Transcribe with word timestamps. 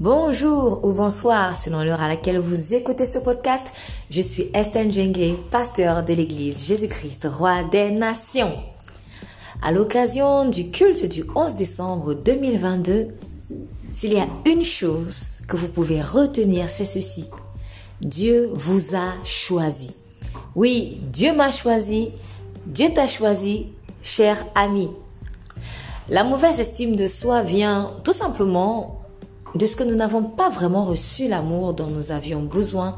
Bonjour 0.00 0.84
ou 0.84 0.92
bonsoir 0.92 1.56
selon 1.56 1.82
l'heure 1.82 2.00
à 2.00 2.06
laquelle 2.06 2.38
vous 2.38 2.72
écoutez 2.72 3.04
ce 3.04 3.18
podcast. 3.18 3.66
Je 4.10 4.22
suis 4.22 4.46
Estelle 4.54 4.92
Djengue, 4.92 5.34
pasteur 5.50 6.04
de 6.04 6.14
l'église 6.14 6.64
Jésus-Christ, 6.64 7.26
roi 7.28 7.64
des 7.64 7.90
nations. 7.90 8.52
À 9.60 9.72
l'occasion 9.72 10.48
du 10.48 10.70
culte 10.70 11.06
du 11.06 11.24
11 11.34 11.56
décembre 11.56 12.14
2022, 12.14 13.08
s'il 13.90 14.12
y 14.12 14.20
a 14.20 14.28
une 14.46 14.64
chose 14.64 15.40
que 15.48 15.56
vous 15.56 15.66
pouvez 15.66 16.00
retenir, 16.00 16.68
c'est 16.68 16.84
ceci. 16.84 17.24
Dieu 18.00 18.52
vous 18.54 18.94
a 18.94 19.14
choisi. 19.24 19.90
Oui, 20.54 21.00
Dieu 21.12 21.34
m'a 21.34 21.50
choisi. 21.50 22.10
Dieu 22.66 22.90
t'a 22.94 23.08
choisi, 23.08 23.66
cher 24.00 24.46
ami. 24.54 24.90
La 26.08 26.22
mauvaise 26.22 26.60
estime 26.60 26.94
de 26.94 27.08
soi 27.08 27.42
vient 27.42 27.90
tout 28.04 28.12
simplement 28.12 28.97
de 29.54 29.66
ce 29.66 29.76
que 29.76 29.84
nous 29.84 29.94
n'avons 29.94 30.22
pas 30.22 30.50
vraiment 30.50 30.84
reçu 30.84 31.28
l'amour 31.28 31.74
dont 31.74 31.86
nous 31.86 32.12
avions 32.12 32.42
besoin 32.42 32.96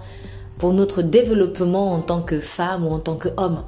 pour 0.58 0.72
notre 0.72 1.02
développement 1.02 1.92
en 1.92 2.00
tant 2.00 2.20
que 2.20 2.40
femme 2.40 2.86
ou 2.86 2.90
en 2.90 2.98
tant 2.98 3.16
qu'homme. 3.16 3.64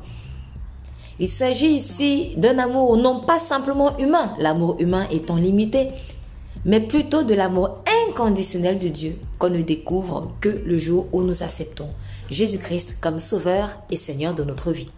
Il 1.18 1.28
s'agit 1.28 1.68
ici 1.68 2.34
d'un 2.36 2.58
amour 2.58 2.96
non 2.96 3.20
pas 3.20 3.38
simplement 3.38 3.96
humain, 3.98 4.34
l'amour 4.38 4.76
humain 4.78 5.06
étant 5.10 5.36
limité, 5.36 5.88
mais 6.64 6.80
plutôt 6.80 7.22
de 7.22 7.34
l'amour 7.34 7.78
inconditionnel 8.08 8.78
de 8.78 8.88
Dieu 8.88 9.18
qu'on 9.38 9.50
ne 9.50 9.62
découvre 9.62 10.32
que 10.40 10.48
le 10.48 10.76
jour 10.78 11.06
où 11.12 11.22
nous 11.22 11.42
acceptons 11.42 11.88
Jésus-Christ 12.30 12.96
comme 13.00 13.18
Sauveur 13.18 13.78
et 13.90 13.96
Seigneur 13.96 14.34
de 14.34 14.44
notre 14.44 14.72
vie. 14.72 14.90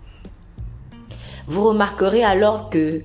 Vous 1.47 1.65
remarquerez 1.65 2.25
alors 2.25 2.71
que 2.71 3.03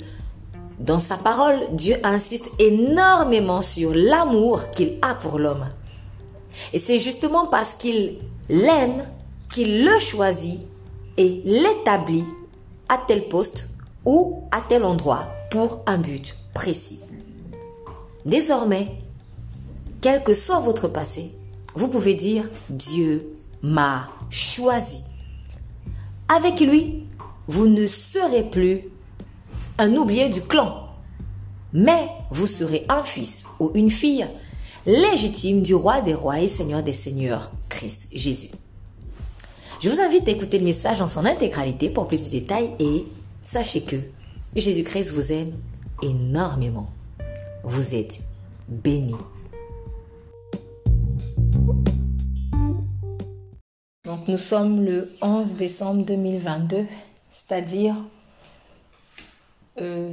dans 0.80 1.00
sa 1.00 1.18
parole, 1.18 1.60
Dieu 1.74 1.98
insiste 2.04 2.50
énormément 2.58 3.62
sur 3.62 3.94
l'amour 3.94 4.72
qu'il 4.72 4.98
a 5.02 5.14
pour 5.14 5.38
l'homme. 5.38 5.68
Et 6.74 6.80
c'est 6.80 7.00
justement 7.00 7.46
parce 7.46 7.74
qu'il 7.74 8.18
l'aime 8.48 9.06
qu'il 9.52 9.86
le 9.86 10.00
choisit 10.00 10.60
et 11.18 11.42
l'établit 11.44 12.26
à 12.88 12.98
tel 12.98 13.28
poste 13.28 13.68
ou 14.06 14.44
à 14.52 14.62
tel 14.62 14.84
endroit 14.86 15.28
pour 15.52 15.82
un 15.86 15.98
but 15.98 16.36
précis. 16.54 17.00
Désormais, 18.26 18.88
quel 20.02 20.24
que 20.24 20.34
soit 20.34 20.60
votre 20.60 20.88
passé, 20.88 21.32
vous 21.76 21.90
pouvez 21.90 22.14
dire 22.14 22.46
Dieu 22.70 23.34
m'a 23.62 24.08
choisi. 24.30 25.04
Avec 26.30 26.62
lui, 26.62 27.06
vous 27.48 27.68
ne 27.68 27.86
serez 27.86 28.44
plus 28.44 28.84
un 29.80 29.96
oublié 29.96 30.30
du 30.30 30.42
clan. 30.42 30.88
Mais 31.74 32.10
vous 32.30 32.48
serez 32.48 32.86
un 32.90 33.04
fils 33.04 33.46
ou 33.60 33.72
une 33.74 33.90
fille 33.90 34.28
légitime 34.86 35.62
du 35.62 35.74
roi 35.74 36.02
des 36.02 36.14
rois 36.14 36.42
et 36.42 36.48
seigneur 36.48 36.84
des 36.84 36.94
seigneurs, 36.94 37.52
Christ 37.70 38.08
Jésus. 38.12 38.50
Je 39.80 39.90
vous 39.90 40.02
invite 40.02 40.28
à 40.28 40.32
écouter 40.32 40.60
le 40.60 40.66
message 40.66 41.02
en 41.02 41.08
son 41.08 41.26
intégralité 41.26 41.90
pour 41.90 42.08
plus 42.08 42.26
de 42.26 42.32
détails 42.32 42.72
et 42.80 43.06
sachez 43.42 43.82
que 43.82 43.96
Jésus-Christ 44.56 45.12
vous 45.14 45.32
aime 45.32 45.54
énormément. 46.02 46.90
Vous 47.64 47.96
êtes 47.96 48.20
bénis. 48.68 49.16
Donc 54.04 54.28
nous 54.28 54.38
sommes 54.38 54.84
le 54.84 55.10
11 55.22 55.54
décembre 55.54 56.04
2022, 56.04 56.86
c'est-à-dire 57.30 57.96
euh, 59.82 60.12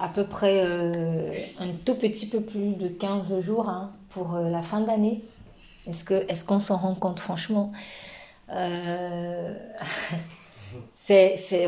à 0.00 0.08
peu 0.08 0.24
près 0.26 0.62
euh, 0.64 1.32
un 1.60 1.68
tout 1.84 1.94
petit 1.94 2.26
peu 2.26 2.40
plus 2.40 2.74
de 2.74 2.88
15 2.88 3.40
jours 3.40 3.68
hein, 3.68 3.92
pour 4.10 4.34
euh, 4.34 4.48
la 4.48 4.62
fin 4.62 4.80
d'année. 4.80 5.22
Est-ce 5.86 6.44
qu'on 6.44 6.60
s'en 6.60 6.76
rend 6.76 6.94
compte 6.94 7.20
franchement? 7.20 7.72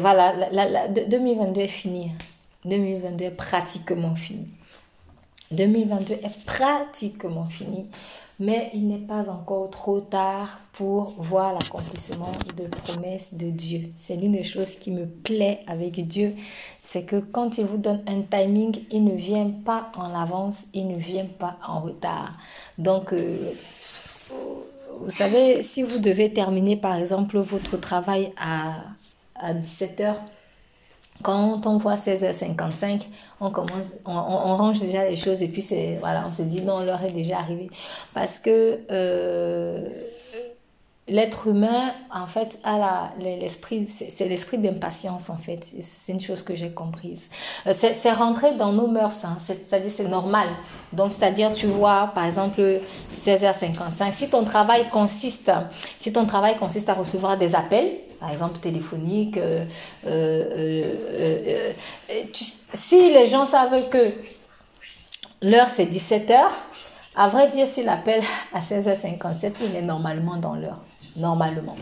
Voilà, 0.01 0.51
la, 0.51 0.89
2022 0.89 1.61
est 1.61 1.69
fini. 1.69 2.13
2022 2.65 3.27
est 3.27 3.31
pratiquement 3.31 4.15
fini. 4.15 4.49
2022 5.51 6.15
est 6.15 6.45
pratiquement 6.45 7.45
fini 7.45 7.91
mais 8.39 8.71
il 8.75 8.87
n'est 8.87 8.99
pas 8.99 9.31
encore 9.31 9.71
trop 9.71 10.01
tard 10.01 10.61
pour 10.73 11.11
voir 11.23 11.55
l'accomplissement 11.55 12.33
de 12.57 12.67
promesses 12.67 13.35
de 13.35 13.51
Dieu. 13.51 13.93
C'est 13.97 14.17
l'une 14.17 14.33
des 14.33 14.43
choses 14.43 14.77
qui 14.77 14.91
me 14.91 15.07
plaît 15.07 15.61
avec 15.67 16.07
Dieu, 16.07 16.35
c'est 16.89 17.03
que 17.03 17.17
quand 17.17 17.59
il 17.59 17.67
vous 17.67 17.79
donne 17.79 18.03
un 18.07 18.23
timing, 18.23 18.85
il 18.91 19.05
ne 19.05 19.17
vient 19.17 19.51
pas 19.65 19.91
en 19.97 20.15
avance, 20.15 20.67
il 20.73 20.87
ne 20.87 20.97
vient 20.97 21.27
pas 21.27 21.57
en 21.67 21.81
retard. 21.81 22.33
Donc, 22.79 23.13
euh, 23.13 23.37
vous 25.01 25.11
savez, 25.11 25.63
si 25.63 25.83
vous 25.83 25.99
devez 25.99 26.33
terminer 26.33 26.77
par 26.77 26.97
exemple 26.97 27.39
votre 27.39 27.77
travail 27.77 28.33
à, 28.39 28.75
à 29.35 29.53
17 29.53 30.01
heures, 30.01 30.23
quand 31.23 31.67
on 31.67 31.79
voit 31.79 31.95
16h55, 31.95 33.03
on 33.41 33.51
commence, 33.51 33.97
on, 34.05 34.57
range 34.57 34.79
déjà 34.79 35.09
les 35.09 35.17
choses 35.17 35.43
et 35.43 35.49
puis 35.49 35.63
c'est, 35.63 35.97
voilà, 35.99 36.25
on 36.29 36.33
se 36.33 36.43
dit 36.43 36.61
non, 36.61 36.85
l'heure 36.85 37.03
est 37.03 37.13
déjà 37.13 37.39
arrivée. 37.39 37.71
Parce 38.15 38.39
que 38.39 38.81
euh, 38.91 39.89
l'être 41.09 41.47
humain, 41.47 41.95
en 42.13 42.27
fait, 42.27 42.59
a 42.65 43.11
l'esprit, 43.19 43.87
c'est 43.87 44.29
l'esprit 44.29 44.59
d'impatience, 44.59 45.31
en 45.31 45.37
fait. 45.37 45.65
C'est 45.81 46.13
une 46.13 46.21
chose 46.21 46.43
que 46.43 46.57
j'ai 46.57 46.73
comprise. 46.73 47.31
Euh, 47.67 47.73
c'est 47.73 48.13
rentré 48.13 48.55
dans 48.57 48.73
nos 48.73 48.89
mœurs, 48.89 49.25
hein. 49.25 49.37
c'est-à-dire 49.39 49.91
c'est 49.91 50.09
normal. 50.09 50.49
Donc, 50.93 51.13
c'est-à-dire, 51.13 51.53
tu 51.53 51.67
vois, 51.67 52.11
par 52.15 52.25
exemple, 52.25 52.81
16h55, 53.15 54.13
si 54.13 54.31
ton 54.31 54.45
travail 54.45 54.89
consiste, 54.91 55.53
si 55.97 56.13
ton 56.13 56.27
travail 56.27 56.57
consiste 56.57 56.89
à 56.89 56.95
recevoir 56.95 57.37
des 57.37 57.55
appels, 57.55 57.93
par 58.19 58.31
exemple 58.31 58.59
téléphoniques, 58.59 59.37
euh, 59.37 59.65
euh, 60.07 61.73
si 62.73 63.13
les 63.13 63.27
gens 63.27 63.47
savent 63.47 63.89
que 63.91 64.11
l'heure 65.43 65.69
c'est 65.71 65.85
17h, 65.85 66.37
à 67.15 67.29
vrai 67.29 67.49
dire, 67.49 67.69
s'il 67.69 67.89
appelle 67.89 68.23
à 68.53 68.61
16h57, 68.61 69.53
il 69.63 69.77
est 69.77 69.83
normalement 69.83 70.37
dans 70.37 70.55
l'heure 70.55 70.81
normalement. 71.17 71.77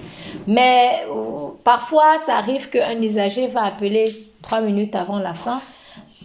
Mais 0.47 1.05
euh, 1.09 1.49
parfois, 1.63 2.19
ça 2.19 2.37
arrive 2.37 2.71
qu'un 2.71 3.01
usager 3.01 3.49
va 3.49 3.65
appeler 3.65 4.05
trois 4.43 4.61
minutes 4.61 4.95
avant 4.95 5.19
la 5.19 5.35
fin 5.35 5.61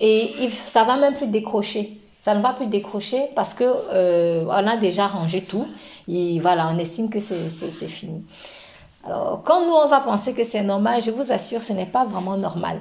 et 0.01 0.31
il, 0.39 0.53
ça 0.53 0.83
va 0.83 0.97
même 0.97 1.15
plus 1.15 1.27
décrocher. 1.27 1.97
Ça 2.21 2.35
ne 2.35 2.41
va 2.41 2.53
plus 2.53 2.67
décrocher 2.67 3.29
parce 3.35 3.53
que 3.53 3.63
euh, 3.63 4.45
on 4.45 4.67
a 4.67 4.77
déjà 4.77 5.07
rangé 5.07 5.41
tout. 5.41 5.65
Et 6.07 6.39
voilà, 6.39 6.69
on 6.73 6.77
estime 6.77 7.09
que 7.09 7.19
c'est 7.19 7.87
fini. 7.87 8.23
Alors, 9.05 9.41
quand 9.43 9.65
nous, 9.65 9.73
on 9.73 9.87
va 9.87 10.01
penser 10.01 10.33
que 10.33 10.43
c'est 10.43 10.61
normal, 10.61 11.01
je 11.01 11.11
vous 11.11 11.31
assure, 11.31 11.61
ce 11.61 11.71
n'est 11.71 11.85
pas 11.85 12.03
vraiment 12.03 12.35
normal. 12.35 12.79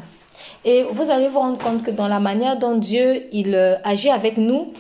Et 0.64 0.82
vous 0.82 1.10
allez 1.10 1.28
vous 1.28 1.38
rendre 1.38 1.58
compte 1.62 1.82
que 1.82 1.90
dans 1.90 2.08
la 2.08 2.20
manière 2.20 2.58
dont 2.58 2.76
Dieu 2.76 3.28
il 3.32 3.54
euh, 3.54 3.76
agit 3.84 4.10
avec 4.10 4.36
nous, 4.36 4.72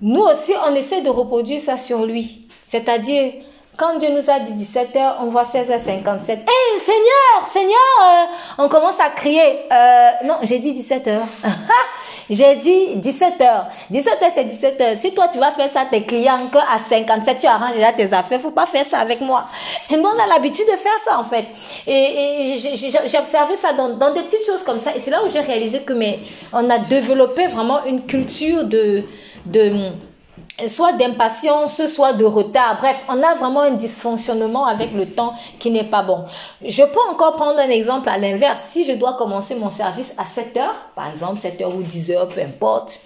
nous 0.00 0.22
aussi, 0.22 0.52
on 0.68 0.74
essaie 0.74 1.02
de 1.02 1.08
reproduire 1.10 1.60
ça 1.60 1.76
sur 1.76 2.04
lui. 2.06 2.48
C'est-à-dire, 2.66 3.32
quand 3.76 3.96
Dieu 3.96 4.10
nous 4.10 4.30
a 4.30 4.38
dit 4.40 4.52
17h, 4.52 5.14
on 5.20 5.26
voit 5.26 5.42
16h57. 5.42 6.30
Hé, 6.30 6.32
hey, 6.32 6.80
Seigneur, 6.80 7.48
Seigneur, 7.52 7.74
euh, 8.02 8.24
on 8.58 8.68
commence 8.68 9.00
à 9.00 9.10
crier. 9.10 9.60
Euh, 9.72 10.10
non, 10.24 10.36
j'ai 10.42 10.60
dit 10.60 10.72
17h. 10.72 11.20
j'ai 12.30 12.56
dit 12.56 12.96
17h. 12.96 13.64
17h, 13.92 14.30
c'est 14.34 14.44
17h. 14.44 14.96
Si 14.96 15.12
toi, 15.12 15.28
tu 15.32 15.38
vas 15.38 15.50
faire 15.50 15.68
ça 15.68 15.80
à 15.80 15.86
tes 15.86 16.04
clients, 16.04 16.48
qu'à 16.52 16.78
57, 16.88 17.38
tu 17.40 17.46
arranges 17.46 17.74
déjà 17.74 17.92
tes 17.92 18.12
affaires, 18.12 18.40
faut 18.40 18.52
pas 18.52 18.66
faire 18.66 18.84
ça 18.84 18.98
avec 18.98 19.20
moi. 19.20 19.44
Et 19.90 19.96
nous, 19.96 20.08
on 20.08 20.22
a 20.22 20.26
l'habitude 20.26 20.66
de 20.66 20.76
faire 20.76 20.98
ça, 21.04 21.18
en 21.18 21.24
fait. 21.24 21.46
Et, 21.86 22.56
j'ai 22.58 23.18
observé 23.18 23.56
ça 23.56 23.72
dans, 23.72 23.88
dans 23.90 24.12
des 24.12 24.22
petites 24.22 24.46
choses 24.46 24.62
comme 24.62 24.78
ça. 24.78 24.94
Et 24.94 25.00
c'est 25.00 25.10
là 25.10 25.24
où 25.24 25.28
j'ai 25.28 25.40
réalisé 25.40 25.80
que, 25.80 25.92
mais, 25.92 26.20
on 26.52 26.70
a 26.70 26.78
développé 26.78 27.48
vraiment 27.48 27.84
une 27.84 28.06
culture 28.06 28.64
de, 28.64 29.02
de, 29.46 29.72
soit 30.68 30.92
d'impatience, 30.92 31.84
soit 31.86 32.12
de 32.12 32.24
retard. 32.24 32.78
Bref, 32.78 33.02
on 33.08 33.22
a 33.22 33.34
vraiment 33.34 33.62
un 33.62 33.72
dysfonctionnement 33.72 34.66
avec 34.66 34.92
le 34.92 35.06
temps 35.06 35.34
qui 35.58 35.70
n'est 35.70 35.84
pas 35.84 36.02
bon. 36.02 36.24
Je 36.64 36.82
peux 36.82 37.00
encore 37.10 37.36
prendre 37.36 37.58
un 37.58 37.70
exemple 37.70 38.08
à 38.08 38.18
l'inverse. 38.18 38.68
Si 38.70 38.84
je 38.84 38.92
dois 38.92 39.14
commencer 39.14 39.56
mon 39.56 39.70
service 39.70 40.14
à 40.18 40.24
7 40.24 40.56
heures, 40.56 40.76
par 40.94 41.10
exemple 41.10 41.40
7 41.40 41.60
heures 41.62 41.74
ou 41.74 41.82
10 41.82 42.10
heures, 42.12 42.28
peu 42.28 42.40
importe. 42.40 43.00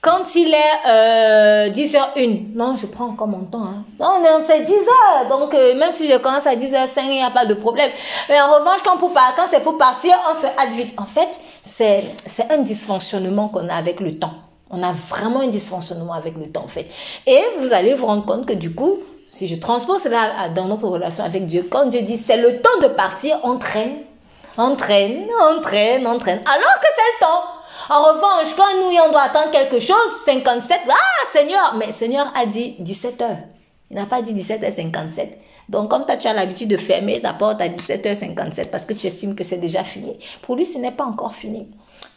Quand 0.00 0.36
il 0.36 0.54
est 0.54 0.88
euh, 0.88 1.70
10h01, 1.70 2.54
non, 2.54 2.76
je 2.76 2.86
prends 2.86 3.06
encore 3.06 3.26
mon 3.26 3.40
temps. 3.40 3.64
Hein. 3.64 3.84
Non, 3.98 4.22
c'est 4.46 4.62
10 4.62 4.72
heures. 4.72 5.28
Donc, 5.28 5.52
euh, 5.54 5.74
même 5.74 5.92
si 5.92 6.08
je 6.08 6.16
commence 6.18 6.46
à 6.46 6.54
10h05, 6.54 7.00
il 7.02 7.10
n'y 7.10 7.22
a 7.22 7.32
pas 7.32 7.46
de 7.46 7.54
problème. 7.54 7.90
Mais 8.28 8.40
en 8.40 8.54
revanche, 8.54 8.78
quand, 8.84 8.96
quand 8.96 9.46
c'est 9.50 9.62
pour 9.64 9.76
partir, 9.76 10.14
on 10.30 10.40
se 10.40 10.46
hâte 10.46 10.70
vite. 10.76 10.94
En 10.98 11.06
fait, 11.06 11.28
c'est 11.64 12.14
un 12.48 12.58
dysfonctionnement 12.58 13.48
qu'on 13.48 13.68
a 13.68 13.74
avec 13.74 13.98
le 13.98 14.16
temps. 14.16 14.34
On 14.70 14.82
a 14.82 14.92
vraiment 14.92 15.40
un 15.40 15.48
dysfonctionnement 15.48 16.12
avec 16.12 16.36
le 16.36 16.50
temps, 16.50 16.64
en 16.64 16.68
fait. 16.68 16.86
Et 17.26 17.42
vous 17.60 17.72
allez 17.72 17.94
vous 17.94 18.06
rendre 18.06 18.24
compte 18.24 18.46
que 18.46 18.52
du 18.52 18.74
coup, 18.74 18.98
si 19.26 19.46
je 19.46 19.56
transpose 19.56 20.02
cela 20.02 20.48
dans 20.48 20.66
notre 20.66 20.86
relation 20.88 21.24
avec 21.24 21.46
Dieu, 21.46 21.66
quand 21.70 21.86
Dieu 21.86 22.02
dit 22.02 22.16
c'est 22.16 22.36
le 22.36 22.60
temps 22.60 22.78
de 22.82 22.88
partir, 22.88 23.38
on 23.44 23.56
traîne, 23.58 23.98
on 24.56 24.74
traîne, 24.76 25.26
on 25.40 25.60
traîne, 25.60 26.06
on 26.06 26.18
traîne, 26.18 26.40
alors 26.46 26.80
que 26.80 26.86
c'est 26.96 27.14
le 27.14 27.26
temps. 27.26 27.44
En 27.90 28.02
revanche, 28.02 28.54
quand 28.56 28.74
nous, 28.76 28.98
on 29.06 29.12
doit 29.12 29.22
attendre 29.22 29.50
quelque 29.50 29.80
chose, 29.80 29.96
57, 30.24 30.80
ah, 30.88 30.94
Seigneur, 31.32 31.74
mais 31.78 31.90
Seigneur 31.92 32.30
a 32.34 32.44
dit 32.44 32.76
17 32.80 33.20
heures. 33.22 33.38
Il 33.90 33.96
n'a 33.96 34.04
pas 34.04 34.20
dit 34.20 34.34
17h57. 34.34 35.28
Donc, 35.68 35.90
comme 35.90 36.04
tu 36.18 36.26
as 36.26 36.32
l'habitude 36.32 36.68
de 36.68 36.76
fermer 36.76 37.20
ta 37.20 37.32
porte 37.32 37.60
à 37.60 37.68
17h57 37.68 38.70
parce 38.70 38.84
que 38.84 38.92
tu 38.92 39.06
estimes 39.06 39.34
que 39.34 39.44
c'est 39.44 39.58
déjà 39.58 39.84
fini, 39.84 40.18
pour 40.42 40.56
lui, 40.56 40.66
ce 40.66 40.78
n'est 40.78 40.92
pas 40.92 41.04
encore 41.04 41.34
fini. 41.34 41.68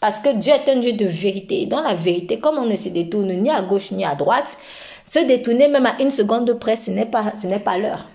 Parce 0.02 0.18
que 0.20 0.36
Dieu 0.36 0.52
est 0.52 0.70
un 0.70 0.78
Dieu 0.78 0.94
de 0.94 1.06
vérité. 1.06 1.68
dans 1.68 1.82
la 1.82 1.94
vérité, 1.94 2.40
comme 2.40 2.58
on 2.58 2.66
ne 2.66 2.76
se 2.76 2.90
détourne 2.90 3.32
ni 3.32 3.50
à 3.50 3.62
gauche 3.62 3.92
ni 3.92 4.04
à 4.04 4.16
droite, 4.16 4.58
se 5.06 5.20
détourner 5.20 5.68
même 5.68 5.86
à 5.86 6.02
une 6.02 6.12
seconde 6.12 6.46
de 6.46 6.54
près, 6.54 6.76
ce 6.76 6.90
n'est 6.92 7.06
pas, 7.06 7.32
pas 7.64 7.78
l'heure. 7.78 8.08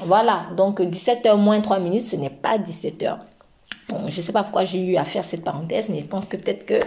Voilà. 0.00 0.46
Donc, 0.56 0.80
17h 0.80 1.36
moins 1.36 1.60
3 1.60 1.78
minutes, 1.78 2.06
ce 2.06 2.16
n'est 2.16 2.30
pas 2.30 2.56
17h. 2.58 3.18
Bon, 3.88 4.00
je 4.08 4.16
ne 4.16 4.22
sais 4.22 4.32
pas 4.32 4.42
pourquoi 4.42 4.64
j'ai 4.64 4.80
eu 4.80 4.96
à 4.96 5.04
faire 5.04 5.24
cette 5.24 5.44
parenthèse, 5.44 5.90
mais 5.90 6.00
je 6.00 6.06
pense 6.06 6.26
que 6.26 6.36
peut-être 6.36 6.66
que 6.66 6.80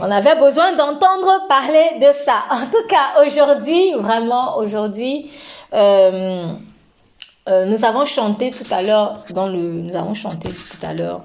on 0.00 0.10
avait 0.10 0.36
besoin 0.36 0.72
d'entendre 0.72 1.46
parler 1.48 1.98
de 2.00 2.12
ça. 2.24 2.44
En 2.50 2.66
tout 2.66 2.86
cas, 2.88 3.22
aujourd'hui, 3.24 3.92
vraiment 3.94 4.56
aujourd'hui, 4.56 5.30
euh, 5.72 6.46
euh, 7.48 7.66
nous 7.66 7.84
avons 7.84 8.04
chanté 8.06 8.50
tout 8.50 8.72
à 8.72 8.82
l'heure 8.82 9.18
dans 9.30 9.46
le, 9.46 9.58
nous 9.58 9.96
avons 9.96 10.14
chanté 10.14 10.48
tout 10.48 10.86
à 10.86 10.94
l'heure. 10.94 11.22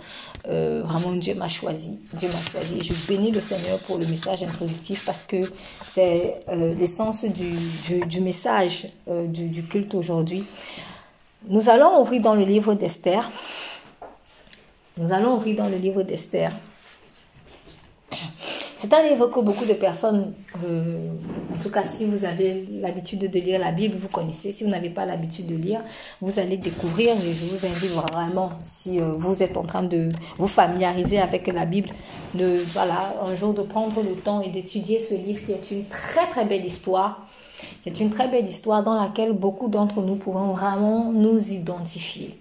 Euh, 0.50 0.82
vraiment, 0.84 1.16
Dieu 1.16 1.36
m'a 1.36 1.50
choisi. 1.50 2.00
Dieu 2.14 2.30
m'a 2.30 2.52
choisi. 2.52 2.82
Je 2.82 2.94
bénis 3.08 3.32
le 3.32 3.42
Seigneur 3.42 3.80
pour 3.80 3.98
le 3.98 4.06
message 4.06 4.44
introductif 4.44 5.06
parce 5.06 5.24
que 5.24 5.38
c'est 5.84 6.40
l'essence 6.50 7.26
du, 7.26 8.22
message 8.22 8.88
du, 9.08 9.48
du 9.50 9.64
culte 9.64 9.94
aujourd'hui. 9.94 10.46
Nous 11.50 11.70
allons 11.70 12.02
ouvrir 12.02 12.22
dans 12.22 12.36
le 12.36 12.44
livre 12.44 12.74
d'Esther. 12.74 13.30
Nous 14.98 15.14
allons 15.14 15.36
ouvrir 15.36 15.58
dans 15.58 15.70
le 15.70 15.78
livre 15.78 16.04
d'Esther. 16.04 16.52
C'est 18.80 18.94
un 18.94 19.02
livre 19.02 19.26
que 19.26 19.40
beaucoup 19.40 19.66
de 19.66 19.74
personnes, 19.74 20.36
euh, 20.64 21.10
en 21.52 21.64
tout 21.64 21.72
cas 21.72 21.82
si 21.82 22.06
vous 22.06 22.26
avez 22.26 22.64
l'habitude 22.80 23.20
de 23.22 23.40
lire 23.40 23.60
la 23.60 23.72
Bible, 23.72 23.98
vous 24.00 24.08
connaissez. 24.08 24.52
Si 24.52 24.64
vous 24.64 24.70
n'avez 24.70 24.92
pas 24.92 25.04
l'habitude 25.04 25.48
de 25.48 25.56
lire, 25.56 25.82
vous 26.22 26.38
allez 26.38 26.58
découvrir. 26.58 27.16
Et 27.16 27.34
je 27.34 27.46
vous 27.46 27.66
invite 27.66 27.92
vraiment, 28.12 28.52
si 28.62 29.00
euh, 29.00 29.14
vous 29.18 29.42
êtes 29.42 29.58
en 29.58 29.64
train 29.64 29.82
de 29.82 30.10
vous 30.38 30.48
familiariser 30.48 31.20
avec 31.20 31.48
la 31.48 31.66
Bible, 31.66 31.90
de, 32.36 32.56
voilà, 32.74 33.16
un 33.24 33.34
jour 33.34 33.56
de 33.56 33.64
prendre 33.64 34.04
le 34.04 34.14
temps 34.14 34.42
et 34.42 34.50
d'étudier 34.50 35.00
ce 35.00 35.16
livre 35.16 35.44
qui 35.44 35.54
est 35.54 35.72
une 35.72 35.86
très 35.86 36.28
très 36.28 36.46
belle 36.46 36.64
histoire. 36.64 37.26
Qui 37.82 37.90
est 37.90 38.00
une 38.00 38.12
très 38.12 38.28
belle 38.28 38.46
histoire 38.46 38.84
dans 38.84 39.02
laquelle 39.02 39.32
beaucoup 39.32 39.70
d'entre 39.70 40.02
nous 40.02 40.18
pouvons 40.18 40.54
vraiment 40.54 41.12
nous 41.12 41.40
identifier. 41.52 42.38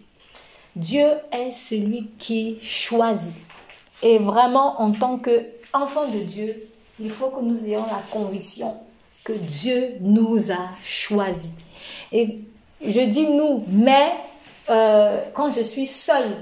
Dieu 0.76 1.06
est 1.32 1.52
celui 1.52 2.10
qui 2.18 2.58
choisit. 2.60 3.32
Et 4.02 4.18
vraiment, 4.18 4.82
en 4.82 4.92
tant 4.92 5.16
qu'enfant 5.76 6.06
de 6.06 6.18
Dieu, 6.20 6.68
il 7.00 7.10
faut 7.10 7.28
que 7.28 7.40
nous 7.40 7.66
ayons 7.66 7.84
la 7.86 8.00
conviction 8.10 8.74
que 9.24 9.32
Dieu 9.32 9.96
nous 10.00 10.50
a 10.50 10.68
choisis. 10.84 11.52
Et 12.12 12.40
je 12.84 13.00
dis 13.00 13.26
nous, 13.26 13.64
mais 13.68 14.12
euh, 14.70 15.22
quand 15.34 15.50
je 15.50 15.60
suis 15.60 15.86
seule 15.86 16.36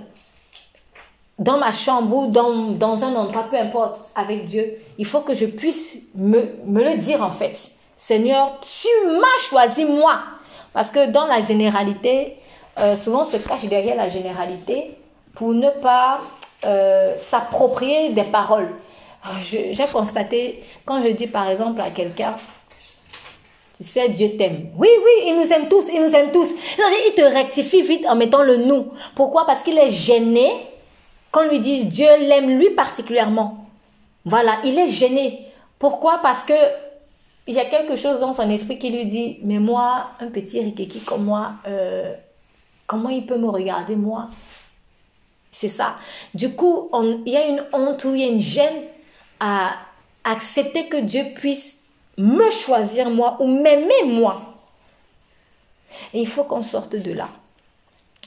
dans 1.39 1.59
ma 1.59 1.73
chambre 1.73 2.17
ou 2.17 2.27
dans, 2.31 2.73
dans, 2.73 3.05
un 3.05 3.15
endroit, 3.17 3.45
peu 3.51 3.59
importe, 3.59 4.09
avec 4.15 4.45
Dieu, 4.45 4.79
il 4.99 5.07
faut 5.07 5.21
que 5.21 5.35
je 5.35 5.47
puisse 5.47 5.97
me, 6.15 6.55
me 6.67 6.85
le 6.85 6.99
dire 6.99 7.23
en 7.23 7.33
fait. 7.33 7.73
Seigneur, 7.97 8.59
tu 8.61 8.89
m'as 9.09 9.41
choisi 9.49 9.85
moi. 9.85 10.21
Parce 10.73 10.91
que 10.91 11.11
dans 11.11 11.27
la 11.27 11.41
généralité, 11.41 12.37
euh, 12.79 12.97
souvent 12.97 13.25
se 13.25 13.37
cache 13.37 13.65
derrière 13.65 13.97
la 13.97 14.09
généralité 14.09 14.99
pour 15.35 15.55
ne 15.55 15.71
pas 15.71 16.21
euh, 16.65 17.15
s'approprier 17.17 18.13
des 18.13 18.25
paroles. 18.25 18.69
J'ai 19.43 19.87
constaté, 19.93 20.63
quand 20.85 21.03
je 21.03 21.09
dis 21.09 21.27
par 21.27 21.49
exemple 21.49 21.81
à 21.81 21.91
quelqu'un, 21.91 22.35
tu 23.77 23.85
sais, 23.85 24.09
Dieu 24.09 24.37
t'aime. 24.37 24.71
Oui, 24.77 24.89
oui, 25.05 25.27
il 25.27 25.37
nous 25.41 25.53
aime 25.53 25.69
tous, 25.69 25.87
il 25.93 26.01
nous 26.01 26.15
aime 26.15 26.31
tous. 26.31 26.49
Il 27.07 27.13
te 27.15 27.23
rectifie 27.23 27.83
vite 27.83 28.07
en 28.07 28.15
mettant 28.15 28.43
le 28.43 28.57
nous. 28.57 28.93
Pourquoi? 29.17 29.47
Parce 29.47 29.63
qu'il 29.63 29.79
est 29.79 29.91
gêné 29.91 30.51
quand 31.33 31.49
lui 31.49 31.59
dise 31.59 31.87
Dieu 31.87 32.07
l'aime 32.21 32.57
lui 32.57 32.71
particulièrement. 32.71 33.67
Voilà, 34.25 34.61
il 34.65 34.79
est 34.79 34.91
gêné. 34.91 35.47
Pourquoi? 35.79 36.19
Parce 36.23 36.45
que 36.45 36.55
il 37.47 37.55
y 37.55 37.61
a 37.61 37.65
quelque 37.65 37.97
chose 37.97 38.21
dans 38.21 38.33
son 38.33 38.49
esprit 38.49 38.79
qui 38.79 38.91
lui 38.91 39.05
dit, 39.05 39.39
mais 39.43 39.59
moi, 39.59 40.11
un 40.21 40.29
petit 40.31 40.61
rikiki 40.61 41.01
comme 41.01 41.25
moi, 41.25 41.53
euh, 41.67 42.15
Comment 42.87 43.09
il 43.09 43.25
peut 43.25 43.39
me 43.39 43.49
regarder 43.49 43.97
moi? 43.97 44.29
C'est 45.51 45.69
ça. 45.69 45.97
Du 46.35 46.53
coup, 46.53 46.91
il 47.25 47.33
y 47.33 47.37
a 47.37 47.47
une 47.47 47.65
honte 47.73 48.05
ou 48.05 48.15
il 48.15 48.21
y 48.21 48.25
a 48.25 48.27
une 48.27 48.41
gêne 48.41 48.83
à 49.47 49.77
accepter 50.25 50.89
que 50.89 50.97
Dieu 50.97 51.27
puisse 51.35 51.81
me 52.17 52.51
choisir 52.51 53.11
moi 53.11 53.37
ou 53.41 53.47
m'aimer 53.47 54.05
moi. 54.07 54.55
Et 56.15 56.21
il 56.23 56.27
faut 56.27 56.45
qu'on 56.45 56.63
sorte 56.63 56.97
de 56.97 57.13
là. 57.13 57.29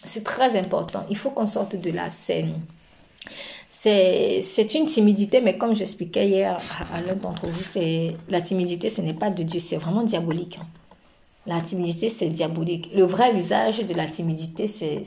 C'est 0.03 0.23
très 0.23 0.55
important. 0.55 1.07
Il 1.09 1.17
faut 1.17 1.31
qu'on 1.31 1.47
sorte 1.47 1.75
de 1.75 1.91
scène. 2.11 2.61
C'est 3.67 4.75
une 4.75 4.85
timidité, 4.85 5.41
mais 5.41 5.57
comme 5.57 5.75
j'expliquais 5.75 6.27
hier 6.27 6.55
à, 6.93 7.01
l'un 7.01 7.15
d'entre 7.15 7.47
vous, 7.47 7.79
la 8.29 8.41
timidité, 8.41 8.91
ce 8.91 9.01
n'est 9.01 9.15
pas 9.15 9.31
de 9.31 9.41
Dieu, 9.41 9.59
c'est 9.59 9.77
vraiment 9.77 10.03
diabolique. 10.03 10.59
Hein. 10.61 10.67
La 11.47 11.61
timidité, 11.61 12.09
c'est 12.09 12.29
diabolique. 12.29 12.89
Le 12.93 13.05
vrai 13.05 13.33
visage 13.33 13.79
de 13.79 13.93
la 13.95 14.05
timidité, 14.05 14.67
c'est 14.67 15.01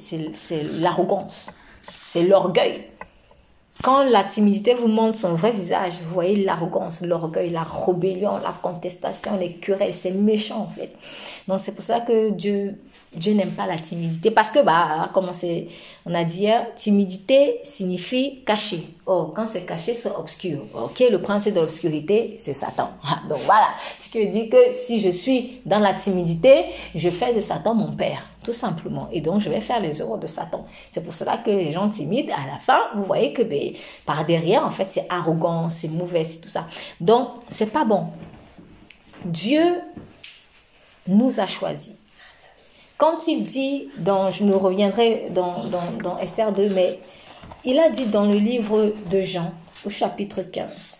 l'arrogance, 0.80 1.54
c'est 1.86 2.26
l'orgueil. 2.26 2.89
Quand 3.82 4.02
la 4.04 4.24
timidité 4.24 4.74
vous 4.74 4.88
montre 4.88 5.18
son 5.18 5.34
vrai 5.34 5.52
visage, 5.52 5.94
vous 6.04 6.14
voyez 6.14 6.44
l'arrogance, 6.44 7.00
l'orgueil, 7.00 7.50
la 7.50 7.62
rébellion, 7.62 8.32
la 8.42 8.52
contestation, 8.62 9.38
les 9.38 9.52
querelles, 9.52 9.94
c'est 9.94 10.10
méchant 10.10 10.68
en 10.68 10.70
fait. 10.70 10.94
Donc 11.48 11.60
c'est 11.60 11.72
pour 11.72 11.84
ça 11.84 12.00
que 12.00 12.30
Dieu 12.30 12.76
Dieu 13.14 13.32
n'aime 13.34 13.50
pas 13.50 13.66
la 13.66 13.76
timidité 13.76 14.30
parce 14.30 14.52
que, 14.52 14.60
bah, 14.60 15.10
comme 15.12 15.30
on, 16.06 16.14
a 16.14 16.24
dit 16.24 16.40
hier, 16.40 16.66
timidité 16.76 17.58
signifie 17.64 18.44
caché. 18.46 18.86
Oh, 19.04 19.32
quand 19.34 19.46
c'est 19.46 19.66
caché, 19.66 19.94
c'est 19.94 20.14
obscur. 20.14 20.60
Ok, 20.74 21.02
le 21.10 21.20
prince 21.20 21.46
de 21.48 21.58
l'obscurité, 21.58 22.36
c'est 22.38 22.54
Satan. 22.54 22.90
Donc 23.28 23.40
voilà, 23.46 23.68
ce 23.98 24.10
qui 24.10 24.24
veut 24.24 24.30
dire 24.30 24.48
que 24.48 24.74
si 24.86 25.00
je 25.00 25.10
suis 25.10 25.60
dans 25.66 25.80
la 25.80 25.94
timidité, 25.94 26.66
je 26.94 27.10
fais 27.10 27.34
de 27.34 27.40
Satan 27.40 27.74
mon 27.74 27.90
père, 27.92 28.22
tout 28.42 28.52
simplement. 28.52 29.08
Et 29.12 29.20
donc, 29.20 29.40
je 29.40 29.50
vais 29.50 29.60
faire 29.60 29.80
les 29.80 30.00
œuvres 30.00 30.18
de 30.18 30.26
Satan. 30.26 30.64
C'est 30.90 31.02
pour 31.02 31.12
cela 31.12 31.36
que 31.38 31.50
les 31.50 31.72
gens 31.72 31.88
timides, 31.90 32.30
à 32.30 32.46
la 32.50 32.58
fin, 32.58 32.80
vous 32.94 33.04
voyez 33.04 33.32
que 33.32 33.42
ben, 33.42 33.72
par 34.06 34.24
derrière, 34.24 34.64
en 34.64 34.70
fait, 34.70 34.88
c'est 34.90 35.06
arrogant, 35.10 35.68
c'est 35.68 35.88
mauvais, 35.88 36.24
c'est 36.24 36.38
tout 36.38 36.48
ça. 36.48 36.66
Donc, 37.00 37.28
c'est 37.50 37.70
pas 37.72 37.84
bon. 37.84 38.06
Dieu 39.24 39.80
nous 41.06 41.40
a 41.40 41.46
choisis. 41.46 41.94
Quand 42.96 43.26
il 43.28 43.44
dit, 43.44 43.88
dans, 43.98 44.30
je 44.30 44.44
nous 44.44 44.58
reviendrai 44.58 45.28
dans, 45.30 45.64
dans, 46.02 46.18
Esther 46.18 46.52
2, 46.52 46.68
mais 46.70 46.98
il 47.64 47.78
a 47.78 47.88
dit 47.88 48.06
dans 48.06 48.24
le 48.24 48.36
livre 48.36 48.92
de 49.10 49.22
Jean, 49.22 49.52
au 49.86 49.90
chapitre 49.90 50.42
15, 50.42 50.99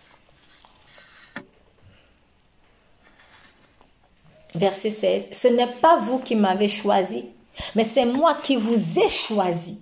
verset 4.55 4.91
16, 4.91 5.29
ce 5.33 5.47
n'est 5.47 5.67
pas 5.67 5.97
vous 5.97 6.19
qui 6.19 6.35
m'avez 6.35 6.67
choisi, 6.67 7.25
mais 7.75 7.83
c'est 7.83 8.05
moi 8.05 8.37
qui 8.43 8.55
vous 8.55 8.99
ai 8.99 9.09
choisi 9.09 9.79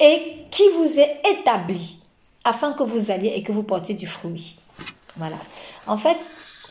et 0.00 0.36
qui 0.50 0.62
vous 0.76 1.00
ai 1.00 1.16
établi 1.38 1.98
afin 2.44 2.72
que 2.72 2.82
vous 2.82 3.10
alliez 3.10 3.32
et 3.34 3.42
que 3.42 3.52
vous 3.52 3.62
portiez 3.62 3.94
du 3.94 4.06
fruit. 4.06 4.56
Voilà. 5.16 5.36
En 5.86 5.96
fait, 5.96 6.18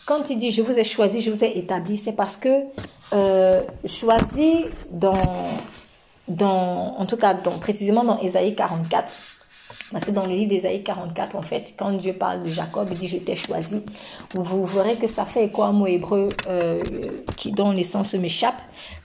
quand 0.05 0.29
il 0.29 0.37
dit 0.37 0.51
je 0.51 0.61
vous 0.61 0.77
ai 0.77 0.83
choisi, 0.83 1.21
je 1.21 1.31
vous 1.31 1.43
ai 1.43 1.57
établi, 1.57 1.97
c'est 1.97 2.13
parce 2.13 2.37
que 2.37 2.63
euh, 3.13 3.63
choisi 3.85 4.65
dans, 4.91 5.13
en 6.27 7.05
tout 7.05 7.17
cas, 7.17 7.33
dans, 7.33 7.57
précisément 7.59 8.03
dans 8.03 8.19
Ésaïe 8.19 8.55
44, 8.55 9.11
c'est 9.99 10.11
dans 10.11 10.25
le 10.25 10.33
livre 10.33 10.49
d'Ésaïe 10.49 10.83
44, 10.83 11.35
en 11.35 11.41
fait, 11.41 11.73
quand 11.77 11.91
Dieu 11.91 12.13
parle 12.13 12.43
de 12.43 12.49
Jacob, 12.49 12.87
il 12.91 12.97
dit 12.97 13.07
Je 13.07 13.17
t'ai 13.17 13.35
choisi. 13.35 13.81
Vous 14.33 14.65
verrez 14.65 14.95
que 14.95 15.07
ça 15.07 15.25
fait 15.25 15.49
quoi 15.49 15.67
un 15.67 15.71
mot 15.71 15.87
hébreu 15.87 16.29
euh, 16.47 16.81
qui, 17.37 17.51
dont 17.51 17.71
l'essence 17.71 18.13
m'échappe, 18.15 18.61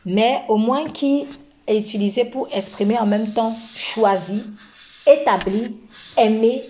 mais 0.07 0.43
au 0.49 0.57
moins 0.57 0.87
qui 0.87 1.27
est 1.67 1.79
utilisé 1.79 2.25
pour 2.25 2.49
exprimer 2.53 2.99
en 2.99 3.07
même 3.07 3.31
temps 3.33 3.55
choisi, 3.75 4.43
établi, 5.07 5.77
aimer, 6.17 6.63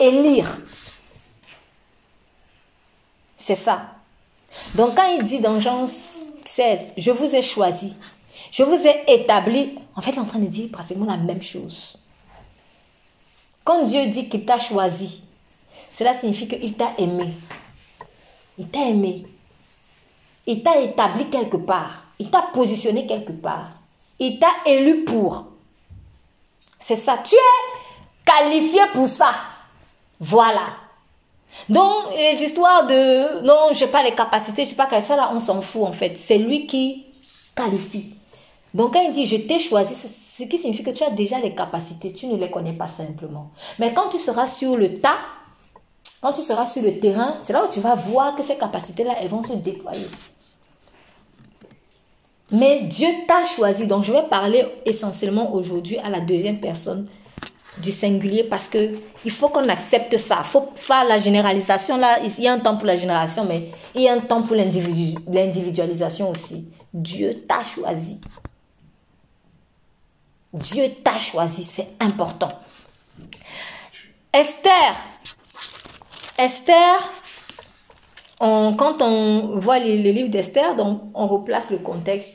élire. 0.00 0.58
C'est 3.36 3.54
ça. 3.54 3.90
Donc 4.74 4.94
quand 4.94 5.04
il 5.18 5.22
dit 5.22 5.40
dans 5.40 5.60
Jean 5.60 5.86
16, 6.46 6.80
je 6.96 7.10
vous 7.10 7.34
ai 7.34 7.42
choisi, 7.42 7.94
je 8.50 8.62
vous 8.62 8.86
ai 8.86 9.04
établi, 9.08 9.78
en 9.94 10.00
fait 10.00 10.12
il 10.12 10.16
est 10.16 10.20
en 10.20 10.24
train 10.24 10.38
de 10.38 10.46
dire 10.46 10.70
pratiquement 10.72 11.06
la 11.06 11.18
même 11.18 11.42
chose. 11.42 11.98
Quand 13.66 13.82
Dieu 13.82 14.06
dit 14.06 14.28
qu'il 14.28 14.44
t'a 14.44 14.60
choisi, 14.60 15.24
cela 15.92 16.14
signifie 16.14 16.46
qu'il 16.46 16.74
t'a 16.74 16.92
aimé. 16.98 17.32
Il 18.56 18.68
t'a 18.68 18.86
aimé. 18.86 19.26
Il 20.46 20.62
t'a 20.62 20.78
établi 20.78 21.28
quelque 21.28 21.56
part. 21.56 22.04
Il 22.20 22.30
t'a 22.30 22.42
positionné 22.54 23.08
quelque 23.08 23.32
part. 23.32 23.70
Il 24.20 24.38
t'a 24.38 24.52
élu 24.66 25.02
pour. 25.02 25.46
C'est 26.78 26.94
ça. 26.94 27.18
Tu 27.24 27.34
es 27.34 28.24
qualifié 28.24 28.82
pour 28.94 29.08
ça. 29.08 29.34
Voilà. 30.20 30.68
Donc, 31.68 32.14
les 32.16 32.44
histoires 32.44 32.86
de 32.86 33.42
non, 33.44 33.70
j'ai 33.72 33.88
pas 33.88 34.04
les 34.04 34.14
capacités, 34.14 34.64
je 34.64 34.70
sais 34.70 34.76
pas 34.76 35.00
ça 35.00 35.16
là, 35.16 35.30
on 35.32 35.40
s'en 35.40 35.60
fout 35.60 35.82
en 35.82 35.92
fait. 35.92 36.16
C'est 36.16 36.38
lui 36.38 36.68
qui 36.68 37.04
qualifie. 37.56 38.14
Donc, 38.72 38.92
quand 38.92 39.00
il 39.00 39.10
dit 39.10 39.26
je 39.26 39.36
t'ai 39.36 39.58
choisi, 39.58 39.94
ce 40.36 40.44
qui 40.44 40.58
signifie 40.58 40.82
que 40.82 40.90
tu 40.90 41.02
as 41.02 41.10
déjà 41.10 41.38
les 41.38 41.54
capacités, 41.54 42.12
tu 42.12 42.26
ne 42.26 42.36
les 42.36 42.50
connais 42.50 42.74
pas 42.74 42.88
simplement. 42.88 43.52
Mais 43.78 43.94
quand 43.94 44.10
tu 44.10 44.18
seras 44.18 44.46
sur 44.46 44.76
le 44.76 45.00
tas, 45.00 45.16
quand 46.20 46.32
tu 46.32 46.42
seras 46.42 46.66
sur 46.66 46.82
le 46.82 46.98
terrain, 46.98 47.36
c'est 47.40 47.54
là 47.54 47.64
où 47.64 47.72
tu 47.72 47.80
vas 47.80 47.94
voir 47.94 48.36
que 48.36 48.42
ces 48.42 48.56
capacités-là, 48.56 49.14
elles 49.20 49.28
vont 49.28 49.42
se 49.42 49.54
déployer. 49.54 50.06
Mais 52.50 52.82
Dieu 52.82 53.08
t'a 53.26 53.46
choisi. 53.46 53.86
Donc, 53.86 54.04
je 54.04 54.12
vais 54.12 54.24
parler 54.24 54.66
essentiellement 54.84 55.54
aujourd'hui 55.54 55.96
à 55.98 56.10
la 56.10 56.20
deuxième 56.20 56.60
personne 56.60 57.08
du 57.78 57.90
singulier 57.90 58.44
parce 58.44 58.68
que 58.68 58.90
il 59.24 59.30
faut 59.30 59.48
qu'on 59.48 59.68
accepte 59.70 60.18
ça. 60.18 60.42
Il 60.44 60.50
faut 60.50 60.68
faire 60.74 61.04
la 61.04 61.16
généralisation. 61.16 61.96
Là, 61.96 62.18
il 62.22 62.42
y 62.42 62.46
a 62.46 62.52
un 62.52 62.58
temps 62.58 62.76
pour 62.76 62.86
la 62.86 62.96
génération, 62.96 63.46
mais 63.48 63.70
il 63.94 64.02
y 64.02 64.08
a 64.08 64.12
un 64.12 64.20
temps 64.20 64.42
pour 64.42 64.54
l'individualisation 64.54 66.30
aussi. 66.30 66.70
Dieu 66.92 67.44
t'a 67.48 67.64
choisi. 67.64 68.20
Dieu 70.56 70.84
t'a 71.04 71.18
choisi, 71.18 71.64
c'est 71.64 71.88
important. 72.00 72.52
Esther. 74.32 74.96
Esther, 76.38 76.98
quand 78.38 79.02
on 79.02 79.58
voit 79.58 79.78
le, 79.78 80.10
livre 80.10 80.30
d'Esther, 80.30 80.76
on 81.14 81.26
replace 81.26 81.70
le 81.70 81.78
contexte. 81.78 82.30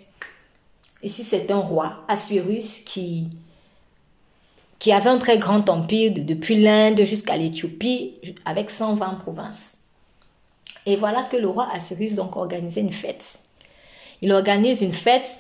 Ici, 1.03 1.23
c'est 1.23 1.49
un 1.49 1.59
roi, 1.59 2.03
Assuérus, 2.07 2.81
qui, 2.85 3.29
qui 4.77 4.91
avait 4.91 5.09
un 5.09 5.17
très 5.17 5.39
grand 5.39 5.67
empire 5.67 6.13
depuis 6.15 6.61
l'Inde 6.61 7.03
jusqu'à 7.05 7.37
l'Éthiopie, 7.37 8.19
avec 8.45 8.69
120 8.69 9.15
provinces. 9.15 9.79
Et 10.85 10.95
voilà 10.95 11.23
que 11.23 11.37
le 11.37 11.47
roi 11.47 11.67
Assuérus 11.73 12.15
donc 12.15 12.35
organisait 12.35 12.81
une 12.81 12.91
fête. 12.91 13.39
Il 14.21 14.31
organise 14.31 14.81
une 14.81 14.93
fête 14.93 15.39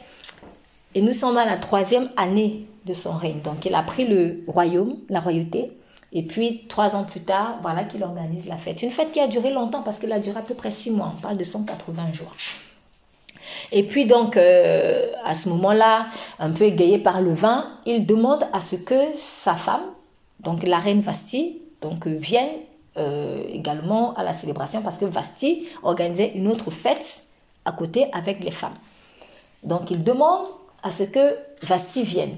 et 0.95 1.01
nous 1.01 1.13
sommes 1.13 1.37
à 1.37 1.45
la 1.45 1.57
troisième 1.57 2.09
année 2.17 2.65
de 2.85 2.93
son 2.93 3.13
règne. 3.13 3.41
Donc 3.41 3.65
il 3.65 3.75
a 3.75 3.83
pris 3.83 4.05
le 4.05 4.43
royaume, 4.47 4.95
la 5.09 5.19
royauté, 5.19 5.71
et 6.13 6.23
puis, 6.23 6.65
trois 6.67 6.95
ans 6.95 7.03
plus 7.03 7.21
tard, 7.21 7.59
voilà 7.61 7.85
qu'il 7.85 8.03
organise 8.03 8.47
la 8.47 8.57
fête. 8.57 8.81
Une 8.81 8.91
fête 8.91 9.11
qui 9.11 9.19
a 9.19 9.27
duré 9.27 9.53
longtemps 9.53 9.81
parce 9.81 9.97
qu'elle 9.97 10.11
a 10.11 10.19
duré 10.19 10.39
à 10.39 10.41
peu 10.41 10.55
près 10.55 10.71
six 10.71 10.91
mois. 10.91 11.13
On 11.17 11.21
parle 11.21 11.37
de 11.37 11.43
180 11.43 12.13
jours. 12.13 12.35
Et 13.71 13.83
puis 13.83 14.05
donc, 14.05 14.35
euh, 14.35 15.09
à 15.23 15.35
ce 15.35 15.47
moment-là, 15.49 16.07
un 16.39 16.51
peu 16.51 16.65
égayé 16.65 16.99
par 16.99 17.21
le 17.21 17.33
vin, 17.33 17.67
il 17.85 18.05
demande 18.05 18.45
à 18.51 18.59
ce 18.59 18.75
que 18.75 19.17
sa 19.17 19.55
femme, 19.55 19.83
donc 20.41 20.63
la 20.63 20.79
reine 20.79 21.01
Vasti, 21.01 21.59
donc 21.81 22.05
vienne 22.07 22.49
euh, 22.97 23.43
également 23.53 24.13
à 24.15 24.23
la 24.23 24.33
célébration 24.33 24.81
parce 24.81 24.97
que 24.97 25.05
Vasti 25.05 25.67
organisait 25.83 26.33
une 26.35 26.47
autre 26.47 26.71
fête 26.71 27.27
à 27.63 27.71
côté 27.71 28.07
avec 28.11 28.43
les 28.43 28.51
femmes. 28.51 28.73
Donc 29.63 29.91
il 29.91 30.03
demande 30.03 30.47
à 30.83 30.91
ce 30.91 31.03
que 31.03 31.37
Vasti 31.61 32.03
vienne. 32.03 32.35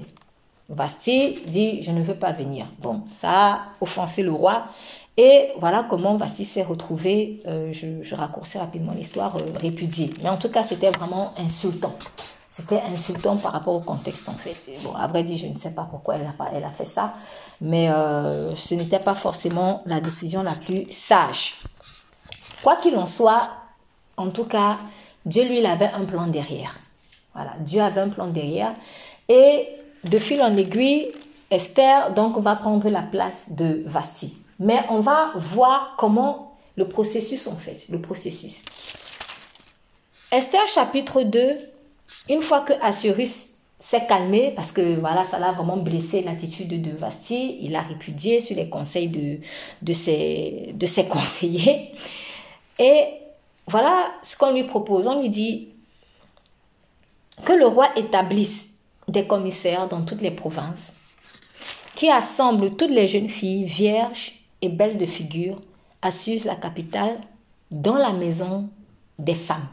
Vasti 0.68 1.34
dit 1.46 1.82
je 1.82 1.90
ne 1.90 2.02
veux 2.02 2.14
pas 2.14 2.32
venir. 2.32 2.66
Bon, 2.80 3.02
ça 3.06 3.30
a 3.30 3.60
offensé 3.80 4.22
le 4.22 4.32
roi. 4.32 4.66
Et 5.16 5.50
voilà 5.58 5.86
comment 5.88 6.16
Vasti 6.16 6.44
s'est 6.44 6.64
retrouvé, 6.64 7.40
euh, 7.46 7.72
je, 7.72 8.14
raccourcis 8.14 8.58
rapidement 8.58 8.92
l'histoire, 8.92 9.36
euh, 9.36 9.44
répudié. 9.56 10.10
Mais 10.22 10.28
en 10.28 10.36
tout 10.36 10.48
cas, 10.48 10.64
c'était 10.64 10.90
vraiment 10.90 11.32
insultant. 11.38 11.94
C'était 12.50 12.80
insultant 12.92 13.36
par 13.36 13.52
rapport 13.52 13.74
au 13.74 13.80
contexte 13.80 14.28
en 14.28 14.34
fait. 14.34 14.56
Bon, 14.82 14.94
à 14.94 15.06
vrai 15.06 15.22
dire, 15.22 15.36
je 15.36 15.46
ne 15.46 15.56
sais 15.56 15.72
pas 15.72 15.86
pourquoi 15.88 16.16
elle 16.16 16.26
a, 16.26 16.32
pas, 16.32 16.50
fait 16.70 16.84
ça, 16.84 17.12
mais 17.60 17.90
euh, 17.90 18.54
ce 18.56 18.74
n'était 18.74 19.00
pas 19.00 19.14
forcément 19.14 19.82
la 19.86 20.00
décision 20.00 20.42
la 20.42 20.54
plus 20.54 20.86
sage. 20.90 21.54
Quoi 22.62 22.76
qu'il 22.76 22.96
en 22.96 23.06
soit, 23.06 23.50
en 24.16 24.30
tout 24.30 24.44
cas, 24.44 24.78
Dieu 25.26 25.44
lui 25.44 25.58
il 25.58 25.66
avait 25.66 25.90
un 25.90 26.04
plan 26.04 26.26
derrière. 26.26 26.78
Voilà, 27.34 27.54
Dieu 27.60 27.80
avait 27.80 28.00
un 28.00 28.08
plan 28.08 28.28
derrière. 28.28 28.74
Et 29.28 29.68
de 30.04 30.18
fil 30.18 30.42
en 30.42 30.54
aiguille, 30.56 31.12
Esther 31.50 32.12
donc 32.14 32.38
va 32.38 32.56
prendre 32.56 32.88
la 32.88 33.02
place 33.02 33.52
de 33.52 33.82
Vasti. 33.86 34.34
Mais 34.58 34.80
on 34.90 35.00
va 35.00 35.32
voir 35.36 35.94
comment 35.98 36.56
le 36.76 36.88
processus 36.88 37.46
en 37.46 37.56
fait, 37.56 37.86
le 37.88 38.00
processus. 38.00 38.64
Esther 40.30 40.66
chapitre 40.66 41.22
2, 41.22 41.58
une 42.28 42.42
fois 42.42 42.60
que 42.60 42.72
Assuris 42.82 43.50
s'est 43.78 44.06
calmé 44.06 44.52
parce 44.56 44.72
que 44.72 44.98
voilà, 44.98 45.24
ça 45.24 45.38
l'a 45.38 45.52
vraiment 45.52 45.76
blessé 45.76 46.22
l'attitude 46.22 46.82
de 46.82 46.96
Vasti, 46.96 47.58
il 47.60 47.76
a 47.76 47.82
répudié 47.82 48.40
sur 48.40 48.56
les 48.56 48.68
conseils 48.68 49.08
de, 49.08 49.92
ses 49.92 50.74
conseillers. 51.10 51.92
Et 52.78 53.04
voilà 53.66 54.12
ce 54.22 54.36
qu'on 54.36 54.52
lui 54.52 54.64
propose. 54.64 55.06
On 55.06 55.20
lui 55.20 55.28
dit 55.28 55.68
que 57.44 57.52
le 57.52 57.66
roi 57.66 57.88
établisse 57.96 58.73
des 59.08 59.26
commissaires 59.26 59.88
dans 59.88 60.04
toutes 60.04 60.22
les 60.22 60.30
provinces, 60.30 60.96
qui 61.96 62.10
assemblent 62.10 62.76
toutes 62.76 62.90
les 62.90 63.06
jeunes 63.06 63.28
filles 63.28 63.64
vierges 63.64 64.32
et 64.62 64.68
belles 64.68 64.98
de 64.98 65.06
figure 65.06 65.60
à 66.02 66.10
Suse, 66.10 66.44
la 66.44 66.56
capitale, 66.56 67.18
dans 67.70 67.96
la 67.96 68.12
maison 68.12 68.68
des 69.18 69.34
femmes, 69.34 69.68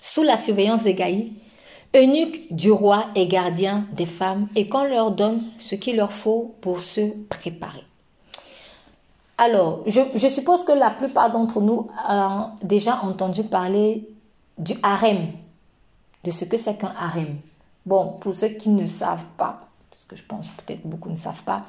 sous 0.00 0.22
la 0.22 0.36
surveillance 0.36 0.82
des 0.82 0.94
gaïs, 0.94 1.32
eunuques 1.96 2.52
du 2.52 2.70
roi 2.70 3.06
et 3.14 3.26
gardiens 3.26 3.86
des 3.92 4.06
femmes, 4.06 4.48
et 4.54 4.68
qu'on 4.68 4.84
leur 4.84 5.10
donne 5.10 5.44
ce 5.58 5.74
qu'il 5.74 5.96
leur 5.96 6.12
faut 6.12 6.54
pour 6.60 6.80
se 6.80 7.00
préparer. 7.28 7.84
Alors, 9.38 9.82
je, 9.86 10.00
je 10.14 10.28
suppose 10.28 10.64
que 10.64 10.72
la 10.72 10.90
plupart 10.90 11.30
d'entre 11.30 11.60
nous 11.60 11.88
ont 12.08 12.50
déjà 12.62 13.00
entendu 13.02 13.44
parler 13.44 14.04
du 14.58 14.74
harem, 14.82 15.28
de 16.24 16.30
ce 16.30 16.44
que 16.44 16.56
c'est 16.56 16.76
qu'un 16.76 16.92
harem. 16.98 17.36
Bon, 17.88 18.16
pour 18.20 18.34
ceux 18.34 18.48
qui 18.48 18.68
ne 18.68 18.84
savent 18.84 19.24
pas, 19.38 19.60
parce 19.90 20.04
que 20.04 20.14
je 20.14 20.22
pense 20.22 20.44
peut-être 20.58 20.82
beaucoup 20.84 21.08
ne 21.08 21.16
savent 21.16 21.42
pas, 21.42 21.62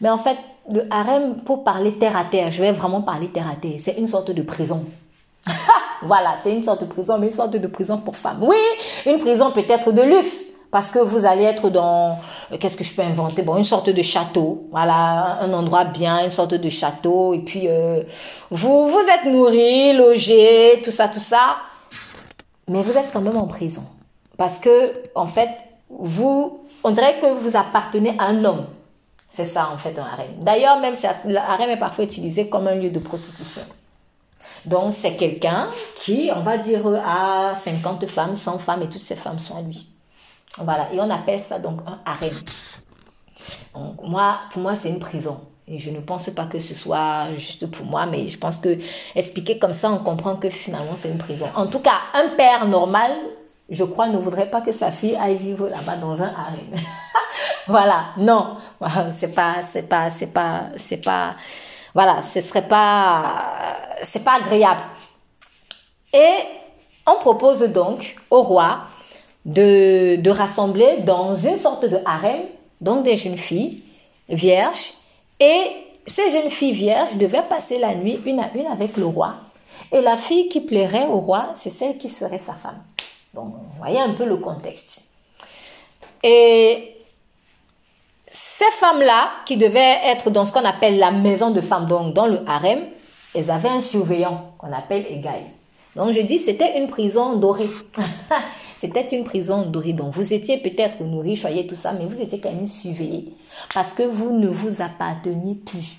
mais 0.00 0.08
en 0.08 0.18
fait, 0.18 0.38
le 0.72 0.86
harem, 0.88 1.38
pour 1.44 1.64
parler 1.64 1.98
terre 1.98 2.16
à 2.16 2.24
terre, 2.24 2.52
je 2.52 2.62
vais 2.62 2.70
vraiment 2.70 3.02
parler 3.02 3.26
terre 3.26 3.50
à 3.50 3.56
terre, 3.56 3.74
c'est 3.78 3.98
une 3.98 4.06
sorte 4.06 4.30
de 4.30 4.42
prison. 4.42 4.84
voilà, 6.02 6.36
c'est 6.40 6.54
une 6.54 6.62
sorte 6.62 6.82
de 6.82 6.86
prison, 6.86 7.18
mais 7.18 7.26
une 7.26 7.32
sorte 7.32 7.56
de 7.56 7.66
prison 7.66 7.98
pour 7.98 8.14
femmes. 8.14 8.38
Oui, 8.42 8.56
une 9.04 9.18
prison 9.18 9.50
peut-être 9.50 9.90
de 9.90 10.02
luxe, 10.02 10.44
parce 10.70 10.92
que 10.92 11.00
vous 11.00 11.26
allez 11.26 11.42
être 11.42 11.70
dans, 11.70 12.20
euh, 12.52 12.56
qu'est-ce 12.60 12.76
que 12.76 12.84
je 12.84 12.94
peux 12.94 13.02
inventer? 13.02 13.42
Bon, 13.42 13.56
une 13.56 13.64
sorte 13.64 13.90
de 13.90 14.02
château, 14.02 14.68
voilà, 14.70 15.40
un 15.40 15.52
endroit 15.54 15.82
bien, 15.82 16.22
une 16.22 16.30
sorte 16.30 16.54
de 16.54 16.70
château, 16.70 17.34
et 17.34 17.40
puis 17.40 17.62
euh, 17.66 18.04
vous 18.48 18.86
vous 18.86 19.06
êtes 19.12 19.24
nourri, 19.24 19.92
logé, 19.92 20.80
tout 20.84 20.92
ça, 20.92 21.08
tout 21.08 21.18
ça, 21.18 21.56
mais 22.68 22.80
vous 22.80 22.96
êtes 22.96 23.10
quand 23.12 23.20
même 23.20 23.36
en 23.36 23.48
prison. 23.48 23.82
Parce 24.36 24.58
que, 24.58 24.92
en 25.14 25.26
fait, 25.26 25.50
vous, 25.88 26.64
on 26.82 26.90
dirait 26.90 27.18
que 27.20 27.34
vous 27.34 27.56
appartenez 27.56 28.16
à 28.18 28.24
un 28.24 28.44
homme. 28.44 28.66
C'est 29.28 29.44
ça, 29.44 29.70
en 29.72 29.78
fait, 29.78 29.98
un 29.98 30.04
harem. 30.04 30.38
D'ailleurs, 30.40 30.78
même, 30.80 30.94
le 31.26 31.36
harem 31.36 31.70
est 31.70 31.78
parfois 31.78 32.04
utilisé 32.04 32.48
comme 32.48 32.66
un 32.66 32.74
lieu 32.74 32.90
de 32.90 32.98
prostitution. 32.98 33.62
Donc, 34.66 34.92
c'est 34.92 35.16
quelqu'un 35.16 35.68
qui, 35.96 36.30
on 36.34 36.40
va 36.40 36.56
dire, 36.58 36.86
a 37.04 37.54
50 37.54 38.06
femmes, 38.06 38.36
100 38.36 38.58
femmes, 38.58 38.82
et 38.82 38.88
toutes 38.88 39.02
ces 39.02 39.16
femmes 39.16 39.38
sont 39.38 39.56
à 39.56 39.62
lui. 39.62 39.88
Voilà. 40.58 40.88
Et 40.92 41.00
on 41.00 41.10
appelle 41.10 41.40
ça 41.40 41.58
donc 41.58 41.80
un 41.86 41.98
harem. 42.04 42.30
Donc, 43.74 44.02
moi, 44.02 44.38
pour 44.52 44.62
moi, 44.62 44.76
c'est 44.76 44.88
une 44.88 45.00
prison. 45.00 45.40
Et 45.66 45.78
je 45.78 45.90
ne 45.90 46.00
pense 46.00 46.28
pas 46.30 46.44
que 46.44 46.58
ce 46.58 46.74
soit 46.74 47.24
juste 47.38 47.70
pour 47.70 47.86
moi, 47.86 48.04
mais 48.06 48.28
je 48.28 48.38
pense 48.38 48.58
que 48.58 48.78
expliquer 49.14 49.58
comme 49.58 49.72
ça, 49.72 49.90
on 49.90 49.98
comprend 49.98 50.36
que 50.36 50.50
finalement, 50.50 50.92
c'est 50.96 51.08
une 51.08 51.18
prison. 51.18 51.46
En 51.54 51.66
tout 51.66 51.78
cas, 51.78 52.00
un 52.12 52.28
père 52.36 52.68
normal 52.68 53.12
je 53.70 53.84
crois, 53.84 54.08
ne 54.08 54.18
voudrait 54.18 54.50
pas 54.50 54.60
que 54.60 54.72
sa 54.72 54.90
fille 54.90 55.16
aille 55.16 55.36
vivre 55.36 55.68
là-bas 55.68 55.96
dans 55.96 56.22
un 56.22 56.28
harem. 56.28 56.74
voilà, 57.66 58.06
non, 58.18 58.56
c'est 59.10 59.34
pas, 59.34 59.62
c'est 59.62 59.88
pas, 59.88 60.10
c'est 60.10 60.32
pas, 60.32 60.66
c'est 60.76 61.04
pas, 61.04 61.34
voilà, 61.94 62.22
ce 62.22 62.40
serait 62.40 62.66
pas, 62.66 63.76
c'est 64.02 64.22
pas 64.22 64.36
agréable. 64.36 64.82
Et 66.12 66.34
on 67.06 67.14
propose 67.14 67.60
donc 67.62 68.16
au 68.30 68.42
roi 68.42 68.82
de, 69.44 70.30
rassembler 70.30 70.98
dans 71.04 71.34
une 71.34 71.58
sorte 71.58 71.84
de 71.86 71.98
harem, 72.04 72.42
donc 72.80 73.04
des 73.04 73.16
jeunes 73.16 73.38
filles 73.38 73.82
vierges, 74.28 74.92
et 75.40 75.62
ces 76.06 76.30
jeunes 76.30 76.50
filles 76.50 76.72
vierges 76.72 77.16
devaient 77.16 77.42
passer 77.48 77.78
la 77.78 77.94
nuit 77.94 78.20
une 78.26 78.40
à 78.40 78.50
une 78.54 78.66
avec 78.66 78.96
le 78.96 79.06
roi. 79.06 79.34
Et 79.92 80.00
la 80.00 80.16
fille 80.16 80.48
qui 80.48 80.60
plairait 80.60 81.06
au 81.06 81.18
roi, 81.18 81.50
c'est 81.54 81.70
celle 81.70 81.98
qui 81.98 82.08
serait 82.08 82.38
sa 82.38 82.52
femme. 82.52 82.82
Donc, 83.34 83.54
vous 83.54 83.78
voyez 83.78 84.00
un 84.00 84.14
peu 84.14 84.24
le 84.24 84.36
contexte. 84.36 85.04
Et 86.22 86.96
ces 88.26 88.70
femmes-là, 88.72 89.30
qui 89.46 89.56
devaient 89.56 89.98
être 90.04 90.30
dans 90.30 90.44
ce 90.44 90.52
qu'on 90.52 90.64
appelle 90.64 90.98
la 90.98 91.10
maison 91.10 91.50
de 91.50 91.60
femmes, 91.60 91.86
donc 91.86 92.14
dans 92.14 92.26
le 92.26 92.40
harem, 92.46 92.80
elles 93.34 93.50
avaient 93.50 93.68
un 93.68 93.80
surveillant 93.80 94.52
qu'on 94.58 94.72
appelle 94.72 95.04
Egaï. 95.10 95.44
Donc 95.96 96.12
je 96.12 96.20
dis, 96.20 96.38
c'était 96.38 96.78
une 96.78 96.88
prison 96.88 97.36
dorée. 97.36 97.68
c'était 98.78 99.06
une 99.16 99.24
prison 99.24 99.62
dorée. 99.62 99.92
Donc 99.92 100.14
vous 100.14 100.32
étiez 100.32 100.58
peut-être 100.58 101.02
nourris, 101.02 101.36
choyés, 101.36 101.66
tout 101.66 101.76
ça, 101.76 101.92
mais 101.92 102.06
vous 102.06 102.20
étiez 102.20 102.40
quand 102.40 102.52
même 102.52 102.66
surveillés. 102.66 103.32
Parce 103.72 103.92
que 103.92 104.02
vous 104.02 104.36
ne 104.36 104.48
vous 104.48 104.82
apparteniez 104.82 105.54
plus. 105.54 105.98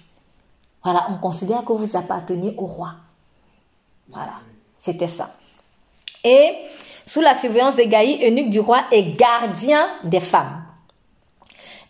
Voilà, 0.84 1.08
on 1.10 1.18
considère 1.18 1.64
que 1.64 1.74
vous 1.74 1.96
apparteniez 1.98 2.54
au 2.58 2.66
roi. 2.66 2.94
Voilà, 4.10 4.34
c'était 4.78 5.08
ça. 5.08 5.34
Et 6.24 6.54
sous 7.06 7.22
la 7.22 7.34
surveillance 7.34 7.76
des 7.76 7.88
Gaïs, 7.88 8.20
eunuque 8.24 8.50
du 8.50 8.60
roi 8.60 8.84
et 8.92 9.04
gardien 9.14 9.88
des 10.04 10.20
femmes. 10.20 10.64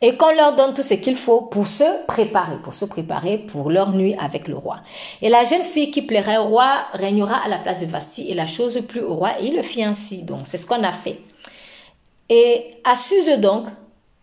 Et 0.02 0.18
qu'on 0.18 0.36
leur 0.36 0.56
donne 0.56 0.74
tout 0.74 0.84
ce 0.84 0.94
qu'il 0.94 1.16
faut 1.16 1.44
pour 1.44 1.68
se 1.68 2.06
préparer, 2.06 2.58
pour 2.58 2.74
se 2.74 2.84
préparer 2.86 3.38
pour 3.38 3.70
leur 3.70 3.92
nuit 3.92 4.14
avec 4.20 4.48
le 4.48 4.58
roi. 4.58 4.82
Et 5.22 5.30
la 5.30 5.46
jeune 5.46 5.64
fille 5.64 5.90
qui 5.90 6.02
plairait 6.02 6.38
au 6.38 6.46
roi 6.46 6.86
régnera 6.94 7.38
à 7.38 7.48
la 7.48 7.60
place 7.60 7.80
de 7.80 7.86
Vasti 7.86 8.30
et 8.30 8.34
la 8.34 8.46
chose 8.46 8.82
plus 8.88 9.02
au 9.02 9.16
roi 9.16 9.40
et 9.40 9.46
il 9.46 9.56
le 9.56 9.64
fit 9.64 9.84
ainsi. 9.84 10.24
Donc 10.24 10.42
c'est 10.46 10.58
ce 10.58 10.66
qu'on 10.66 10.84
a 10.84 10.92
fait. 10.92 11.22
Et 12.30 12.76
à 12.84 12.96
Suse 12.96 13.40
donc, 13.40 13.68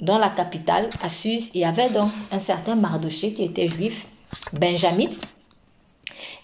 dans 0.00 0.18
la 0.18 0.28
capitale, 0.28 0.90
à 1.02 1.08
Suse, 1.08 1.50
il 1.54 1.60
y 1.60 1.64
avait 1.64 1.88
donc 1.88 2.10
un 2.32 2.38
certain 2.38 2.74
Mardoché 2.74 3.32
qui 3.32 3.44
était 3.44 3.68
juif, 3.68 4.08
benjamite, 4.52 5.20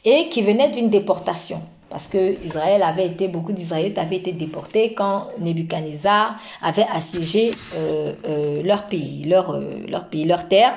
et 0.04 0.28
qui 0.28 0.42
venait 0.42 0.70
d'une 0.70 0.88
déportation. 0.88 1.60
Parce 1.90 2.06
que 2.06 2.44
Israël 2.44 2.82
avait 2.82 3.06
été, 3.06 3.28
beaucoup 3.28 3.52
d'Israélites 3.52 3.96
avaient 3.96 4.16
été 4.16 4.32
déportés 4.32 4.92
quand 4.92 5.28
Nebuchadnezzar 5.38 6.38
avait 6.62 6.86
assiégé 6.92 7.50
euh, 7.76 8.12
euh, 8.26 8.62
leur 8.62 8.86
pays, 8.86 9.24
leur, 9.24 9.52
euh, 9.52 9.78
leur 9.88 10.08
pays, 10.08 10.24
leur 10.24 10.48
terre. 10.48 10.74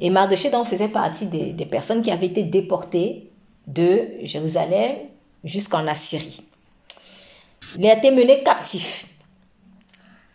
Et 0.00 0.10
Mardoché 0.10 0.50
donc 0.50 0.66
faisait 0.66 0.88
partie 0.88 1.26
des, 1.26 1.52
des 1.52 1.66
personnes 1.66 2.02
qui 2.02 2.10
avaient 2.10 2.26
été 2.26 2.42
déportées 2.42 3.30
de 3.68 4.08
Jérusalem 4.22 4.96
jusqu'en 5.44 5.86
Assyrie. 5.86 6.42
Il 7.78 7.86
a 7.86 7.96
été 7.96 8.10
mené 8.10 8.42
captif. 8.42 9.06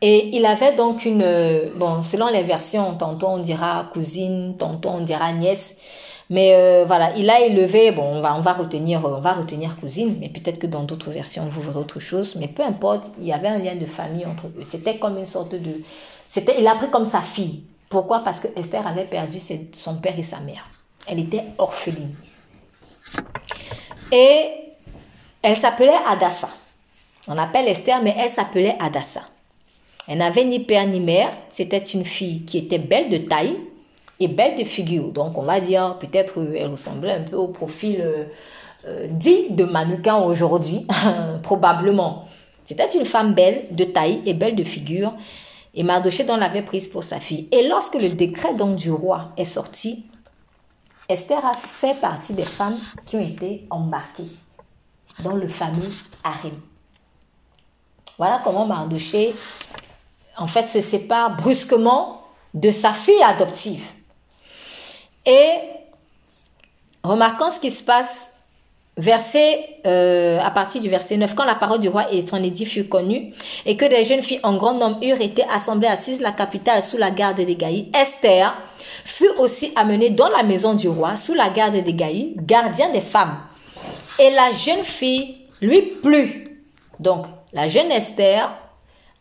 Et 0.02 0.38
il 0.38 0.46
avait 0.46 0.76
donc 0.76 1.06
une, 1.06 1.72
bon, 1.76 2.04
selon 2.04 2.28
les 2.28 2.44
versions, 2.44 2.96
tantôt 2.96 3.28
on 3.28 3.40
dira 3.40 3.90
cousine, 3.92 4.56
tantôt 4.58 4.90
on 4.90 5.02
dira 5.02 5.34
nièce, 5.34 5.80
mais 6.30 6.54
euh, 6.56 6.84
voilà, 6.86 7.16
il 7.16 7.30
a 7.30 7.40
élevé, 7.40 7.92
bon, 7.92 8.04
on 8.04 8.22
va, 8.22 8.36
on 8.36 8.42
va 8.42 8.54
retenir, 8.54 9.04
on 9.06 9.22
va 9.22 9.34
retenir 9.34 9.80
cousine, 9.80 10.18
mais 10.20 10.30
peut-être 10.30 10.60
que 10.60 10.68
dans 10.68 10.84
d'autres 10.84 11.10
versions 11.10 11.46
vous 11.50 11.62
verrez 11.62 11.80
autre 11.80 12.00
chose. 12.00 12.36
Mais 12.36 12.48
peu 12.48 12.64
importe, 12.64 13.12
il 13.18 13.26
y 13.26 13.34
avait 13.34 13.48
un 13.48 13.60
lien 13.60 13.76
de 13.76 13.86
famille 13.86 14.26
entre 14.26 14.48
eux. 14.48 14.64
C'était 14.66 14.98
comme 14.98 15.18
une 15.18 15.26
sorte 15.26 15.56
de, 15.56 15.82
c'était, 16.28 16.60
il 16.60 16.68
a 16.68 16.76
pris 16.76 16.90
comme 16.90 17.06
sa 17.06 17.22
fille. 17.22 17.64
Pourquoi? 17.90 18.20
Parce 18.20 18.42
que 18.42 18.48
Esther 18.58 18.86
avait 18.86 19.06
perdu 19.06 19.40
son 19.74 19.96
père 20.00 20.20
et 20.20 20.24
sa 20.24 20.40
mère. 20.40 20.70
Elle 21.08 21.20
était 21.20 21.44
orpheline. 21.58 22.14
Et 24.12 24.50
elle 25.42 25.56
s'appelait 25.56 25.96
Adassa. 26.06 26.50
On 27.30 27.38
appelle 27.38 27.68
Esther, 27.68 28.02
mais 28.04 28.16
elle 28.18 28.30
s'appelait 28.30 28.76
Adassa. 28.80 29.22
Elle 30.10 30.18
n'avait 30.18 30.46
ni 30.46 30.60
père 30.60 30.86
ni 30.88 31.00
mère. 31.00 31.32
C'était 31.50 31.78
une 31.78 32.06
fille 32.06 32.44
qui 32.44 32.58
était 32.58 32.78
belle 32.78 33.10
de 33.10 33.18
taille, 33.18 33.56
et 34.20 34.28
belle 34.28 34.58
de 34.58 34.64
figure. 34.64 35.12
Donc 35.12 35.38
on 35.38 35.44
va 35.44 35.60
dire 35.60 35.98
peut-être 36.00 36.40
elle 36.56 36.72
ressemblait 36.72 37.14
un 37.14 37.24
peu 37.24 37.36
au 37.36 37.50
profil 37.50 38.02
euh, 38.02 38.26
euh, 38.86 39.08
dit 39.10 39.50
de 39.52 39.64
mannequin 39.64 40.18
aujourd'hui, 40.18 40.88
probablement. 41.44 42.26
C'était 42.64 42.90
une 42.98 43.06
femme 43.06 43.34
belle 43.34 43.68
de 43.72 43.86
taille 43.86 44.22
et 44.26 44.34
belle 44.34 44.56
de 44.56 44.64
figure. 44.64 45.14
Et 45.74 45.84
Mardoché 45.84 46.24
donc 46.24 46.40
l'avait 46.40 46.64
prise 46.64 46.88
pour 46.88 47.04
sa 47.04 47.20
fille. 47.20 47.48
Et 47.52 47.68
lorsque 47.68 47.96
le 47.96 48.10
décret 48.10 48.56
donc 48.56 48.76
du 48.78 48.92
roi 48.92 49.32
est 49.38 49.46
sorti, 49.46 50.06
Esther 51.10 51.46
a 51.46 51.54
fait 51.54 52.00
partie 52.02 52.34
des 52.34 52.44
femmes 52.44 52.78
qui 53.06 53.16
ont 53.16 53.26
été 53.26 53.66
embarquées 53.70 54.28
dans 55.24 55.36
le 55.36 55.48
fameux 55.48 55.88
harem. 56.24 56.60
Voilà 58.18 58.42
comment 58.44 58.66
Mardoché, 58.66 59.36
en 60.38 60.48
fait, 60.48 60.66
se 60.68 60.82
sépare 60.82 61.38
brusquement 61.38 62.24
de 62.54 62.72
sa 62.72 62.92
fille 62.92 63.22
adoptive. 63.24 63.86
Et 65.28 65.50
remarquons 67.04 67.52
ce 67.52 67.60
qui 67.60 67.70
se 67.70 67.84
passe 67.84 68.34
verset, 68.96 69.82
euh, 69.86 70.40
à 70.40 70.50
partir 70.52 70.82
du 70.82 70.90
verset 70.90 71.18
9, 71.18 71.36
quand 71.36 71.44
la 71.44 71.56
parole 71.56 71.80
du 71.80 71.90
roi 71.90 72.12
et 72.12 72.22
son 72.22 72.42
édit 72.42 72.66
furent 72.66 72.90
connue, 72.90 73.34
et 73.66 73.76
que 73.78 73.86
des 73.86 74.04
jeunes 74.06 74.24
filles 74.24 74.40
en 74.42 74.56
grand 74.56 74.74
nombre 74.74 75.04
eurent 75.04 75.22
été 75.22 75.44
assemblées 75.52 75.90
à 75.90 75.98
Suse, 75.98 76.22
la 76.22 76.32
capitale, 76.32 76.82
sous 76.82 76.98
la 76.98 77.12
garde 77.12 77.42
des 77.42 77.56
Gaïs, 77.56 77.88
Esther 77.94 78.58
fut 79.06 79.30
aussi 79.38 79.72
amenée 79.76 80.10
dans 80.10 80.30
la 80.30 80.44
maison 80.44 80.74
du 80.74 80.88
roi, 80.88 81.18
sous 81.18 81.34
la 81.34 81.50
garde 81.50 81.76
des 81.76 81.94
Gaïs, 81.94 82.34
gardien 82.38 82.90
des 82.92 83.02
femmes. 83.02 83.38
Et 84.18 84.32
la 84.32 84.52
jeune 84.52 84.84
fille 84.84 85.36
lui 85.62 85.82
plut. 85.82 86.58
Donc, 87.00 87.26
la 87.54 87.68
jeune 87.68 87.92
Esther 87.92 88.50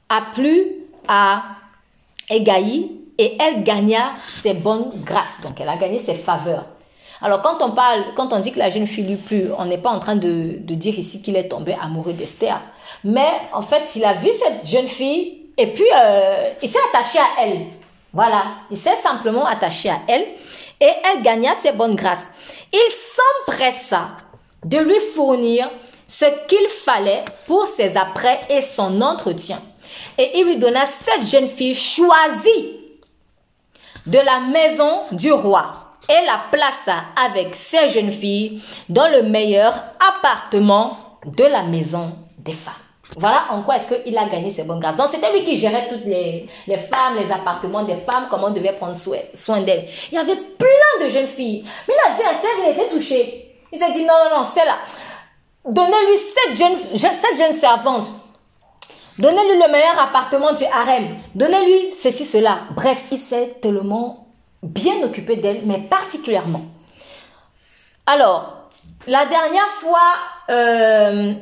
a 0.09 0.23
plu 0.35 0.67
à 1.09 1.43
Egaï 2.31 2.93
et 3.19 3.37
elle 3.41 3.63
gagna 3.63 4.11
ses 4.19 4.55
bonnes 4.55 4.91
grâces. 5.05 5.41
Donc, 5.43 5.61
elle 5.61 5.69
a 5.69 5.77
gagné 5.77 5.99
ses 5.99 6.15
faveurs. 6.15 6.67
Alors, 7.23 7.41
quand 7.43 7.63
on 7.63 7.71
parle, 7.71 8.05
quand 8.15 8.33
on 8.33 8.41
dit 8.41 8.53
que 8.53 8.59
la 8.59 8.69
jeune 8.69 8.87
fille 8.87 9.05
lui 9.05 9.17
plut, 9.17 9.47
on 9.57 9.65
n'est 9.65 9.79
pas 9.79 9.91
en 9.91 10.01
train 10.01 10.17
de, 10.17 10.59
dire 10.61 10.99
ici 10.99 11.23
qu'il 11.23 11.37
est 11.37 11.49
tombé 11.49 11.75
amoureux 11.81 12.13
d'Esther. 12.13 12.61
Mais, 13.05 13.31
en 13.53 13.63
fait, 13.63 13.97
il 13.97 14.05
a 14.05 14.13
vu 14.13 14.31
cette 14.33 14.67
jeune 14.67 14.87
fille 14.87 15.43
et 15.57 15.69
puis 15.69 15.87
euh, 15.95 16.51
il 16.63 16.69
s'est 16.69 16.79
attaché 16.93 17.19
à 17.19 17.45
elle. 17.45 17.67
Voilà. 18.13 18.45
Il 18.71 18.77
s'est 18.77 18.97
simplement 18.97 19.47
attaché 19.47 19.89
à 19.89 19.99
elle 20.09 20.27
et 20.81 20.91
elle 21.05 21.23
gagna 21.23 21.55
ses 21.55 21.73
bonnes 21.73 21.95
grâces. 21.95 22.29
Il 22.73 22.93
s'empressa 23.47 24.09
de 24.65 24.79
lui 24.79 25.01
fournir 25.15 25.71
ce 26.07 26.27
qu'il 26.49 26.69
fallait 26.69 27.25
pour 27.47 27.67
ses 27.67 27.97
apprêts 27.97 28.41
et 28.51 28.61
son 28.61 29.01
entretien. 29.01 29.61
Et 30.19 30.39
il 30.39 30.45
lui 30.45 30.57
donna 30.59 30.85
cette 30.85 31.27
jeune 31.27 31.49
fille 31.49 31.75
choisie 31.75 32.86
de 34.07 34.19
la 34.19 34.41
maison 34.41 35.03
du 35.13 35.33
roi 35.33 35.71
et 36.09 36.25
la 36.25 36.41
plaça 36.51 37.05
avec 37.17 37.55
ses 37.55 37.91
jeunes 37.91 38.13
filles 38.13 38.63
dans 38.89 39.09
le 39.09 39.23
meilleur 39.23 39.75
appartement 40.15 40.97
de 41.25 41.45
la 41.45 41.63
maison 41.63 42.13
des 42.39 42.53
femmes. 42.53 42.75
Voilà 43.19 43.47
en 43.51 43.63
quoi 43.63 43.77
est-ce 43.77 43.95
qu'il 43.95 44.19
a 44.19 44.27
gagné 44.27 44.51
ses 44.51 44.65
bonnes 44.65 44.81
grâces. 44.81 44.97
Donc 44.97 45.09
c'était 45.09 45.33
lui 45.33 45.45
qui 45.45 45.57
gérait 45.57 45.89
toutes 45.89 46.05
les, 46.05 46.49
les, 46.67 46.79
femmes, 46.79 47.17
les 47.19 47.31
appartements 47.31 47.83
des 47.83 47.95
femmes, 47.95 48.27
comment 48.31 48.49
on 48.49 48.51
devait 48.51 48.73
prendre 48.73 48.97
soin 48.97 49.61
d'elles. 49.61 49.89
Il 50.11 50.15
y 50.15 50.19
avait 50.19 50.37
plein 50.37 51.05
de 51.05 51.09
jeunes 51.09 51.29
filles. 51.29 51.65
Mais 51.89 51.95
la 52.05 52.13
Esther, 52.13 52.51
il 52.65 52.71
était 52.71 52.89
touché. 52.89 53.61
Il 53.73 53.79
s'est 53.79 53.93
dit 53.93 54.05
non, 54.05 54.15
non, 54.31 54.39
non, 54.39 54.47
c'est 54.53 54.65
là. 54.65 54.77
Donnez-lui 55.65 56.19
cette 56.19 56.57
jeune, 56.57 56.77
cette 56.97 57.37
jeune 57.37 57.57
servante. 57.57 58.09
Donnez-lui 59.19 59.59
le 59.59 59.73
meilleur 59.73 59.99
appartement 59.99 60.53
du 60.53 60.65
harem. 60.65 61.17
Donnez-lui 61.35 61.95
ceci, 61.95 62.25
cela. 62.25 62.61
Bref, 62.75 63.05
il 63.11 63.19
s'est 63.19 63.57
tellement 63.63 64.29
bien 64.63 65.03
occupé 65.03 65.37
d'elle, 65.37 65.63
mais 65.65 65.79
particulièrement. 65.79 66.65
Alors, 68.07 68.69
la 69.07 69.25
dernière 69.27 69.71
fois, 69.73 70.15
euh, 70.51 71.35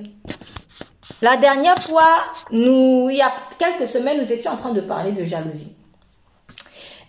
la 1.20 1.36
dernière 1.36 1.78
fois, 1.78 2.24
nous, 2.50 3.08
il 3.10 3.16
y 3.16 3.22
a 3.22 3.32
quelques 3.58 3.88
semaines, 3.88 4.20
nous 4.20 4.32
étions 4.32 4.52
en 4.52 4.56
train 4.56 4.72
de 4.72 4.80
parler 4.80 5.12
de 5.12 5.24
jalousie. 5.24 5.76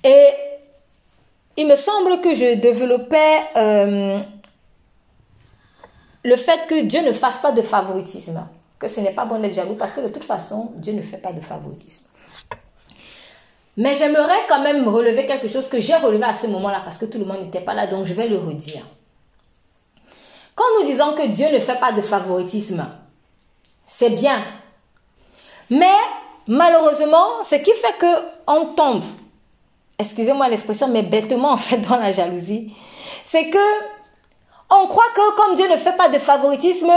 Et 0.03 0.29
il 1.57 1.67
me 1.67 1.75
semble 1.75 2.21
que 2.21 2.33
je 2.33 2.55
développais 2.55 3.41
euh, 3.55 4.19
le 6.23 6.37
fait 6.37 6.67
que 6.67 6.83
Dieu 6.83 7.01
ne 7.01 7.13
fasse 7.13 7.37
pas 7.37 7.51
de 7.51 7.61
favoritisme, 7.61 8.45
que 8.85 8.91
ce 8.91 9.01
n'est 9.01 9.13
pas 9.13 9.25
bon 9.25 9.39
d'être 9.39 9.55
jaloux 9.55 9.73
parce 9.73 9.91
que 9.91 10.01
de 10.01 10.09
toute 10.09 10.23
façon, 10.23 10.71
Dieu 10.75 10.93
ne 10.93 11.01
fait 11.01 11.17
pas 11.17 11.33
de 11.33 11.41
favoritisme. 11.41 12.05
Mais 13.77 13.95
j'aimerais 13.95 14.45
quand 14.47 14.61
même 14.61 14.87
relever 14.87 15.25
quelque 15.25 15.47
chose 15.47 15.67
que 15.67 15.79
j'ai 15.79 15.95
relevé 15.95 16.23
à 16.23 16.33
ce 16.33 16.45
moment-là 16.47 16.81
parce 16.85 16.99
que 16.99 17.05
tout 17.05 17.17
le 17.17 17.25
monde 17.25 17.41
n'était 17.41 17.61
pas 17.61 17.73
là, 17.73 17.87
donc 17.87 18.05
je 18.05 18.13
vais 18.13 18.27
le 18.27 18.37
redire. 18.37 18.83
Quand 20.53 20.65
nous 20.79 20.85
disons 20.85 21.13
que 21.13 21.27
Dieu 21.27 21.47
ne 21.51 21.59
fait 21.59 21.79
pas 21.79 21.91
de 21.93 22.01
favoritisme, 22.01 22.85
c'est 23.87 24.11
bien. 24.11 24.39
Mais 25.71 25.97
malheureusement, 26.47 27.43
ce 27.43 27.55
qui 27.55 27.71
fait 27.73 27.97
que 27.99 28.15
on 28.45 28.65
tombe, 28.75 29.03
excusez-moi 29.97 30.47
l'expression, 30.47 30.87
mais 30.87 31.01
bêtement 31.01 31.51
en 31.53 31.57
fait 31.57 31.79
dans 31.79 31.97
la 31.97 32.11
jalousie, 32.11 32.73
c'est 33.25 33.49
que 33.49 33.57
on 34.69 34.87
croit 34.87 35.09
que 35.15 35.35
comme 35.35 35.55
Dieu 35.55 35.67
ne 35.69 35.75
fait 35.75 35.97
pas 35.97 36.07
de 36.07 36.19
favoritisme, 36.19 36.93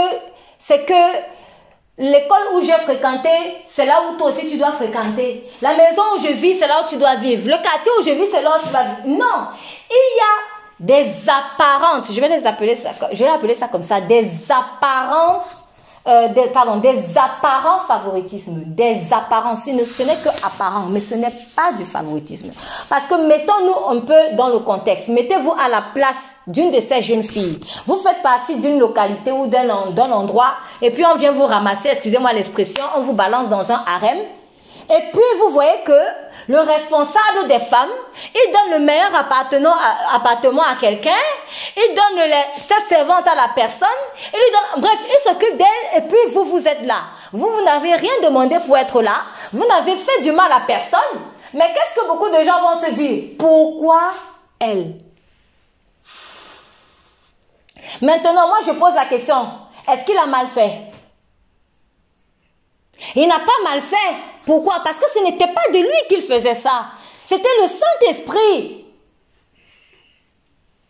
c'est 0.59 0.85
que 0.85 1.38
l'école 1.99 2.55
où 2.55 2.61
j'ai 2.63 2.71
fréquenté, 2.73 3.29
c'est 3.65 3.85
là 3.85 4.01
où 4.09 4.17
toi 4.17 4.29
aussi 4.29 4.47
tu 4.47 4.57
dois 4.57 4.71
fréquenter. 4.71 5.49
La 5.61 5.75
maison 5.75 6.01
où 6.15 6.19
je 6.19 6.31
vis, 6.31 6.55
c'est 6.55 6.67
là 6.67 6.81
où 6.83 6.89
tu 6.89 6.95
dois 6.95 7.15
vivre. 7.15 7.47
Le 7.47 7.61
quartier 7.61 7.91
où 7.99 8.03
je 8.03 8.11
vis, 8.11 8.27
c'est 8.31 8.41
là 8.41 8.57
où 8.57 8.65
tu 8.65 8.71
vas 8.71 8.83
vivre. 8.83 9.17
Non, 9.17 9.47
il 9.91 10.17
y 10.17 10.21
a 10.21 10.49
des 10.79 11.29
apparentes, 11.29 12.11
je 12.11 12.19
vais 12.21 12.29
les 12.29 12.47
appeler 12.47 12.75
ça, 12.75 13.67
comme 13.67 13.83
ça, 13.83 13.99
des 13.99 14.29
apparentes 14.49 15.63
euh, 16.07 16.29
des, 16.29 16.47
pardon, 16.47 16.77
des 16.77 17.17
apparents 17.17 17.79
favoritismes, 17.79 18.63
des 18.65 19.11
apparences. 19.11 19.65
Ce 19.65 20.03
n'est 20.03 20.15
que 20.15 20.29
apparent, 20.45 20.87
mais 20.89 20.99
ce 20.99 21.15
n'est 21.15 21.33
pas 21.55 21.73
du 21.73 21.85
favoritisme. 21.85 22.51
Parce 22.89 23.07
que 23.07 23.27
mettons-nous 23.27 23.97
un 23.97 24.01
peu 24.01 24.35
dans 24.35 24.49
le 24.49 24.59
contexte. 24.59 25.09
Mettez-vous 25.09 25.53
à 25.63 25.69
la 25.69 25.83
place 25.93 26.35
d'une 26.47 26.71
de 26.71 26.79
ces 26.79 27.01
jeunes 27.01 27.23
filles. 27.23 27.59
Vous 27.85 27.97
faites 27.97 28.21
partie 28.21 28.55
d'une 28.55 28.79
localité 28.79 29.31
ou 29.31 29.47
d'un 29.47 29.69
endroit, 29.69 30.53
et 30.81 30.91
puis 30.91 31.05
on 31.05 31.17
vient 31.17 31.31
vous 31.31 31.45
ramasser, 31.45 31.89
excusez-moi 31.89 32.33
l'expression, 32.33 32.83
on 32.95 33.01
vous 33.01 33.13
balance 33.13 33.49
dans 33.49 33.71
un 33.71 33.83
harem. 33.85 34.17
Et 34.91 35.11
puis 35.11 35.37
vous 35.37 35.49
voyez 35.49 35.81
que 35.83 36.01
le 36.47 36.59
responsable 36.61 37.47
des 37.47 37.59
femmes, 37.59 37.91
il 38.33 38.51
donne 38.51 38.79
le 38.79 38.85
meilleur 38.85 39.13
appartement 39.13 40.63
à, 40.63 40.75
quelqu'un, 40.79 41.11
il 41.77 41.95
donne 41.95 42.25
les, 42.25 42.43
cette 42.57 42.85
servante 42.87 43.27
à 43.27 43.35
la 43.35 43.49
personne, 43.53 43.87
il 44.33 44.39
lui 44.39 44.51
donne, 44.51 44.81
bref, 44.81 44.99
il 45.05 45.29
s'occupe 45.29 45.57
d'elle 45.57 45.97
et 45.97 46.01
puis 46.07 46.17
vous, 46.33 46.45
vous 46.45 46.67
êtes 46.67 46.81
là. 46.81 47.03
Vous, 47.31 47.47
vous 47.47 47.63
n'avez 47.63 47.93
rien 47.93 48.13
demandé 48.23 48.57
pour 48.65 48.75
être 48.77 49.01
là, 49.03 49.25
vous 49.53 49.67
n'avez 49.67 49.95
fait 49.95 50.21
du 50.23 50.31
mal 50.31 50.51
à 50.51 50.61
personne, 50.61 50.99
mais 51.53 51.71
qu'est-ce 51.71 52.01
que 52.01 52.07
beaucoup 52.07 52.29
de 52.29 52.43
gens 52.43 52.59
vont 52.61 52.75
se 52.75 52.91
dire? 52.91 53.35
Pourquoi 53.37 54.13
elle? 54.59 54.95
Maintenant, 58.01 58.47
moi, 58.47 58.57
je 58.65 58.71
pose 58.71 58.95
la 58.95 59.05
question, 59.05 59.49
est-ce 59.87 60.03
qu'il 60.03 60.17
a 60.17 60.25
mal 60.25 60.47
fait? 60.47 60.89
Il 63.15 63.27
n'a 63.27 63.39
pas 63.39 63.69
mal 63.69 63.81
fait. 63.81 63.95
Pourquoi? 64.49 64.81
Parce 64.83 64.97
que 64.97 65.05
ce 65.13 65.19
n'était 65.19 65.53
pas 65.53 65.69
de 65.71 65.77
lui 65.77 66.07
qu'il 66.07 66.23
faisait 66.23 66.55
ça. 66.55 66.87
C'était 67.23 67.55
le 67.61 67.67
Saint-Esprit. 67.67 68.83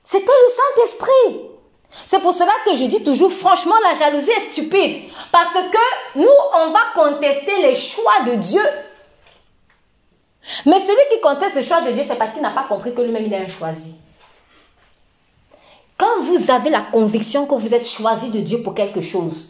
C'était 0.01 0.31
le 0.31 0.49
Saint-Esprit. 0.49 1.41
C'est 2.05 2.21
pour 2.21 2.33
cela 2.33 2.53
que 2.65 2.73
je 2.75 2.85
dis 2.85 3.03
toujours, 3.03 3.33
franchement, 3.33 3.75
la 3.83 3.99
jalousie 3.99 4.31
est 4.31 4.51
stupide. 4.53 5.09
Parce 5.33 5.55
que 5.55 6.19
nous, 6.19 6.25
on 6.55 6.69
va 6.69 6.79
contester 6.95 7.61
les 7.61 7.75
choix 7.75 8.21
de 8.27 8.35
Dieu. 8.35 8.63
Mais 10.65 10.79
celui 10.79 11.09
qui 11.11 11.19
conteste 11.19 11.57
le 11.57 11.63
choix 11.63 11.81
de 11.81 11.91
Dieu, 11.91 12.05
c'est 12.07 12.15
parce 12.15 12.31
qu'il 12.31 12.41
n'a 12.41 12.51
pas 12.51 12.63
compris 12.63 12.95
que 12.95 13.01
lui-même, 13.01 13.25
il 13.25 13.33
est 13.33 13.43
un 13.43 13.47
choisi. 13.49 13.97
Quand 15.97 16.21
vous 16.21 16.49
avez 16.49 16.69
la 16.69 16.83
conviction 16.83 17.45
que 17.45 17.55
vous 17.55 17.73
êtes 17.73 17.85
choisi 17.85 18.29
de 18.29 18.39
Dieu 18.39 18.63
pour 18.63 18.73
quelque 18.73 19.01
chose, 19.01 19.48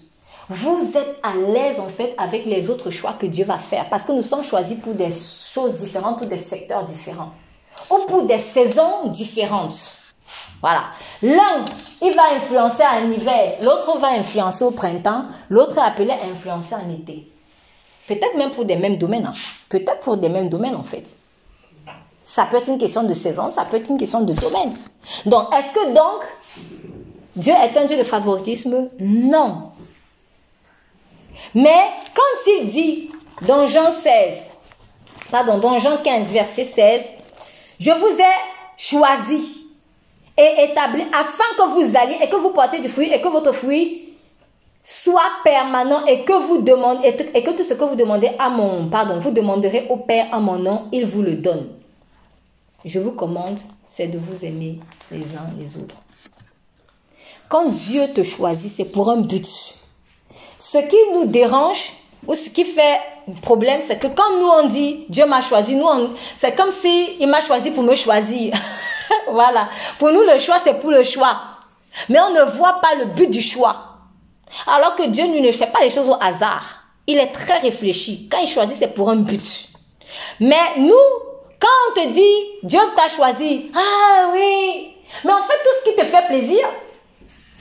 vous 0.49 0.97
êtes 0.97 1.19
à 1.21 1.35
l'aise 1.35 1.79
en 1.79 1.89
fait 1.89 2.15
avec 2.17 2.45
les 2.45 2.69
autres 2.71 2.89
choix 2.89 3.13
que 3.13 3.27
Dieu 3.27 3.45
va 3.45 3.59
faire 3.59 3.88
parce 3.89 4.03
que 4.03 4.12
nous 4.12 4.23
sommes 4.23 4.43
choisis 4.43 4.79
pour 4.79 4.93
des 4.95 5.12
choses 5.12 5.75
différentes 5.75 6.21
ou 6.23 6.25
des 6.25 6.38
secteurs 6.38 6.83
différents 6.83 7.31
ou 7.91 7.99
pour 8.07 8.23
des 8.23 8.39
saisons 8.39 9.07
différentes. 9.07 9.99
Voilà. 10.62 10.85
L'un, 11.21 11.63
il 12.01 12.13
va 12.15 12.35
influencer 12.35 12.83
en 12.83 13.12
hiver, 13.12 13.57
l'autre 13.62 13.97
va 13.99 14.09
influencer 14.09 14.63
au 14.65 14.71
printemps, 14.71 15.25
l'autre 15.49 15.77
est 15.77 15.81
appelé 15.81 16.12
à 16.12 16.25
influencer 16.25 16.75
en 16.75 16.89
été. 16.89 17.31
Peut-être 18.07 18.35
même 18.35 18.49
pour 18.51 18.65
des 18.65 18.75
mêmes 18.75 18.97
domaines. 18.97 19.27
Hein. 19.27 19.33
Peut-être 19.69 19.99
pour 19.99 20.17
des 20.17 20.29
mêmes 20.29 20.49
domaines 20.49 20.75
en 20.75 20.83
fait. 20.83 21.15
Ça 22.23 22.45
peut 22.45 22.57
être 22.57 22.69
une 22.69 22.77
question 22.77 23.03
de 23.03 23.13
saison, 23.13 23.49
ça 23.49 23.65
peut 23.65 23.77
être 23.77 23.89
une 23.89 23.97
question 23.97 24.21
de 24.21 24.33
domaine. 24.33 24.73
Donc, 25.25 25.53
est-ce 25.53 25.71
que 25.71 25.93
donc 25.93 26.23
Dieu 27.35 27.53
est 27.53 27.77
un 27.77 27.85
Dieu 27.85 27.97
de 27.97 28.03
favoritisme? 28.03 28.89
Non. 28.99 29.68
Mais 31.56 31.89
quand 32.13 32.52
il 32.60 32.67
dit 32.67 33.10
dans 33.43 33.65
Jean 33.65 33.91
16, 33.91 34.47
pardon, 35.32 35.58
dans 35.60 35.80
Jean 35.80 35.97
15, 35.97 36.32
verset 36.32 36.63
16, 36.63 37.02
je 37.80 37.91
vous 37.91 38.19
ai 38.19 38.78
choisi 38.78 39.67
et 40.38 40.63
établi 40.71 41.04
afin 41.13 41.43
que 41.58 41.63
vous 41.73 41.97
alliez 41.97 42.17
et 42.21 42.30
que 42.30 42.36
vous 42.36 42.52
portez 42.52 42.80
du 42.80 42.88
fruit 42.88 43.12
et 43.12 43.19
que 43.19 43.28
votre 43.28 43.52
fruit 43.52 44.10
soit 44.84 45.32
permanent 45.43 46.06
et 46.06 46.23
que 46.23 46.34
vous 46.34 46.62
demandez 46.62 47.15
et, 47.34 47.43
que 47.43 47.52
tout 47.52 47.63
ce 47.63 47.73
que 47.73 47.84
vous 47.84 47.95
demandez 47.95 48.32
à 48.39 48.49
mon 48.49 48.88
pardon, 48.88 49.19
vous 49.19 49.32
demanderez 49.32 49.88
au 49.89 49.97
Père 49.97 50.28
en 50.32 50.39
mon 50.39 50.58
nom, 50.58 50.88
il 50.91 51.06
vous 51.06 51.21
le 51.21 51.36
donne. 51.36 51.69
Je 52.86 52.99
vous 52.99 53.12
commande, 53.12 53.60
c'est 53.86 54.08
de 54.08 54.17
vous 54.17 54.45
aimer 54.45 54.80
les 55.12 55.36
uns 55.36 55.49
les 55.58 55.78
autres. 55.78 56.02
Quand 57.49 57.69
Dieu 57.69 58.08
te 58.13 58.23
choisit, 58.23 58.71
c'est 58.71 58.86
pour 58.86 59.10
un 59.10 59.17
but. 59.17 59.75
Ce 60.59 60.77
qui 60.77 60.97
nous 61.13 61.25
dérange 61.25 61.93
ou 62.27 62.35
ce 62.35 62.49
qui 62.49 62.65
fait 62.65 62.99
problème, 63.41 63.81
c'est 63.81 63.97
que 63.97 64.07
quand 64.07 64.37
nous 64.39 64.47
on 64.47 64.67
dit 64.67 65.05
Dieu 65.07 65.25
m'a 65.25 65.41
choisi, 65.41 65.75
nous 65.75 65.87
c'est 66.35 66.53
comme 66.53 66.71
si 66.71 67.15
il 67.19 67.27
m'a 67.27 67.41
choisi 67.41 67.71
pour 67.71 67.81
me 67.83 67.95
choisir. 67.95 68.53
voilà. 69.31 69.69
Pour 69.97 70.11
nous 70.11 70.21
le 70.21 70.37
choix 70.37 70.57
c'est 70.63 70.79
pour 70.79 70.91
le 70.91 71.03
choix. 71.03 71.39
Mais 72.09 72.19
on 72.19 72.31
ne 72.31 72.41
voit 72.41 72.81
pas 72.81 72.93
le 72.95 73.05
but 73.05 73.29
du 73.29 73.41
choix. 73.41 73.77
Alors 74.67 74.95
que 74.95 75.03
Dieu 75.07 75.25
ne 75.25 75.51
fait 75.51 75.67
pas 75.67 75.79
les 75.81 75.89
choses 75.89 76.09
au 76.09 76.17
hasard. 76.19 76.83
Il 77.07 77.17
est 77.17 77.31
très 77.31 77.57
réfléchi. 77.59 78.27
Quand 78.29 78.39
il 78.39 78.47
choisit, 78.47 78.75
c'est 78.75 78.93
pour 78.93 79.09
un 79.09 79.15
but. 79.15 79.69
Mais 80.39 80.75
nous, 80.77 80.93
quand 81.59 81.67
on 81.89 82.01
te 82.01 82.07
dit 82.09 82.59
Dieu 82.63 82.79
t'a 82.95 83.07
choisi, 83.07 83.71
ah 83.73 84.29
oui, 84.33 84.95
mais 85.23 85.33
en 85.33 85.41
fait 85.41 85.57
tout 85.63 85.69
ce 85.79 85.89
qui 85.89 85.95
te 85.95 86.05
fait 86.05 86.27
plaisir, 86.27 86.65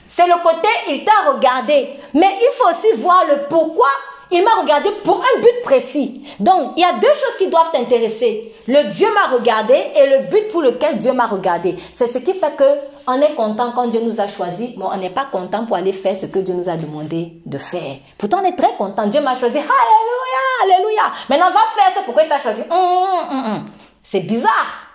c'est 0.09 0.27
le 0.27 0.41
côté 0.43 0.67
il 0.89 1.05
t'a 1.05 1.31
regardé. 1.31 1.87
Mais 2.13 2.37
il 2.41 2.49
faut 2.57 2.67
aussi 2.67 3.01
voir 3.01 3.23
le 3.29 3.47
pourquoi 3.47 3.87
il 4.31 4.43
m'a 4.43 4.55
regardé 4.61 4.89
pour 5.03 5.21
un 5.21 5.39
but 5.39 5.61
précis. 5.63 6.27
Donc, 6.39 6.73
il 6.77 6.81
y 6.81 6.83
a 6.85 6.93
deux 6.93 7.07
choses 7.07 7.37
qui 7.37 7.47
doivent 7.47 7.71
t'intéresser. 7.71 8.53
Le 8.67 8.83
Dieu 8.89 9.07
m'a 9.13 9.35
regardé 9.35 9.73
et 9.73 10.07
le 10.07 10.27
but 10.29 10.51
pour 10.51 10.61
lequel 10.61 10.97
Dieu 10.97 11.13
m'a 11.13 11.27
regardé. 11.27 11.75
C'est 11.91 12.07
ce 12.07 12.17
qui 12.19 12.33
fait 12.33 12.55
que 12.55 12.63
on 13.07 13.19
est 13.21 13.33
content 13.33 13.71
quand 13.73 13.87
Dieu 13.87 14.01
nous 14.01 14.19
a 14.21 14.27
choisi, 14.27 14.75
mais 14.77 14.85
on 14.85 14.97
n'est 14.97 15.09
pas 15.09 15.25
content 15.25 15.65
pour 15.65 15.75
aller 15.77 15.93
faire 15.93 16.15
ce 16.15 16.27
que 16.27 16.39
Dieu 16.39 16.53
nous 16.53 16.69
a 16.69 16.75
demandé 16.75 17.33
de 17.45 17.57
faire. 17.57 17.97
Pourtant, 18.17 18.41
on 18.43 18.45
est 18.47 18.55
très 18.55 18.75
content. 18.75 19.07
Dieu 19.07 19.21
m'a 19.21 19.35
choisi. 19.35 19.57
Alléluia, 19.57 20.75
alléluia. 20.75 21.03
Maintenant, 21.27 21.49
va 21.49 21.61
faire 21.75 21.91
ce 21.97 22.05
pourquoi 22.05 22.23
il 22.23 22.29
t'a 22.29 22.37
choisi. 22.37 22.61
Hum, 22.69 23.31
hum, 23.31 23.45
hum, 23.45 23.69
C'est 24.03 24.21
bizarre. 24.21 24.85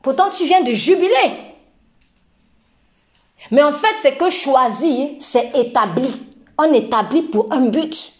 Pourtant, 0.00 0.30
tu 0.30 0.44
viens 0.44 0.62
de 0.62 0.72
jubiler. 0.72 1.51
Mais 3.50 3.62
en 3.62 3.72
fait, 3.72 3.94
c'est 4.00 4.16
que 4.16 4.30
choisir, 4.30 5.10
c'est 5.20 5.50
établi. 5.54 6.10
On 6.58 6.72
établit 6.72 7.22
pour 7.22 7.52
un 7.52 7.62
but. 7.62 8.12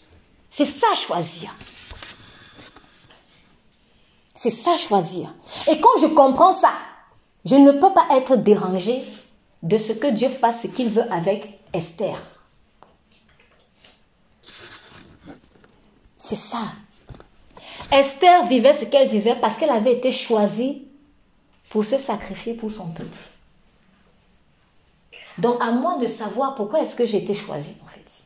C'est 0.50 0.64
ça 0.64 0.94
choisir. 0.94 1.54
C'est 4.34 4.50
ça 4.50 4.76
choisir. 4.76 5.32
Et 5.70 5.80
quand 5.80 6.00
je 6.00 6.06
comprends 6.06 6.52
ça, 6.52 6.72
je 7.44 7.56
ne 7.56 7.72
peux 7.72 7.92
pas 7.92 8.06
être 8.12 8.36
dérangé 8.36 9.04
de 9.62 9.78
ce 9.78 9.92
que 9.92 10.08
Dieu 10.08 10.28
fasse 10.28 10.62
ce 10.62 10.66
qu'il 10.66 10.88
veut 10.88 11.10
avec 11.12 11.60
Esther. 11.72 12.16
C'est 16.16 16.36
ça. 16.36 16.62
Esther 17.90 18.46
vivait 18.46 18.74
ce 18.74 18.84
qu'elle 18.84 19.08
vivait 19.08 19.36
parce 19.36 19.56
qu'elle 19.56 19.70
avait 19.70 19.94
été 19.94 20.12
choisie 20.12 20.88
pour 21.68 21.84
se 21.84 21.98
sacrifier 21.98 22.54
pour 22.54 22.70
son 22.70 22.90
peuple. 22.90 23.31
Donc, 25.38 25.56
à 25.60 25.70
moi 25.70 25.98
de 25.98 26.06
savoir 26.06 26.54
pourquoi 26.54 26.80
est-ce 26.80 26.94
que 26.94 27.06
j'ai 27.06 27.18
été 27.18 27.34
choisie, 27.34 27.74
en 27.84 27.88
fait. 27.88 28.24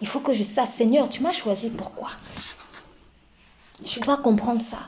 Il 0.00 0.08
faut 0.08 0.20
que 0.20 0.32
je 0.32 0.42
sache, 0.42 0.68
Seigneur, 0.68 1.08
tu 1.08 1.22
m'as 1.22 1.32
choisi, 1.32 1.70
pourquoi? 1.70 2.08
Je 3.84 4.00
dois 4.00 4.16
comprendre 4.18 4.62
ça. 4.62 4.78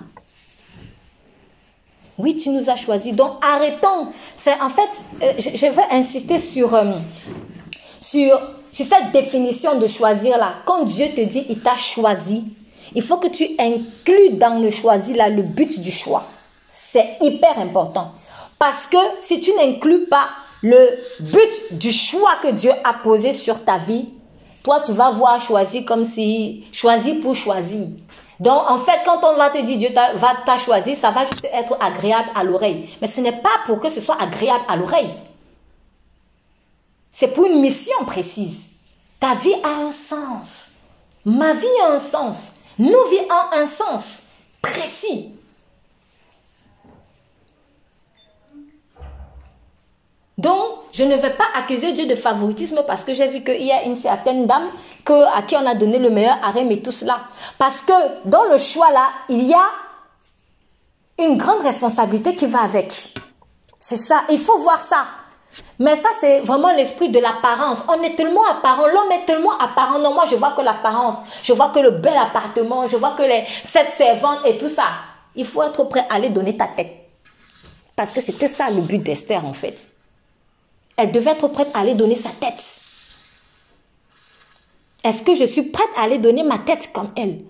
Oui, 2.19 2.37
tu 2.37 2.51
nous 2.51 2.71
as 2.71 2.77
choisis. 2.77 3.15
Donc, 3.15 3.33
arrêtons. 3.45 4.09
C'est 4.37 4.59
en 4.61 4.71
fait, 4.71 4.89
euh, 5.23 5.33
je, 5.39 5.67
veux 5.67 5.83
insister 5.91 6.39
sur, 6.39 6.75
euh, 6.75 6.93
sur, 8.01 8.41
sur 8.71 8.87
cette 8.87 9.13
définition 9.13 9.79
de 9.79 9.87
choisir 9.87 10.39
là. 10.39 10.55
Quand 10.65 10.85
Dieu 10.85 11.09
te 11.15 11.21
dit, 11.21 11.45
il 11.51 11.61
t'a 11.61 11.77
choisi, 11.77 12.45
il 12.95 13.03
faut 13.03 13.19
que 13.19 13.29
tu 13.29 13.49
inclues 13.59 14.39
dans 14.39 14.61
le 14.61 14.71
choisi 14.71 15.13
là 15.13 15.29
le 15.29 15.43
but 15.43 15.81
du 15.81 15.91
choix. 15.91 16.25
C'est 16.71 17.17
hyper 17.21 17.59
important. 17.59 18.13
Parce 18.59 18.87
que 18.87 18.97
si 19.19 19.40
tu 19.40 19.53
n'inclus 19.55 20.07
pas 20.07 20.29
le 20.62 20.99
but 21.21 21.79
du 21.79 21.92
choix 21.92 22.37
que 22.42 22.49
Dieu 22.49 22.73
a 22.85 22.95
posé 22.95 23.33
sur 23.33 23.64
ta 23.64 23.79
vie, 23.79 24.09
toi 24.62 24.81
tu 24.81 24.92
vas 24.92 25.11
voir 25.11 25.40
choisir 25.40 25.85
comme 25.85 26.05
si 26.05 26.64
choisir 26.73 27.21
pour 27.21 27.35
choisir. 27.35 27.88
Donc 28.40 28.71
en 28.71 28.79
fait 28.79 29.01
quand 29.05 29.21
on 29.25 29.37
va 29.37 29.51
te 29.51 29.59
dire 29.59 29.79
Dieu 29.79 29.88
va 29.92 30.35
t'a 30.45 30.59
choisi, 30.59 30.97
ça 30.97 31.11
va 31.11 31.25
être 31.53 31.77
agréable 31.81 32.31
à 32.35 32.45
l'oreille. 32.45 32.88
Mais 33.01 33.07
ce 33.07 33.21
n'est 33.21 33.40
pas 33.40 33.51
pour 33.66 33.81
que 33.81 33.88
ce 33.88 34.01
soit 34.01 34.21
agréable 34.21 34.64
à 34.69 34.77
l'oreille. 34.77 35.14
C'est 37.11 37.29
pour 37.29 37.47
une 37.47 37.61
mission 37.61 38.05
précise. 38.07 38.73
Ta 39.21 39.35
vie 39.35 39.55
a 39.62 39.87
un 39.87 39.90
sens. 39.90 40.73
Ma 41.25 41.55
vie 41.55 41.66
a 41.85 41.92
un 41.92 41.99
sens. 41.99 42.53
Nos 42.79 43.09
vies 43.09 43.27
ont 43.31 43.57
un 43.57 43.66
sens 43.66 44.23
précis. 44.61 45.36
Donc, 50.38 50.61
je 50.92 51.05
ne 51.05 51.16
vais 51.16 51.31
pas 51.31 51.46
accuser 51.55 51.92
Dieu 51.92 52.07
de 52.07 52.14
favoritisme 52.14 52.83
parce 52.87 53.05
que 53.05 53.14
j'ai 53.14 53.27
vu 53.27 53.42
qu'il 53.42 53.62
y 53.62 53.72
a 53.72 53.85
une 53.85 53.96
certaine 53.96 54.46
dame 54.46 54.68
que, 55.05 55.37
à 55.37 55.42
qui 55.42 55.57
on 55.57 55.66
a 55.66 55.75
donné 55.75 55.99
le 55.99 56.11
meilleur 56.11 56.37
harem 56.42 56.70
et 56.70 56.83
tout 56.83 56.92
cela. 56.92 57.20
Parce 57.59 57.81
que 57.81 57.92
dans 58.27 58.44
le 58.44 58.59
choix 58.59 58.90
là, 58.92 59.09
il 59.31 59.44
y 59.44 59.55
a 59.55 59.66
une 61.18 61.38
grande 61.38 61.62
responsabilité 61.62 62.35
qui 62.35 62.46
va 62.46 62.61
avec. 62.61 63.14
C'est 63.79 63.96
ça, 63.96 64.25
il 64.29 64.38
faut 64.38 64.59
voir 64.59 64.81
ça. 64.81 65.07
Mais 65.79 65.96
ça, 65.96 66.11
c'est 66.20 66.40
vraiment 66.40 66.70
l'esprit 66.72 67.09
de 67.09 67.18
l'apparence. 67.18 67.83
On 67.88 68.03
est 68.03 68.14
tellement 68.14 68.44
apparent, 68.44 68.87
l'homme 68.88 69.12
est 69.12 69.25
tellement 69.25 69.59
apparent. 69.59 69.99
Non, 69.99 70.12
moi, 70.12 70.25
je 70.27 70.37
vois 70.37 70.53
que 70.53 70.61
l'apparence, 70.61 71.16
je 71.42 71.55
vois 71.55 71.70
que 71.70 71.79
le 71.79 71.92
bel 71.92 72.16
appartement, 72.16 72.87
je 72.87 72.96
vois 72.96 73.12
que 73.12 73.22
les 73.22 73.44
sept 73.64 73.90
servantes 73.92 74.40
et 74.44 74.59
tout 74.59 74.68
ça. 74.68 74.85
Il 75.35 75.46
faut 75.46 75.62
être 75.62 75.83
prêt 75.85 76.07
à 76.11 76.16
aller 76.16 76.29
donner 76.29 76.57
ta 76.59 76.66
tête. 76.66 76.92
Parce 77.94 78.12
que 78.12 78.20
c'était 78.20 78.49
ça 78.49 78.68
le 78.68 78.83
but 78.83 79.03
d'Esther, 79.03 79.42
en 79.46 79.55
fait. 79.55 79.96
Elle 80.97 81.13
devait 81.13 81.33
être 81.33 81.49
prête 81.49 81.71
à 81.75 81.81
aller 81.81 81.95
donner 81.95 82.15
sa 82.15 82.31
tête. 82.31 82.63
Est-ce 85.05 85.23
que 85.23 85.35
je 85.35 85.45
suis 85.45 85.63
prête 85.63 85.91
à 85.97 86.03
aller 86.03 86.19
donner 86.19 86.43
ma 86.43 86.59
tête 86.59 86.91
comme 86.93 87.11
elle? 87.17 87.43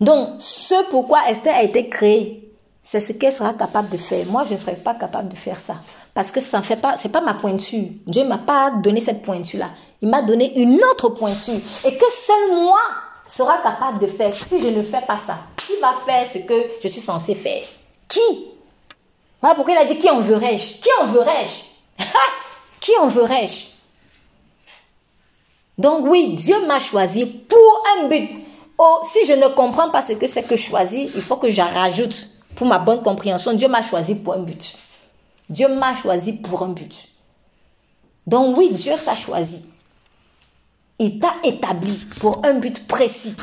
Donc, 0.00 0.36
ce 0.38 0.90
pourquoi 0.90 1.30
Esther 1.30 1.54
a 1.54 1.62
été 1.62 1.88
créée, 1.88 2.52
c'est 2.82 3.00
ce 3.00 3.12
qu'elle 3.12 3.32
sera 3.32 3.54
capable 3.54 3.88
de 3.88 3.96
faire. 3.96 4.26
Moi, 4.26 4.44
je 4.44 4.54
ne 4.54 4.58
serais 4.58 4.76
pas 4.76 4.94
capable 4.94 5.28
de 5.28 5.36
faire 5.36 5.58
ça. 5.58 5.76
Parce 6.12 6.30
que 6.30 6.40
ça 6.40 6.58
ne 6.58 6.62
fait 6.62 6.76
pas, 6.76 6.96
pas 6.96 7.20
ma 7.20 7.34
pointure. 7.34 7.86
Dieu 8.06 8.22
ne 8.22 8.28
m'a 8.28 8.38
pas 8.38 8.72
donné 8.82 9.00
cette 9.00 9.22
pointure-là. 9.22 9.70
Il 10.02 10.08
m'a 10.08 10.22
donné 10.22 10.58
une 10.60 10.80
autre 10.92 11.08
pointure. 11.08 11.60
Et 11.84 11.96
que 11.96 12.10
seul 12.10 12.52
moi 12.52 12.78
sera 13.26 13.58
capable 13.62 13.98
de 14.00 14.06
faire 14.06 14.34
si 14.34 14.60
je 14.60 14.68
ne 14.68 14.82
fais 14.82 15.00
pas 15.00 15.16
ça. 15.16 15.38
Qui 15.56 15.72
va 15.80 15.94
faire 15.94 16.26
ce 16.26 16.38
que 16.38 16.54
je 16.82 16.88
suis 16.88 17.00
censé 17.00 17.34
faire? 17.34 17.62
Qui? 18.06 18.20
Voilà 19.44 19.56
pourquoi 19.56 19.74
il 19.74 19.76
a 19.76 19.84
dit 19.84 19.98
qui 19.98 20.08
en 20.08 20.22
verrai-je 20.22 20.80
Qui 20.80 20.88
en 21.02 21.04
verrai-je 21.04 22.02
Qui 22.80 22.92
en 22.98 23.08
verrai-je 23.08 23.66
Donc 25.76 26.06
oui, 26.06 26.32
Dieu 26.32 26.66
m'a 26.66 26.80
choisi 26.80 27.26
pour 27.26 27.84
un 27.94 28.08
but. 28.08 28.30
Oh, 28.78 29.00
si 29.12 29.26
je 29.26 29.34
ne 29.34 29.48
comprends 29.48 29.90
pas 29.90 30.00
ce 30.00 30.14
que 30.14 30.26
c'est 30.26 30.44
que 30.44 30.56
choisir, 30.56 31.10
il 31.14 31.20
faut 31.20 31.36
que 31.36 31.50
j'en 31.50 31.68
rajoute 31.68 32.26
pour 32.56 32.66
ma 32.66 32.78
bonne 32.78 33.02
compréhension. 33.02 33.52
Dieu 33.52 33.68
m'a 33.68 33.82
choisi 33.82 34.14
pour 34.14 34.32
un 34.32 34.38
but. 34.38 34.78
Dieu 35.50 35.68
m'a 35.68 35.94
choisi 35.94 36.38
pour 36.38 36.62
un 36.62 36.68
but. 36.68 37.06
Donc 38.26 38.56
oui, 38.56 38.70
Dieu 38.72 38.94
t'a 39.04 39.14
choisi. 39.14 39.66
Il 40.98 41.18
t'a 41.18 41.34
établi 41.42 41.94
pour 42.18 42.40
un 42.46 42.54
but 42.54 42.88
précis. 42.88 43.34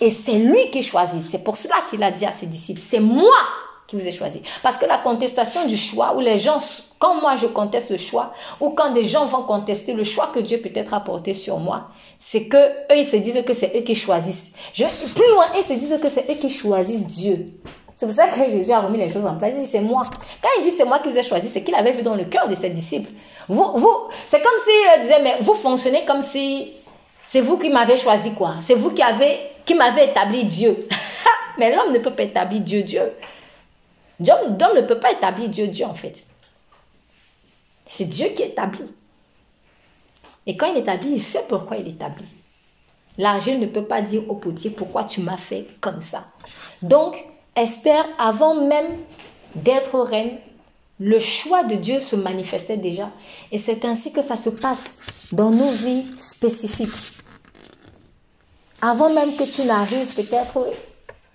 Et 0.00 0.10
c'est 0.10 0.38
lui 0.38 0.70
qui 0.70 0.82
choisit. 0.82 1.22
C'est 1.22 1.44
pour 1.44 1.58
cela 1.58 1.74
qu'il 1.90 2.02
a 2.02 2.10
dit 2.10 2.24
à 2.24 2.32
ses 2.32 2.46
disciples, 2.46 2.80
c'est 2.80 3.00
moi 3.00 3.36
qui 3.90 3.96
vous 3.96 4.06
ai 4.06 4.12
choisi. 4.12 4.40
Parce 4.62 4.76
que 4.76 4.86
la 4.86 4.98
contestation 4.98 5.66
du 5.66 5.76
choix, 5.76 6.14
où 6.14 6.20
les 6.20 6.38
gens, 6.38 6.58
quand 7.00 7.20
moi 7.20 7.34
je 7.34 7.46
conteste 7.46 7.90
le 7.90 7.96
choix, 7.96 8.32
ou 8.60 8.70
quand 8.70 8.92
des 8.92 9.04
gens 9.04 9.26
vont 9.26 9.42
contester 9.42 9.94
le 9.94 10.04
choix 10.04 10.30
que 10.32 10.38
Dieu 10.38 10.58
peut-être 10.58 10.94
a 10.94 11.00
porté 11.00 11.34
sur 11.34 11.58
moi, 11.58 11.88
c'est 12.16 12.44
que 12.44 12.56
eux, 12.56 12.96
ils 12.96 13.04
se 13.04 13.16
disent 13.16 13.42
que 13.44 13.52
c'est 13.52 13.76
eux 13.76 13.80
qui 13.80 13.96
choisissent. 13.96 14.52
Je, 14.74 14.84
plus 14.84 15.28
loin, 15.32 15.46
ils 15.56 15.64
se 15.64 15.72
disent 15.72 15.98
que 16.00 16.08
c'est 16.08 16.30
eux 16.30 16.34
qui 16.34 16.50
choisissent 16.50 17.04
Dieu. 17.04 17.46
C'est 17.96 18.06
pour 18.06 18.14
ça 18.14 18.28
que 18.28 18.48
Jésus 18.48 18.70
a 18.70 18.80
remis 18.80 18.98
les 18.98 19.08
choses 19.08 19.26
en 19.26 19.34
place. 19.34 19.54
Il 19.56 19.62
dit, 19.62 19.66
c'est 19.66 19.80
moi. 19.80 20.04
Quand 20.40 20.48
il 20.58 20.62
dit 20.62 20.70
c'est 20.70 20.84
moi 20.84 21.00
qui 21.00 21.08
vous 21.08 21.18
ai 21.18 21.24
choisi, 21.24 21.48
c'est 21.48 21.62
qu'il 21.62 21.74
avait 21.74 21.92
vu 21.92 22.02
dans 22.02 22.14
le 22.14 22.24
cœur 22.24 22.48
de 22.48 22.54
ses 22.54 22.70
disciples. 22.70 23.10
Vous, 23.48 23.72
vous, 23.74 23.96
c'est 24.28 24.40
comme 24.40 24.52
s'il 24.64 25.02
disait, 25.02 25.20
mais 25.20 25.38
vous 25.40 25.54
fonctionnez 25.54 26.04
comme 26.04 26.22
si 26.22 26.74
c'est 27.26 27.40
vous 27.40 27.58
qui 27.58 27.70
m'avez 27.70 27.96
choisi, 27.96 28.34
quoi. 28.34 28.54
C'est 28.62 28.74
vous 28.74 28.90
qui 28.92 29.02
avez, 29.02 29.40
qui 29.64 29.74
m'avez 29.74 30.04
établi 30.04 30.44
Dieu. 30.44 30.86
mais 31.58 31.74
l'homme 31.74 31.92
ne 31.92 31.98
peut 31.98 32.12
pas 32.12 32.22
établir 32.22 32.60
Dieu, 32.60 32.82
Dieu. 32.82 33.02
L'homme 34.20 34.76
ne 34.76 34.82
peut 34.82 35.00
pas 35.00 35.12
établir 35.12 35.48
Dieu, 35.48 35.68
Dieu, 35.68 35.86
en 35.86 35.94
fait. 35.94 36.26
C'est 37.86 38.04
Dieu 38.04 38.28
qui 38.36 38.42
établit. 38.42 38.92
Et 40.46 40.56
quand 40.56 40.72
il 40.72 40.78
établit, 40.78 41.12
il 41.12 41.22
sait 41.22 41.44
pourquoi 41.48 41.76
il 41.76 41.88
établit. 41.88 42.28
L'argile 43.18 43.60
ne 43.60 43.66
peut 43.66 43.84
pas 43.84 44.02
dire 44.02 44.28
au 44.30 44.36
potier 44.36 44.70
pourquoi 44.70 45.04
tu 45.04 45.20
m'as 45.20 45.36
fait 45.36 45.66
comme 45.80 46.00
ça. 46.00 46.24
Donc, 46.82 47.22
Esther, 47.56 48.04
avant 48.18 48.54
même 48.54 48.98
d'être 49.54 49.98
reine, 50.00 50.38
le 50.98 51.18
choix 51.18 51.64
de 51.64 51.74
Dieu 51.74 52.00
se 52.00 52.14
manifestait 52.14 52.76
déjà. 52.76 53.10
Et 53.52 53.58
c'est 53.58 53.84
ainsi 53.84 54.12
que 54.12 54.22
ça 54.22 54.36
se 54.36 54.50
passe 54.50 55.00
dans 55.32 55.50
nos 55.50 55.70
vies 55.70 56.06
spécifiques. 56.16 57.18
Avant 58.82 59.12
même 59.12 59.34
que 59.34 59.44
tu 59.44 59.66
n'arrives 59.66 60.14
peut-être 60.14 60.66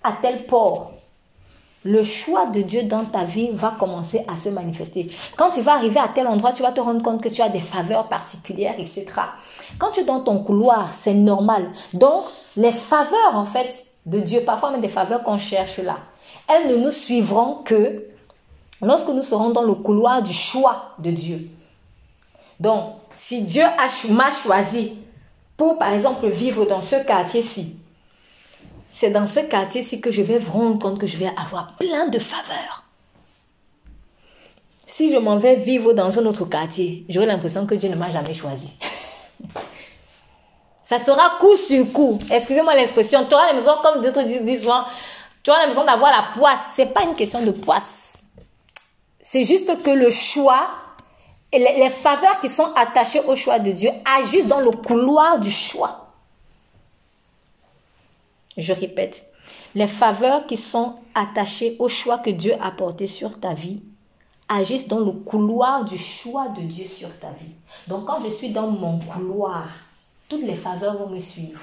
à 0.02 0.12
tel 0.20 0.46
port, 0.46 0.95
le 1.86 2.02
choix 2.02 2.46
de 2.46 2.62
Dieu 2.62 2.82
dans 2.82 3.04
ta 3.04 3.22
vie 3.22 3.48
va 3.50 3.76
commencer 3.78 4.24
à 4.26 4.34
se 4.34 4.48
manifester. 4.48 5.08
Quand 5.36 5.50
tu 5.50 5.60
vas 5.60 5.74
arriver 5.74 6.00
à 6.00 6.08
tel 6.08 6.26
endroit, 6.26 6.52
tu 6.52 6.62
vas 6.62 6.72
te 6.72 6.80
rendre 6.80 7.00
compte 7.00 7.22
que 7.22 7.28
tu 7.28 7.42
as 7.42 7.48
des 7.48 7.60
faveurs 7.60 8.08
particulières, 8.08 8.74
etc. 8.76 9.06
Quand 9.78 9.92
tu 9.92 10.00
es 10.00 10.04
dans 10.04 10.20
ton 10.20 10.40
couloir, 10.40 10.92
c'est 10.94 11.14
normal. 11.14 11.70
Donc, 11.94 12.24
les 12.56 12.72
faveurs, 12.72 13.34
en 13.34 13.44
fait, 13.44 13.86
de 14.04 14.18
Dieu, 14.18 14.40
parfois 14.40 14.72
même 14.72 14.80
des 14.80 14.88
faveurs 14.88 15.22
qu'on 15.22 15.38
cherche 15.38 15.78
là, 15.78 15.98
elles 16.48 16.68
ne 16.68 16.76
nous 16.76 16.90
suivront 16.90 17.62
que 17.64 18.04
lorsque 18.82 19.08
nous 19.08 19.22
serons 19.22 19.50
dans 19.50 19.62
le 19.62 19.74
couloir 19.74 20.22
du 20.22 20.32
choix 20.32 20.94
de 20.98 21.12
Dieu. 21.12 21.48
Donc, 22.58 22.82
si 23.14 23.42
Dieu 23.42 23.64
m'a 24.10 24.30
choisi 24.30 24.98
pour, 25.56 25.78
par 25.78 25.92
exemple, 25.92 26.26
vivre 26.26 26.66
dans 26.66 26.80
ce 26.80 26.96
quartier-ci, 26.96 27.76
c'est 28.98 29.10
dans 29.10 29.26
ce 29.26 29.40
quartier-ci 29.40 30.00
que 30.00 30.10
je 30.10 30.22
vais 30.22 30.40
me 30.40 30.48
rendre 30.48 30.78
compte 30.78 30.98
que 30.98 31.06
je 31.06 31.18
vais 31.18 31.30
avoir 31.36 31.76
plein 31.76 32.08
de 32.08 32.18
faveurs. 32.18 32.84
Si 34.86 35.12
je 35.12 35.18
m'en 35.18 35.36
vais 35.36 35.56
vivre 35.56 35.92
dans 35.92 36.18
un 36.18 36.24
autre 36.24 36.46
quartier, 36.46 37.04
j'aurai 37.10 37.26
l'impression 37.26 37.66
que 37.66 37.74
Dieu 37.74 37.90
ne 37.90 37.94
m'a 37.94 38.08
jamais 38.08 38.32
choisi. 38.32 38.72
Ça 40.82 40.98
sera 40.98 41.36
coup 41.38 41.54
sur 41.58 41.92
coup. 41.92 42.18
Excusez-moi 42.30 42.74
l'expression. 42.74 43.26
Tu 43.26 43.34
auras 43.34 43.48
l'impression, 43.48 43.74
comme 43.82 44.00
d'autres 44.00 44.22
disent 44.22 44.62
souvent, 44.62 44.84
tu 45.42 45.50
as 45.50 45.58
l'impression 45.58 45.84
d'avoir 45.84 46.10
la 46.10 46.28
poisse. 46.34 46.60
C'est 46.74 46.94
pas 46.94 47.02
une 47.02 47.14
question 47.14 47.44
de 47.44 47.50
poisse. 47.50 48.22
C'est 49.20 49.44
juste 49.44 49.82
que 49.82 49.90
le 49.90 50.08
choix 50.08 50.68
et 51.52 51.58
les, 51.58 51.90
faveurs 51.90 52.40
qui 52.40 52.48
sont 52.48 52.72
attachées 52.74 53.20
au 53.20 53.36
choix 53.36 53.58
de 53.58 53.72
Dieu 53.72 53.90
agissent 54.20 54.46
dans 54.46 54.60
le 54.60 54.70
couloir 54.70 55.38
du 55.38 55.50
choix. 55.50 56.05
Je 58.56 58.72
répète, 58.72 59.26
les 59.74 59.86
faveurs 59.86 60.46
qui 60.46 60.56
sont 60.56 60.94
attachées 61.14 61.76
au 61.78 61.88
choix 61.88 62.18
que 62.18 62.30
Dieu 62.30 62.54
a 62.60 62.70
porté 62.70 63.06
sur 63.06 63.38
ta 63.38 63.54
vie 63.54 63.82
agissent 64.48 64.88
dans 64.88 65.00
le 65.00 65.12
couloir 65.12 65.84
du 65.84 65.98
choix 65.98 66.48
de 66.48 66.62
Dieu 66.62 66.86
sur 66.86 67.08
ta 67.18 67.28
vie. 67.28 67.54
Donc 67.88 68.06
quand 68.06 68.20
je 68.22 68.28
suis 68.28 68.50
dans 68.50 68.68
mon 68.68 68.98
couloir, 69.00 69.68
toutes 70.28 70.44
les 70.44 70.54
faveurs 70.54 70.96
vont 70.96 71.08
me 71.08 71.18
suivre. 71.18 71.60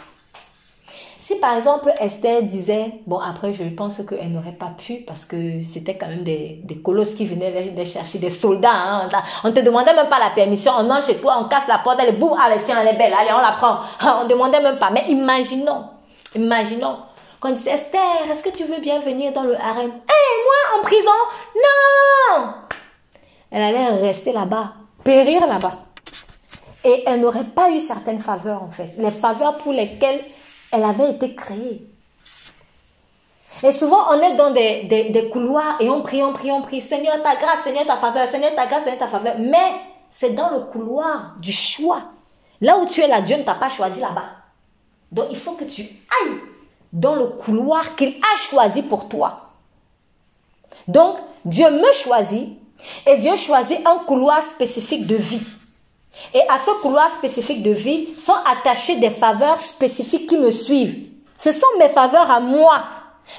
Si 1.17 1.37
par 1.37 1.55
exemple 1.55 1.93
Esther 2.01 2.43
disait, 2.43 2.95
bon 3.07 3.17
après 3.17 3.53
je 3.53 3.63
pense 3.63 4.01
qu'elle 4.05 4.33
n'aurait 4.33 4.51
pas 4.51 4.73
pu 4.77 5.05
parce 5.07 5.23
que 5.23 5.63
c'était 5.63 5.95
quand 5.95 6.09
même 6.09 6.25
des, 6.25 6.59
des 6.65 6.81
colosses 6.81 7.15
qui 7.15 7.25
venaient 7.25 7.71
les, 7.73 7.85
chercher, 7.85 8.19
des 8.19 8.29
soldats. 8.29 8.69
Hein, 8.73 9.09
on 9.45 9.53
te 9.53 9.61
demandait 9.61 9.95
même 9.95 10.09
pas 10.09 10.19
la 10.19 10.31
permission, 10.31 10.73
on 10.77 10.89
entre 10.89 11.07
chez 11.07 11.15
toi, 11.15 11.37
on 11.39 11.45
casse 11.45 11.67
la 11.69 11.77
porte, 11.77 11.99
elle 12.01 12.09
est 12.15 12.17
boum, 12.19 12.37
allez 12.37 12.61
tiens, 12.65 12.81
elle 12.81 12.93
est 12.93 12.97
belle, 12.97 13.13
allez 13.13 13.31
on 13.33 13.41
la 13.41 13.53
prend. 13.53 13.77
On 14.21 14.27
demandait 14.27 14.61
même 14.61 14.77
pas. 14.77 14.89
Mais 14.91 15.05
imaginons, 15.07 15.85
imaginons 16.35 16.97
qu'on 17.39 17.51
disait 17.51 17.71
Esther, 17.71 18.29
est-ce 18.29 18.43
que 18.43 18.55
tu 18.55 18.63
veux 18.63 18.79
bien 18.79 18.99
venir 18.99 19.33
dans 19.33 19.43
le 19.43 19.55
harem? 19.55 19.91
Eh, 19.91 20.43
moi 20.45 20.79
en 20.79 20.83
prison? 20.83 21.11
Non 21.55 22.53
Elle 23.51 23.63
allait 23.63 23.87
rester 24.01 24.31
là-bas, 24.31 24.73
périr 25.03 25.45
là-bas. 25.47 25.79
Et 26.85 27.03
elle 27.05 27.21
n'aurait 27.21 27.43
pas 27.43 27.69
eu 27.71 27.79
certaines 27.79 28.19
faveurs 28.19 28.63
en 28.63 28.69
fait. 28.69 28.91
Les 28.97 29.11
faveurs 29.11 29.57
pour 29.57 29.73
lesquelles 29.73 30.21
elle 30.71 30.83
avait 30.83 31.11
été 31.11 31.35
créée. 31.35 31.87
Et 33.61 33.71
souvent, 33.71 34.09
on 34.09 34.19
est 34.19 34.35
dans 34.35 34.51
des, 34.51 34.83
des, 34.83 35.29
couloirs 35.29 35.77
et 35.79 35.89
on 35.89 36.01
prie, 36.01 36.21
on 36.23 36.33
prie, 36.33 36.51
on 36.51 36.61
prie. 36.61 36.81
Seigneur, 36.81 37.21
ta 37.21 37.35
grâce, 37.35 37.61
Seigneur, 37.63 37.85
ta 37.85 37.95
faveur, 37.95 38.27
Seigneur, 38.27 38.53
ta 38.55 38.65
grâce, 38.65 38.83
Seigneur, 38.83 38.99
ta 38.99 39.07
faveur. 39.07 39.35
Mais 39.39 39.79
c'est 40.09 40.31
dans 40.31 40.49
le 40.49 40.61
couloir 40.61 41.35
du 41.39 41.51
choix. 41.51 42.01
Là 42.59 42.77
où 42.77 42.85
tu 42.85 43.01
es 43.01 43.07
là, 43.07 43.21
Dieu 43.21 43.37
ne 43.37 43.43
t'a 43.43 43.55
pas 43.55 43.69
choisi 43.69 44.01
là-bas. 44.01 44.42
Donc, 45.13 45.27
il 45.29 45.37
faut 45.37 45.51
que 45.51 45.63
tu 45.63 45.83
ailles 45.83 46.39
dans 46.91 47.15
le 47.15 47.27
couloir 47.27 47.95
qu'il 47.95 48.09
a 48.09 48.37
choisi 48.49 48.81
pour 48.81 49.07
toi. 49.07 49.51
Donc, 50.87 51.17
Dieu 51.45 51.69
me 51.69 51.91
choisit 51.93 52.57
et 53.05 53.17
Dieu 53.17 53.35
choisit 53.37 53.79
un 53.87 53.99
couloir 53.99 54.41
spécifique 54.41 55.05
de 55.05 55.15
vie. 55.15 55.45
Et 56.33 56.41
à 56.49 56.57
ce 56.57 56.81
couloir 56.81 57.11
spécifique 57.11 57.61
de 57.61 57.71
vie 57.71 58.13
sont 58.15 58.35
attachées 58.45 58.97
des 58.97 59.11
faveurs 59.11 59.59
spécifiques 59.59 60.27
qui 60.27 60.37
me 60.37 60.49
suivent. 60.49 61.07
Ce 61.37 61.51
sont 61.51 61.67
mes 61.77 61.89
faveurs 61.89 62.29
à 62.29 62.39
moi. 62.39 62.83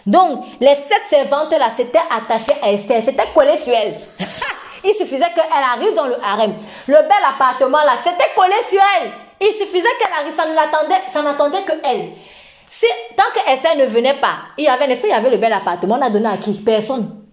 Donc, 0.06 0.44
les 0.60 0.74
sept 0.76 1.02
servantes-là 1.10 1.70
s'étaient 1.70 1.98
attachées 2.10 2.54
à 2.62 2.72
Esther, 2.72 3.02
s'étaient 3.02 3.32
collées 3.34 3.56
sur 3.56 3.72
elle. 3.72 3.94
Il 4.84 4.94
suffisait 4.94 5.32
qu'elle 5.34 5.62
arrive 5.72 5.94
dans 5.94 6.06
le 6.06 6.16
harem. 6.22 6.54
Le 6.86 6.94
bel 6.94 7.24
appartement 7.34 7.82
là, 7.82 7.96
c'était 8.02 8.32
collé 8.36 8.54
sur 8.70 8.80
elle. 9.00 9.12
Il 9.46 9.52
suffisait 9.52 9.88
qu'elle 10.00 10.12
arrive, 10.12 10.34
ça 10.34 10.46
n'attendait, 10.46 11.02
ça 11.10 11.22
n'attendait 11.22 11.62
que 11.64 11.72
elle. 11.84 12.12
Si, 12.66 12.86
tant 13.14 13.24
que 13.34 13.52
Esther 13.52 13.76
ne 13.76 13.84
venait 13.84 14.18
pas, 14.18 14.36
il 14.56 14.64
y 14.64 14.68
avait, 14.68 14.90
il 14.90 15.08
y 15.08 15.12
avait 15.12 15.30
le 15.30 15.36
bel 15.36 15.52
appartement, 15.52 15.96
on 15.96 16.02
a 16.02 16.08
donné 16.08 16.26
à 16.26 16.38
qui? 16.38 16.54
Personne. 16.54 17.24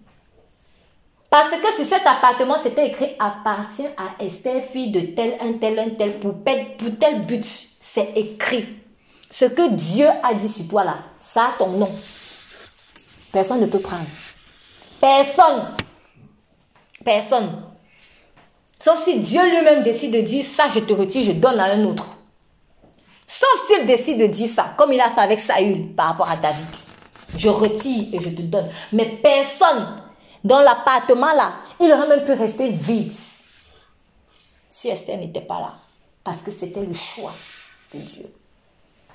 Parce 1.30 1.50
que 1.52 1.72
sur 1.72 1.86
cet 1.86 2.06
appartement, 2.06 2.58
c'était 2.58 2.88
écrit 2.88 3.16
appartient 3.18 3.88
à 3.96 4.22
Esther, 4.22 4.62
fille 4.62 4.90
de 4.90 5.00
tel, 5.14 5.38
un 5.40 5.54
tel, 5.54 5.78
un 5.78 5.88
tel, 5.90 6.20
pour, 6.20 6.34
pour 6.34 6.98
tel 7.00 7.22
but. 7.22 7.44
C'est 7.80 8.12
écrit. 8.14 8.66
Ce 9.30 9.46
que 9.46 9.70
Dieu 9.70 10.06
a 10.22 10.34
dit 10.34 10.48
sur 10.50 10.68
toi 10.68 10.84
là, 10.84 10.98
ça 11.18 11.46
a 11.46 11.52
ton 11.56 11.70
nom. 11.70 11.90
Personne 13.32 13.62
ne 13.62 13.66
peut 13.66 13.80
prendre. 13.80 14.04
Personne. 15.00 15.70
Personne. 17.02 17.71
Sauf 18.82 19.04
si 19.04 19.20
Dieu 19.20 19.48
lui-même 19.48 19.84
décide 19.84 20.12
de 20.12 20.22
dire 20.22 20.44
ça, 20.44 20.66
je 20.68 20.80
te 20.80 20.92
retire, 20.92 21.22
je 21.22 21.30
donne 21.30 21.60
à 21.60 21.66
un 21.66 21.84
autre. 21.84 22.16
Sauf 23.28 23.68
s'il 23.68 23.86
décide 23.86 24.18
de 24.18 24.26
dire 24.26 24.48
ça, 24.48 24.74
comme 24.76 24.92
il 24.92 25.00
a 25.00 25.08
fait 25.08 25.20
avec 25.20 25.38
Saül 25.38 25.94
par 25.94 26.08
rapport 26.08 26.28
à 26.28 26.36
David. 26.36 26.66
Je 27.36 27.48
retire 27.48 28.12
et 28.12 28.18
je 28.18 28.30
te 28.30 28.42
donne. 28.42 28.68
Mais 28.92 29.20
personne 29.22 30.02
dans 30.42 30.62
l'appartement 30.62 31.32
là, 31.32 31.52
il 31.78 31.92
aurait 31.92 32.08
même 32.08 32.24
pu 32.24 32.32
rester 32.32 32.70
vide 32.70 33.12
si 34.68 34.88
Esther 34.88 35.16
n'était 35.16 35.42
pas 35.42 35.60
là. 35.60 35.74
Parce 36.24 36.42
que 36.42 36.50
c'était 36.50 36.84
le 36.84 36.92
choix 36.92 37.32
de 37.94 38.00
Dieu. 38.00 38.34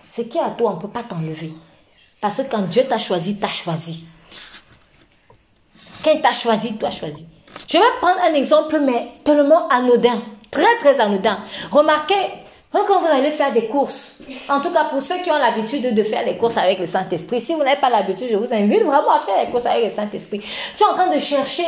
Ce 0.08 0.22
qui 0.22 0.38
est 0.38 0.42
à 0.42 0.52
toi, 0.52 0.72
on 0.72 0.76
ne 0.78 0.82
peut 0.82 0.88
pas 0.88 1.04
t'enlever. 1.04 1.52
Parce 2.22 2.38
que 2.38 2.44
quand 2.44 2.62
Dieu 2.62 2.86
t'a 2.88 3.00
choisi, 3.00 3.38
t'a 3.38 3.50
choisi. 3.50 4.06
Quand 6.06 6.14
il 6.14 6.22
t'a 6.22 6.32
choisi, 6.32 6.78
toi 6.78 6.90
choisi. 6.90 7.28
Je 7.68 7.78
vais 7.78 7.84
prendre 8.00 8.20
un 8.22 8.34
exemple, 8.34 8.80
mais 8.80 9.12
tellement 9.24 9.68
anodin. 9.70 10.22
Très, 10.52 10.78
très 10.80 11.00
anodin. 11.00 11.40
Remarquez, 11.72 12.16
quand 12.72 13.00
vous 13.00 13.08
allez 13.08 13.32
faire 13.32 13.52
des 13.54 13.68
courses, 13.68 14.18
en 14.50 14.60
tout 14.60 14.72
cas 14.72 14.86
pour 14.86 15.02
ceux 15.02 15.18
qui 15.18 15.32
ont 15.32 15.38
l'habitude 15.38 15.94
de 15.94 16.04
faire 16.04 16.26
les 16.26 16.38
courses 16.38 16.58
avec 16.58 16.80
le 16.80 16.88
Saint-Esprit, 16.88 17.42
si 17.42 17.54
vous 17.54 17.64
n'avez 17.64 17.80
pas 17.80 17.90
l'habitude, 17.90 18.28
je 18.30 18.36
vous 18.36 18.54
invite 18.54 18.84
vraiment 18.84 19.12
à 19.12 19.20
faire 19.20 19.44
les 19.44 19.52
courses 19.52 19.66
avec 19.66 19.86
le 19.86 19.90
Saint-Esprit. 19.90 20.40
Tu 20.40 20.84
es 20.84 20.86
en 20.86 20.94
train 20.94 21.14
de 21.14 21.20
chercher, 21.20 21.64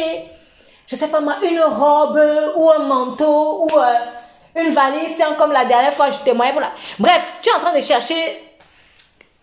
je 0.88 0.96
sais 0.96 1.08
pas 1.08 1.20
moi, 1.20 1.36
une 1.44 1.62
robe 1.62 2.22
ou 2.58 2.70
un 2.70 2.80
manteau 2.80 3.66
ou 3.66 3.70
euh, 3.78 3.94
une 4.56 4.70
valise, 4.70 5.16
comme 5.38 5.52
la 5.52 5.66
dernière 5.66 5.94
fois, 5.94 6.10
je 6.10 6.20
témoignais 6.20 6.54
pour 6.54 6.62
la... 6.62 6.72
Bref, 7.00 7.38
tu 7.42 7.50
es 7.50 7.54
en 7.54 7.60
train 7.60 7.76
de 7.76 7.82
chercher, 7.82 8.16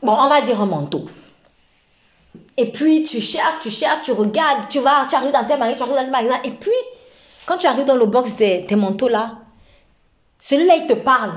bon, 0.02 0.12
on 0.12 0.28
va 0.28 0.40
dire 0.42 0.60
un 0.60 0.66
manteau. 0.66 1.06
Et 2.56 2.66
puis, 2.66 3.04
tu 3.04 3.20
cherches, 3.20 3.60
tu 3.62 3.70
cherches, 3.70 4.04
tu 4.04 4.12
regardes, 4.12 4.68
tu 4.68 4.80
vas, 4.80 5.06
tu 5.08 5.16
arrives 5.16 5.32
dans 5.32 5.44
tes 5.44 5.56
magasins, 5.56 5.76
tu 5.76 5.82
arrives 5.82 5.94
dans 5.94 6.04
tes 6.04 6.10
magasins. 6.10 6.40
Et 6.44 6.50
puis, 6.50 6.70
quand 7.44 7.58
tu 7.58 7.66
arrives 7.66 7.84
dans 7.84 7.96
le 7.96 8.06
box 8.06 8.34
des, 8.36 8.64
tes 8.66 8.76
manteaux 8.76 9.08
là, 9.08 9.32
celui-là, 10.38 10.76
il 10.76 10.86
te 10.86 10.94
parle. 10.94 11.32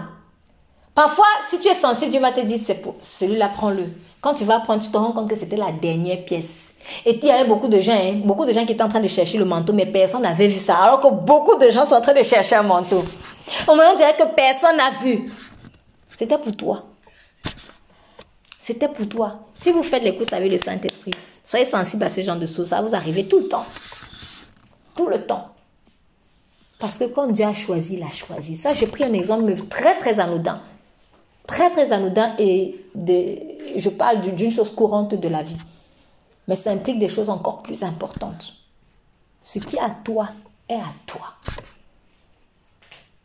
Parfois, 0.96 1.28
si 1.50 1.60
tu 1.60 1.68
es 1.70 1.76
sensible, 1.76 2.12
Dieu 2.12 2.20
va 2.20 2.32
te 2.32 2.42
dire, 2.42 2.58
c'est 2.62 2.82
pour 2.82 2.96
celui-là, 3.02 3.50
prends-le. 3.56 3.86
Quand 4.22 4.34
tu 4.34 4.44
vas 4.44 4.60
prendre, 4.60 4.84
tu 4.84 4.92
te 4.92 4.98
rends 4.98 5.12
compte 5.12 5.30
que 5.30 5.36
c'était 5.36 5.56
la 5.56 5.72
dernière 5.72 6.26
pièce. 6.26 6.70
Et 7.06 7.18
il 7.18 7.26
y 7.26 7.32
avait 7.32 7.48
beaucoup 7.48 7.68
de 7.68 7.80
gens, 7.82 7.94
hein, 7.94 8.22
beaucoup 8.24 8.46
de 8.46 8.54
gens 8.54 8.66
qui 8.66 8.74
étaient 8.74 8.84
en 8.84 8.90
train 8.90 9.00
de 9.00 9.08
chercher 9.08 9.38
le 9.38 9.46
manteau, 9.46 9.74
mais 9.74 9.86
personne 9.86 10.24
n'avait 10.24 10.48
vu 10.48 10.60
ça. 10.60 10.78
Alors 10.78 11.00
que 11.02 11.08
beaucoup 11.08 11.58
de 11.58 11.70
gens 11.70 11.86
sont 11.86 11.96
en 11.96 12.02
train 12.02 12.14
de 12.14 12.24
chercher 12.24 12.56
un 12.56 12.64
manteau. 12.64 13.04
Au 13.68 13.76
moment, 13.76 13.96
dirait 13.96 14.16
que 14.16 14.24
personne 14.36 14.78
n'a 14.78 14.90
vu. 15.02 15.26
C'était 16.10 16.38
pour 16.38 16.56
toi. 16.56 16.84
C'était 18.70 18.88
pour 18.88 19.10
toi. 19.10 19.34
Si 19.52 19.72
vous 19.72 19.82
faites 19.82 20.04
les 20.04 20.16
courses 20.16 20.32
avec 20.32 20.52
le 20.52 20.60
Saint-Esprit, 20.60 21.10
soyez 21.44 21.66
sensible 21.66 22.04
à 22.04 22.10
ce 22.10 22.22
genre 22.22 22.38
de 22.38 22.46
choses. 22.46 22.68
Ça 22.68 22.84
vous 22.84 22.94
arrive 22.94 23.28
tout 23.28 23.40
le 23.40 23.48
temps. 23.48 23.66
Tout 24.96 25.08
le 25.08 25.26
temps. 25.26 25.56
Parce 26.78 27.00
que 27.00 27.06
quand 27.06 27.30
Dieu 27.30 27.46
a 27.46 27.54
choisi, 27.56 27.96
il 27.96 28.04
a 28.04 28.12
choisi. 28.12 28.56
Ça, 28.56 28.76
j'ai 28.76 28.86
pris 28.86 29.06
un 29.06 29.14
exemple 29.14 29.56
très, 29.72 29.98
très 29.98 30.20
anodin. 30.20 30.62
Très, 31.48 31.72
très 31.72 31.92
anodin 31.92 32.36
et 32.38 32.76
je 32.96 33.90
parle 33.90 34.22
d'une 34.36 34.52
chose 34.52 34.70
courante 34.76 35.16
de 35.16 35.28
la 35.28 35.42
vie. 35.42 35.58
Mais 36.48 36.54
ça 36.54 36.70
implique 36.70 37.00
des 37.00 37.10
choses 37.10 37.30
encore 37.30 37.64
plus 37.64 37.82
importantes. 37.82 38.54
Ce 39.42 39.58
qui 39.58 39.78
est 39.78 39.82
à 39.82 39.90
toi 39.90 40.30
est 40.70 40.76
à 40.76 40.94
toi. 41.08 41.34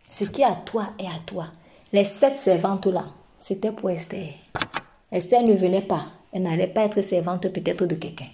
Ce 0.09 0.25
qui 0.25 0.41
est 0.41 0.47
à 0.47 0.55
toi 0.55 0.87
est 0.99 1.07
à 1.07 1.19
toi. 1.27 1.49
Les 1.93 2.05
sept 2.05 2.39
servantes-là, 2.39 3.05
c'était 3.39 3.73
pour 3.73 3.91
Esther. 3.91 4.37
Esther 5.15 5.43
ne 5.43 5.55
venait 5.55 5.81
pas. 5.81 6.07
Elle 6.33 6.43
n'allait 6.43 6.67
pas 6.67 6.83
être 6.83 7.01
servante 7.01 7.47
peut-être 7.49 7.87
de 7.87 7.95
quelqu'un. 7.95 8.27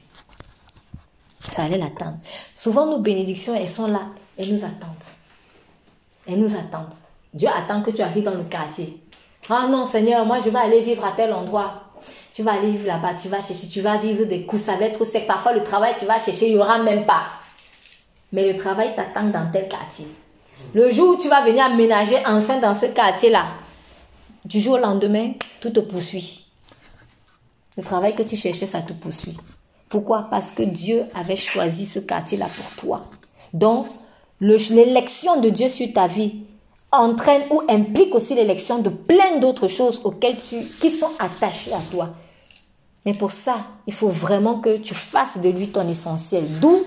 Ça 1.38 1.64
allait 1.64 1.76
l'attendre. 1.76 2.16
Souvent, 2.54 2.86
nos 2.86 3.00
bénédictions, 3.00 3.54
elles 3.54 3.68
sont 3.68 3.86
là. 3.86 4.00
Elles 4.38 4.50
nous 4.50 4.64
attendent. 4.64 5.10
Elles 6.26 6.40
nous 6.40 6.56
attendent. 6.56 6.96
Dieu 7.34 7.48
attend 7.54 7.82
que 7.82 7.90
tu 7.90 8.00
arrives 8.00 8.24
dans 8.24 8.34
le 8.34 8.44
quartier. 8.44 8.98
Ah 9.50 9.68
non, 9.68 9.84
Seigneur, 9.84 10.24
moi, 10.24 10.40
je 10.42 10.48
vais 10.48 10.58
aller 10.58 10.80
vivre 10.80 11.04
à 11.04 11.12
tel 11.12 11.34
endroit. 11.34 11.84
Tu 12.32 12.42
vas 12.42 12.52
aller 12.52 12.70
vivre 12.70 12.86
là-bas, 12.86 13.12
tu 13.20 13.28
vas 13.28 13.42
chercher, 13.42 13.68
tu 13.68 13.82
vas 13.82 13.98
vivre 13.98 14.24
des 14.24 14.46
coups, 14.46 14.62
ça 14.62 14.76
va 14.76 14.86
être 14.86 15.04
sec. 15.04 15.26
Parfois, 15.26 15.52
le 15.52 15.62
travail, 15.62 15.94
tu 15.98 16.06
vas 16.06 16.18
chercher, 16.18 16.48
il 16.48 16.54
n'y 16.54 16.60
aura 16.60 16.78
même 16.78 17.04
pas. 17.04 17.24
Mais 18.32 18.50
le 18.50 18.58
travail 18.58 18.94
t'attend 18.96 19.28
dans 19.28 19.50
tel 19.52 19.68
quartier. 19.68 20.06
Le 20.72 20.90
jour 20.90 21.16
où 21.16 21.20
tu 21.20 21.28
vas 21.28 21.44
venir 21.44 21.64
aménager 21.64 22.16
enfin 22.26 22.58
dans 22.58 22.74
ce 22.74 22.86
quartier-là, 22.86 23.44
du 24.46 24.60
jour 24.60 24.74
au 24.74 24.78
lendemain, 24.78 25.32
tout 25.60 25.70
te 25.70 25.80
poursuit. 25.80 26.49
Le 27.76 27.82
travail 27.82 28.14
que 28.14 28.22
tu 28.22 28.36
cherchais, 28.36 28.66
ça 28.66 28.82
te 28.82 28.92
poursuit. 28.92 29.36
Pourquoi? 29.88 30.26
Parce 30.30 30.50
que 30.50 30.62
Dieu 30.62 31.04
avait 31.14 31.36
choisi 31.36 31.86
ce 31.86 31.98
quartier-là 31.98 32.46
pour 32.46 32.70
toi. 32.76 33.04
Donc, 33.52 33.86
l'élection 34.40 35.40
de 35.40 35.50
Dieu 35.50 35.68
sur 35.68 35.92
ta 35.92 36.06
vie 36.06 36.42
entraîne 36.92 37.42
ou 37.50 37.62
implique 37.68 38.14
aussi 38.14 38.34
l'élection 38.34 38.80
de 38.80 38.88
plein 38.88 39.38
d'autres 39.38 39.68
choses 39.68 40.00
auxquelles 40.04 40.38
tu, 40.38 40.60
qui 40.80 40.90
sont 40.90 41.10
attachées 41.18 41.72
à 41.72 41.80
toi. 41.90 42.10
Mais 43.06 43.14
pour 43.14 43.30
ça, 43.30 43.56
il 43.86 43.94
faut 43.94 44.08
vraiment 44.08 44.60
que 44.60 44.76
tu 44.76 44.94
fasses 44.94 45.38
de 45.38 45.48
lui 45.48 45.68
ton 45.68 45.88
essentiel. 45.88 46.44
D'où 46.60 46.82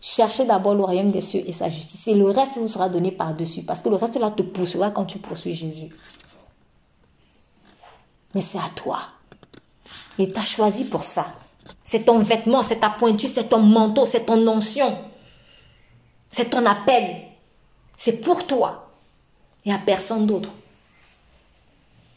chercher 0.00 0.44
d'abord 0.44 0.74
le 0.74 0.84
royaume 0.84 1.10
des 1.10 1.20
cieux 1.20 1.42
et 1.46 1.52
sa 1.52 1.68
justice. 1.68 2.06
Et 2.06 2.14
le 2.14 2.26
reste 2.30 2.58
vous 2.58 2.68
sera 2.68 2.88
donné 2.88 3.10
par-dessus. 3.10 3.62
Parce 3.62 3.80
que 3.80 3.88
le 3.88 3.96
reste 3.96 4.16
là 4.18 4.30
te 4.30 4.42
poursuivra 4.42 4.90
quand 4.90 5.04
tu 5.04 5.18
poursuis 5.18 5.52
Jésus. 5.52 5.88
Mais 8.34 8.40
c'est 8.40 8.58
à 8.58 8.70
toi. 8.74 9.00
Et 10.18 10.32
t'as 10.32 10.42
choisi 10.42 10.84
pour 10.88 11.04
ça. 11.04 11.26
C'est 11.82 12.04
ton 12.04 12.18
vêtement, 12.18 12.62
c'est 12.62 12.80
ta 12.80 12.90
pointure, 12.90 13.28
c'est 13.32 13.48
ton 13.48 13.60
manteau, 13.60 14.06
c'est 14.06 14.26
ton 14.26 14.46
onction. 14.46 14.98
C'est 16.30 16.50
ton 16.50 16.64
appel. 16.66 17.16
C'est 17.96 18.20
pour 18.20 18.46
toi. 18.46 18.90
Et 19.64 19.72
à 19.72 19.78
personne 19.78 20.26
d'autre. 20.26 20.50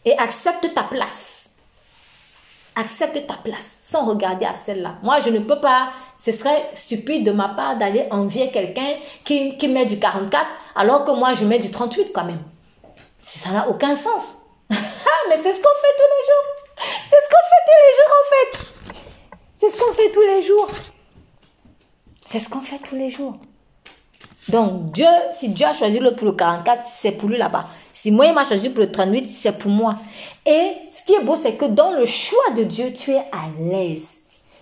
Et 0.05 0.17
accepte 0.17 0.73
ta 0.73 0.83
place. 0.83 1.53
Accepte 2.75 3.27
ta 3.27 3.35
place 3.35 3.87
sans 3.89 4.05
regarder 4.05 4.45
à 4.45 4.53
celle-là. 4.53 4.95
Moi, 5.03 5.19
je 5.19 5.29
ne 5.29 5.39
peux 5.39 5.59
pas, 5.59 5.91
ce 6.17 6.31
serait 6.31 6.69
stupide 6.75 7.25
de 7.25 7.31
ma 7.31 7.49
part 7.49 7.77
d'aller 7.77 8.07
envier 8.11 8.51
quelqu'un 8.51 8.93
qui, 9.23 9.57
qui 9.57 9.67
met 9.67 9.85
du 9.85 9.99
44 9.99 10.45
alors 10.75 11.03
que 11.03 11.11
moi, 11.11 11.33
je 11.33 11.45
mets 11.45 11.59
du 11.59 11.71
38 11.71 12.11
quand 12.13 12.23
même. 12.23 12.41
Ça 13.21 13.51
n'a 13.51 13.67
aucun 13.67 13.95
sens. 13.95 14.37
Mais 14.69 15.37
c'est 15.37 15.53
ce 15.53 15.61
qu'on 15.61 15.77
fait 15.81 15.95
tous 15.97 16.09
les 16.09 16.25
jours. 16.27 16.68
C'est 16.79 17.15
ce 17.15 17.29
qu'on 17.29 17.45
fait 17.51 17.63
tous 17.67 17.79
les 17.85 17.93
jours 17.97 18.13
en 18.19 18.25
fait. 18.35 18.73
C'est 19.57 19.69
ce 19.69 19.79
qu'on 19.79 19.93
fait 19.93 20.11
tous 20.11 20.21
les 20.21 20.41
jours. 20.41 20.67
C'est 22.25 22.39
ce 22.39 22.49
qu'on 22.49 22.61
fait 22.61 22.79
tous 22.79 22.95
les 22.95 23.09
jours. 23.09 23.33
Donc 24.49 24.91
Dieu, 24.91 25.07
si 25.31 25.49
Dieu 25.49 25.67
a 25.67 25.73
choisi 25.73 25.99
l'autre 25.99 26.15
pour 26.15 26.27
le 26.27 26.33
44, 26.33 26.83
c'est 26.85 27.11
pour 27.11 27.29
lui 27.29 27.37
là-bas. 27.37 27.65
Si 27.91 28.11
moi 28.11 28.27
il 28.27 28.33
m'a 28.33 28.43
choisi 28.43 28.69
pour 28.69 28.79
le 28.79 28.91
38, 28.91 29.27
c'est 29.27 29.51
pour 29.51 29.71
moi. 29.71 29.97
Et 30.45 30.73
ce 30.89 31.03
qui 31.05 31.13
est 31.13 31.23
beau, 31.23 31.35
c'est 31.35 31.55
que 31.55 31.65
dans 31.65 31.91
le 31.91 32.05
choix 32.05 32.51
de 32.55 32.63
Dieu, 32.63 32.93
tu 32.93 33.11
es 33.11 33.17
à 33.17 33.49
l'aise. 33.59 34.07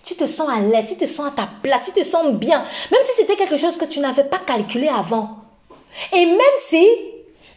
Tu 0.02 0.14
te 0.14 0.26
sens 0.26 0.48
à 0.48 0.60
l'aise, 0.60 0.86
tu 0.88 0.96
te 0.96 1.06
sens 1.06 1.28
à 1.28 1.30
ta 1.30 1.48
place, 1.62 1.84
tu 1.84 1.92
te 1.92 2.04
sens 2.04 2.32
bien. 2.32 2.64
Même 2.90 3.00
si 3.02 3.10
c'était 3.16 3.36
quelque 3.36 3.56
chose 3.56 3.76
que 3.76 3.84
tu 3.84 4.00
n'avais 4.00 4.24
pas 4.24 4.38
calculé 4.38 4.88
avant. 4.88 5.38
Et 6.12 6.26
même 6.26 6.38
si 6.68 6.86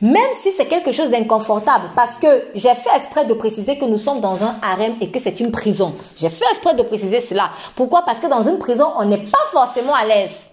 même 0.01 0.33
si 0.33 0.51
c'est 0.51 0.65
quelque 0.65 0.91
chose 0.91 1.11
d'inconfortable, 1.11 1.85
parce 1.95 2.17
que 2.17 2.47
j'ai 2.55 2.73
fait 2.73 2.89
exprès 2.95 3.25
de 3.25 3.33
préciser 3.33 3.77
que 3.77 3.85
nous 3.85 3.99
sommes 3.99 4.19
dans 4.19 4.43
un 4.43 4.55
harem 4.63 4.95
et 4.99 5.11
que 5.11 5.19
c'est 5.19 5.39
une 5.39 5.51
prison. 5.51 5.93
J'ai 6.17 6.29
fait 6.29 6.45
exprès 6.49 6.73
de 6.73 6.81
préciser 6.81 7.19
cela. 7.19 7.51
Pourquoi? 7.75 8.03
Parce 8.03 8.19
que 8.19 8.27
dans 8.27 8.41
une 8.41 8.57
prison, 8.57 8.87
on 8.97 9.05
n'est 9.05 9.23
pas 9.23 9.45
forcément 9.51 9.93
à 9.93 10.05
l'aise. 10.05 10.49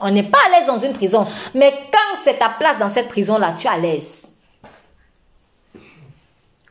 On 0.00 0.10
n'est 0.10 0.22
pas 0.22 0.38
à 0.46 0.50
l'aise 0.58 0.66
dans 0.66 0.78
une 0.78 0.92
prison. 0.92 1.24
Mais 1.54 1.72
quand 1.90 2.18
c'est 2.24 2.38
ta 2.38 2.50
place 2.50 2.78
dans 2.78 2.90
cette 2.90 3.08
prison-là, 3.08 3.54
tu 3.56 3.66
es 3.66 3.70
à 3.70 3.78
l'aise. 3.78 4.28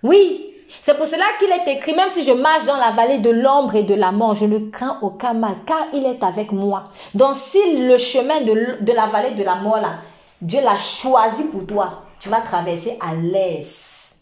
Oui, 0.04 0.54
c'est 0.82 0.96
pour 0.96 1.08
cela 1.08 1.26
qu'il 1.40 1.50
est 1.50 1.78
écrit, 1.78 1.94
même 1.94 2.10
si 2.10 2.24
je 2.24 2.32
marche 2.32 2.66
dans 2.66 2.78
la 2.78 2.92
vallée 2.92 3.18
de 3.18 3.32
l'ombre 3.32 3.76
et 3.76 3.84
de 3.84 3.96
la 3.96 4.12
mort, 4.12 4.36
je 4.36 4.46
ne 4.46 4.60
crains 4.70 5.00
aucun 5.02 5.34
mal, 5.34 5.56
car 5.66 5.88
il 5.94 6.06
est 6.06 6.24
avec 6.24 6.52
moi. 6.52 6.84
Donc 7.16 7.36
si 7.36 7.60
le 7.78 7.98
chemin 7.98 8.42
de, 8.42 8.84
de 8.84 8.94
la 8.94 9.08
vallée 9.08 9.32
de 9.32 9.44
la 9.44 9.56
mort, 9.56 9.78
là, 9.78 9.96
Dieu 10.42 10.62
l'a 10.62 10.78
choisi 10.78 11.44
pour 11.46 11.66
toi. 11.66 12.04
Tu 12.20 12.30
vas 12.30 12.42
traverser 12.42 12.98
à 13.00 13.14
l'aise. 13.16 14.16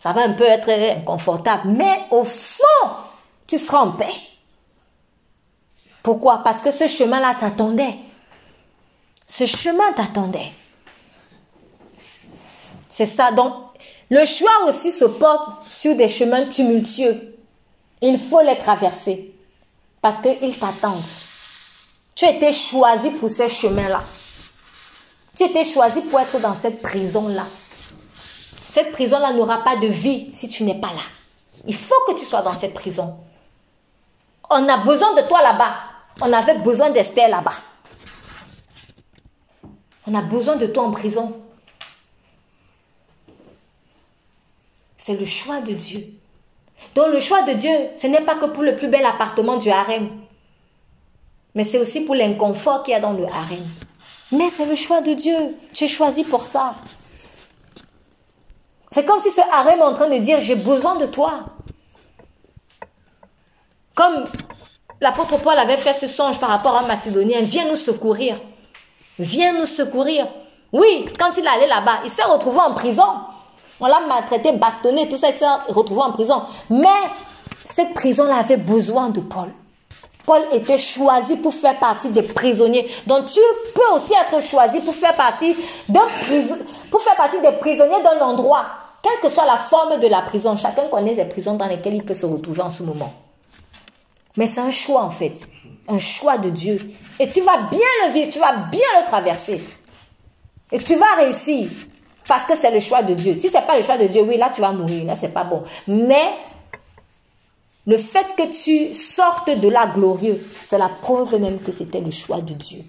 Ça 0.00 0.12
va 0.12 0.22
un 0.22 0.32
peu 0.32 0.44
être 0.44 0.70
inconfortable, 0.70 1.68
mais 1.68 2.06
au 2.10 2.24
fond, 2.24 2.90
tu 3.46 3.58
seras 3.58 3.80
en 3.80 3.92
paix. 3.92 4.14
Pourquoi? 6.02 6.38
Parce 6.38 6.62
que 6.62 6.70
ce 6.70 6.86
chemin-là 6.86 7.34
t'attendait. 7.38 7.98
Ce 9.26 9.44
chemin 9.46 9.92
t'attendait. 9.92 10.52
C'est 12.88 13.06
ça. 13.06 13.30
Donc, 13.32 13.52
le 14.08 14.24
choix 14.24 14.64
aussi 14.66 14.90
se 14.90 15.04
porte 15.04 15.62
sur 15.62 15.94
des 15.94 16.08
chemins 16.08 16.48
tumultueux. 16.48 17.36
Il 18.00 18.18
faut 18.18 18.40
les 18.40 18.56
traverser 18.56 19.34
parce 20.00 20.18
qu'ils 20.18 20.58
t'attendent. 20.58 21.02
Tu 22.16 22.24
as 22.24 22.30
été 22.30 22.52
choisi 22.52 23.10
pour 23.10 23.30
ces 23.30 23.48
chemins-là. 23.48 24.02
Tu 25.40 25.46
étais 25.46 25.64
choisi 25.64 26.02
pour 26.02 26.20
être 26.20 26.38
dans 26.38 26.52
cette 26.52 26.82
prison-là. 26.82 27.46
Cette 28.62 28.92
prison-là 28.92 29.32
n'aura 29.32 29.64
pas 29.64 29.76
de 29.76 29.86
vie 29.86 30.28
si 30.34 30.48
tu 30.48 30.64
n'es 30.64 30.78
pas 30.78 30.88
là. 30.88 31.00
Il 31.66 31.74
faut 31.74 31.94
que 32.06 32.12
tu 32.12 32.26
sois 32.26 32.42
dans 32.42 32.52
cette 32.52 32.74
prison. 32.74 33.16
On 34.50 34.68
a 34.68 34.84
besoin 34.84 35.14
de 35.14 35.26
toi 35.26 35.40
là-bas. 35.40 35.76
On 36.20 36.30
avait 36.30 36.58
besoin 36.58 36.90
d'Esther 36.90 37.30
là-bas. 37.30 37.54
On 40.06 40.14
a 40.14 40.20
besoin 40.20 40.56
de 40.56 40.66
toi 40.66 40.82
en 40.82 40.90
prison. 40.90 41.40
C'est 44.98 45.16
le 45.16 45.24
choix 45.24 45.62
de 45.62 45.72
Dieu. 45.72 46.06
Donc 46.94 47.14
le 47.14 47.20
choix 47.20 47.44
de 47.44 47.54
Dieu, 47.54 47.72
ce 47.96 48.08
n'est 48.08 48.26
pas 48.26 48.34
que 48.34 48.44
pour 48.44 48.62
le 48.62 48.76
plus 48.76 48.88
bel 48.88 49.06
appartement 49.06 49.56
du 49.56 49.70
harem, 49.70 50.20
mais 51.54 51.64
c'est 51.64 51.78
aussi 51.78 52.02
pour 52.02 52.14
l'inconfort 52.14 52.82
qu'il 52.82 52.92
y 52.92 52.94
a 52.94 53.00
dans 53.00 53.14
le 53.14 53.24
harem. 53.24 53.64
Mais 54.32 54.48
c'est 54.48 54.66
le 54.66 54.74
choix 54.74 55.00
de 55.00 55.14
Dieu. 55.14 55.56
Tu 55.72 55.84
es 55.84 55.88
choisi 55.88 56.24
pour 56.24 56.44
ça. 56.44 56.74
C'est 58.90 59.04
comme 59.04 59.20
si 59.20 59.30
ce 59.30 59.40
harem 59.52 59.78
est 59.78 59.82
en 59.82 59.94
train 59.94 60.08
de 60.08 60.18
dire, 60.18 60.40
j'ai 60.40 60.56
besoin 60.56 60.96
de 60.96 61.06
toi. 61.06 61.44
Comme 63.94 64.24
l'apôtre 65.00 65.40
Paul 65.42 65.58
avait 65.58 65.76
fait 65.76 65.92
ce 65.92 66.06
songe 66.06 66.38
par 66.38 66.48
rapport 66.48 66.76
à 66.76 66.86
Macédonien, 66.86 67.40
viens 67.40 67.68
nous 67.68 67.76
secourir. 67.76 68.40
Viens 69.18 69.52
nous 69.58 69.66
secourir. 69.66 70.26
Oui, 70.72 71.06
quand 71.18 71.36
il 71.36 71.46
allait 71.46 71.66
là-bas, 71.66 72.00
il 72.04 72.10
s'est 72.10 72.24
retrouvé 72.24 72.58
en 72.58 72.74
prison. 72.74 73.04
On 73.80 73.86
l'a 73.86 74.00
maltraité, 74.00 74.52
bastonné, 74.52 75.08
tout 75.08 75.16
ça, 75.16 75.28
il 75.28 75.34
s'est 75.34 75.46
retrouvé 75.68 76.02
en 76.02 76.12
prison. 76.12 76.42
Mais 76.68 76.86
cette 77.64 77.94
prison-là 77.94 78.36
avait 78.36 78.56
besoin 78.56 79.08
de 79.08 79.20
Paul. 79.20 79.52
Paul 80.26 80.42
était 80.52 80.78
choisi 80.78 81.36
pour 81.36 81.54
faire 81.54 81.78
partie 81.78 82.08
des 82.10 82.22
prisonniers. 82.22 82.88
Donc 83.06 83.26
tu 83.26 83.40
peux 83.74 83.94
aussi 83.94 84.12
être 84.12 84.42
choisi 84.42 84.80
pour 84.80 84.94
faire 84.94 85.14
partie, 85.14 85.56
pour 86.90 87.00
faire 87.00 87.16
partie 87.16 87.40
des 87.40 87.52
prisonniers 87.52 88.02
d'un 88.02 88.24
endroit. 88.24 88.66
Quelle 89.02 89.18
que 89.20 89.28
soit 89.28 89.46
la 89.46 89.56
forme 89.56 89.98
de 89.98 90.06
la 90.06 90.20
prison, 90.22 90.56
chacun 90.56 90.86
connaît 90.88 91.14
les 91.14 91.24
prisons 91.24 91.54
dans 91.54 91.66
lesquelles 91.66 91.94
il 91.94 92.04
peut 92.04 92.14
se 92.14 92.26
retrouver 92.26 92.60
en 92.60 92.70
ce 92.70 92.82
moment. 92.82 93.12
Mais 94.36 94.46
c'est 94.46 94.60
un 94.60 94.70
choix 94.70 95.02
en 95.02 95.10
fait, 95.10 95.40
un 95.88 95.98
choix 95.98 96.38
de 96.38 96.50
Dieu. 96.50 96.78
Et 97.18 97.26
tu 97.26 97.40
vas 97.40 97.58
bien 97.70 97.78
le 98.06 98.12
vivre, 98.12 98.30
tu 98.30 98.38
vas 98.38 98.52
bien 98.52 98.86
le 99.00 99.06
traverser. 99.06 99.64
Et 100.70 100.78
tu 100.78 100.94
vas 100.96 101.14
réussir 101.16 101.68
parce 102.28 102.44
que 102.44 102.54
c'est 102.54 102.70
le 102.70 102.78
choix 102.78 103.02
de 103.02 103.14
Dieu. 103.14 103.36
Si 103.36 103.48
c'est 103.48 103.66
pas 103.66 103.76
le 103.76 103.82
choix 103.82 103.96
de 103.96 104.06
Dieu, 104.06 104.22
oui, 104.22 104.36
là 104.36 104.50
tu 104.54 104.60
vas 104.60 104.70
mourir, 104.70 105.04
là 105.06 105.14
c'est 105.14 105.30
pas 105.30 105.44
bon. 105.44 105.64
Mais 105.88 106.30
le 107.90 107.98
fait 107.98 108.36
que 108.36 108.44
tu 108.52 108.94
sortes 108.94 109.50
de 109.50 109.68
là 109.68 109.88
glorieux, 109.92 110.40
c'est 110.64 110.78
la 110.78 110.88
preuve 110.88 111.40
même 111.40 111.58
que 111.58 111.72
c'était 111.72 112.00
le 112.00 112.12
choix 112.12 112.40
de 112.40 112.54
Dieu. 112.54 112.84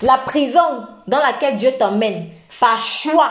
La 0.00 0.16
prison 0.16 0.86
dans 1.06 1.18
laquelle 1.18 1.56
Dieu 1.56 1.70
t'emmène, 1.78 2.28
par 2.58 2.80
choix, 2.80 3.30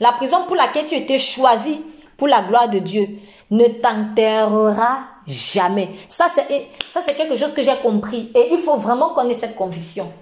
la 0.00 0.12
prison 0.12 0.44
pour 0.46 0.54
laquelle 0.54 0.84
tu 0.84 0.96
étais 0.96 1.18
choisi 1.18 1.80
pour 2.18 2.28
la 2.28 2.42
gloire 2.42 2.68
de 2.68 2.78
Dieu, 2.78 3.08
ne 3.50 3.66
t'enterrera 3.68 4.98
jamais. 5.26 5.88
Ça, 6.08 6.26
c'est, 6.28 6.66
ça, 6.92 7.00
c'est 7.00 7.16
quelque 7.16 7.38
chose 7.38 7.54
que 7.54 7.62
j'ai 7.62 7.76
compris. 7.82 8.30
Et 8.34 8.48
il 8.52 8.58
faut 8.58 8.76
vraiment 8.76 9.14
qu'on 9.14 9.30
ait 9.30 9.34
cette 9.34 9.56
conviction. 9.56 10.12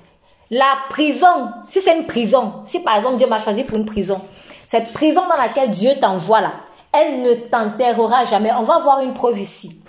La 0.53 0.77
prison, 0.89 1.51
si 1.67 1.81
c'est 1.81 1.99
une 1.99 2.07
prison, 2.07 2.63
si 2.65 2.79
par 2.79 2.99
exemple 2.99 3.17
Dieu 3.17 3.27
m'a 3.27 3.41
choisi 3.41 3.65
pour 3.65 3.77
une 3.77 3.87
prison, 3.87 4.21
cette 4.69 4.93
prison 4.93 5.23
dans 5.29 5.37
laquelle 5.37 5.71
Dieu 5.71 5.95
t'envoie 6.01 6.43
là, 6.43 6.53
elle 6.95 7.23
ne 7.23 7.35
t'enterrera 7.35 8.25
jamais. 8.25 8.53
On 8.53 8.63
va 8.63 8.79
voir 8.79 9.01
une 9.01 9.15
preuve 9.15 9.39
ici. 9.39 9.81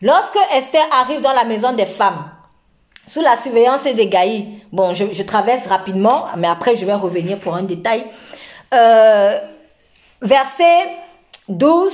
Lorsque 0.00 0.38
Esther 0.52 0.82
arrive 0.90 1.20
dans 1.20 1.32
la 1.32 1.44
maison 1.44 1.72
des 1.72 1.86
femmes, 1.86 2.30
sous 3.06 3.20
la 3.20 3.36
surveillance 3.36 3.84
des 3.84 4.06
Gaïs, 4.08 4.46
bon, 4.72 4.94
je, 4.94 5.22
traverse 5.22 5.66
rapidement, 5.66 6.26
mais 6.36 6.48
après 6.48 6.76
je 6.76 6.84
vais 6.84 6.94
revenir 6.94 7.38
pour 7.38 7.54
un 7.54 7.62
détail. 7.62 8.04
Euh, 8.74 9.38
verset 10.20 10.96
12 11.48 11.92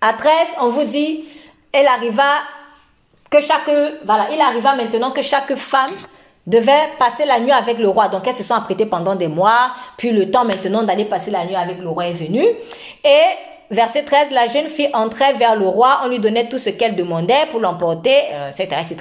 à 0.00 0.12
13, 0.12 0.32
on 0.60 0.68
vous 0.68 0.84
dit, 0.84 1.24
elle 1.72 1.86
arriva 1.86 2.32
que 3.30 3.40
chaque, 3.40 3.70
voilà, 4.04 4.28
il 4.32 4.40
arriva 4.40 4.74
maintenant 4.74 5.10
que 5.10 5.22
chaque 5.22 5.54
femme 5.56 5.90
devait 6.46 6.88
passer 6.98 7.24
la 7.24 7.40
nuit 7.40 7.52
avec 7.52 7.78
le 7.78 7.88
roi. 7.88 8.08
Donc 8.08 8.26
elles 8.26 8.36
se 8.36 8.44
sont 8.44 8.54
apprêtées 8.54 8.86
pendant 8.86 9.14
des 9.14 9.28
mois, 9.28 9.72
puis 9.96 10.10
le 10.10 10.30
temps 10.30 10.44
maintenant 10.44 10.82
d'aller 10.82 11.06
passer 11.06 11.30
la 11.30 11.44
nuit 11.44 11.56
avec 11.56 11.78
le 11.78 11.88
roi 11.88 12.06
est 12.06 12.12
venu. 12.12 12.44
Et 13.04 13.22
verset 13.70 14.02
13, 14.02 14.30
la 14.30 14.46
jeune 14.46 14.66
fille 14.66 14.90
entrait 14.92 15.32
vers 15.34 15.56
le 15.56 15.66
roi, 15.66 16.00
on 16.04 16.08
lui 16.08 16.18
donnait 16.18 16.48
tout 16.48 16.58
ce 16.58 16.70
qu'elle 16.70 16.94
demandait 16.94 17.46
pour 17.50 17.60
l'emporter, 17.60 18.16
euh, 18.32 18.50
etc. 18.50 18.96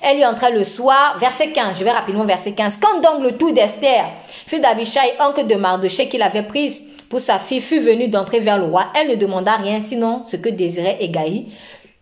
Elle 0.00 0.18
y 0.18 0.26
entrait 0.26 0.52
le 0.52 0.64
soir, 0.64 1.18
verset 1.18 1.48
15, 1.50 1.78
je 1.78 1.84
vais 1.84 1.90
rapidement 1.90 2.24
verset 2.24 2.52
15. 2.52 2.78
Quand 2.80 3.00
donc 3.00 3.22
le 3.22 3.36
tout 3.36 3.52
d'Esther, 3.52 4.04
fille 4.46 4.60
d'Abishai, 4.60 5.00
oncle 5.20 5.46
de 5.46 5.54
Mardoché 5.54 6.08
qu'il 6.08 6.22
avait 6.22 6.42
prise 6.42 6.82
pour 7.10 7.20
sa 7.20 7.38
fille, 7.38 7.60
fut 7.60 7.80
venue 7.80 8.08
d'entrer 8.08 8.40
vers 8.40 8.58
le 8.58 8.64
roi, 8.64 8.86
elle 8.94 9.08
ne 9.08 9.16
demanda 9.16 9.56
rien 9.56 9.80
sinon 9.82 10.22
ce 10.24 10.36
que 10.36 10.48
désirait 10.48 10.98
Egaï, 11.00 11.46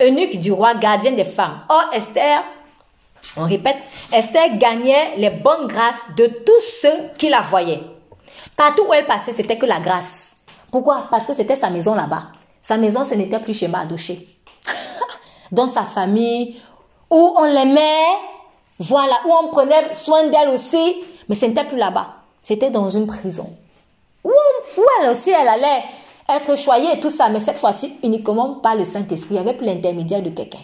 eunuque 0.01 0.39
du 0.39 0.53
roi, 0.53 0.74
gardien 0.74 1.12
des 1.12 1.24
femmes. 1.24 1.61
Or 1.68 1.91
Esther 1.93 2.45
on 3.37 3.45
répète, 3.45 3.77
Esther 4.12 4.57
gagnait 4.59 5.16
les 5.16 5.31
bonnes 5.31 5.66
grâces 5.69 5.95
de 6.16 6.27
tous 6.27 6.81
ceux 6.83 7.11
qui 7.19 7.29
la 7.29 7.41
voyaient. 7.41 7.83
Partout 8.57 8.85
où 8.89 8.95
elle 8.95 9.07
passait, 9.07 9.33
c'était 9.33 9.59
que 9.59 9.66
la 9.66 9.81
grâce. 9.81 10.37
Pourquoi? 10.71 11.07
Parce 11.11 11.27
que 11.27 11.35
c'était 11.35 11.55
sa 11.55 11.71
maison 11.71 11.95
là-bas. 11.95 12.33
Sa 12.61 12.77
maison, 12.77 13.05
ce 13.05 13.14
n'était 13.14 13.39
plus 13.39 13.55
chez 13.55 13.69
Madoché. 13.69 14.27
Dans 15.53 15.69
sa 15.69 15.83
famille, 15.83 16.61
où 17.11 17.35
on 17.37 17.45
l'aimait, 17.45 18.05
voilà, 18.79 19.21
où 19.27 19.33
on 19.33 19.49
prenait 19.49 19.95
soin 19.95 20.27
d'elle 20.27 20.49
aussi, 20.51 20.97
mais 21.29 21.35
ce 21.35 21.47
n'était 21.47 21.64
plus 21.64 21.79
là-bas. 21.79 22.09
C'était 22.41 22.71
dans 22.71 22.91
une 22.91 23.07
prison. 23.07 23.51
Où, 24.25 24.31
où 24.31 24.83
elle 25.01 25.11
aussi, 25.11 25.31
elle 25.31 25.49
allait 25.49 25.83
être 26.29 26.57
choyée 26.57 26.97
et 26.97 27.01
tout 27.01 27.11
ça, 27.11 27.29
mais 27.29 27.41
cette 27.41 27.59
fois-ci, 27.59 27.95
uniquement 28.03 28.55
par 28.55 28.77
le 28.77 28.85
Saint-Esprit. 28.85 29.39
Plus 29.57 29.66
l'intermédiaire 29.66 30.23
de 30.23 30.31
quelqu'un. 30.31 30.59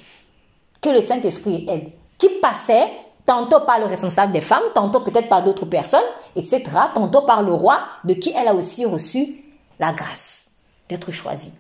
Que 0.81 0.91
le 0.91 1.01
Saint-Esprit 1.01 1.67
aide 1.69 1.91
qui 2.19 2.29
passait 2.41 2.91
tantôt 3.27 3.61
par 3.61 3.79
le 3.79 3.87
responsable 3.87 4.33
des 4.33 4.41
femmes, 4.41 4.63
tantôt 4.75 5.01
peut-être 5.01 5.29
par 5.29 5.43
d'autres 5.43 5.65
personnes, 5.65 6.05
etc., 6.37 6.63
tantôt 6.95 7.23
par 7.23 7.43
le 7.43 7.53
roi, 7.53 7.81
de 8.05 8.15
qui 8.15 8.35
elle 8.37 8.49
a 8.49 8.55
aussi 8.55 8.85
reçu 8.85 9.45
la 9.79 9.93
grâce 9.93 10.49
d'être 10.89 11.11
choisie. 11.11 11.53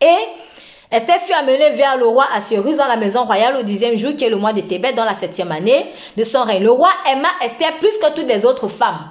Et 0.00 0.16
Esther 0.90 1.20
fut 1.20 1.32
amenée 1.32 1.70
vers 1.70 1.98
le 1.98 2.06
roi 2.06 2.24
Assyrus 2.34 2.76
dans 2.76 2.86
la 2.86 2.96
maison 2.96 3.24
royale 3.24 3.56
au 3.56 3.62
dixième 3.62 3.98
jour, 3.98 4.14
qui 4.16 4.24
est 4.24 4.30
le 4.30 4.36
mois 4.36 4.52
de 4.52 4.60
Tébet, 4.60 4.92
dans 4.92 5.04
la 5.04 5.14
septième 5.14 5.52
année 5.52 5.86
de 6.16 6.24
son 6.24 6.44
règne. 6.44 6.62
Le 6.62 6.70
roi 6.70 6.90
aima 7.10 7.28
Esther 7.42 7.78
plus 7.78 7.98
que 7.98 8.14
toutes 8.14 8.28
les 8.28 8.46
autres 8.46 8.68
femmes. 8.68 9.10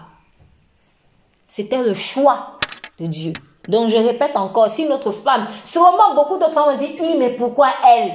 C'était 1.45 1.83
le 1.83 1.93
choix 1.93 2.57
de 2.99 3.05
Dieu. 3.05 3.33
Donc 3.67 3.89
je 3.89 3.97
répète 3.97 4.35
encore, 4.37 4.69
si 4.69 4.85
notre 4.87 5.11
femme, 5.11 5.47
sûrement 5.65 6.15
beaucoup 6.15 6.37
d'autres 6.37 6.53
femmes 6.53 6.73
ont 6.73 6.77
dit, 6.77 6.95
oui, 6.99 7.15
mais 7.19 7.31
pourquoi 7.31 7.69
elle? 7.85 8.13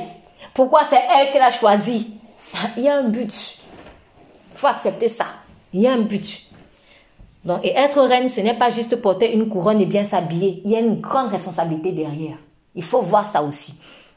Pourquoi 0.55 0.83
c'est 0.89 1.03
elle 1.15 1.31
qui 1.31 1.39
l'a 1.39 1.51
choisi 1.51 2.15
il 2.77 2.85
y 2.85 2.89
a 2.89 2.97
un 2.97 3.05
but. 3.05 3.59
Il 4.53 4.59
faut 4.59 4.67
accepter 4.67 5.09
ça. 5.09 5.27
Il 5.73 5.81
y 5.81 5.87
a 5.87 5.93
un 5.93 6.01
but. 6.01 6.47
Donc, 7.45 7.65
et 7.65 7.77
être 7.77 8.01
reine, 8.03 8.29
ce 8.29 8.41
n'est 8.41 8.55
pas 8.55 8.71
juste 8.71 8.97
porter 8.97 9.35
une 9.35 9.49
couronne 9.49 9.81
et 9.81 9.87
bien 9.87 10.05
s'habiller. 10.05 10.63
Il 10.65 10.71
y 10.71 10.77
a 10.77 10.81
une 10.81 11.01
grande 11.01 11.31
responsabilité 11.31 11.93
derrière. 11.93 12.37
Il 12.75 12.83
faut 12.83 13.01
voir 13.01 13.25
ça 13.25 13.43
aussi. 13.43 13.75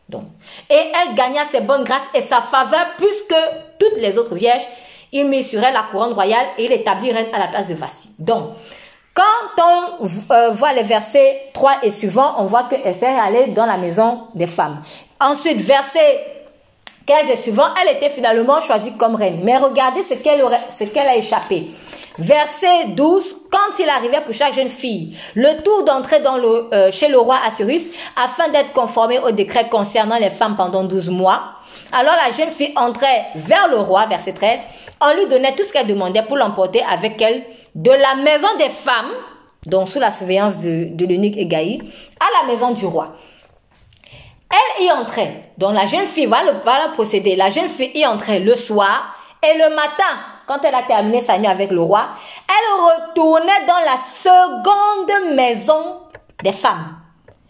Donc, 0.08 0.24
et 0.70 0.74
elle 0.74 1.16
gagna 1.16 1.46
ses 1.46 1.62
bonnes 1.62 1.84
grâces 1.84 2.04
et 2.14 2.22
sa 2.22 2.42
faveur 2.42 2.96
plus 2.98 3.24
que 3.28 3.36
toutes 3.80 3.98
les 3.98 4.18
autres 4.18 4.36
vierges. 4.36 4.66
Il 5.12 5.28
mit 5.28 5.44
sur 5.44 5.64
elle 5.64 5.74
la 5.74 5.84
couronne 5.84 6.14
royale 6.14 6.46
et 6.58 6.66
il 6.66 6.72
établit 6.72 7.12
reine 7.12 7.34
à 7.34 7.40
la 7.40 7.48
place 7.48 7.68
de 7.68 7.74
Vasti. 7.74 8.10
Donc, 8.20 8.52
quand 9.16 9.64
on 9.64 10.06
euh, 10.34 10.50
voit 10.52 10.74
les 10.74 10.84
versets 10.84 11.50
3 11.54 11.84
et 11.84 11.90
suivants, 11.90 12.36
on 12.38 12.46
voit 12.46 12.64
que 12.64 12.76
Esther 12.76 13.10
est 13.10 13.20
allée 13.20 13.48
dans 13.48 13.66
la 13.66 13.78
maison 13.78 14.28
des 14.36 14.46
femmes. 14.46 14.82
Ensuite, 15.22 15.62
verset 15.62 16.45
15 17.06 17.30
et 17.30 17.36
suivant, 17.36 17.68
elle 17.82 17.96
était 17.96 18.10
finalement 18.10 18.60
choisie 18.62 18.94
comme 18.98 19.16
reine. 19.16 19.42
Mais 19.44 19.58
regardez 19.58 20.02
ce 20.02 20.16
qu'elle 20.16 21.08
a 21.08 21.16
échappé. 21.16 21.68
Verset 22.18 22.86
12, 22.96 23.36
quand 23.52 23.78
il 23.80 23.90
arrivait 23.90 24.22
pour 24.22 24.34
chaque 24.34 24.54
jeune 24.54 24.70
fille, 24.70 25.18
le 25.36 25.62
tour 25.62 25.84
d'entrer 25.84 26.22
euh, 26.26 26.90
chez 26.90 27.10
le 27.10 27.20
roi 27.20 27.38
Assyrus 27.46 27.84
afin 28.16 28.48
d'être 28.50 28.72
conformé 28.72 29.20
au 29.20 29.32
décret 29.32 29.68
concernant 29.70 30.18
les 30.18 30.30
femmes 30.30 30.56
pendant 30.56 30.86
12 30.86 31.10
mois. 31.10 31.42
Alors 31.92 32.14
la 32.16 32.32
jeune 32.34 32.50
fille 32.52 32.72
entrait 32.78 33.26
vers 33.36 33.68
le 33.68 33.78
roi, 33.78 34.06
verset 34.06 34.32
13, 34.32 34.60
on 35.02 35.14
lui 35.16 35.28
donnait 35.28 35.54
tout 35.56 35.64
ce 35.64 35.74
qu'elle 35.74 35.88
demandait 35.88 36.24
pour 36.24 36.38
l'emporter 36.38 36.82
avec 36.90 37.22
elle 37.22 37.44
de 37.76 37.92
la 37.92 38.16
maison 38.16 38.48
des 38.58 38.70
femmes, 38.70 39.12
donc 39.66 39.90
sous 39.90 40.00
la 40.00 40.10
surveillance 40.10 40.60
de, 40.60 40.88
de 40.90 41.06
l'unique 41.06 41.36
Egaï, 41.36 41.82
à 42.22 42.48
la 42.48 42.54
maison 42.54 42.72
du 42.72 42.86
roi. 42.86 43.14
Elle 44.56 44.86
y 44.86 44.92
entrait. 44.92 45.52
Donc 45.58 45.74
la 45.74 45.86
jeune 45.86 46.06
fille 46.06 46.28
va, 46.28 46.44
le, 46.44 46.52
va 46.64 46.90
procéder. 46.94 47.36
La 47.36 47.50
jeune 47.50 47.68
fille 47.68 47.92
y 47.96 48.06
entrait 48.06 48.40
le 48.40 48.56
soir 48.56 49.16
et 49.44 49.58
le 49.58 49.76
matin, 49.76 50.20
quand 50.48 50.64
elle 50.64 50.76
a 50.76 50.84
terminé 50.84 51.20
sa 51.20 51.38
nuit 51.38 51.48
avec 51.48 51.72
le 51.72 51.82
roi, 51.82 52.08
elle 52.48 53.10
retournait 53.10 53.66
dans 53.68 53.80
la 53.80 53.98
seconde 53.98 55.36
maison 55.36 56.02
des 56.44 56.52
femmes. 56.52 56.98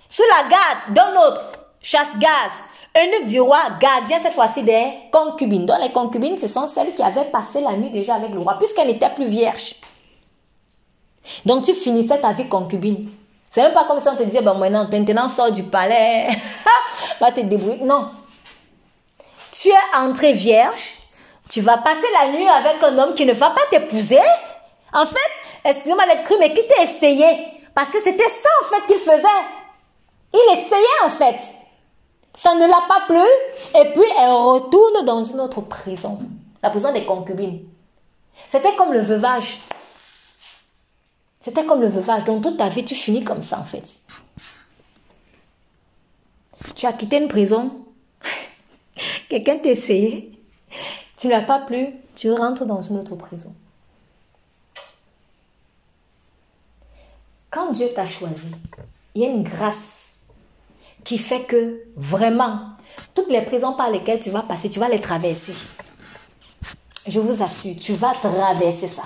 Sous 0.10 0.24
la 0.30 0.50
garde 0.50 0.94
d'un 0.94 1.22
autre 1.22 1.42
chasse-gaz, 1.82 2.52
eunuque 2.98 3.28
du 3.28 3.40
roi, 3.40 3.60
gardien 3.80 4.20
cette 4.20 4.34
fois-ci 4.34 4.64
des 4.64 4.86
concubines. 5.12 5.66
Donc 5.66 5.78
les 5.82 5.92
concubines, 5.92 6.38
ce 6.38 6.48
sont 6.48 6.68
celles 6.68 6.94
qui 6.96 7.04
avaient 7.04 7.26
passé 7.26 7.62
la 7.62 7.74
nuit 7.74 7.90
déjà 7.90 8.16
avec 8.16 8.32
le 8.32 8.40
roi, 8.40 8.58
puisqu'elle 8.58 8.88
n'était 8.88 9.10
plus 9.10 9.28
vierge. 9.28 9.76
Donc 11.46 11.64
tu 11.64 11.74
finissais 11.74 12.20
ta 12.20 12.32
vie 12.32 12.48
concubine. 12.48 13.10
C'est 13.50 13.62
même 13.62 13.74
pas 13.74 13.86
comme 13.86 14.00
si 14.00 14.08
on 14.08 14.16
te 14.16 14.24
disait, 14.24 14.42
bon, 14.42 14.56
maintenant, 14.56 14.88
maintenant, 14.92 15.30
sors 15.30 15.52
du 15.52 15.64
palais, 15.64 16.28
va 17.20 17.32
te 17.32 17.42
débrouiller. 17.42 17.84
Non. 17.84 18.12
Tu 19.52 19.70
es 19.70 19.98
entré 19.98 20.34
vierge, 20.34 21.00
tu 21.50 21.62
vas 21.62 21.78
passer 21.78 22.08
la 22.20 22.32
nuit 22.32 22.48
avec 22.48 22.84
un 22.84 22.98
homme 22.98 23.14
qui 23.14 23.26
ne 23.26 23.34
va 23.34 23.52
pas 23.52 23.62
t'épouser. 23.70 24.20
En 24.94 25.06
fait, 25.06 25.20
excusez-moi 25.64 26.06
d'être 26.06 26.34
mais 26.40 26.54
qui 26.54 26.68
t'a 26.68 26.84
essayé? 26.84 27.26
Parce 27.74 27.90
que 27.90 28.02
c'était 28.02 28.30
ça, 28.30 28.50
en 28.62 28.66
fait, 28.66 28.86
qu'il 28.88 28.98
faisait. 28.98 29.28
Il 30.34 30.54
essayait, 30.54 31.06
en 31.06 31.10
fait. 31.10 31.40
Ça 32.34 32.54
ne 32.56 32.68
l'a 32.68 32.84
pas 32.88 33.06
plu. 33.08 33.80
Et 33.80 33.86
puis, 33.92 34.10
elle 34.20 34.30
retourne 34.30 35.06
dans 35.06 35.24
une 35.24 35.40
autre 35.40 35.62
prison. 35.62 36.20
La 36.62 36.70
prison 36.70 36.92
des 36.92 37.06
concubines. 37.06 37.66
C'était 38.48 38.76
comme 38.76 38.92
le 38.92 39.00
veuvage. 39.00 39.60
C'était 41.46 41.64
comme 41.64 41.82
le 41.82 41.90
veuvage. 41.90 42.24
Donc 42.24 42.42
toute 42.42 42.58
ta 42.58 42.70
vie, 42.70 42.84
tu 42.84 42.96
finis 42.96 43.24
comme 43.24 43.44
ça 43.44 43.60
en 43.60 43.64
fait. 43.64 44.02
Tu 46.76 46.88
as 46.88 46.94
quitté 46.94 47.22
une 47.22 47.28
prison. 47.28 47.86
Quelqu'un 49.30 49.60
t'a 49.60 49.70
essayé. 49.70 50.32
Tu 51.18 51.28
n'as 51.28 51.44
pas 51.44 51.60
plu. 51.60 51.90
Tu 52.16 52.32
rentres 52.32 52.66
dans 52.66 52.82
une 52.82 52.98
autre 52.98 53.16
prison. 53.16 53.54
Quand 57.52 57.72
Dieu 57.74 57.90
t'a 57.94 58.08
choisi, 58.08 58.56
il 59.14 59.22
y 59.22 59.26
a 59.26 59.30
une 59.30 59.44
grâce 59.44 60.16
qui 61.04 61.20
fait 61.20 61.44
que 61.44 61.84
vraiment, 61.96 62.72
toutes 63.14 63.30
les 63.30 63.44
prisons 63.44 63.74
par 63.74 63.92
lesquelles 63.92 64.20
tu 64.20 64.32
vas 64.32 64.42
passer, 64.42 64.68
tu 64.68 64.80
vas 64.80 64.90
les 64.90 65.00
traverser. 65.00 65.54
Je 67.06 67.20
vous 67.20 67.44
assure, 67.44 67.76
tu 67.80 67.94
vas 67.94 68.16
traverser 68.16 68.88
ça. 68.88 69.04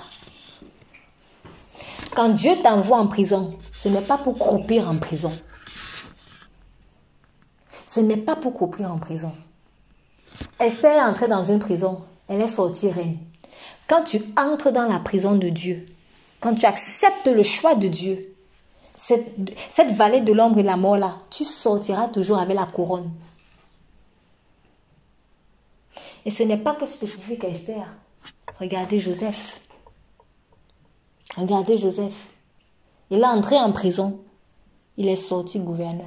Quand 2.16 2.30
Dieu 2.30 2.52
t'envoie 2.64 2.98
en 2.98 3.08
prison, 3.08 3.58
ce 3.72 3.90
n'est 3.90 4.02
pas 4.02 4.18
pour 4.18 4.38
croupir 4.38 4.90
en 4.90 4.98
prison. 4.98 5.32
Ce 7.86 8.00
n'est 8.00 8.18
pas 8.18 8.36
pour 8.36 8.54
croupir 8.54 8.92
en 8.92 8.98
prison. 8.98 9.32
Esther 10.60 10.98
est 10.98 11.10
entrée 11.10 11.28
dans 11.28 11.44
une 11.44 11.60
prison, 11.60 12.02
elle 12.28 12.42
est 12.42 12.48
sortie 12.48 12.92
reine. 12.92 13.18
Quand 13.88 14.04
tu 14.04 14.22
entres 14.38 14.72
dans 14.72 14.86
la 14.86 15.00
prison 15.00 15.36
de 15.36 15.50
Dieu, 15.50 15.86
quand 16.40 16.54
tu 16.54 16.66
acceptes 16.66 17.28
le 17.28 17.44
choix 17.44 17.76
de 17.76 17.88
Dieu, 17.88 18.36
cette, 18.94 19.28
cette 19.70 19.92
vallée 19.92 20.22
de 20.22 20.34
l'ombre 20.34 20.60
et 20.60 20.62
de 20.62 20.68
la 20.68 20.78
mort 20.78 20.98
là, 20.98 21.16
tu 21.32 21.46
sortiras 21.46 22.10
toujours 22.10 22.40
avec 22.40 22.56
la 22.56 22.66
couronne. 22.66 23.12
Et 26.26 26.32
ce 26.32 26.44
n'est 26.44 26.58
pas 26.58 26.76
que 26.76 26.86
spécifique 26.86 27.44
à 27.44 27.48
Esther. 27.48 27.88
Regardez 28.60 29.00
Joseph. 29.00 29.62
Regardez 31.40 31.78
Joseph. 31.78 32.34
Il 33.10 33.20
est 33.20 33.26
entré 33.26 33.58
en 33.58 33.72
prison. 33.72 34.20
Il 34.98 35.08
est 35.08 35.16
sorti 35.16 35.60
gouverneur. 35.60 36.06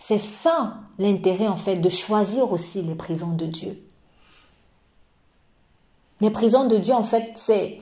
C'est 0.00 0.18
ça 0.18 0.80
l'intérêt 0.98 1.46
en 1.46 1.56
fait 1.56 1.76
de 1.76 1.88
choisir 1.88 2.50
aussi 2.50 2.82
les 2.82 2.94
prisons 2.94 3.34
de 3.34 3.46
Dieu. 3.46 3.80
Les 6.20 6.30
prisons 6.30 6.66
de 6.66 6.78
Dieu 6.78 6.94
en 6.94 7.04
fait 7.04 7.32
c'est 7.36 7.80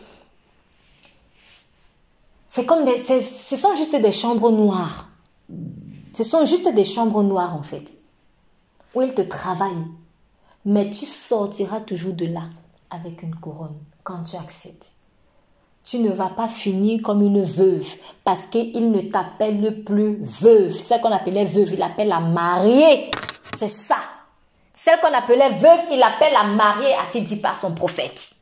c'est 2.47 2.65
comme 2.67 2.85
des 2.85 2.99
ce 2.99 3.57
sont 3.57 3.75
juste 3.75 3.97
des 3.97 4.13
chambres 4.13 4.51
noires. 4.51 5.09
Ce 6.15 6.23
sont 6.23 6.45
juste 6.45 6.73
des 6.75 6.85
chambres 6.85 7.23
noires 7.23 7.55
en 7.55 7.63
fait 7.63 7.99
où 8.95 9.03
il 9.03 9.15
te 9.15 9.23
travaille. 9.23 9.87
Mais 10.67 10.91
tu 10.91 11.07
sortiras 11.07 11.81
toujours 11.81 12.13
de 12.13 12.27
là 12.27 12.45
avec 12.91 13.23
une 13.23 13.35
couronne 13.35 13.79
quand 14.05 14.25
tu 14.25 14.37
acceptes. 14.37 14.93
Tu 15.85 15.99
ne 15.99 16.11
vas 16.11 16.29
pas 16.29 16.49
finir 16.49 17.01
comme 17.03 17.23
une 17.23 17.43
veuve 17.43 17.89
parce 18.25 18.47
qu'il 18.47 18.91
ne 18.91 19.01
t'appelle 19.01 19.83
plus 19.83 20.19
veuve. 20.21 20.73
Celle 20.73 21.01
qu'on 21.01 21.11
appelait 21.11 21.45
veuve, 21.45 21.73
il 21.73 21.79
l'appelle 21.79 22.09
la 22.09 22.21
mariée. 22.21 23.11
C'est 23.59 23.69
ça. 23.69 23.97
Celle 24.73 25.01
qu'on 25.01 25.13
appelait 25.13 25.51
veuve, 25.51 25.81
il 25.91 25.99
l'appelle 25.99 26.33
la 26.33 26.45
mariée, 26.45 26.95
a-t-il 26.95 27.25
dit 27.25 27.37
par 27.37 27.57
son 27.57 27.75
prophète. 27.75 28.35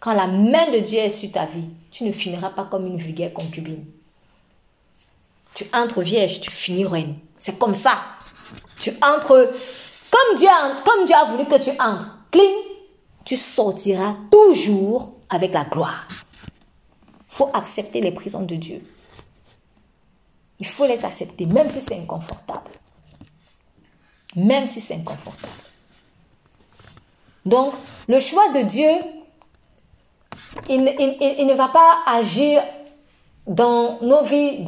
Quand 0.00 0.12
la 0.12 0.26
main 0.26 0.70
de 0.70 0.80
Dieu 0.80 0.98
est 0.98 1.10
sur 1.10 1.32
ta 1.32 1.46
vie, 1.46 1.68
tu 1.90 2.04
ne 2.04 2.12
finiras 2.12 2.50
pas 2.50 2.64
comme 2.64 2.86
une 2.86 2.98
vulgaire 2.98 3.32
concubine. 3.32 3.84
Tu 5.54 5.64
entres 5.72 6.00
vierge, 6.00 6.40
tu 6.40 6.50
finis 6.50 6.86
reine. 6.86 7.16
C'est 7.36 7.58
comme 7.58 7.74
ça. 7.74 7.98
Tu 8.78 8.90
entres 9.02 9.50
comme 10.10 10.36
Dieu, 10.36 10.48
comme 10.84 11.04
Dieu 11.04 11.16
a 11.16 11.24
voulu 11.24 11.46
que 11.46 11.62
tu 11.62 11.70
entres. 11.80 12.06
Cling, 12.30 12.54
tu 13.28 13.36
sortiras 13.36 14.14
toujours 14.30 15.12
avec 15.28 15.52
la 15.52 15.64
gloire. 15.64 16.08
Il 17.04 17.34
faut 17.34 17.50
accepter 17.52 18.00
les 18.00 18.10
prisons 18.10 18.42
de 18.42 18.54
Dieu. 18.54 18.82
Il 20.58 20.66
faut 20.66 20.86
les 20.86 21.04
accepter, 21.04 21.44
même 21.44 21.68
si 21.68 21.82
c'est 21.82 21.98
inconfortable. 21.98 22.70
Même 24.34 24.66
si 24.66 24.80
c'est 24.80 24.94
inconfortable. 24.94 25.52
Donc, 27.44 27.74
le 28.08 28.18
choix 28.18 28.48
de 28.48 28.62
Dieu, 28.62 28.92
il, 30.70 30.80
il, 31.38 31.46
ne 31.46 31.54
va 31.54 31.68
pas 31.68 31.98
agir 32.06 32.62
dans 33.48 33.96
nos 34.02 34.22
vies, 34.24 34.62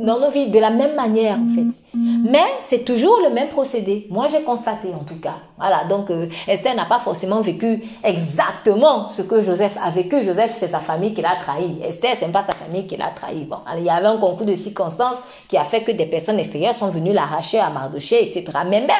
dans 0.00 0.20
nos 0.20 0.30
vies 0.30 0.48
de 0.48 0.58
la 0.58 0.68
même 0.68 0.94
manière 0.94 1.38
en 1.38 1.54
fait. 1.54 1.82
Mais 1.94 2.44
c'est 2.60 2.84
toujours 2.84 3.20
le 3.22 3.30
même 3.30 3.48
procédé. 3.48 4.06
Moi 4.10 4.28
j'ai 4.28 4.42
constaté 4.42 4.88
en 4.94 5.02
tout 5.02 5.18
cas. 5.18 5.36
Voilà, 5.56 5.84
donc 5.84 6.10
euh, 6.10 6.28
Esther 6.46 6.76
n'a 6.76 6.84
pas 6.84 6.98
forcément 6.98 7.40
vécu 7.40 7.82
exactement 8.04 9.08
ce 9.08 9.22
que 9.22 9.40
Joseph 9.40 9.78
a 9.82 9.90
vécu. 9.90 10.22
Joseph 10.22 10.54
c'est 10.58 10.68
sa 10.68 10.80
famille 10.80 11.14
qui 11.14 11.22
l'a 11.22 11.36
trahi. 11.40 11.80
Esther 11.82 12.16
c'est 12.16 12.30
pas 12.30 12.42
sa 12.42 12.52
famille 12.52 12.86
qui 12.86 12.98
l'a 12.98 13.08
trahi. 13.08 13.44
Bon, 13.44 13.56
il 13.78 13.84
y 13.84 13.90
avait 13.90 14.06
un 14.06 14.18
concours 14.18 14.46
de 14.46 14.54
circonstances 14.54 15.16
qui 15.48 15.56
a 15.56 15.64
fait 15.64 15.82
que 15.82 15.92
des 15.92 16.06
personnes 16.06 16.38
extérieures 16.38 16.74
sont 16.74 16.90
venues 16.90 17.14
l'arracher 17.14 17.58
à 17.58 17.70
Mardoché, 17.70 18.22
etc. 18.22 18.44
Mais 18.66 18.82
même 18.82 18.90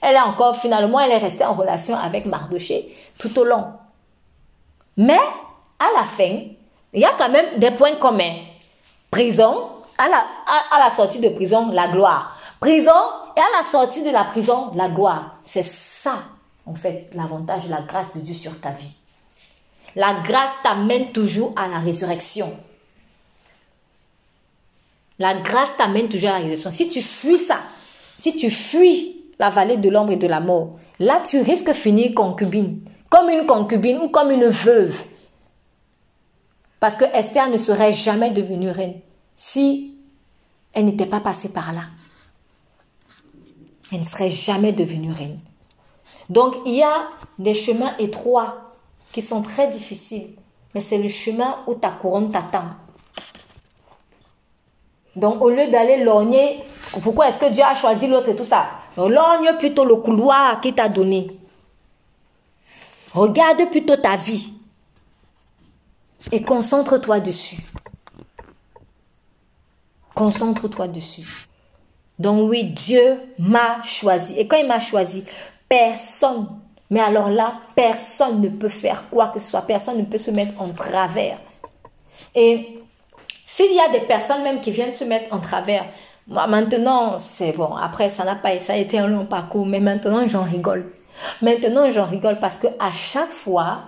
elle 0.00 0.16
est 0.16 0.20
encore 0.20 0.56
finalement 0.56 0.98
elle 0.98 1.12
est 1.12 1.18
restée 1.18 1.44
en 1.44 1.54
relation 1.54 1.96
avec 1.96 2.26
Mardoché 2.26 2.92
tout 3.16 3.38
au 3.38 3.44
long. 3.44 3.64
Mais 4.96 5.20
à 5.78 6.00
la 6.00 6.04
fin, 6.04 6.36
il 6.92 7.00
y 7.00 7.04
a 7.04 7.12
quand 7.16 7.30
même 7.30 7.58
des 7.58 7.70
points 7.70 7.94
communs 7.94 8.34
prison, 9.12 9.68
à 9.98 10.08
la, 10.08 10.90
sortie 10.90 11.20
de 11.20 11.28
prison, 11.28 11.70
la 11.70 11.86
gloire. 11.86 12.36
Prison 12.58 12.90
et 13.36 13.40
à 13.40 13.58
la 13.58 13.62
sortie 13.62 14.02
de 14.02 14.10
la 14.10 14.24
prison, 14.24 14.72
la 14.74 14.88
gloire. 14.88 15.36
C'est 15.44 15.62
ça, 15.62 16.14
en 16.66 16.74
fait, 16.74 17.10
l'avantage 17.12 17.66
de 17.66 17.70
la 17.70 17.82
grâce 17.82 18.14
de 18.14 18.20
Dieu 18.20 18.34
sur 18.34 18.58
ta 18.58 18.70
vie. 18.70 18.96
La 19.94 20.14
grâce 20.24 20.52
t'amène 20.62 21.12
toujours 21.12 21.52
à 21.56 21.68
la 21.68 21.78
résurrection. 21.78 22.50
La 25.18 25.34
grâce 25.34 25.76
t'amène 25.76 26.08
toujours 26.08 26.30
à 26.30 26.38
la 26.38 26.38
résurrection. 26.38 26.70
Si 26.70 26.88
tu 26.88 27.02
fuis 27.02 27.38
ça, 27.38 27.58
si 28.16 28.34
tu 28.34 28.48
fuis 28.50 29.26
la 29.38 29.50
vallée 29.50 29.76
de 29.76 29.90
l'ombre 29.90 30.12
et 30.12 30.16
de 30.16 30.26
la 30.26 30.40
mort, 30.40 30.70
là 30.98 31.20
tu 31.20 31.42
risques 31.42 31.68
de 31.68 31.72
finir 31.74 32.14
concubine, 32.14 32.80
comme 33.10 33.28
une 33.28 33.44
concubine 33.44 33.98
ou 33.98 34.08
comme 34.08 34.30
une 34.30 34.46
veuve. 34.46 35.04
Parce 36.82 36.96
que 36.96 37.04
Esther 37.04 37.48
ne 37.48 37.58
serait 37.58 37.92
jamais 37.92 38.30
devenue 38.30 38.68
reine 38.68 38.98
si 39.36 39.94
elle 40.72 40.86
n'était 40.86 41.06
pas 41.06 41.20
passée 41.20 41.50
par 41.50 41.72
là. 41.72 41.82
Elle 43.92 44.00
ne 44.00 44.04
serait 44.04 44.30
jamais 44.30 44.72
devenue 44.72 45.12
reine. 45.12 45.38
Donc 46.28 46.56
il 46.66 46.74
y 46.74 46.82
a 46.82 47.04
des 47.38 47.54
chemins 47.54 47.96
étroits 47.98 48.72
qui 49.12 49.22
sont 49.22 49.42
très 49.42 49.68
difficiles, 49.68 50.30
mais 50.74 50.80
c'est 50.80 50.98
le 50.98 51.06
chemin 51.06 51.58
où 51.68 51.74
ta 51.74 51.90
couronne 51.90 52.32
t'attend. 52.32 52.64
Donc 55.14 55.40
au 55.40 55.50
lieu 55.50 55.68
d'aller 55.68 56.02
lorgner, 56.02 56.64
pourquoi 57.00 57.28
est-ce 57.28 57.38
que 57.38 57.52
Dieu 57.52 57.62
a 57.62 57.76
choisi 57.76 58.08
l'autre 58.08 58.30
et 58.30 58.34
tout 58.34 58.44
ça? 58.44 58.66
Lorgne 58.96 59.56
plutôt 59.56 59.84
le 59.84 59.94
couloir 59.94 60.60
qu'il 60.60 60.74
t'a 60.74 60.88
donné. 60.88 61.28
Regarde 63.14 63.70
plutôt 63.70 63.96
ta 63.98 64.16
vie 64.16 64.52
et 66.30 66.42
concentre-toi 66.42 67.20
dessus. 67.20 67.58
Concentre-toi 70.14 70.88
dessus. 70.88 71.48
Donc 72.18 72.48
oui, 72.50 72.64
Dieu 72.64 73.18
m'a 73.38 73.82
choisi. 73.82 74.38
Et 74.38 74.46
quand 74.46 74.58
il 74.58 74.68
m'a 74.68 74.78
choisi, 74.78 75.24
personne, 75.68 76.48
mais 76.90 77.00
alors 77.00 77.30
là, 77.30 77.54
personne 77.74 78.40
ne 78.40 78.48
peut 78.48 78.68
faire 78.68 79.04
quoi 79.10 79.28
que 79.28 79.40
ce 79.40 79.50
soit. 79.50 79.62
Personne 79.62 79.98
ne 79.98 80.04
peut 80.04 80.18
se 80.18 80.30
mettre 80.30 80.60
en 80.60 80.68
travers. 80.68 81.38
Et 82.34 82.78
s'il 83.42 83.74
y 83.74 83.80
a 83.80 83.88
des 83.88 84.06
personnes 84.06 84.42
même 84.42 84.60
qui 84.60 84.70
viennent 84.70 84.92
se 84.92 85.04
mettre 85.04 85.34
en 85.34 85.40
travers, 85.40 85.86
moi 86.28 86.46
maintenant, 86.46 87.18
c'est 87.18 87.52
bon. 87.52 87.74
Après, 87.74 88.08
ça 88.08 88.24
n'a 88.24 88.36
pas, 88.36 88.56
ça 88.58 88.74
a 88.74 88.76
été 88.76 88.98
un 88.98 89.08
long 89.08 89.26
parcours, 89.26 89.66
mais 89.66 89.80
maintenant, 89.80 90.26
j'en 90.28 90.42
rigole. 90.42 90.92
Maintenant, 91.40 91.90
j'en 91.90 92.06
rigole 92.06 92.38
parce 92.38 92.58
que 92.58 92.68
à 92.78 92.92
chaque 92.92 93.30
fois, 93.30 93.80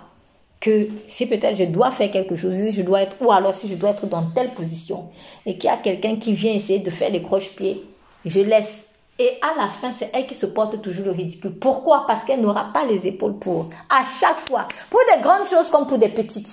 que 0.65 0.89
si 1.07 1.27
peut-être 1.27 1.55
je 1.55 1.65
dois 1.65 1.91
faire 1.91 2.09
quelque 2.09 2.35
chose, 2.35 2.55
je 2.55 2.81
dois 2.81 3.03
être, 3.03 3.15
ou 3.21 3.31
alors 3.31 3.53
si 3.53 3.67
je 3.67 3.75
dois 3.75 3.91
être 3.91 4.07
dans 4.07 4.23
telle 4.23 4.51
position, 4.55 5.09
et 5.45 5.59
qu'il 5.59 5.69
y 5.69 5.73
a 5.73 5.77
quelqu'un 5.77 6.15
qui 6.15 6.33
vient 6.33 6.53
essayer 6.53 6.79
de 6.79 6.89
faire 6.89 7.11
les 7.11 7.21
croche-pieds, 7.21 7.83
je 8.25 8.39
laisse. 8.39 8.87
Et 9.19 9.29
à 9.43 9.61
la 9.61 9.69
fin, 9.69 9.91
c'est 9.91 10.09
elle 10.11 10.25
qui 10.25 10.33
se 10.33 10.47
porte 10.47 10.81
toujours 10.81 11.05
le 11.05 11.11
ridicule. 11.11 11.53
Pourquoi? 11.59 12.05
Parce 12.07 12.23
qu'elle 12.23 12.41
n'aura 12.41 12.71
pas 12.73 12.83
les 12.83 13.05
épaules 13.05 13.37
pour. 13.37 13.69
À 13.89 14.01
chaque 14.19 14.39
fois. 14.49 14.67
Pour 14.89 14.99
des 15.13 15.21
grandes 15.21 15.45
choses 15.45 15.69
comme 15.69 15.85
pour 15.85 15.99
des 15.99 16.09
petites. 16.09 16.49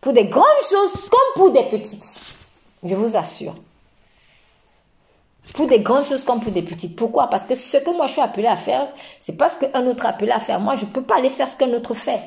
Pour 0.00 0.14
des 0.14 0.24
grandes 0.24 0.44
choses 0.68 0.92
comme 0.92 1.32
pour 1.36 1.52
des 1.52 1.64
petites. 1.64 2.20
Je 2.82 2.94
vous 2.94 3.14
assure. 3.14 3.54
Pour 5.52 5.66
des 5.66 5.80
grandes 5.80 6.04
choses 6.04 6.24
comme 6.24 6.40
pour 6.40 6.50
des 6.50 6.62
petites. 6.62 6.96
Pourquoi? 6.96 7.28
Parce 7.28 7.44
que 7.44 7.54
ce 7.54 7.76
que 7.76 7.90
moi 7.90 8.06
je 8.06 8.12
suis 8.12 8.22
appelé 8.22 8.46
à 8.46 8.56
faire, 8.56 8.88
c'est 9.20 9.36
pas 9.36 9.50
ce 9.50 9.64
qu'un 9.64 9.86
autre 9.86 10.06
est 10.06 10.08
appelé 10.08 10.32
à 10.32 10.40
faire. 10.40 10.58
Moi, 10.58 10.76
je 10.76 10.86
ne 10.86 10.90
peux 10.90 11.02
pas 11.02 11.18
aller 11.18 11.30
faire 11.30 11.46
ce 11.46 11.56
qu'un 11.56 11.72
autre 11.74 11.94
fait. 11.94 12.20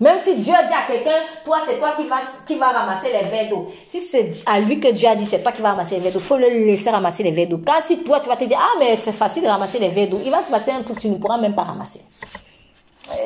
Même 0.00 0.18
si 0.18 0.34
Dieu 0.36 0.44
dit 0.44 0.74
à 0.74 0.86
quelqu'un, 0.86 1.20
toi 1.44 1.58
c'est 1.64 1.78
toi 1.78 1.94
qui 1.96 2.06
vas, 2.06 2.20
qui 2.46 2.56
va 2.56 2.70
ramasser 2.70 3.12
les 3.12 3.28
verres 3.28 3.50
d'eau. 3.50 3.70
Si 3.86 4.00
c'est 4.00 4.32
à 4.46 4.58
lui 4.58 4.80
que 4.80 4.88
Dieu 4.88 5.08
a 5.08 5.14
dit, 5.14 5.26
c'est 5.26 5.42
toi 5.42 5.52
qui 5.52 5.62
vas 5.62 5.70
ramasser 5.70 5.94
les 5.96 6.00
verres 6.00 6.12
d'eau, 6.12 6.18
il 6.18 6.24
faut 6.24 6.38
le 6.38 6.48
laisser 6.48 6.90
ramasser 6.90 7.22
les 7.22 7.30
verres 7.30 7.48
d'eau. 7.48 7.58
Car 7.58 7.80
si 7.82 8.02
toi 8.02 8.18
tu 8.18 8.28
vas 8.28 8.36
te 8.36 8.44
dire, 8.44 8.58
ah 8.60 8.78
mais 8.80 8.96
c'est 8.96 9.12
facile 9.12 9.44
de 9.44 9.48
ramasser 9.48 9.78
les 9.78 9.90
verres 9.90 10.08
d'eau, 10.08 10.20
il 10.24 10.30
va 10.30 10.42
se 10.42 10.50
passer 10.50 10.72
un 10.72 10.82
truc 10.82 10.98
tu 10.98 11.08
ne 11.08 11.16
pourras 11.16 11.38
même 11.38 11.54
pas 11.54 11.62
ramasser. 11.62 12.00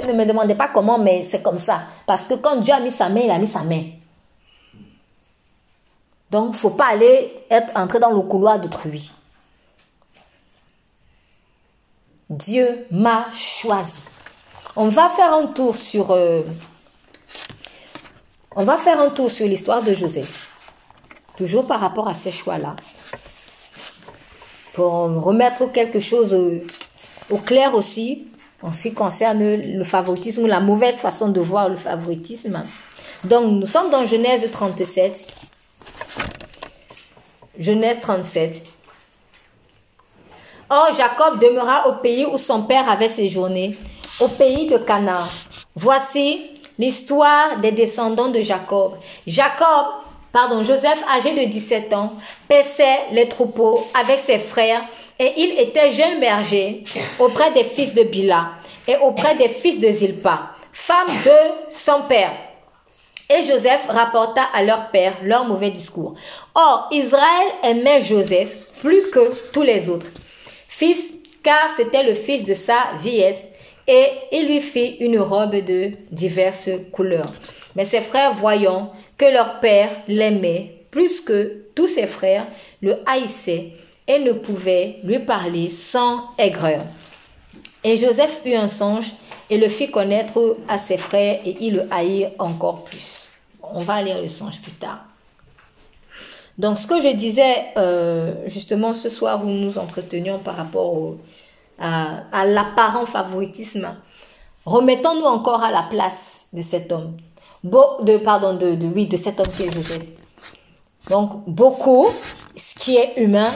ne 0.06 0.12
me 0.12 0.26
demandez 0.26 0.54
pas 0.54 0.68
comment, 0.68 0.98
mais 0.98 1.22
c'est 1.22 1.42
comme 1.42 1.58
ça. 1.58 1.82
Parce 2.06 2.24
que 2.24 2.34
quand 2.34 2.56
Dieu 2.56 2.74
a 2.74 2.80
mis 2.80 2.90
sa 2.90 3.08
main, 3.08 3.20
il 3.20 3.30
a 3.30 3.38
mis 3.38 3.46
sa 3.46 3.60
main. 3.60 3.82
Donc, 6.30 6.54
faut 6.54 6.70
pas 6.70 6.88
aller 6.88 7.32
être 7.50 7.72
entré 7.76 8.00
dans 8.00 8.10
le 8.10 8.20
couloir 8.22 8.58
d'autrui. 8.58 9.12
Dieu 12.28 12.86
m'a 12.90 13.26
choisi. 13.32 14.02
On 14.78 14.88
va 14.88 15.08
faire 15.08 15.32
un 15.32 15.46
tour 15.46 15.74
sur 15.74 16.10
euh, 16.10 16.42
on 18.54 18.64
va 18.64 18.76
faire 18.76 19.00
un 19.00 19.08
tour 19.08 19.30
sur 19.30 19.46
l'histoire 19.46 19.82
de 19.82 19.94
Joseph. 19.94 20.48
Toujours 21.38 21.66
par 21.66 21.80
rapport 21.80 22.08
à 22.08 22.14
ces 22.14 22.30
choix-là. 22.30 22.76
Pour 24.74 24.92
remettre 25.22 25.72
quelque 25.72 26.00
chose 26.00 26.36
au, 27.30 27.36
clair 27.38 27.74
aussi 27.74 28.28
en 28.62 28.74
ce 28.74 28.82
qui 28.82 28.94
concerne 28.94 29.56
le 29.56 29.84
favoritisme 29.84 30.42
ou 30.42 30.46
la 30.46 30.60
mauvaise 30.60 30.96
façon 30.96 31.28
de 31.28 31.40
voir 31.40 31.68
le 31.70 31.76
favoritisme. 31.76 32.62
Donc 33.24 33.52
nous 33.52 33.66
sommes 33.66 33.90
dans 33.90 34.06
Genèse 34.06 34.50
37. 34.50 35.26
Genèse 37.58 38.00
37. 38.00 38.62
Or, 40.68 40.88
Jacob 40.96 41.38
demeura 41.40 41.88
au 41.88 41.92
pays 41.94 42.26
où 42.26 42.36
son 42.38 42.62
père 42.62 42.90
avait 42.90 43.08
séjourné, 43.08 43.76
au 44.20 44.28
pays 44.28 44.66
de 44.66 44.78
Canaan. 44.78 45.26
Voici 45.74 46.46
l'histoire 46.78 47.58
des 47.60 47.72
descendants 47.72 48.28
de 48.28 48.40
Jacob. 48.40 48.94
Jacob, 49.26 49.86
pardon, 50.32 50.62
Joseph, 50.62 51.02
âgé 51.16 51.32
de 51.32 51.50
17 51.50 51.92
ans, 51.92 52.12
paissait 52.48 52.98
les 53.12 53.28
troupeaux 53.28 53.86
avec 53.98 54.18
ses 54.18 54.38
frères 54.38 54.82
et 55.18 55.32
il 55.36 55.58
était 55.58 55.90
jeune 55.90 56.20
berger 56.20 56.84
auprès 57.18 57.52
des 57.52 57.64
fils 57.64 57.94
de 57.94 58.02
Bila 58.02 58.50
et 58.86 58.96
auprès 58.96 59.34
des 59.36 59.48
fils 59.48 59.80
de 59.80 59.90
Zilpa, 59.90 60.50
femme 60.72 61.08
de 61.24 61.70
son 61.70 62.02
père. 62.02 62.32
Et 63.28 63.42
Joseph 63.42 63.86
rapporta 63.88 64.42
à 64.54 64.62
leur 64.62 64.90
père 64.90 65.14
leur 65.22 65.44
mauvais 65.46 65.70
discours. 65.70 66.14
Or, 66.54 66.88
Israël 66.92 67.48
aimait 67.64 68.00
Joseph 68.02 68.56
plus 68.80 69.10
que 69.10 69.50
tous 69.52 69.62
les 69.62 69.88
autres 69.88 70.06
fils, 70.68 71.14
car 71.42 71.70
c'était 71.76 72.02
le 72.02 72.14
fils 72.14 72.44
de 72.44 72.54
sa 72.54 72.76
vieillesse, 72.98 73.48
et 73.86 74.06
il 74.32 74.48
lui 74.48 74.60
fit 74.60 74.96
une 75.00 75.18
robe 75.18 75.56
de 75.56 75.92
diverses 76.10 76.70
couleurs. 76.92 77.30
Mais 77.74 77.84
ses 77.84 78.00
frères, 78.00 78.32
voyant 78.32 78.92
que 79.16 79.26
leur 79.26 79.60
père 79.60 79.90
l'aimait 80.08 80.72
plus 80.90 81.20
que 81.20 81.64
tous 81.74 81.86
ses 81.86 82.06
frères, 82.06 82.46
le 82.82 82.96
haïssaient 83.06 83.72
et 84.08 84.18
ne 84.18 84.32
pouvaient 84.32 84.96
lui 85.04 85.18
parler 85.18 85.68
sans 85.68 86.24
aigreur. 86.38 86.82
Et 87.84 87.96
Joseph 87.96 88.40
eut 88.44 88.54
un 88.54 88.68
songe 88.68 89.12
et 89.50 89.58
le 89.58 89.68
fit 89.68 89.90
connaître 89.90 90.56
à 90.68 90.78
ses 90.78 90.96
frères 90.96 91.40
et 91.44 91.56
ils 91.60 91.74
le 91.74 91.82
haïrent 91.90 92.30
encore 92.38 92.84
plus. 92.84 93.28
On 93.62 93.80
va 93.80 94.02
lire 94.02 94.20
le 94.20 94.28
songe 94.28 94.60
plus 94.60 94.72
tard. 94.72 95.04
Donc, 96.58 96.78
ce 96.78 96.86
que 96.86 97.02
je 97.02 97.14
disais 97.14 97.66
euh, 97.76 98.32
justement 98.46 98.94
ce 98.94 99.10
soir 99.10 99.44
où 99.44 99.48
nous 99.48 99.76
entretenions 99.76 100.38
par 100.38 100.56
rapport 100.56 101.14
à, 101.78 102.46
l'apparent 102.46 103.06
favoritisme, 103.06 103.94
remettons-nous 104.64 105.26
encore 105.26 105.62
à 105.62 105.70
la 105.70 105.82
place 105.82 106.48
de 106.52 106.62
cet 106.62 106.92
homme. 106.92 107.16
de, 107.62 108.16
pardon, 108.18 108.54
de, 108.54 108.74
de, 108.74 108.86
oui, 108.86 109.06
de 109.06 109.16
cet 109.16 109.40
homme 109.40 109.48
qui 109.48 109.64
est 109.64 109.70
Joseph. 109.70 110.02
Donc, 111.10 111.44
beaucoup, 111.46 112.06
ce 112.56 112.74
qui 112.74 112.96
est 112.96 113.18
humain, 113.18 113.50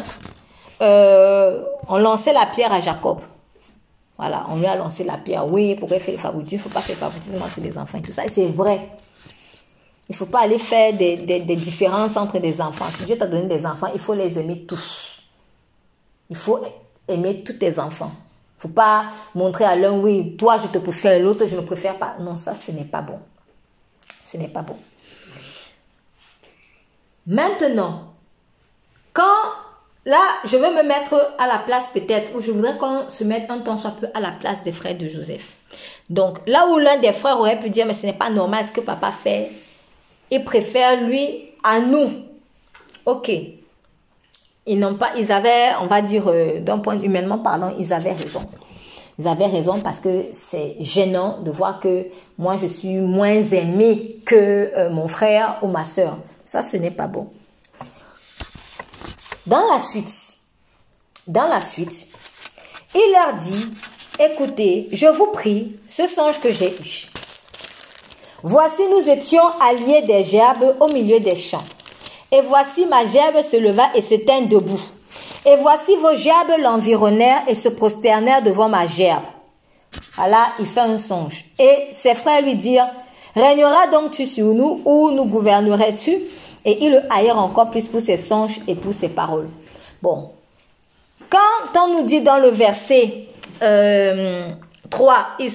euh, 0.80 1.62
ont 1.88 1.98
lancé 1.98 2.32
la 2.32 2.46
pierre 2.46 2.72
à 2.72 2.80
Jacob. 2.80 3.18
Voilà, 4.16 4.46
on 4.50 4.56
lui 4.56 4.66
a 4.66 4.76
lancé 4.76 5.04
la 5.04 5.16
pierre. 5.16 5.46
Oui, 5.46 5.74
pourquoi 5.76 5.96
il 5.96 6.02
fait 6.02 6.12
le 6.12 6.18
favoritisme 6.18 6.56
Il 6.56 6.68
ne 6.68 6.70
faut 6.70 6.74
pas 6.74 6.80
faire 6.80 6.96
le 6.96 7.00
favoritisme 7.00 7.42
entre 7.42 7.60
les 7.60 7.78
enfants 7.78 7.98
et 7.98 8.02
tout 8.02 8.12
ça. 8.12 8.24
Et 8.24 8.28
c'est 8.28 8.46
vrai. 8.46 8.88
Il 10.08 10.12
ne 10.12 10.16
faut 10.16 10.26
pas 10.26 10.40
aller 10.40 10.58
faire 10.58 10.92
des, 10.92 11.16
différences 11.56 12.16
entre 12.16 12.38
des 12.38 12.60
enfants. 12.60 12.86
Si 12.86 13.04
Dieu 13.04 13.16
t'a 13.16 13.26
donné 13.26 13.46
des 13.46 13.64
enfants, 13.64 13.88
il 13.94 14.00
faut 14.00 14.14
les 14.14 14.38
aimer 14.38 14.64
tous. 14.66 15.22
Il 16.28 16.36
faut 16.36 16.60
aimer 17.08 17.42
tous 17.42 17.54
tes 17.54 17.78
enfants. 17.78 18.12
Faut 18.58 18.68
pas 18.68 19.06
montrer 19.34 19.64
à 19.64 19.74
l'un, 19.76 19.92
oui, 19.92 20.36
toi 20.36 20.58
je 20.58 20.66
te 20.66 20.78
préfère, 20.78 21.18
l'autre 21.18 21.46
je 21.46 21.56
ne 21.56 21.62
préfère 21.62 21.98
pas. 21.98 22.16
Non, 22.20 22.36
ça, 22.36 22.54
ce 22.54 22.70
n'est 22.72 22.84
pas 22.84 23.02
bon. 23.02 23.18
Ce 24.22 24.36
n'est 24.36 24.48
pas 24.48 24.62
bon. 24.62 24.76
Maintenant, 27.26 28.14
quand 29.12 29.24
là, 30.04 30.20
je 30.44 30.56
veux 30.56 30.74
me 30.74 30.82
mettre 30.82 31.34
à 31.38 31.46
la 31.46 31.58
place 31.58 31.86
peut-être, 31.92 32.34
ou 32.34 32.40
je 32.40 32.52
voudrais 32.52 32.76
qu'on 32.78 33.08
se 33.08 33.24
mette 33.24 33.50
un 33.50 33.58
temps 33.58 33.76
soit 33.76 33.96
peu 34.00 34.08
à 34.14 34.20
la 34.20 34.32
place 34.32 34.64
des 34.64 34.72
frères 34.72 34.96
de 34.96 35.08
Joseph. 35.08 35.56
Donc, 36.08 36.38
là 36.46 36.66
où 36.68 36.78
l'un 36.78 36.98
des 36.98 37.12
frères 37.12 37.38
aurait 37.38 37.60
pu 37.60 37.70
dire, 37.70 37.86
mais 37.86 37.92
ce 37.92 38.06
n'est 38.06 38.12
pas 38.12 38.30
normal 38.30 38.66
ce 38.66 38.72
que 38.72 38.80
papa 38.80 39.12
fait, 39.12 39.50
il 40.30 40.44
préfère 40.44 41.02
lui 41.02 41.50
à 41.62 41.80
nous. 41.80 42.24
Ok. 43.06 43.30
Ils 44.66 44.78
n'ont 44.78 44.94
pas, 44.94 45.10
ils 45.16 45.32
avaient, 45.32 45.70
on 45.80 45.86
va 45.86 46.02
dire, 46.02 46.24
euh, 46.28 46.60
d'un 46.60 46.78
point 46.78 47.00
humainement 47.00 47.38
parlant, 47.38 47.72
ils 47.78 47.92
avaient 47.92 48.12
raison. 48.12 48.42
Ils 49.18 49.28
avaient 49.28 49.46
raison 49.46 49.80
parce 49.80 50.00
que 50.00 50.26
c'est 50.32 50.76
gênant 50.80 51.40
de 51.40 51.50
voir 51.50 51.80
que 51.80 52.06
moi 52.38 52.56
je 52.56 52.66
suis 52.66 52.96
moins 52.96 53.42
aimée 53.42 54.16
que 54.24 54.72
euh, 54.76 54.90
mon 54.90 55.08
frère 55.08 55.58
ou 55.62 55.68
ma 55.68 55.84
soeur. 55.84 56.16
Ça, 56.42 56.62
ce 56.62 56.76
n'est 56.76 56.90
pas 56.90 57.06
bon. 57.06 57.28
Dans 59.46 59.66
la 59.70 59.78
suite, 59.78 60.36
dans 61.26 61.48
la 61.48 61.60
suite, 61.60 62.06
il 62.94 63.12
leur 63.12 63.34
dit, 63.34 63.66
écoutez, 64.18 64.88
je 64.92 65.06
vous 65.06 65.28
prie, 65.32 65.76
ce 65.86 66.06
songe 66.06 66.40
que 66.40 66.50
j'ai 66.50 66.70
eu. 66.70 67.06
Voici 68.42 68.82
nous 68.88 69.08
étions 69.10 69.46
alliés 69.60 70.02
des 70.02 70.22
gerbes 70.22 70.76
au 70.80 70.88
milieu 70.92 71.20
des 71.20 71.36
champs. 71.36 71.64
Et 72.32 72.40
voici 72.42 72.86
ma 72.86 73.04
gerbe 73.06 73.42
se 73.42 73.56
leva 73.56 73.90
et 73.94 74.02
se 74.02 74.14
tint 74.14 74.42
debout. 74.42 74.80
Et 75.46 75.56
voici 75.56 75.96
vos 75.96 76.14
gerbes 76.14 76.60
l'environnèrent 76.60 77.42
et 77.48 77.54
se 77.54 77.68
prosternèrent 77.68 78.42
devant 78.42 78.68
ma 78.68 78.86
gerbe. 78.86 79.24
Voilà, 80.14 80.52
il 80.58 80.66
fait 80.66 80.80
un 80.80 80.98
songe. 80.98 81.44
Et 81.58 81.88
ses 81.92 82.14
frères 82.14 82.42
lui 82.42 82.54
dirent, 82.54 82.90
Régnera 83.34 83.86
donc 83.88 84.12
tu 84.12 84.26
sur 84.26 84.46
nous 84.46 84.82
ou 84.84 85.10
nous 85.12 85.24
gouvernerais-tu? 85.26 86.18
Et 86.64 86.84
ils 86.84 86.92
le 86.92 87.00
haïrent 87.10 87.38
encore 87.38 87.70
plus 87.70 87.86
pour 87.86 88.00
ses 88.00 88.16
songes 88.16 88.60
et 88.66 88.74
pour 88.74 88.92
ses 88.92 89.08
paroles. 89.08 89.48
Bon. 90.02 90.30
Quand 91.30 91.80
on 91.84 91.94
nous 91.94 92.02
dit 92.06 92.20
dans 92.20 92.38
le 92.38 92.48
verset 92.48 93.28
3, 93.58 93.66
euh, 93.68 94.52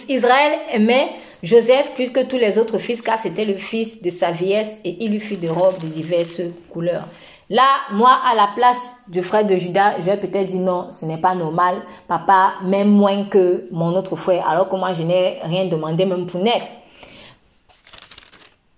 Israël 0.09 0.53
aimait 0.71 1.09
Joseph 1.45 1.91
plus 1.93 2.09
que 2.09 2.21
tous 2.21 2.37
les 2.37 2.57
autres 2.57 2.79
fils, 2.79 3.03
car 3.03 3.19
c'était 3.19 3.45
le 3.45 3.55
fils 3.55 4.01
de 4.01 4.09
sa 4.09 4.31
vieillesse 4.31 4.71
et 4.83 4.97
il 4.99 5.11
lui 5.11 5.19
fit 5.19 5.37
des 5.37 5.47
robes 5.47 5.77
de 5.79 5.85
diverses 5.85 6.41
couleurs. 6.71 7.05
Là, 7.51 7.67
moi, 7.91 8.17
à 8.27 8.33
la 8.33 8.49
place 8.55 8.95
du 9.09 9.21
frère 9.21 9.45
de 9.45 9.55
Judas, 9.55 10.01
j'ai 10.01 10.17
peut-être 10.17 10.47
dit 10.47 10.57
non, 10.57 10.87
ce 10.89 11.05
n'est 11.05 11.19
pas 11.19 11.35
normal. 11.35 11.75
Papa 12.07 12.53
m'aime 12.63 12.89
moins 12.89 13.25
que 13.25 13.67
mon 13.69 13.95
autre 13.95 14.15
frère, 14.15 14.49
alors 14.49 14.67
que 14.67 14.75
moi, 14.75 14.93
je 14.93 15.03
n'ai 15.03 15.37
rien 15.43 15.65
demandé 15.65 16.05
même 16.05 16.25
pour 16.25 16.41
naître. 16.41 16.65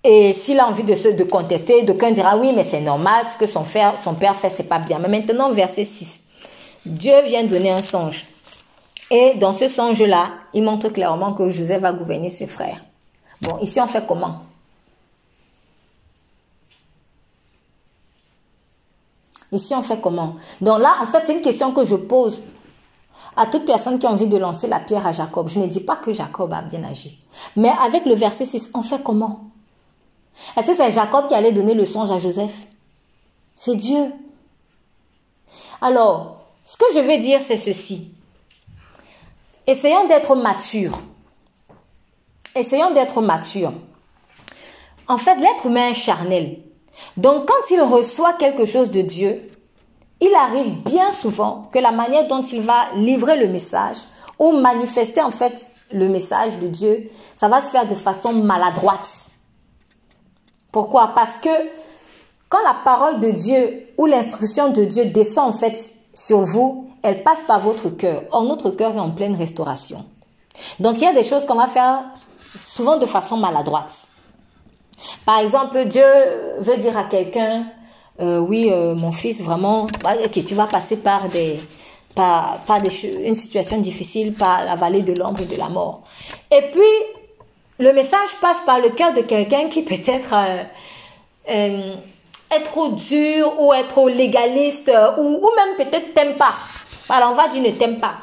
Et 0.04 0.34
s'il 0.34 0.60
a 0.60 0.68
envie 0.68 0.84
de 0.84 0.94
se 0.94 1.08
de 1.08 1.24
contester, 1.24 1.84
d'aucun 1.84 2.12
dira 2.12 2.36
oui, 2.36 2.52
mais 2.54 2.64
c'est 2.64 2.82
normal, 2.82 3.26
ce 3.32 3.38
que 3.38 3.46
son, 3.46 3.64
frère, 3.64 3.94
son 4.04 4.14
père 4.14 4.36
fait, 4.36 4.50
c'est 4.50 4.68
pas 4.68 4.80
bien. 4.80 5.00
Mais 5.00 5.08
maintenant, 5.08 5.54
verset 5.54 5.86
6. 5.86 6.24
Dieu 6.86 7.22
vient 7.26 7.46
donner 7.46 7.72
un 7.72 7.82
songe. 7.82 8.26
Et 9.10 9.36
dans 9.36 9.54
ce 9.54 9.68
songe-là, 9.68 10.32
il 10.54 10.64
montre 10.64 10.90
clairement 10.90 11.34
que 11.34 11.50
Joseph 11.50 11.82
va 11.82 11.94
gouverner 11.94 12.30
ses 12.30 12.48
frères. 12.48 12.84
Bon, 13.42 13.58
ici 13.60 13.80
on 13.80 13.88
fait 13.88 14.06
comment? 14.06 14.44
Ici 19.52 19.74
on 19.76 19.82
fait 19.82 20.02
comment? 20.02 20.36
Donc 20.60 20.80
là, 20.80 20.98
en 21.02 21.06
fait, 21.06 21.24
c'est 21.26 21.34
une 21.34 21.42
question 21.42 21.72
que 21.72 21.86
je 21.86 21.96
pose 21.96 22.44
à 23.36 23.46
toute 23.46 23.66
personne 23.66 23.98
qui 24.00 24.06
a 24.06 24.12
envie 24.12 24.28
de 24.28 24.38
lancer 24.38 24.68
la 24.68 24.80
pierre 24.80 25.08
à 25.08 25.12
Jacob. 25.12 25.48
Je 25.48 25.60
ne 25.60 25.68
dis 25.68 25.80
pas 25.80 25.96
que 25.96 26.12
Jacob 26.12 26.52
a 26.52 26.62
bien 26.62 26.84
agi. 26.84 27.20
Mais 27.56 27.72
avec 27.82 28.06
le 28.06 28.16
verset 28.16 28.46
6, 28.46 28.72
on 28.74 28.82
fait 28.82 29.02
comment? 29.02 29.46
Est-ce 30.56 30.68
que 30.68 30.76
c'est 30.76 30.92
Jacob 30.92 31.28
qui 31.28 31.34
allait 31.34 31.52
donner 31.52 31.74
le 31.74 31.86
songe 31.86 32.12
à 32.12 32.20
Joseph? 32.20 32.54
C'est 33.56 33.76
Dieu. 33.76 34.12
Alors, 35.82 36.42
ce 36.66 36.76
que 36.78 36.86
je 36.94 37.00
vais 37.00 37.20
dire, 37.20 37.40
c'est 37.40 37.58
ceci. 37.58 38.14
Essayons 39.70 40.08
d'être 40.08 40.34
matures. 40.34 40.98
Essayons 42.56 42.92
d'être 42.92 43.22
matures. 43.22 43.74
En 45.10 45.18
fait, 45.18 45.36
l'être 45.36 45.66
humain 45.66 45.90
est 45.90 45.94
charnel. 45.94 46.60
Donc, 47.18 47.46
quand 47.48 47.70
il 47.70 47.82
reçoit 47.82 48.34
quelque 48.34 48.66
chose 48.66 48.92
de 48.92 49.02
Dieu, 49.02 49.46
il 50.22 50.34
arrive 50.36 50.70
bien 50.84 51.12
souvent 51.12 51.64
que 51.72 51.80
la 51.80 51.92
manière 51.92 52.28
dont 52.28 52.42
il 52.42 52.62
va 52.62 52.94
livrer 52.96 53.36
le 53.36 53.50
message 53.50 53.98
ou 54.40 54.54
manifester 54.54 55.22
en 55.22 55.32
fait 55.32 55.72
le 55.92 56.08
message 56.08 56.60
de 56.60 56.68
Dieu, 56.68 57.10
ça 57.36 57.50
va 57.50 57.62
se 57.62 57.70
faire 57.70 57.86
de 57.86 57.96
façon 57.96 58.32
maladroite. 58.32 59.28
Pourquoi? 60.72 61.10
Parce 61.14 61.36
que 61.36 61.50
quand 62.48 62.64
la 62.64 62.76
parole 62.86 63.20
de 63.20 63.32
Dieu 63.32 63.88
ou 63.98 64.06
l'instruction 64.06 64.70
de 64.70 64.86
Dieu 64.86 65.06
descend 65.06 65.50
en 65.50 65.58
fait 65.58 65.94
sur 66.18 66.40
vous, 66.40 66.90
elle 67.04 67.22
passe 67.22 67.44
par 67.44 67.60
votre 67.60 67.90
cœur. 67.90 68.24
Or, 68.32 68.44
notre 68.44 68.72
cœur 68.72 68.96
est 68.96 69.00
en 69.00 69.12
pleine 69.12 69.36
restauration. 69.36 70.04
Donc 70.80 70.96
il 70.98 71.04
y 71.04 71.08
a 71.08 71.14
des 71.14 71.24
choses 71.24 71.46
qu'on 71.46 71.56
va 71.56 71.68
faire 71.68 72.06
souvent 72.56 72.98
de 72.98 73.06
façon 73.06 73.38
maladroite. 73.38 74.08
Par 75.28 75.38
exemple, 75.38 75.86
Dieu 75.86 76.04
veut 76.58 76.78
dire 76.78 76.98
à 76.98 77.04
quelqu'un, 77.04 77.68
euh, 78.20 78.40
oui, 78.40 78.70
euh, 78.72 78.96
mon 78.96 79.12
fils, 79.12 79.44
vraiment, 79.44 79.86
bah, 80.02 80.16
tu 80.28 80.56
vas 80.56 80.66
passer 80.66 80.98
par 80.98 81.30
des, 81.30 81.60
par, 82.16 82.58
une 83.24 83.36
situation 83.36 83.78
difficile, 83.78 84.34
par 84.34 84.66
la 84.66 84.74
vallée 84.74 85.04
de 85.04 85.14
l'ombre 85.14 85.42
et 85.42 85.46
de 85.46 85.56
la 85.56 85.70
mort. 85.70 86.02
Et 86.50 86.64
puis, 86.72 87.28
le 87.78 87.94
message 87.94 88.30
passe 88.42 88.62
par 88.66 88.80
le 88.80 88.90
cœur 88.90 89.14
de 89.14 89.22
quelqu'un 89.22 89.70
qui 89.70 89.84
peut-être 89.84 90.34
euh, 91.48 91.96
euh, 92.52 92.56
est 92.56 92.64
trop 92.64 92.90
dur 92.90 93.60
ou 93.60 93.74
est 93.74 93.88
trop 93.88 94.08
légaliste 94.08 94.92
ou, 95.18 95.22
ou 95.22 95.50
même 95.56 95.76
peut-être 95.78 96.14
t'aime 96.14 96.36
pas. 96.36 96.54
Alors 97.10 97.32
on 97.32 97.36
va 97.36 97.48
dire 97.48 97.62
ne 97.62 97.72
t'aime 97.72 98.00
pas. 98.00 98.16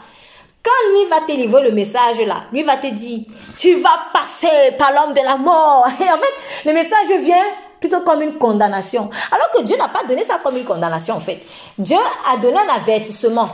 Quand 0.63 0.91
lui 0.93 1.09
va 1.11 1.21
te 1.21 1.33
livrer 1.33 1.63
le 1.63 1.73
message 1.73 2.21
là, 2.27 2.45
lui 2.51 2.63
va 2.63 2.79
te 2.79 2.87
dire, 2.87 3.21
tu 3.59 3.75
vas 3.77 3.99
passer 4.15 4.73
par 4.79 4.93
l'homme 4.93 5.13
de 5.13 5.21
la 5.21 5.37
mort. 5.37 5.87
Et 6.01 6.05
en 6.05 6.17
fait, 6.17 6.65
le 6.65 6.73
message 6.73 7.07
vient 7.21 7.45
plutôt 7.79 8.01
comme 8.01 8.23
une 8.23 8.39
condamnation. 8.39 9.11
Alors 9.31 9.51
que 9.51 9.63
Dieu 9.63 9.77
n'a 9.77 9.89
pas 9.89 10.05
donné 10.05 10.25
ça 10.25 10.41
comme 10.43 10.57
une 10.57 10.65
condamnation 10.65 11.17
en 11.17 11.21
fait. 11.21 11.41
Dieu 11.77 11.99
a 12.33 12.39
donné 12.39 12.57
un 12.57 12.75
avertissement. 12.77 13.49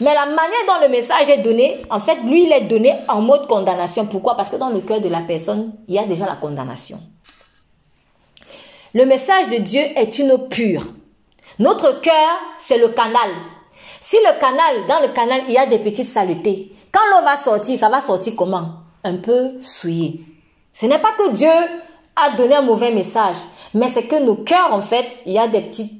Mais 0.00 0.14
la 0.14 0.26
manière 0.26 0.66
dont 0.66 0.82
le 0.82 0.88
message 0.88 1.28
est 1.28 1.38
donné, 1.38 1.82
en 1.90 2.00
fait, 2.00 2.16
lui, 2.24 2.44
il 2.44 2.52
est 2.52 2.62
donné 2.62 2.94
en 3.08 3.20
mode 3.20 3.46
condamnation. 3.46 4.06
Pourquoi? 4.06 4.34
Parce 4.34 4.50
que 4.50 4.56
dans 4.56 4.70
le 4.70 4.80
cœur 4.80 5.00
de 5.00 5.08
la 5.10 5.20
personne, 5.20 5.72
il 5.88 5.94
y 5.94 5.98
a 5.98 6.04
déjà 6.04 6.24
la 6.24 6.36
condamnation. 6.36 6.98
Le 8.92 9.04
message 9.04 9.48
de 9.48 9.58
Dieu 9.58 9.82
est 9.94 10.18
une 10.18 10.32
eau 10.32 10.38
pure. 10.38 10.84
Notre 11.60 12.00
cœur, 12.00 12.30
c'est 12.58 12.78
le 12.78 12.88
canal. 12.88 13.30
Si 14.00 14.16
le 14.16 14.40
canal, 14.40 14.86
dans 14.88 15.00
le 15.00 15.14
canal, 15.14 15.42
il 15.46 15.54
y 15.54 15.58
a 15.58 15.66
des 15.66 15.78
petites 15.78 16.08
saletés, 16.08 16.72
quand 16.90 17.00
l'eau 17.12 17.24
va 17.24 17.36
sortir, 17.36 17.78
ça 17.78 17.88
va 17.88 18.00
sortir 18.00 18.32
comment? 18.36 18.66
Un 19.04 19.18
peu 19.18 19.62
souillé. 19.62 20.24
Ce 20.72 20.86
n'est 20.86 20.98
pas 20.98 21.12
que 21.12 21.30
Dieu 21.30 21.48
a 22.16 22.30
donné 22.36 22.56
un 22.56 22.62
mauvais 22.62 22.90
message, 22.90 23.36
mais 23.74 23.86
c'est 23.86 24.08
que 24.08 24.16
nos 24.16 24.34
cœurs, 24.34 24.72
en 24.72 24.82
fait, 24.82 25.20
il 25.24 25.34
y 25.34 25.38
a 25.38 25.46
des 25.46 25.60
petites 25.60 25.92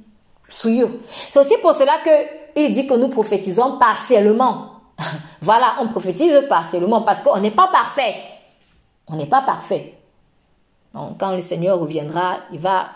souillures. 0.49 0.91
C'est 1.29 1.39
aussi 1.39 1.57
pour 1.63 1.75
cela 1.75 1.99
que 2.05 2.11
il 2.57 2.73
dit 2.73 2.89
que 2.89 2.95
nous 2.95 3.09
prophétisons 3.09 3.79
partiellement. 3.79 4.81
voilà, 5.41 5.77
on 5.81 5.87
prophétise 5.87 6.43
partiellement 6.49 7.03
parce 7.03 7.21
qu'on 7.21 7.39
n'est 7.39 7.53
pas 7.53 7.69
parfait. 7.69 8.17
On 9.07 9.15
n'est 9.15 9.27
pas 9.27 9.43
parfait. 9.43 10.00
Donc, 10.95 11.19
quand 11.19 11.35
le 11.35 11.43
Seigneur 11.43 11.79
reviendra, 11.79 12.39
il 12.53 12.59
va 12.59 12.91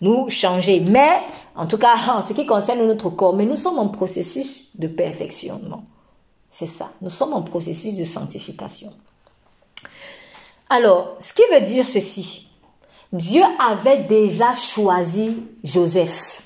nous 0.00 0.28
changer. 0.30 0.80
Mais, 0.80 1.20
en 1.54 1.66
tout 1.66 1.78
cas, 1.78 1.94
en 2.08 2.22
ce 2.22 2.32
qui 2.32 2.46
concerne 2.46 2.86
notre 2.86 3.10
corps, 3.10 3.34
mais 3.34 3.46
nous 3.46 3.56
sommes 3.56 3.78
en 3.78 3.88
processus 3.88 4.68
de 4.74 4.88
perfectionnement. 4.88 5.84
C'est 6.50 6.66
ça. 6.66 6.90
Nous 7.02 7.10
sommes 7.10 7.34
en 7.34 7.42
processus 7.42 7.96
de 7.96 8.04
sanctification. 8.04 8.92
Alors, 10.68 11.16
ce 11.20 11.32
qui 11.32 11.42
veut 11.52 11.60
dire 11.60 11.84
ceci, 11.84 12.48
Dieu 13.12 13.42
avait 13.60 14.04
déjà 14.04 14.54
choisi 14.54 15.36
Joseph. 15.62 16.42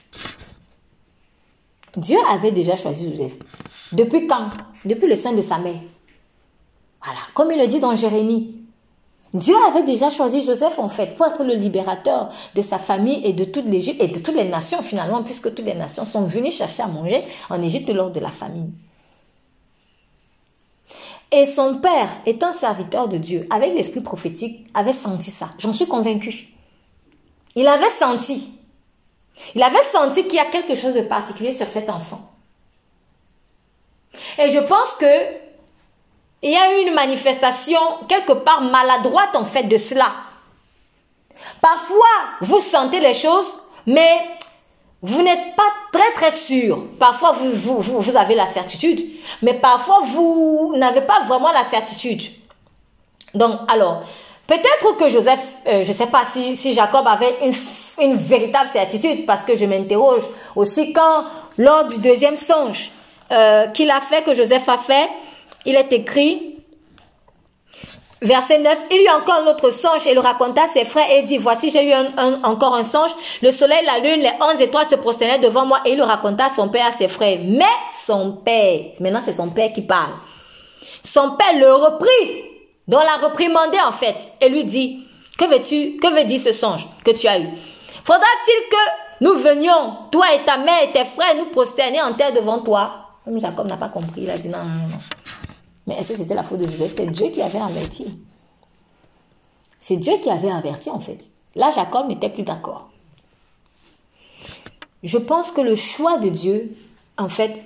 Dieu 1.96 2.18
avait 2.28 2.52
déjà 2.52 2.76
choisi 2.76 3.08
Joseph. 3.08 3.34
Depuis 3.92 4.26
quand? 4.26 4.48
Depuis 4.84 5.08
le 5.08 5.14
sein 5.14 5.32
de 5.32 5.42
sa 5.42 5.58
mère. 5.58 5.80
Voilà, 7.02 7.20
comme 7.34 7.50
il 7.50 7.58
le 7.58 7.66
dit 7.66 7.80
dans 7.80 7.96
Jérémie. 7.96 8.59
Dieu 9.32 9.54
avait 9.68 9.84
déjà 9.84 10.10
choisi 10.10 10.42
Joseph 10.42 10.78
en 10.78 10.88
fait 10.88 11.14
pour 11.14 11.26
être 11.26 11.44
le 11.44 11.54
libérateur 11.54 12.30
de 12.54 12.62
sa 12.62 12.78
famille 12.78 13.24
et 13.24 13.32
de 13.32 13.44
toute 13.44 13.66
l'Égypte 13.66 14.02
et 14.02 14.08
de 14.08 14.18
toutes 14.18 14.34
les 14.34 14.48
nations 14.48 14.82
finalement, 14.82 15.22
puisque 15.22 15.54
toutes 15.54 15.66
les 15.66 15.74
nations 15.74 16.04
sont 16.04 16.24
venues 16.24 16.50
chercher 16.50 16.82
à 16.82 16.88
manger 16.88 17.22
en 17.48 17.62
Égypte 17.62 17.90
lors 17.90 18.10
de 18.10 18.20
la 18.20 18.30
famine. 18.30 18.72
Et 21.32 21.46
son 21.46 21.76
père, 21.76 22.10
étant 22.26 22.52
serviteur 22.52 23.06
de 23.06 23.18
Dieu, 23.18 23.46
avec 23.50 23.72
l'esprit 23.74 24.00
prophétique, 24.00 24.66
avait 24.74 24.92
senti 24.92 25.30
ça. 25.30 25.50
J'en 25.58 25.72
suis 25.72 25.86
convaincue. 25.86 26.48
Il 27.54 27.68
avait 27.68 27.88
senti. 27.88 28.58
Il 29.54 29.62
avait 29.62 29.82
senti 29.92 30.24
qu'il 30.24 30.34
y 30.34 30.40
a 30.40 30.46
quelque 30.46 30.74
chose 30.74 30.94
de 30.94 31.02
particulier 31.02 31.52
sur 31.52 31.68
cet 31.68 31.88
enfant. 31.88 32.32
Et 34.38 34.50
je 34.50 34.58
pense 34.58 34.94
que 34.98 35.06
il 36.42 36.50
y 36.50 36.56
a 36.56 36.80
une 36.80 36.94
manifestation 36.94 37.78
quelque 38.08 38.32
part 38.32 38.62
maladroite 38.62 39.34
en 39.34 39.44
fait 39.44 39.64
de 39.64 39.76
cela. 39.76 40.08
Parfois, 41.60 42.06
vous 42.40 42.60
sentez 42.60 43.00
les 43.00 43.14
choses, 43.14 43.50
mais 43.86 44.20
vous 45.02 45.22
n'êtes 45.22 45.56
pas 45.56 45.70
très 45.92 46.12
très 46.12 46.32
sûr. 46.32 46.84
Parfois, 46.98 47.32
vous, 47.32 47.80
vous, 47.80 48.00
vous 48.00 48.16
avez 48.16 48.34
la 48.34 48.46
certitude, 48.46 49.00
mais 49.42 49.54
parfois, 49.54 50.00
vous 50.04 50.74
n'avez 50.76 51.00
pas 51.00 51.20
vraiment 51.20 51.52
la 51.52 51.64
certitude. 51.64 52.22
Donc, 53.34 53.52
alors, 53.68 54.02
peut-être 54.46 54.96
que 54.98 55.08
Joseph, 55.08 55.40
euh, 55.66 55.82
je 55.82 55.88
ne 55.88 55.94
sais 55.94 56.06
pas 56.06 56.24
si, 56.24 56.56
si 56.56 56.74
Jacob 56.74 57.06
avait 57.06 57.38
une 57.46 57.54
une 58.00 58.16
véritable 58.16 58.68
certitude 58.70 59.26
parce 59.26 59.42
que 59.42 59.56
je 59.56 59.64
m'interroge 59.64 60.22
aussi 60.56 60.92
quand, 60.92 61.24
lors 61.58 61.86
du 61.86 61.98
deuxième 61.98 62.36
songe 62.36 62.90
euh, 63.30 63.68
qu'il 63.68 63.90
a 63.90 64.00
fait, 64.00 64.22
que 64.22 64.34
Joseph 64.34 64.68
a 64.68 64.76
fait, 64.76 65.08
il 65.66 65.76
est 65.76 65.92
écrit, 65.92 66.56
verset 68.22 68.58
9, 68.58 68.78
il 68.90 69.02
eut 69.02 69.10
encore 69.10 69.42
un 69.42 69.46
autre 69.46 69.70
songe 69.70 70.06
et 70.06 70.14
le 70.14 70.20
raconta 70.20 70.64
à 70.64 70.66
ses 70.66 70.84
frères 70.84 71.10
et 71.10 71.22
dit, 71.22 71.38
voici 71.38 71.70
j'ai 71.70 71.88
eu 71.88 71.94
encore 72.44 72.74
un 72.74 72.84
songe, 72.84 73.10
le 73.42 73.50
soleil, 73.50 73.84
la 73.84 73.98
lune, 73.98 74.20
les 74.20 74.32
onze 74.40 74.60
étoiles 74.60 74.88
se 74.88 74.94
prosternaient 74.94 75.38
devant 75.38 75.66
moi 75.66 75.80
et 75.84 75.92
il 75.92 75.96
le 75.96 76.04
raconta 76.04 76.46
à 76.46 76.50
son 76.50 76.68
père, 76.68 76.86
à 76.86 76.92
ses 76.92 77.08
frères. 77.08 77.38
Mais 77.42 77.64
son 78.04 78.32
père, 78.32 78.80
maintenant 79.00 79.22
c'est 79.24 79.34
son 79.34 79.50
père 79.50 79.72
qui 79.72 79.82
parle, 79.82 80.12
son 81.04 81.32
père 81.32 81.58
le 81.58 81.74
reprit, 81.74 82.44
dont 82.88 83.00
l'a 83.00 83.16
reprimandé 83.16 83.78
en 83.86 83.92
fait, 83.92 84.16
et 84.40 84.48
lui 84.48 84.64
dit, 84.64 85.06
que 85.38 85.44
veux-tu, 85.46 85.96
que 85.96 86.14
veut 86.14 86.24
dire 86.24 86.40
ce 86.40 86.52
songe 86.52 86.86
que 87.04 87.12
tu 87.12 87.26
as 87.26 87.38
eu? 87.38 87.48
Faudra-t-il 88.04 88.68
que 88.68 89.24
nous 89.24 89.38
venions, 89.38 89.96
toi 90.10 90.26
et 90.34 90.44
ta 90.44 90.56
mère 90.56 90.82
et 90.82 90.92
tes 90.92 91.04
frères, 91.04 91.36
nous 91.36 91.46
prosterner 91.46 92.02
en 92.02 92.12
terre 92.12 92.32
devant 92.32 92.60
toi? 92.60 93.06
Jacob 93.36 93.68
n'a 93.68 93.76
pas 93.76 93.88
compris, 93.88 94.22
il 94.22 94.30
a 94.30 94.36
dit 94.36 94.48
non, 94.48 94.58
non, 94.58 94.88
non. 94.90 94.98
Mais 95.86 95.94
est-ce 95.94 96.12
que 96.12 96.18
c'était 96.18 96.34
la 96.34 96.44
faute 96.44 96.60
de 96.60 96.66
Joseph? 96.66 96.94
C'est 96.96 97.06
Dieu 97.06 97.28
qui 97.30 97.42
avait 97.42 97.60
averti. 97.60 98.06
C'est 99.78 99.96
Dieu 99.96 100.14
qui 100.20 100.30
avait 100.30 100.50
averti 100.50 100.90
en 100.90 101.00
fait. 101.00 101.30
Là, 101.54 101.70
Jacob 101.70 102.06
n'était 102.08 102.28
plus 102.28 102.42
d'accord. 102.42 102.90
Je 105.02 105.18
pense 105.18 105.50
que 105.50 105.60
le 105.60 105.74
choix 105.74 106.18
de 106.18 106.28
Dieu, 106.28 106.70
en 107.16 107.28
fait, 107.28 107.62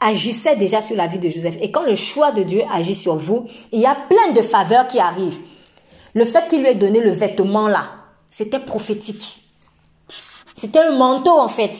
agissait 0.00 0.56
déjà 0.56 0.80
sur 0.80 0.96
la 0.96 1.06
vie 1.06 1.18
de 1.18 1.28
Joseph. 1.28 1.56
Et 1.60 1.70
quand 1.70 1.82
le 1.82 1.96
choix 1.96 2.32
de 2.32 2.44
Dieu 2.44 2.62
agit 2.72 2.94
sur 2.94 3.16
vous, 3.16 3.46
il 3.72 3.80
y 3.80 3.86
a 3.86 3.96
plein 3.96 4.32
de 4.32 4.42
faveurs 4.42 4.86
qui 4.86 5.00
arrivent. 5.00 5.40
Le 6.14 6.24
fait 6.24 6.48
qu'il 6.48 6.60
lui 6.60 6.68
ait 6.68 6.74
donné 6.74 7.00
le 7.00 7.10
vêtement 7.10 7.68
là, 7.68 7.90
c'était 8.28 8.60
prophétique. 8.60 9.42
C'était 10.54 10.80
un 10.80 10.92
manteau 10.92 11.38
en 11.38 11.48
fait. 11.48 11.76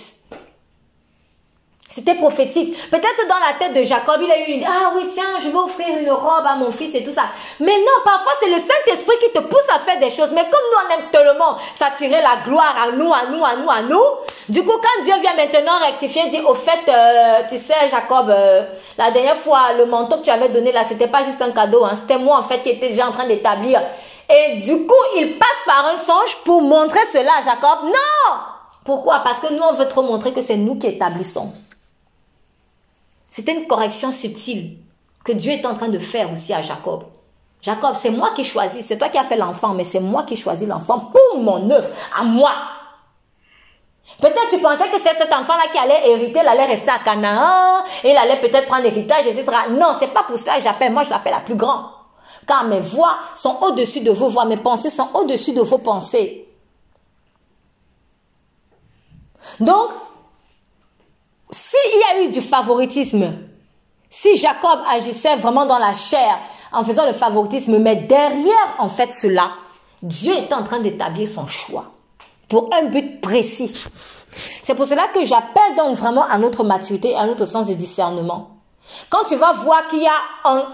C'était 1.91 2.15
prophétique. 2.15 2.77
Peut-être 2.91 3.29
dans 3.29 3.39
la 3.39 3.59
tête 3.59 3.75
de 3.75 3.83
Jacob, 3.83 4.21
il 4.23 4.31
a 4.31 4.39
eu 4.41 4.53
une 4.53 4.65
ah 4.65 4.93
oui 4.95 5.09
tiens, 5.13 5.39
je 5.41 5.49
vais 5.49 5.57
offrir 5.57 5.87
une 5.99 6.11
robe 6.11 6.47
à 6.47 6.55
mon 6.55 6.71
fils 6.71 6.95
et 6.95 7.03
tout 7.03 7.13
ça. 7.13 7.25
Mais 7.61 7.73
non, 7.79 8.03
parfois 8.05 8.33
c'est 8.41 8.51
le 8.51 8.59
Saint-Esprit 8.59 9.17
qui 9.21 9.33
te 9.33 9.39
pousse 9.41 9.69
à 9.75 9.79
faire 9.79 9.99
des 9.99 10.11
choses. 10.11 10.31
Mais 10.33 10.43
comme 10.43 10.51
nous 10.51 10.79
on 10.87 10.95
aime 10.95 11.11
tellement 11.11 11.57
s'attirer 11.75 12.21
la 12.21 12.43
gloire 12.45 12.75
à 12.81 12.93
nous, 12.93 13.13
à 13.13 13.27
nous, 13.31 13.45
à 13.45 13.57
nous, 13.57 13.71
à 13.71 13.83
nous. 13.83 14.05
Du 14.49 14.63
coup, 14.65 14.73
quand 14.73 15.03
Dieu 15.03 15.15
vient 15.21 15.35
maintenant 15.35 15.79
rectifier, 15.81 16.29
dit 16.29 16.41
au 16.41 16.55
fait, 16.55 16.89
euh, 16.89 17.41
tu 17.49 17.57
sais 17.57 17.89
Jacob, 17.91 18.29
euh, 18.31 18.65
la 18.99 19.11
dernière 19.11 19.37
fois 19.37 19.73
le 19.77 19.87
manteau 19.87 20.19
que 20.19 20.25
tu 20.25 20.31
avais 20.31 20.51
donné 20.51 20.73
là, 20.73 20.85
c'était 20.85 21.09
pas 21.09 21.25
juste 21.25 21.41
un 21.41 21.53
cadeau, 21.53 21.85
hein, 21.85 21.95
c'était 21.95 22.19
moi 22.19 22.39
en 22.39 22.43
fait 22.43 22.61
qui 22.61 22.71
étais 22.71 22.89
déjà 22.89 23.09
en 23.09 23.13
train 23.13 23.27
d'établir 23.27 23.81
et 24.29 24.61
du 24.61 24.87
coup, 24.87 24.95
il 25.17 25.39
passe 25.39 25.49
par 25.65 25.87
un 25.87 25.97
songe 25.97 26.37
pour 26.45 26.61
montrer 26.61 27.01
cela 27.11 27.31
à 27.39 27.43
Jacob. 27.43 27.87
Non 27.87 28.37
Pourquoi? 28.85 29.21
Parce 29.25 29.41
que 29.41 29.55
nous, 29.55 29.63
on 29.63 29.73
veut 29.73 29.89
trop 29.89 30.03
montrer 30.03 30.33
que 30.33 30.43
c'est 30.43 30.57
nous 30.57 30.79
qui 30.79 30.87
établissons. 30.87 31.51
C'était 33.29 33.55
une 33.55 33.67
correction 33.67 34.11
subtile 34.11 34.79
que 35.25 35.33
Dieu 35.33 35.53
est 35.53 35.67
en 35.67 35.75
train 35.75 35.89
de 35.89 35.99
faire 35.99 36.33
aussi 36.33 36.53
à 36.53 36.63
Jacob. 36.63 37.05
Jacob, 37.61 37.97
c'est 38.01 38.11
moi 38.11 38.31
qui 38.35 38.45
choisis, 38.45 38.85
c'est 38.87 38.99
toi 38.99 39.09
qui 39.09 39.19
as 39.19 39.25
fait 39.25 39.37
l'enfant, 39.37 39.75
mais 39.75 39.85
c'est 39.85 40.01
moi 40.01 40.23
qui 40.23 40.37
choisis 40.37 40.67
l'enfant 40.67 41.11
pour 41.13 41.43
mon 41.43 41.71
œuvre, 41.71 41.89
à 42.19 42.25
moi. 42.25 42.53
Peut-être 44.21 44.49
tu 44.49 44.59
pensais 44.59 44.89
que 44.89 44.99
cet 44.99 45.21
enfant-là 45.33 45.65
qui 45.71 45.79
allait 45.79 46.11
hériter, 46.11 46.41
il 46.43 46.49
allait 46.49 46.67
rester 46.67 46.91
à 46.91 47.01
Canaan, 47.01 47.85
et 48.05 48.11
il 48.11 48.17
allait 48.17 48.41
peut-être 48.41 48.67
prendre 48.67 48.85
l'héritage, 48.85 49.27
etc. 49.27 49.45
Non, 49.71 49.93
c'est 49.99 50.09
pas 50.09 50.23
pour 50.23 50.39
cela 50.39 50.57
que 50.57 50.63
j'appelle, 50.63 50.93
moi 50.93 51.03
je 51.03 51.11
l'appelle 51.11 51.33
la 51.33 51.41
plus 51.41 51.57
grande 51.57 51.85
car 52.49 52.65
mes 52.65 52.81
voix 52.81 53.19
sont 53.35 53.59
au-dessus 53.61 54.01
de 54.01 54.11
vos 54.11 54.29
voix, 54.29 54.47
mes 54.47 54.57
pensées 54.57 54.91
sont 54.91 55.11
au-dessus 55.15 55.53
de 55.53 55.61
vos 55.61 55.79
pensées. 55.79 56.49
Donc, 59.61 59.91
s'il 61.51 61.99
y 61.99 62.03
a 62.19 62.25
eu 62.25 62.31
du 62.31 62.41
favoritisme, 62.41 63.35
si 64.11 64.37
Jacob 64.37 64.81
agissait 64.91 65.37
vraiment 65.37 65.67
dans 65.67 65.79
la 65.79 65.93
chair 65.93 66.39
en 66.73 66.83
faisant 66.83 67.07
le 67.07 67.13
favoritisme, 67.13 67.79
mais 67.79 67.97
derrière 67.97 68.75
en 68.79 68.89
fait 68.89 69.13
cela, 69.13 69.51
Dieu 70.03 70.35
est 70.35 70.53
en 70.53 70.63
train 70.63 70.81
d'établir 70.81 71.29
son 71.29 71.47
choix 71.47 71.87
pour 72.49 72.71
un 72.75 72.87
but 72.87 73.21
précis. 73.21 73.85
C'est 74.63 74.75
pour 74.75 74.87
cela 74.87 75.09
que 75.09 75.25
j'appelle 75.25 75.75
donc 75.77 75.97
vraiment 75.97 76.25
à 76.25 76.39
notre 76.39 76.65
maturité, 76.65 77.15
à 77.17 77.27
notre 77.27 77.47
sens 77.47 77.69
de 77.69 77.75
discernement. 77.75 78.51
Quand 79.11 79.25
tu 79.25 79.37
vas 79.37 79.53
voir 79.53 79.87
qu'il 79.89 80.03
y 80.03 80.07
a 80.07 80.21
un 80.45 80.65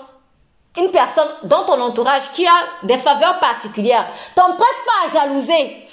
une 0.77 0.91
personne 0.91 1.29
dans 1.45 1.65
ton 1.65 1.81
entourage 1.81 2.33
qui 2.33 2.45
a 2.47 2.85
des 2.87 2.97
faveurs 2.97 3.39
particulières, 3.39 4.07
t'empresse 4.35 4.67
pas 4.85 5.21
à 5.21 5.27
jalouser. 5.27 5.84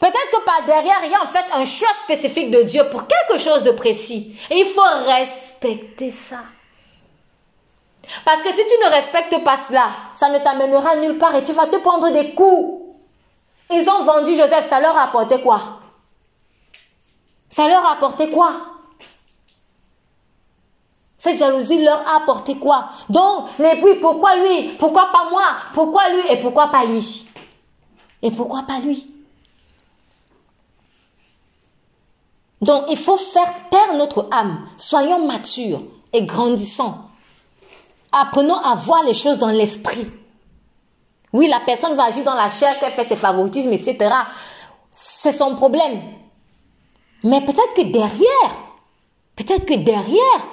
Peut-être 0.00 0.30
que 0.30 0.44
par 0.44 0.64
derrière, 0.66 1.00
il 1.04 1.10
y 1.10 1.14
a 1.14 1.22
en 1.22 1.26
fait 1.26 1.44
un 1.52 1.64
choix 1.64 1.88
spécifique 2.04 2.50
de 2.50 2.62
Dieu 2.62 2.84
pour 2.90 3.06
quelque 3.06 3.38
chose 3.38 3.62
de 3.62 3.70
précis. 3.70 4.38
Et 4.50 4.58
il 4.58 4.66
faut 4.66 4.82
respecter 5.06 6.10
ça. 6.10 6.40
Parce 8.24 8.40
que 8.42 8.50
si 8.50 8.56
tu 8.56 8.84
ne 8.84 8.90
respectes 8.90 9.44
pas 9.44 9.56
cela, 9.68 9.88
ça 10.14 10.28
ne 10.30 10.38
t'amènera 10.38 10.96
nulle 10.96 11.18
part 11.18 11.34
et 11.34 11.44
tu 11.44 11.52
vas 11.52 11.66
te 11.66 11.76
prendre 11.76 12.10
des 12.10 12.34
coups. 12.34 12.84
Ils 13.70 13.88
ont 13.88 14.02
vendu 14.02 14.34
Joseph, 14.34 14.66
ça 14.66 14.80
leur 14.80 14.96
a 14.96 15.04
apporté 15.04 15.40
quoi? 15.42 15.80
Ça 17.50 17.68
leur 17.68 17.84
a 17.84 17.92
apporté 17.92 18.30
quoi? 18.30 18.52
Cette 21.18 21.36
jalousie 21.36 21.82
leur 21.82 22.06
a 22.08 22.18
apporté 22.18 22.56
quoi? 22.56 22.90
Donc, 23.08 23.48
les 23.58 23.80
puis 23.80 23.96
pourquoi 24.00 24.36
lui? 24.36 24.68
Pourquoi 24.78 25.10
pas 25.12 25.28
moi? 25.30 25.44
Pourquoi 25.74 26.08
lui? 26.10 26.22
Et 26.30 26.36
pourquoi 26.36 26.68
pas 26.68 26.84
lui? 26.84 27.26
Et 28.22 28.30
pourquoi 28.30 28.62
pas 28.62 28.78
lui? 28.78 29.17
Donc, 32.60 32.84
il 32.88 32.96
faut 32.96 33.16
faire 33.16 33.52
taire 33.70 33.94
notre 33.94 34.28
âme. 34.32 34.66
Soyons 34.76 35.26
matures 35.26 35.82
et 36.12 36.22
grandissants. 36.22 37.08
Apprenons 38.10 38.58
à 38.58 38.74
voir 38.74 39.02
les 39.04 39.14
choses 39.14 39.38
dans 39.38 39.50
l'esprit. 39.50 40.08
Oui, 41.32 41.46
la 41.46 41.60
personne 41.60 41.94
va 41.94 42.04
agir 42.04 42.24
dans 42.24 42.34
la 42.34 42.48
chair, 42.48 42.78
qu'elle 42.80 42.92
fait 42.92 43.04
ses 43.04 43.16
favoritismes, 43.16 43.72
etc. 43.72 44.12
C'est 44.90 45.32
son 45.32 45.54
problème. 45.54 46.00
Mais 47.22 47.40
peut-être 47.42 47.74
que 47.74 47.82
derrière, 47.82 48.60
peut-être 49.36 49.66
que 49.66 49.74
derrière, 49.74 50.48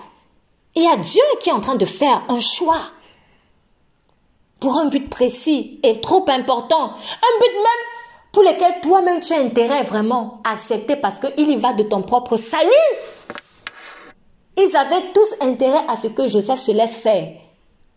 il 0.76 0.84
y 0.84 0.88
a 0.88 0.98
Dieu 0.98 1.24
qui 1.40 1.50
est 1.50 1.54
en 1.54 1.62
train 1.62 1.76
de 1.76 1.86
faire 1.86 2.22
un 2.28 2.42
choix 2.42 2.82
pour 4.60 4.78
un 4.78 4.88
but 4.88 5.10
précis 5.10 5.80
et 5.84 6.02
trop 6.02 6.26
important. 6.28 6.86
Un 6.86 7.40
but 7.40 7.54
même 7.54 7.95
pour 8.36 8.44
lequel 8.44 8.82
toi-même 8.82 9.22
tu 9.22 9.32
as 9.32 9.40
intérêt 9.40 9.84
vraiment 9.84 10.42
à 10.44 10.52
accepter 10.52 10.98
parce 10.98 11.20
qu'il 11.20 11.50
y 11.50 11.56
va 11.56 11.72
de 11.72 11.84
ton 11.84 12.02
propre 12.02 12.36
salut. 12.36 12.70
Ils 14.58 14.76
avaient 14.76 15.14
tous 15.14 15.36
intérêt 15.40 15.86
à 15.88 15.96
ce 15.96 16.08
que 16.08 16.28
Joseph 16.28 16.60
se 16.60 16.74
laisse 16.74 16.98
faire. 16.98 17.30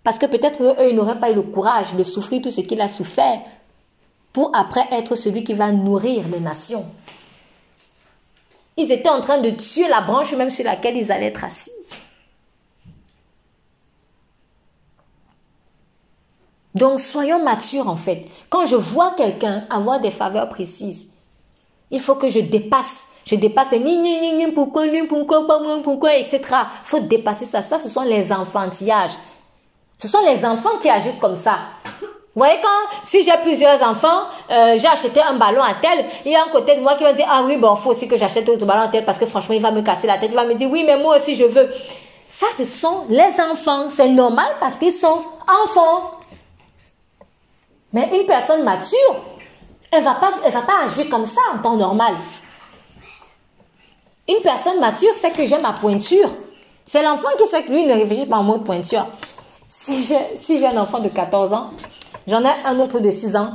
Parce 0.05 0.17
que 0.17 0.27
peut-être 0.27 0.63
eux, 0.63 0.91
ils 0.91 0.95
n'auraient 0.95 1.19
pas 1.19 1.33
eu 1.33 1.35
le 1.35 1.43
courage 1.43 1.93
de 1.95 2.05
souffrir 2.05 2.41
tout 2.41 2.53
ce 2.53 2.61
qu'il 2.61 2.81
a 2.81 2.87
souffert 2.87 3.41
pour 4.33 4.53
après 4.55 4.87
être 4.93 5.17
celui 5.17 5.43
qui 5.43 5.55
va 5.55 5.73
nourrir 5.73 6.23
les 6.31 6.39
nations. 6.39 6.85
Ils 8.77 8.93
étaient 8.93 9.09
en 9.09 9.21
train 9.21 9.39
de 9.39 9.51
tuer 9.51 9.89
la 9.89 10.03
branche 10.03 10.33
même 10.35 10.51
sur 10.51 10.65
laquelle 10.65 10.97
ils 10.97 11.11
allaient 11.11 11.27
être 11.27 11.43
assis. 11.43 11.73
Donc 16.79 17.01
soyons 17.01 17.43
matures 17.43 17.89
en 17.89 17.97
fait. 17.97 18.25
Quand 18.49 18.67
je 18.67 18.77
vois 18.77 19.13
quelqu'un 19.17 19.65
avoir 19.71 20.01
des 20.01 20.11
faveurs 20.11 20.49
précises, 20.49 21.09
il 21.91 22.01
faut 22.01 22.15
que 22.15 22.29
je 22.29 22.41
dépasse. 22.41 23.05
Je 23.27 23.35
dépasse 23.35 23.73
ni 23.73 24.47
pourquoi 24.55 24.87
ni 24.87 25.03
pourquoi 25.03 25.43
moi 25.43 25.59
pourquoi 25.83 26.15
etc. 26.17 26.41
Faut 26.85 27.01
dépasser 27.01 27.45
ça. 27.45 27.63
Ça 27.63 27.79
ce 27.79 27.89
sont 27.89 28.03
les 28.03 28.33
enfantillages. 28.33 29.17
Ce 29.97 30.07
sont 30.07 30.25
les 30.25 30.45
enfants 30.45 30.79
qui 30.81 30.89
agissent 30.89 31.19
comme 31.19 31.37
ça. 31.37 31.59
Vous 31.85 32.45
voyez 32.45 32.61
quand 32.63 32.99
si 33.03 33.25
j'ai 33.25 33.37
plusieurs 33.43 33.83
enfants, 33.83 34.23
euh, 34.51 34.79
j'ai 34.79 34.87
acheté 34.87 35.21
un 35.21 35.35
ballon 35.35 35.63
à 35.63 35.75
tel, 35.75 36.05
il 36.25 36.31
y 36.31 36.37
a 36.37 36.45
un 36.45 36.49
côté 36.49 36.77
de 36.77 36.81
moi 36.81 36.95
qui 36.95 37.03
va 37.03 37.13
dire 37.13 37.27
ah 37.29 37.43
oui 37.45 37.57
bon 37.57 37.75
faut 37.75 37.91
aussi 37.91 38.07
que 38.07 38.17
j'achète 38.17 38.49
autre 38.49 38.65
ballon 38.65 38.83
à 38.83 38.89
tel 38.89 39.05
parce 39.05 39.19
que 39.19 39.27
franchement 39.27 39.57
il 39.57 39.63
va 39.63 39.73
me 39.73 39.83
casser 39.83 40.07
la 40.07 40.19
tête, 40.19 40.31
il 40.31 40.37
va 40.37 40.45
me 40.45 40.55
dire 40.55 40.71
oui 40.71 40.85
mais 40.87 40.97
moi 40.97 41.17
aussi 41.17 41.35
je 41.35 41.45
veux. 41.45 41.69
Ça 42.29 42.47
ce 42.57 42.65
sont 42.65 43.07
les 43.09 43.41
enfants, 43.51 43.91
c'est 43.91 44.09
normal 44.09 44.47
parce 44.61 44.77
qu'ils 44.77 44.93
sont 44.93 45.21
enfants. 45.65 46.18
Mais 47.93 48.11
une 48.19 48.27
personne 48.27 48.65
mature, 48.65 49.25
elle 49.91 50.03
va 50.03 50.15
pas, 50.15 50.31
elle 50.45 50.53
va 50.53 50.63
pas 50.63 50.85
agir 50.85 51.09
comme 51.09 51.25
ça 51.25 51.41
en 51.55 51.59
temps 51.59 51.77
normal. 51.77 52.15
Une 54.29 54.43
personne 54.43 54.79
mature 54.79 55.13
sait 55.15 55.31
que 55.31 55.47
j'ai 55.47 55.59
ma 55.59 55.73
pointure. 55.73 56.29
C'est 56.85 57.03
l'enfant 57.03 57.29
qui 57.39 57.47
sait 57.47 57.63
que 57.63 57.73
lui 57.73 57.87
ne 57.87 57.95
réfléchit 57.95 58.27
pas 58.27 58.37
en 58.37 58.43
mode 58.43 58.65
pointure. 58.65 59.07
Si 59.67 60.03
j'ai, 60.03 60.35
si 60.35 60.65
un 60.67 60.77
enfant 60.77 60.99
de 60.99 61.09
14 61.09 61.53
ans, 61.53 61.71
j'en 62.27 62.43
ai 62.43 62.53
un 62.65 62.79
autre 62.79 63.01
de 63.01 63.11
6 63.11 63.37
ans. 63.37 63.53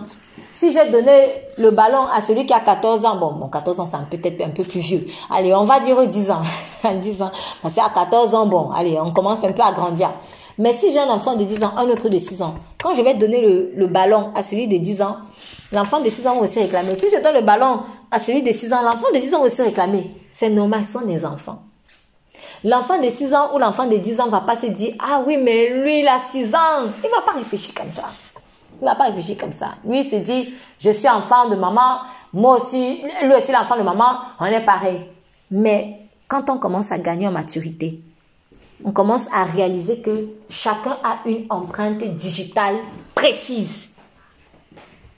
Si 0.52 0.72
j'ai 0.72 0.90
donné 0.90 1.28
le 1.58 1.72
ballon 1.72 2.06
à 2.16 2.22
celui 2.22 2.46
qui 2.46 2.54
a 2.54 2.60
14 2.60 3.06
ans, 3.06 3.16
bon, 3.18 3.34
bon 3.34 3.48
14 3.48 3.80
ans, 3.80 3.86
c'est 3.86 4.20
peut-être 4.20 4.42
un 4.42 4.50
peu 4.50 4.64
plus 4.64 4.80
vieux. 4.80 5.08
Allez, 5.32 5.54
on 5.54 5.64
va 5.64 5.80
dire 5.80 6.06
10 6.06 6.32
ans. 6.32 6.42
10 7.02 7.22
ans. 7.22 7.32
Parce 7.62 7.76
qu'à 7.76 7.90
14 7.94 8.36
ans, 8.36 8.46
bon, 8.46 8.72
allez, 8.72 9.00
on 9.00 9.12
commence 9.12 9.44
un 9.44 9.52
peu 9.52 9.64
à 9.64 9.72
grandir. 9.72 10.12
Mais 10.58 10.74
si 10.74 10.92
j'ai 10.92 11.00
un 11.00 11.10
enfant 11.10 11.36
de 11.36 11.44
10 11.44 11.64
ans, 11.64 11.74
un 11.78 11.86
autre 11.86 12.10
de 12.10 12.18
6 12.18 12.42
ans, 12.42 12.56
quand 12.82 12.94
je 12.94 13.02
vais 13.02 13.16
donner 13.16 13.72
le, 13.76 13.88
ballon 13.88 14.32
à 14.36 14.44
celui 14.44 14.68
de 14.68 14.78
10 14.78 15.02
ans, 15.02 15.18
l'enfant 15.72 16.00
de 16.00 16.10
6 16.10 16.28
ans 16.28 16.36
va 16.36 16.42
aussi 16.42 16.60
réclamer. 16.60 16.96
Si 16.96 17.08
je 17.10 17.22
donne 17.22 17.36
le 17.36 17.42
ballon 17.42 17.82
à 18.12 18.20
celui 18.20 18.44
de 18.44 18.52
6 18.52 18.74
ans, 18.74 18.84
l'enfant 18.84 19.08
de 19.14 19.20
10 19.20 19.34
ans 19.34 19.40
va 19.40 19.48
aussi 19.48 19.62
réclamer. 19.62 20.10
C'est 20.32 20.50
normal, 20.50 20.84
ce 20.84 20.94
sont 20.94 21.06
des 21.06 21.26
enfants. 21.26 21.64
L'enfant 22.64 23.00
de 23.00 23.10
6 23.10 23.34
ans 23.34 23.56
ou 23.56 23.60
l'enfant 23.60 23.88
de 23.88 23.98
10 23.98 24.22
ans 24.22 24.30
va 24.30 24.42
pas 24.42 24.56
se 24.56 24.68
dire, 24.68 24.94
ah 25.00 25.24
oui, 25.26 25.38
mais 25.38 25.70
lui, 25.82 26.00
il 26.00 26.08
a 26.08 26.20
6 26.20 26.54
ans. 26.56 26.88
Il 27.04 27.10
va 27.10 27.22
pas 27.26 27.38
réfléchir 27.38 27.74
comme 27.74 27.92
ça. 27.92 28.04
Il 28.82 28.86
va 28.86 28.96
pas 28.96 29.06
réfléchir 29.06 29.38
comme 29.38 29.52
ça. 29.52 29.72
Lui, 29.86 30.00
il 30.00 30.06
se 30.06 30.18
dit, 30.18 30.54
je 30.80 30.92
suis 30.92 31.10
enfant 31.10 31.50
de 31.50 31.56
maman, 31.56 32.00
moi 32.32 32.58
aussi, 32.60 33.02
lui 33.24 33.34
aussi 33.34 33.52
l'enfant 33.52 33.78
de 33.78 33.84
maman, 33.84 34.20
on 34.40 34.46
est 34.46 34.66
pareil. 34.66 35.08
Mais 35.52 36.00
quand 36.28 36.50
on 36.50 36.58
commence 36.58 36.92
à 36.92 36.98
gagner 36.98 37.28
en 37.28 37.32
maturité, 37.32 38.00
on 38.84 38.92
commence 38.92 39.28
à 39.34 39.44
réaliser 39.44 40.02
que 40.02 40.30
chacun 40.50 40.98
a 41.04 41.20
une 41.26 41.46
empreinte 41.50 42.04
digitale 42.04 42.78
précise. 43.16 43.90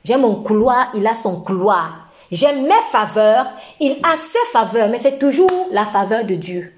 J'ai 0.03 0.17
mon 0.17 0.35
couloir, 0.35 0.91
il 0.93 1.05
a 1.07 1.15
son 1.15 1.41
couloir. 1.41 2.07
J'ai 2.31 2.51
mes 2.53 2.81
faveurs, 2.91 3.47
il 3.79 3.97
a 4.03 4.15
ses 4.15 4.51
faveurs, 4.51 4.89
mais 4.89 4.97
c'est 4.97 5.19
toujours 5.19 5.67
la 5.71 5.85
faveur 5.85 6.25
de 6.25 6.35
Dieu. 6.35 6.73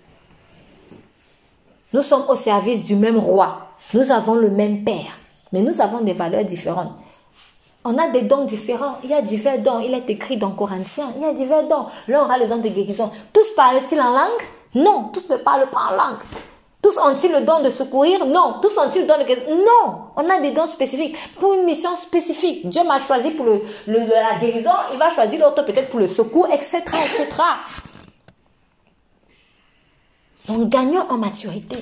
Nous 1.93 2.01
sommes 2.01 2.25
au 2.29 2.35
service 2.35 2.83
du 2.83 2.95
même 2.95 3.17
roi. 3.17 3.69
Nous 3.93 4.11
avons 4.11 4.35
le 4.35 4.49
même 4.49 4.83
Père, 4.83 5.17
mais 5.51 5.61
nous 5.61 5.81
avons 5.81 6.01
des 6.01 6.13
valeurs 6.13 6.43
différentes. 6.43 6.97
On 7.85 7.97
a 7.97 8.09
des 8.09 8.23
dons 8.23 8.43
différents. 8.43 8.97
Il 9.03 9.09
y 9.09 9.13
a 9.13 9.21
divers 9.21 9.59
dons. 9.59 9.79
Il 9.79 9.93
est 9.93 10.09
écrit 10.09 10.35
dans 10.35 10.51
Corinthiens. 10.51 11.13
Il 11.15 11.21
y 11.21 11.25
a 11.25 11.31
divers 11.31 11.65
dons. 11.69 11.85
L'un 12.09 12.23
aura 12.23 12.37
le 12.37 12.45
don 12.45 12.57
de 12.57 12.67
guérison. 12.67 13.09
Tous 13.31 13.47
parlent-ils 13.55 14.01
en 14.01 14.11
langue? 14.11 14.41
Non, 14.75 15.09
tous 15.13 15.29
ne 15.29 15.37
parlent 15.37 15.69
pas 15.69 15.91
en 15.91 15.95
langue. 15.95 16.19
Tous 16.81 16.95
ont-ils 16.99 17.31
le 17.31 17.41
don 17.41 17.61
de 17.61 17.69
secourir? 17.69 18.25
Non. 18.25 18.59
Tous 18.61 18.77
ont-ils 18.77 19.01
le 19.01 19.07
don 19.07 19.17
de 19.17 19.55
Non. 19.55 20.01
On 20.15 20.29
a 20.29 20.39
des 20.39 20.51
dons 20.51 20.67
spécifiques 20.67 21.15
pour 21.39 21.53
une 21.53 21.65
mission 21.65 21.95
spécifique. 21.95 22.67
Dieu 22.69 22.83
m'a 22.83 22.99
choisi 22.99 23.31
pour 23.31 23.45
le, 23.45 23.63
la 23.87 24.39
guérison, 24.39 24.71
il 24.93 24.97
va 24.97 25.09
choisir 25.09 25.39
l'autre 25.41 25.65
peut-être 25.65 25.89
pour 25.89 25.99
le 25.99 26.07
secours, 26.07 26.47
etc., 26.51 26.77
etc. 26.85 27.27
Donc 30.47 30.69
gagnons 30.69 31.05
en 31.09 31.17
maturité. 31.17 31.77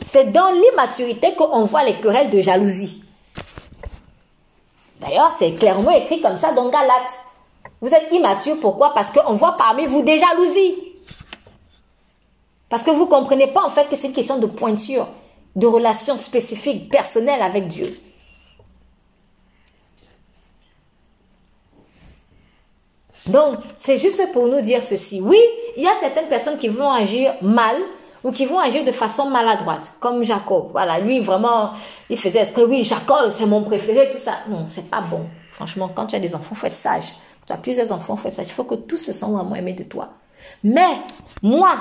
C'est 0.00 0.32
dans 0.32 0.50
l'immaturité 0.50 1.34
qu'on 1.34 1.64
voit 1.64 1.84
les 1.84 2.00
querelles 2.00 2.30
de 2.30 2.40
jalousie. 2.40 3.02
D'ailleurs, 5.00 5.32
c'est 5.38 5.52
clairement 5.54 5.90
écrit 5.90 6.20
comme 6.20 6.36
ça 6.36 6.52
dans 6.52 6.68
Galates. 6.68 7.20
Vous 7.80 7.92
êtes 7.92 8.12
immature, 8.12 8.56
pourquoi? 8.60 8.94
Parce 8.94 9.10
qu'on 9.10 9.34
voit 9.34 9.56
parmi 9.58 9.86
vous 9.86 10.02
des 10.02 10.18
jalousies. 10.18 10.85
Parce 12.68 12.82
que 12.82 12.90
vous 12.90 13.04
ne 13.04 13.10
comprenez 13.10 13.46
pas 13.48 13.64
en 13.64 13.70
fait 13.70 13.88
que 13.88 13.96
c'est 13.96 14.08
une 14.08 14.12
question 14.12 14.38
de 14.38 14.46
pointure, 14.46 15.08
de 15.54 15.66
relation 15.66 16.16
spécifique, 16.16 16.90
personnelle 16.90 17.42
avec 17.42 17.68
Dieu. 17.68 17.92
Donc, 23.28 23.58
c'est 23.76 23.96
juste 23.96 24.32
pour 24.32 24.46
nous 24.46 24.60
dire 24.60 24.82
ceci. 24.82 25.20
Oui, 25.20 25.38
il 25.76 25.82
y 25.82 25.88
a 25.88 25.94
certaines 26.00 26.28
personnes 26.28 26.58
qui 26.58 26.68
vont 26.68 26.90
agir 26.90 27.34
mal 27.42 27.76
ou 28.22 28.30
qui 28.30 28.46
vont 28.46 28.58
agir 28.58 28.84
de 28.84 28.92
façon 28.92 29.28
maladroite, 29.30 29.92
comme 30.00 30.22
Jacob. 30.22 30.68
Voilà, 30.72 30.98
lui 31.00 31.20
vraiment, 31.20 31.72
il 32.08 32.18
faisait 32.18 32.40
esprit, 32.40 32.64
oui, 32.64 32.84
Jacob, 32.84 33.30
c'est 33.30 33.46
mon 33.46 33.62
préféré, 33.62 34.10
tout 34.12 34.18
ça. 34.18 34.38
Non, 34.48 34.66
c'est 34.68 34.88
pas 34.88 35.00
bon. 35.00 35.26
Franchement, 35.52 35.90
quand 35.94 36.06
tu 36.06 36.16
as 36.16 36.20
des 36.20 36.34
enfants, 36.34 36.54
faut 36.54 36.66
être 36.66 36.74
sage. 36.74 37.14
Quand 37.40 37.46
tu 37.46 37.52
as 37.52 37.56
plusieurs 37.56 37.92
enfants, 37.92 38.14
faut 38.14 38.28
être 38.28 38.34
sage. 38.34 38.48
Il 38.48 38.52
faut 38.52 38.64
que 38.64 38.74
tous 38.74 38.96
se 38.96 39.12
sentent 39.12 39.34
vraiment 39.34 39.54
aimés 39.56 39.72
de 39.72 39.84
toi. 39.84 40.10
Mais, 40.62 40.96
moi, 41.42 41.76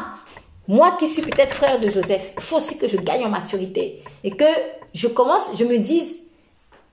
moi 0.68 0.96
qui 0.98 1.08
suis 1.08 1.22
peut-être 1.22 1.54
frère 1.54 1.80
de 1.80 1.90
Joseph, 1.90 2.34
il 2.36 2.44
faut 2.44 2.58
aussi 2.58 2.78
que 2.78 2.88
je 2.88 2.98
gagne 2.98 3.26
en 3.26 3.30
maturité 3.30 4.04
et 4.24 4.32
que 4.32 4.46
je 4.94 5.08
commence, 5.08 5.56
je 5.56 5.64
me 5.64 5.78
dise, 5.78 6.24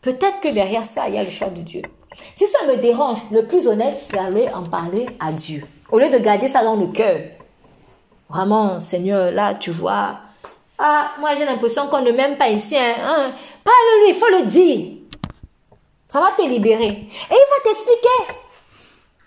peut-être 0.00 0.40
que 0.40 0.48
derrière 0.48 0.84
ça, 0.84 1.08
il 1.08 1.14
y 1.14 1.18
a 1.18 1.24
le 1.24 1.30
choix 1.30 1.48
de 1.48 1.60
Dieu. 1.62 1.82
Si 2.34 2.46
ça 2.46 2.66
me 2.66 2.76
dérange, 2.76 3.20
le 3.30 3.46
plus 3.46 3.66
honnête, 3.68 3.96
c'est 3.98 4.16
d'aller 4.16 4.48
en 4.48 4.64
parler 4.64 5.06
à 5.18 5.32
Dieu. 5.32 5.64
Au 5.90 5.98
lieu 5.98 6.10
de 6.10 6.18
garder 6.18 6.48
ça 6.48 6.62
dans 6.62 6.76
le 6.76 6.88
cœur. 6.88 7.20
Vraiment, 8.28 8.80
Seigneur, 8.80 9.30
là, 9.30 9.54
tu 9.54 9.70
vois, 9.70 10.18
ah, 10.78 11.12
moi 11.20 11.34
j'ai 11.36 11.44
l'impression 11.44 11.86
qu'on 11.86 12.02
ne 12.02 12.10
m'aime 12.10 12.36
pas 12.36 12.48
ici. 12.48 12.76
Hein, 12.76 12.94
hein. 13.02 13.32
Parle-lui, 13.62 14.08
il 14.08 14.14
faut 14.14 14.28
le 14.28 14.46
dire. 14.46 14.96
Ça 16.08 16.20
va 16.20 16.32
te 16.32 16.42
libérer. 16.42 16.88
Et 16.88 17.08
il 17.30 17.30
va 17.30 17.62
t'expliquer. 17.62 18.40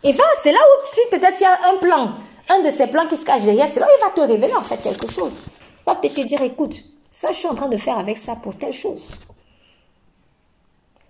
Et 0.04 0.12
va, 0.12 0.24
c'est 0.44 0.52
là 0.52 0.60
où 0.60 0.86
si 0.86 1.00
peut-être 1.10 1.40
il 1.40 1.44
y 1.44 1.46
a 1.46 1.70
un 1.72 1.78
plan 1.78 2.14
un 2.50 2.62
de 2.62 2.70
ces 2.70 2.88
plans 2.88 3.08
qui 3.08 3.18
se 3.18 3.26
cache 3.26 3.44
derrière, 3.44 3.68
c'est 3.68 3.80
là 3.80 3.88
où 3.88 3.98
il 3.98 4.02
va 4.02 4.12
te 4.12 4.22
révéler 4.22 4.54
en 4.54 4.62
fait 4.62 4.78
quelque 4.78 5.12
chose. 5.12 5.46
Il 5.48 5.86
va 5.86 5.96
peut-être 5.96 6.16
te 6.16 6.22
dire, 6.22 6.42
écoute, 6.42 6.84
Ça, 7.16 7.30
je 7.32 7.38
suis 7.38 7.48
en 7.48 7.56
train 7.56 7.70
de 7.70 7.78
faire 7.78 7.98
avec 7.98 8.18
ça 8.18 8.36
pour 8.36 8.58
telle 8.58 8.74
chose. 8.74 9.16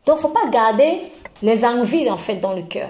Donc, 0.06 0.20
faut 0.20 0.30
pas 0.30 0.48
garder 0.50 1.02
les 1.42 1.66
envies, 1.66 2.12
en 2.12 2.20
fait, 2.20 2.36
dans 2.36 2.54
le 2.54 2.62
cœur. 2.62 2.90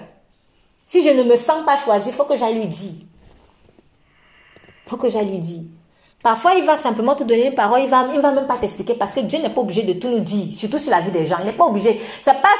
Si 0.84 1.02
je 1.02 1.08
ne 1.08 1.22
me 1.22 1.34
sens 1.34 1.64
pas 1.64 1.78
choisi, 1.78 2.12
faut 2.12 2.24
que 2.24 2.36
j'aille 2.36 2.56
lui 2.56 2.68
dire. 2.68 2.92
Faut 4.86 4.98
que 4.98 5.08
j'aille 5.08 5.30
lui 5.30 5.38
dire. 5.38 5.62
Parfois, 6.22 6.56
il 6.56 6.66
va 6.66 6.76
simplement 6.76 7.14
te 7.14 7.24
donner 7.24 7.46
une 7.46 7.54
parole, 7.54 7.80
il 7.80 7.88
va, 7.88 8.06
il 8.12 8.20
va 8.20 8.32
même 8.32 8.46
pas 8.46 8.58
t'expliquer 8.58 8.92
parce 8.92 9.12
que 9.12 9.20
Dieu 9.20 9.38
n'est 9.38 9.48
pas 9.48 9.62
obligé 9.62 9.82
de 9.82 9.94
tout 9.94 10.10
nous 10.10 10.20
dire, 10.20 10.54
surtout 10.54 10.78
sur 10.78 10.90
la 10.90 11.00
vie 11.00 11.10
des 11.10 11.24
gens. 11.24 11.38
Il 11.40 11.46
n'est 11.46 11.54
pas 11.54 11.64
obligé. 11.64 11.98
Ça 12.20 12.34
passe, 12.34 12.52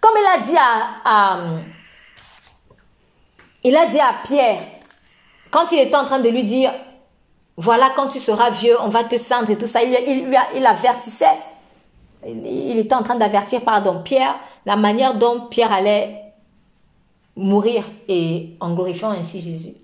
comme 0.00 0.14
il 0.16 0.40
a 0.40 0.42
dit 0.46 0.56
à, 0.56 1.38
il 3.64 3.76
a 3.76 3.84
dit 3.84 4.00
à 4.00 4.14
Pierre, 4.24 4.62
quand 5.50 5.72
il 5.72 5.80
était 5.80 5.96
en 5.96 6.04
train 6.04 6.20
de 6.20 6.28
lui 6.28 6.44
dire, 6.44 6.72
voilà, 7.56 7.90
quand 7.94 8.08
tu 8.08 8.18
seras 8.18 8.50
vieux, 8.50 8.76
on 8.80 8.88
va 8.88 9.04
te 9.04 9.16
cendre 9.16 9.50
et 9.50 9.58
tout 9.58 9.66
ça, 9.66 9.82
il, 9.82 9.92
il, 10.06 10.38
il 10.56 10.66
avertissait. 10.66 11.26
Il, 12.26 12.78
était 12.78 12.94
en 12.94 13.02
train 13.02 13.16
d'avertir, 13.16 13.62
pardon, 13.62 14.02
Pierre, 14.02 14.34
la 14.66 14.76
manière 14.76 15.16
dont 15.16 15.46
Pierre 15.48 15.72
allait 15.72 16.32
mourir 17.36 17.84
et 18.08 18.56
en 18.60 18.74
glorifiant 18.74 19.10
ainsi 19.10 19.40
Jésus. 19.40 19.74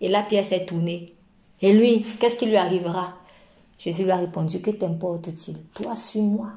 Et 0.00 0.08
là, 0.08 0.22
Pierre 0.22 0.44
s'est 0.44 0.66
tourné. 0.66 1.14
Et 1.60 1.72
lui, 1.72 2.02
qu'est-ce 2.20 2.38
qui 2.38 2.46
lui 2.46 2.56
arrivera? 2.56 3.14
Jésus 3.78 4.04
lui 4.04 4.10
a 4.10 4.16
répondu, 4.16 4.60
que 4.60 4.70
t'importe-t-il? 4.70 5.58
Toi, 5.74 5.94
suis-moi. 5.94 6.48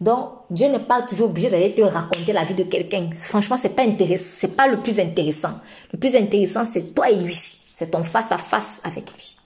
Donc, 0.00 0.30
Dieu 0.50 0.68
n'est 0.68 0.80
pas 0.80 1.02
toujours 1.02 1.30
obligé 1.30 1.48
d'aller 1.48 1.74
te 1.74 1.80
raconter 1.80 2.32
la 2.32 2.44
vie 2.44 2.54
de 2.54 2.64
quelqu'un. 2.64 3.08
Franchement, 3.16 3.56
c'est 3.56 3.70
pas 3.70 3.84
pas 3.84 4.66
le 4.68 4.80
plus 4.80 5.00
intéressant. 5.00 5.60
Le 5.92 5.98
plus 5.98 6.14
intéressant, 6.16 6.64
c'est 6.64 6.94
toi 6.94 7.10
et 7.10 7.16
lui. 7.16 7.38
C'est 7.72 7.90
ton 7.90 8.04
face 8.04 8.30
à 8.32 8.38
face 8.38 8.80
avec 8.84 9.12
lui. 9.14 9.36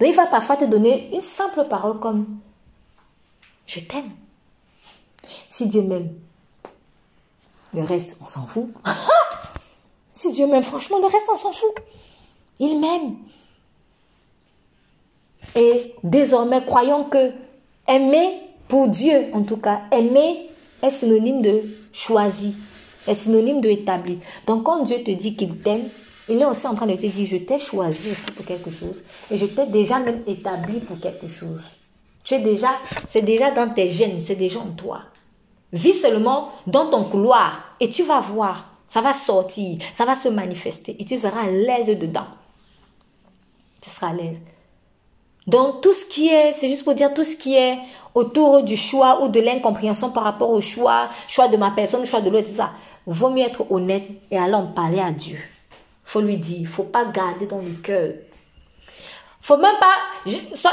Donc, 0.00 0.08
il 0.08 0.14
va 0.14 0.26
parfois 0.26 0.56
te 0.56 0.64
donner 0.64 1.14
une 1.14 1.20
simple 1.20 1.66
parole 1.68 2.00
comme 2.00 2.26
je 3.66 3.80
t'aime. 3.80 4.10
Si 5.48 5.66
Dieu 5.66 5.82
m'aime, 5.82 6.12
le 7.72 7.82
reste, 7.82 8.16
on 8.20 8.26
s'en 8.26 8.46
fout. 8.46 8.68
si 10.12 10.30
Dieu 10.30 10.46
m'aime, 10.46 10.62
franchement, 10.62 10.98
le 10.98 11.06
reste, 11.06 11.28
on 11.32 11.36
s'en 11.36 11.52
fout. 11.52 11.74
Il 12.58 12.80
m'aime. 12.80 13.16
Et 15.54 15.94
désormais, 16.02 16.64
croyons 16.64 17.04
que 17.04 17.32
aimer 17.88 18.51
pour 18.68 18.88
Dieu, 18.88 19.26
en 19.32 19.42
tout 19.42 19.56
cas, 19.58 19.82
aimer 19.92 20.48
est 20.82 20.90
synonyme 20.90 21.42
de 21.42 21.62
choisi, 21.92 22.54
est 23.06 23.14
synonyme 23.14 23.60
de 23.60 23.68
établi. 23.68 24.18
Donc 24.46 24.64
quand 24.64 24.82
Dieu 24.82 25.02
te 25.02 25.10
dit 25.10 25.36
qu'il 25.36 25.58
t'aime, 25.58 25.82
il 26.28 26.40
est 26.40 26.44
aussi 26.44 26.66
en 26.66 26.74
train 26.74 26.86
de 26.86 26.94
te 26.94 27.06
dire, 27.06 27.26
je 27.26 27.36
t'ai 27.36 27.58
choisi 27.58 28.10
aussi 28.10 28.30
pour 28.30 28.44
quelque 28.44 28.70
chose 28.70 29.02
et 29.30 29.36
je 29.36 29.46
t'ai 29.46 29.66
déjà 29.66 29.98
même 29.98 30.22
établi 30.26 30.80
pour 30.80 30.98
quelque 31.00 31.28
chose. 31.28 31.76
Tu 32.24 32.34
es 32.34 32.38
déjà, 32.38 32.70
c'est 33.08 33.22
déjà 33.22 33.50
dans 33.50 33.72
tes 33.72 33.90
gènes, 33.90 34.20
c'est 34.20 34.36
déjà 34.36 34.60
en 34.60 34.70
toi. 34.70 35.02
Vis 35.72 35.94
seulement 35.94 36.50
dans 36.66 36.86
ton 36.86 37.04
couloir 37.04 37.74
et 37.80 37.90
tu 37.90 38.04
vas 38.04 38.20
voir, 38.20 38.70
ça 38.86 39.00
va 39.00 39.12
sortir, 39.12 39.78
ça 39.92 40.04
va 40.04 40.14
se 40.14 40.28
manifester 40.28 40.96
et 40.98 41.04
tu 41.04 41.18
seras 41.18 41.44
à 41.44 41.50
l'aise 41.50 41.88
dedans. 41.98 42.26
Tu 43.80 43.90
seras 43.90 44.10
à 44.10 44.12
l'aise. 44.12 44.40
Donc 45.46 45.80
tout 45.80 45.92
ce 45.92 46.04
qui 46.04 46.28
est, 46.28 46.52
c'est 46.52 46.68
juste 46.68 46.84
pour 46.84 46.94
dire 46.94 47.12
tout 47.12 47.24
ce 47.24 47.34
qui 47.34 47.56
est 47.56 47.78
autour 48.14 48.62
du 48.62 48.76
choix 48.76 49.22
ou 49.22 49.28
de 49.28 49.40
l'incompréhension 49.40 50.10
par 50.10 50.24
rapport 50.24 50.50
au 50.50 50.60
choix, 50.60 51.08
choix 51.28 51.48
de 51.48 51.56
ma 51.56 51.70
personne, 51.70 52.04
choix 52.04 52.20
de 52.20 52.30
l'autre, 52.30 52.48
ça. 52.48 52.70
Vaut 53.06 53.30
mieux 53.30 53.44
être 53.44 53.70
honnête 53.70 54.04
et 54.30 54.38
aller 54.38 54.54
en 54.54 54.66
parler 54.66 55.00
à 55.00 55.10
Dieu. 55.10 55.38
Faut 56.04 56.20
lui 56.20 56.36
dire, 56.36 56.68
faut 56.68 56.84
pas 56.84 57.04
garder 57.06 57.46
dans 57.46 57.58
le 57.58 57.72
cœur. 57.82 58.12
Faut 59.40 59.56
même 59.56 59.74
pas, 59.80 60.30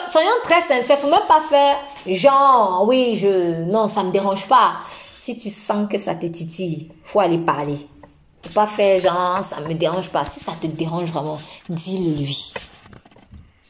soyons 0.09 0.29
très 0.43 0.61
sincères, 0.61 0.99
faut 0.99 1.09
même 1.09 1.25
pas 1.27 1.41
faire 1.41 1.77
genre, 2.05 2.85
oui, 2.87 3.15
je, 3.15 3.63
non, 3.63 3.87
ça 3.87 4.03
me 4.03 4.11
dérange 4.11 4.47
pas. 4.47 4.73
Si 5.17 5.35
tu 5.35 5.49
sens 5.49 5.89
que 5.89 5.97
ça 5.97 6.13
te 6.13 6.27
titille, 6.27 6.91
faut 7.03 7.19
aller 7.19 7.39
parler. 7.39 7.87
Faut 8.43 8.53
pas 8.53 8.67
faire 8.67 9.01
genre, 9.01 9.43
ça 9.43 9.59
me 9.61 9.73
dérange 9.73 10.09
pas. 10.09 10.23
Si 10.23 10.39
ça 10.39 10.51
te 10.59 10.67
dérange 10.67 11.11
vraiment, 11.11 11.39
dis-le 11.67 12.23
lui. 12.23 12.53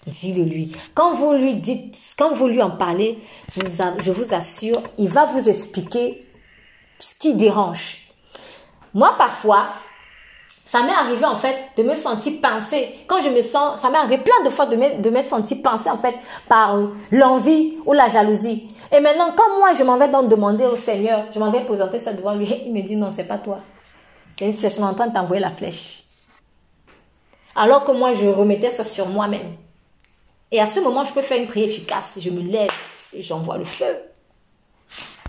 Dis-le 0.10 0.44
lui. 0.44 0.76
Quand 0.94 1.14
vous 1.14 1.34
lui 1.34 1.56
dites, 1.56 1.96
quand 2.18 2.34
vous 2.34 2.48
lui 2.48 2.62
en 2.62 2.72
parlez, 2.72 3.20
je 3.56 4.12
vous 4.12 4.34
assure, 4.34 4.82
il 4.98 5.10
va 5.10 5.26
vous 5.26 5.50
expliquer 5.50 6.26
ce 7.00 7.16
qui 7.16 7.34
dérange. 7.34 8.10
Moi, 8.94 9.14
parfois, 9.18 9.68
ça 10.48 10.84
m'est 10.84 10.94
arrivé 10.94 11.26
en 11.26 11.36
fait 11.36 11.56
de 11.78 11.84
me 11.84 11.96
sentir 11.96 12.34
penser. 12.42 12.94
Quand 13.08 13.22
je 13.22 13.30
me 13.30 13.42
sens, 13.42 13.80
ça 13.80 13.90
m'est 13.90 13.98
arrivé 13.98 14.20
plein 14.20 14.44
de 14.46 14.52
fois 14.52 14.68
de 14.68 15.02
de 15.02 15.10
me 15.10 15.24
sentir 15.24 15.58
penser 15.64 15.90
en 15.90 15.98
fait 15.98 16.16
par 16.48 16.76
euh, 16.76 16.94
l'envie 17.12 17.78
ou 17.88 17.94
la 17.94 18.08
jalousie. 18.08 18.68
Et 18.92 19.00
maintenant, 19.00 19.32
quand 19.36 19.58
moi 19.58 19.74
je 19.74 19.84
m'en 19.84 19.98
vais 19.98 20.10
donc 20.10 20.28
demander 20.28 20.66
au 20.66 20.76
Seigneur, 20.76 21.26
je 21.32 21.40
m'en 21.40 21.50
vais 21.50 21.64
présenter 21.66 21.98
ça 21.98 22.14
devant 22.14 22.36
lui, 22.36 22.48
il 22.66 22.72
me 22.72 22.82
dit 22.82 22.96
non, 22.96 23.10
c'est 23.10 23.24
pas 23.24 23.40
toi. 23.40 23.60
C'est 24.38 24.46
une 24.46 24.54
flèche, 24.54 24.74
on 24.78 24.84
est 24.84 24.92
en 24.92 24.94
train 24.94 25.08
de 25.08 25.14
t'envoyer 25.14 25.42
la 25.42 25.50
flèche. 25.50 26.04
Alors 27.56 27.84
que 27.84 27.92
moi 27.92 28.14
je 28.14 28.28
remettais 28.28 28.70
ça 28.70 28.84
sur 28.84 29.08
moi-même. 29.08 29.56
Et 30.52 30.60
à 30.60 30.66
ce 30.66 30.80
moment, 30.80 31.04
je 31.04 31.14
peux 31.14 31.22
faire 31.22 31.40
une 31.40 31.48
prière 31.48 31.70
efficace. 31.70 32.18
Je 32.20 32.30
me 32.30 32.42
lève 32.42 32.72
et 33.14 33.22
j'envoie 33.22 33.58
le 33.58 33.66
feu. 33.66 33.98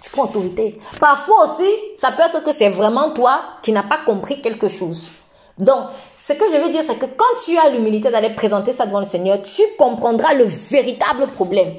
Tu 0.02 0.10
prends 0.10 0.24
autorité. 0.24 0.78
Parfois 0.98 1.44
aussi, 1.44 1.70
ça 1.98 2.12
peut 2.12 2.22
être 2.22 2.42
que 2.42 2.52
c'est 2.52 2.70
vraiment 2.70 3.12
toi 3.12 3.42
qui 3.62 3.70
n'as 3.72 3.82
pas 3.82 3.98
compris 3.98 4.40
quelque 4.40 4.68
chose. 4.68 5.10
Donc, 5.58 5.88
ce 6.18 6.32
que 6.32 6.44
je 6.50 6.56
veux 6.56 6.70
dire, 6.70 6.82
c'est 6.86 6.96
que 6.96 7.04
quand 7.04 7.44
tu 7.44 7.58
as 7.58 7.68
l'humilité 7.68 8.10
d'aller 8.10 8.30
présenter 8.30 8.72
ça 8.72 8.86
devant 8.86 9.00
le 9.00 9.04
Seigneur, 9.04 9.42
tu 9.42 9.62
comprendras 9.78 10.32
le 10.32 10.44
véritable 10.44 11.26
problème. 11.26 11.74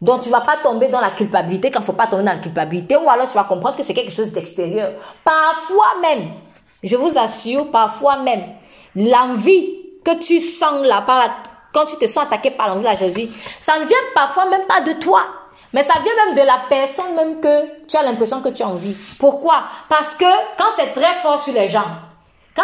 Donc, 0.00 0.20
tu 0.20 0.28
vas 0.28 0.42
pas 0.42 0.58
tomber 0.62 0.86
dans 0.86 1.00
la 1.00 1.10
culpabilité 1.10 1.72
quand 1.72 1.80
il 1.80 1.86
faut 1.86 1.92
pas 1.92 2.06
tomber 2.06 2.22
dans 2.22 2.34
la 2.34 2.38
culpabilité, 2.38 2.96
ou 2.96 3.08
alors 3.10 3.26
tu 3.26 3.34
vas 3.34 3.44
comprendre 3.44 3.76
que 3.76 3.82
c'est 3.82 3.94
quelque 3.94 4.12
chose 4.12 4.30
d'extérieur. 4.30 4.92
Parfois 5.24 6.00
même, 6.02 6.28
je 6.84 6.94
vous 6.94 7.18
assure, 7.18 7.70
parfois 7.72 8.18
même, 8.18 8.44
l'envie 8.94 9.74
que 10.04 10.16
tu 10.20 10.40
sens 10.40 10.86
là, 10.86 11.00
par 11.00 11.18
quand 11.76 11.84
tu 11.84 11.96
te 11.96 12.06
sens 12.06 12.24
attaqué 12.24 12.50
par 12.50 12.68
l'envie 12.68 12.80
de 12.80 12.86
la 12.86 12.94
jalousie, 12.94 13.30
ça 13.60 13.78
ne 13.78 13.84
vient 13.84 13.98
parfois 14.14 14.46
même 14.46 14.64
pas 14.66 14.80
de 14.80 14.94
toi. 14.94 15.20
Mais 15.74 15.82
ça 15.82 15.92
vient 16.02 16.24
même 16.24 16.34
de 16.34 16.40
la 16.40 16.58
personne 16.70 17.14
même 17.14 17.38
que 17.38 17.86
tu 17.86 17.98
as 17.98 18.02
l'impression 18.02 18.40
que 18.40 18.48
tu 18.48 18.62
as 18.62 18.68
envie. 18.68 18.96
Pourquoi? 19.18 19.56
Parce 19.90 20.14
que 20.14 20.24
quand 20.56 20.70
c'est 20.74 20.94
très 20.94 21.12
fort 21.16 21.38
sur 21.38 21.52
les 21.52 21.68
gens, 21.68 21.84
quand, 22.54 22.62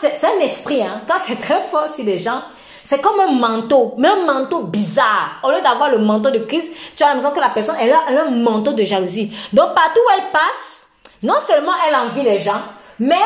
c'est 0.00 0.24
un 0.24 0.38
esprit, 0.40 0.80
hein, 0.80 1.02
quand 1.08 1.16
c'est 1.26 1.40
très 1.40 1.62
fort 1.64 1.88
sur 1.88 2.04
les 2.04 2.16
gens, 2.16 2.42
c'est 2.84 3.00
comme 3.00 3.18
un 3.18 3.32
manteau, 3.32 3.94
mais 3.98 4.06
un 4.06 4.24
manteau 4.24 4.60
bizarre. 4.62 5.40
Au 5.42 5.50
lieu 5.50 5.60
d'avoir 5.60 5.90
le 5.90 5.98
manteau 5.98 6.30
de 6.30 6.38
Christ, 6.38 6.70
tu 6.94 7.02
as 7.02 7.08
l'impression 7.08 7.34
que 7.34 7.40
la 7.40 7.48
personne, 7.48 7.74
elle 7.80 7.92
a, 7.92 8.22
un 8.22 8.30
manteau 8.30 8.72
de 8.72 8.84
jalousie. 8.84 9.36
Donc 9.52 9.74
partout 9.74 9.98
où 9.98 10.10
elle 10.16 10.30
passe, 10.30 10.86
non 11.24 11.40
seulement 11.44 11.72
elle 11.88 11.96
envie 11.96 12.22
les 12.22 12.38
gens, 12.38 12.62
mais 13.00 13.16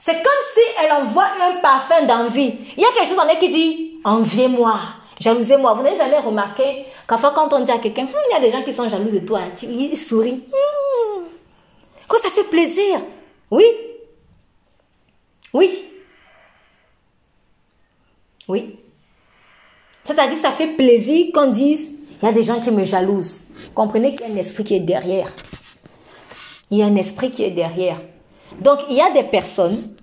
c'est 0.00 0.14
comme 0.14 0.42
si 0.54 0.60
elle 0.82 0.92
envoie 0.92 1.26
un 1.42 1.60
parfum 1.60 2.06
d'envie. 2.06 2.54
Il 2.74 2.82
y 2.82 2.84
a 2.84 2.88
quelque 2.96 3.08
chose 3.08 3.18
en 3.18 3.28
elle 3.28 3.38
qui 3.38 3.50
dit, 3.50 4.00
enviez-moi, 4.02 4.78
jalousez-moi. 5.20 5.74
Vous 5.74 5.82
n'avez 5.82 5.98
jamais 5.98 6.18
remarqué 6.18 6.86
qu'enfin 7.06 7.32
quand 7.34 7.52
on 7.52 7.60
dit 7.60 7.70
à 7.70 7.76
quelqu'un, 7.76 8.04
hum, 8.04 8.08
il 8.30 8.32
y 8.32 8.36
a 8.38 8.40
des 8.40 8.50
gens 8.50 8.62
qui 8.62 8.72
sont 8.72 8.88
jaloux 8.88 9.10
de 9.10 9.18
toi, 9.18 9.42
tu, 9.54 9.66
ils 9.66 9.94
sourient. 9.96 10.42
Hum. 10.46 11.24
Quand 12.08 12.16
ça 12.22 12.30
fait 12.30 12.44
plaisir. 12.44 13.02
Oui, 13.50 13.64
oui. 15.52 15.84
Oui. 18.48 18.78
C'est-à-dire, 20.02 20.38
ça 20.38 20.52
fait 20.52 20.68
plaisir 20.68 21.26
qu'on 21.34 21.48
dise, 21.48 21.92
il 22.22 22.24
y 22.24 22.28
a 22.28 22.32
des 22.32 22.42
gens 22.42 22.58
qui 22.58 22.70
me 22.70 22.84
jalousent. 22.84 23.48
Comprenez 23.74 24.16
qu'il 24.16 24.26
y 24.26 24.30
a 24.30 24.32
un 24.32 24.38
esprit 24.38 24.64
qui 24.64 24.76
est 24.76 24.80
derrière. 24.80 25.30
Il 26.70 26.78
y 26.78 26.82
a 26.82 26.86
un 26.86 26.96
esprit 26.96 27.30
qui 27.30 27.44
est 27.44 27.50
derrière. 27.50 28.00
Donc, 28.58 28.80
il 28.88 28.96
y 28.96 29.00
a 29.00 29.10
des 29.10 29.22
personnes, 29.22 29.94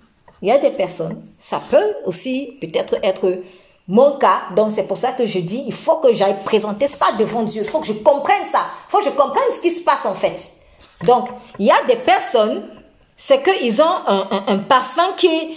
il 0.42 0.50
y 0.50 0.52
a 0.52 0.58
des 0.58 0.72
personnes, 0.72 1.22
ça 1.38 1.62
peut 1.70 1.96
aussi 2.06 2.58
peut-être 2.62 2.96
être 3.04 3.42
mon 3.88 4.18
cas. 4.18 4.44
Donc, 4.56 4.72
c'est 4.72 4.88
pour 4.88 4.98
ça 4.98 5.12
que 5.12 5.26
je 5.26 5.40
dis, 5.40 5.64
il 5.68 5.74
faut 5.74 5.98
que 5.98 6.14
j'aille 6.14 6.38
présenter 6.44 6.88
ça 6.88 7.08
devant 7.18 7.44
Dieu. 7.44 7.64
Il 7.64 7.70
faut 7.70 7.80
que 7.80 7.88
je 7.88 7.94
comprenne 7.94 8.46
ça. 8.52 8.66
Il 8.88 8.92
faut 8.92 9.00
que 9.00 9.06
je 9.06 9.10
comprenne 9.12 9.44
ce 9.56 9.62
qui 9.62 9.72
se 9.72 9.82
passe 9.82 10.06
en 10.06 10.14
fait. 10.14 10.52
Donc, 11.04 11.30
il 11.60 11.66
y 11.66 11.72
a 11.72 11.84
des 11.88 11.96
personnes 11.96 12.64
c'est 13.18 13.42
qu'ils 13.42 13.82
ont 13.82 13.96
un, 14.08 14.60
parfum 14.60 15.14
qui 15.18 15.26
est 15.26 15.50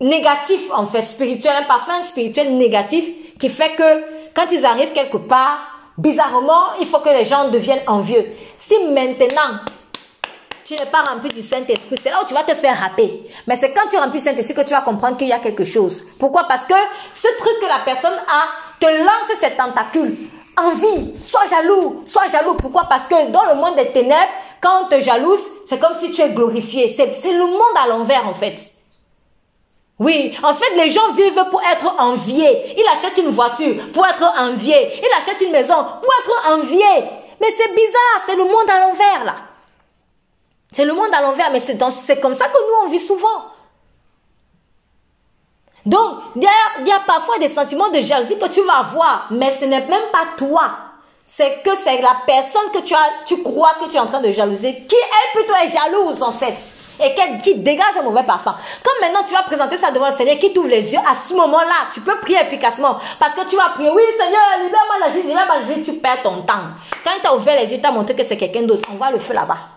négatif, 0.00 0.70
en 0.74 0.86
fait, 0.86 1.02
spirituel, 1.02 1.52
un 1.54 1.64
parfum 1.64 2.02
spirituel 2.02 2.56
négatif 2.56 3.04
qui 3.38 3.50
fait 3.50 3.74
que 3.76 4.32
quand 4.34 4.46
ils 4.50 4.64
arrivent 4.64 4.92
quelque 4.92 5.18
part, 5.18 5.58
bizarrement, 5.98 6.74
il 6.80 6.86
faut 6.86 7.00
que 7.00 7.10
les 7.10 7.24
gens 7.24 7.50
deviennent 7.50 7.82
envieux. 7.86 8.24
Si 8.56 8.74
maintenant, 8.86 9.60
tu 10.64 10.74
n'es 10.74 10.86
pas 10.86 11.02
rempli 11.02 11.28
du 11.28 11.42
Saint-Esprit, 11.42 11.96
c'est 12.02 12.10
là 12.10 12.20
où 12.22 12.26
tu 12.26 12.34
vas 12.34 12.42
te 12.42 12.54
faire 12.54 12.78
rater. 12.78 13.22
Mais 13.46 13.56
c'est 13.56 13.72
quand 13.72 13.88
tu 13.90 13.96
remplis 13.96 14.18
du 14.18 14.24
Saint-Esprit 14.24 14.54
que 14.54 14.62
tu 14.62 14.72
vas 14.72 14.80
comprendre 14.80 15.16
qu'il 15.16 15.28
y 15.28 15.32
a 15.32 15.38
quelque 15.38 15.64
chose. 15.64 16.04
Pourquoi? 16.18 16.44
Parce 16.48 16.64
que 16.64 16.74
ce 17.12 17.28
truc 17.38 17.60
que 17.60 17.66
la 17.66 17.80
personne 17.84 18.18
a 18.28 18.44
te 18.80 18.86
lance 18.86 19.38
cette 19.40 19.56
tentacule 19.56 20.16
envie, 20.56 21.14
sois 21.20 21.46
jaloux, 21.46 22.02
sois 22.06 22.28
jaloux. 22.28 22.54
Pourquoi? 22.54 22.84
Parce 22.88 23.04
que 23.04 23.30
dans 23.30 23.44
le 23.44 23.54
monde 23.54 23.76
des 23.76 23.90
ténèbres, 23.92 24.30
quand 24.60 24.84
on 24.84 24.88
te 24.88 25.00
jalouse, 25.00 25.40
c'est 25.66 25.78
comme 25.78 25.94
si 25.94 26.12
tu 26.12 26.22
es 26.22 26.30
glorifié. 26.30 26.88
C'est 26.96 27.32
le 27.32 27.46
monde 27.46 27.76
à 27.82 27.88
l'envers 27.88 28.26
en 28.26 28.34
fait. 28.34 28.56
Oui, 29.98 30.36
en 30.42 30.52
fait, 30.52 30.74
les 30.76 30.90
gens 30.90 31.12
vivent 31.12 31.44
pour 31.50 31.62
être 31.62 31.94
enviés. 32.00 32.74
Il 32.76 32.84
achète 32.92 33.16
une 33.18 33.30
voiture 33.30 33.76
pour 33.92 34.04
être 34.06 34.24
envié. 34.38 34.74
Il 34.98 35.08
achète 35.16 35.40
une 35.40 35.52
maison 35.52 35.74
pour 35.74 36.12
être 36.20 36.52
envié. 36.52 36.84
Mais 37.40 37.50
c'est 37.56 37.72
bizarre, 37.74 38.22
c'est 38.26 38.36
le 38.36 38.44
monde 38.44 38.70
à 38.70 38.80
l'envers 38.80 39.24
là. 39.24 39.34
C'est 40.74 40.84
le 40.84 40.92
monde 40.92 41.14
à 41.16 41.22
l'envers, 41.22 41.52
mais 41.52 41.60
c'est 41.60 41.78
comme 42.20 42.34
ça 42.34 42.46
que 42.46 42.58
nous 42.58 42.88
on 42.88 42.90
vit 42.90 42.98
souvent. 42.98 43.44
Donc, 45.86 46.16
il 46.34 46.42
y, 46.42 46.90
a, 46.90 47.00
parfois 47.06 47.38
des 47.38 47.46
sentiments 47.46 47.90
de 47.90 48.00
jalousie 48.00 48.36
que 48.40 48.48
tu 48.48 48.60
vas 48.62 48.78
avoir, 48.78 49.28
mais 49.30 49.52
ce 49.52 49.66
n'est 49.66 49.86
même 49.86 50.10
pas 50.10 50.24
toi. 50.36 50.62
C'est 51.24 51.62
que 51.62 51.70
c'est 51.84 52.00
la 52.00 52.16
personne 52.26 52.72
que 52.72 52.80
tu 52.80 52.92
as, 52.92 53.24
tu 53.24 53.40
crois 53.44 53.74
que 53.80 53.88
tu 53.88 53.94
es 53.94 54.00
en 54.00 54.06
train 54.06 54.20
de 54.20 54.32
jalouser, 54.32 54.84
qui 54.88 54.96
elle 54.96 55.40
plutôt 55.40 55.54
jalouse 55.72 56.20
en 56.24 56.32
fait 56.32 56.56
et 57.00 57.14
qui 57.40 57.54
dégage 57.54 57.96
un 58.00 58.02
mauvais 58.02 58.24
parfum. 58.24 58.56
Comme 58.82 58.94
maintenant 59.00 59.24
tu 59.24 59.32
vas 59.32 59.42
présenter 59.42 59.76
ça 59.76 59.92
devant 59.92 60.10
le 60.10 60.16
Seigneur 60.16 60.38
qui 60.38 60.52
t'ouvre 60.52 60.68
les 60.68 60.92
yeux, 60.92 61.00
à 61.08 61.14
ce 61.14 61.34
moment-là, 61.34 61.86
tu 61.92 62.00
peux 62.00 62.18
prier 62.18 62.40
efficacement. 62.40 62.98
Parce 63.20 63.34
que 63.34 63.48
tu 63.48 63.54
vas 63.54 63.70
prier, 63.74 63.90
oui 63.90 64.02
Seigneur, 64.18 64.42
libère-moi 64.64 64.96
la 65.06 65.08
vie, 65.08 65.22
libère-moi 65.22 65.56
la 65.60 65.82
tu 65.84 65.92
perds 65.94 66.22
ton 66.22 66.42
temps. 66.42 66.66
Quand 67.04 67.12
tu 67.20 67.28
as 67.28 67.34
ouvert 67.36 67.60
les 67.60 67.72
yeux, 67.72 67.80
tu 67.80 67.92
montré 67.92 68.16
que 68.16 68.24
c'est 68.24 68.36
quelqu'un 68.36 68.62
d'autre, 68.62 68.88
on 68.92 68.96
voit 68.96 69.12
le 69.12 69.20
feu 69.20 69.34
là-bas. 69.34 69.73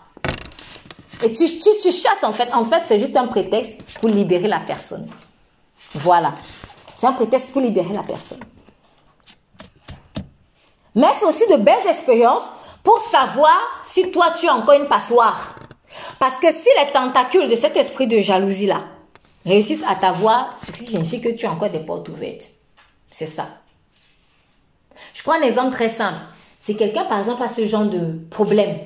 Et 1.23 1.31
tu, 1.31 1.45
tu, 1.45 1.69
tu 1.81 1.91
chasses 1.91 2.23
en 2.23 2.33
fait. 2.33 2.51
En 2.53 2.65
fait, 2.65 2.83
c'est 2.85 2.99
juste 2.99 3.15
un 3.15 3.27
prétexte 3.27 3.81
pour 3.99 4.09
libérer 4.09 4.47
la 4.47 4.59
personne. 4.59 5.07
Voilà. 5.93 6.33
C'est 6.93 7.07
un 7.07 7.13
prétexte 7.13 7.51
pour 7.51 7.61
libérer 7.61 7.93
la 7.93 8.03
personne. 8.03 8.39
Mais 10.95 11.07
c'est 11.19 11.25
aussi 11.25 11.45
de 11.47 11.57
belles 11.57 11.87
expériences 11.87 12.51
pour 12.83 12.99
savoir 13.11 13.57
si 13.85 14.11
toi 14.11 14.31
tu 14.31 14.47
as 14.47 14.55
encore 14.55 14.75
une 14.75 14.87
passoire. 14.87 15.55
Parce 16.19 16.37
que 16.37 16.51
si 16.51 16.69
les 16.83 16.91
tentacules 16.91 17.49
de 17.49 17.55
cet 17.55 17.77
esprit 17.77 18.07
de 18.07 18.19
jalousie-là 18.19 18.81
réussissent 19.45 19.85
à 19.87 19.95
t'avoir, 19.95 20.55
ce 20.55 20.71
qui 20.71 20.91
signifie 20.91 21.21
que 21.21 21.29
tu 21.29 21.45
as 21.45 21.51
encore 21.51 21.69
des 21.69 21.79
portes 21.79 22.09
ouvertes. 22.09 22.45
C'est 23.11 23.27
ça. 23.27 23.47
Je 25.13 25.21
prends 25.23 25.33
un 25.33 25.41
exemple 25.41 25.71
très 25.71 25.89
simple. 25.89 26.19
Si 26.59 26.75
quelqu'un, 26.75 27.05
par 27.05 27.19
exemple, 27.19 27.43
a 27.43 27.47
ce 27.47 27.65
genre 27.67 27.85
de 27.85 28.19
problème, 28.29 28.77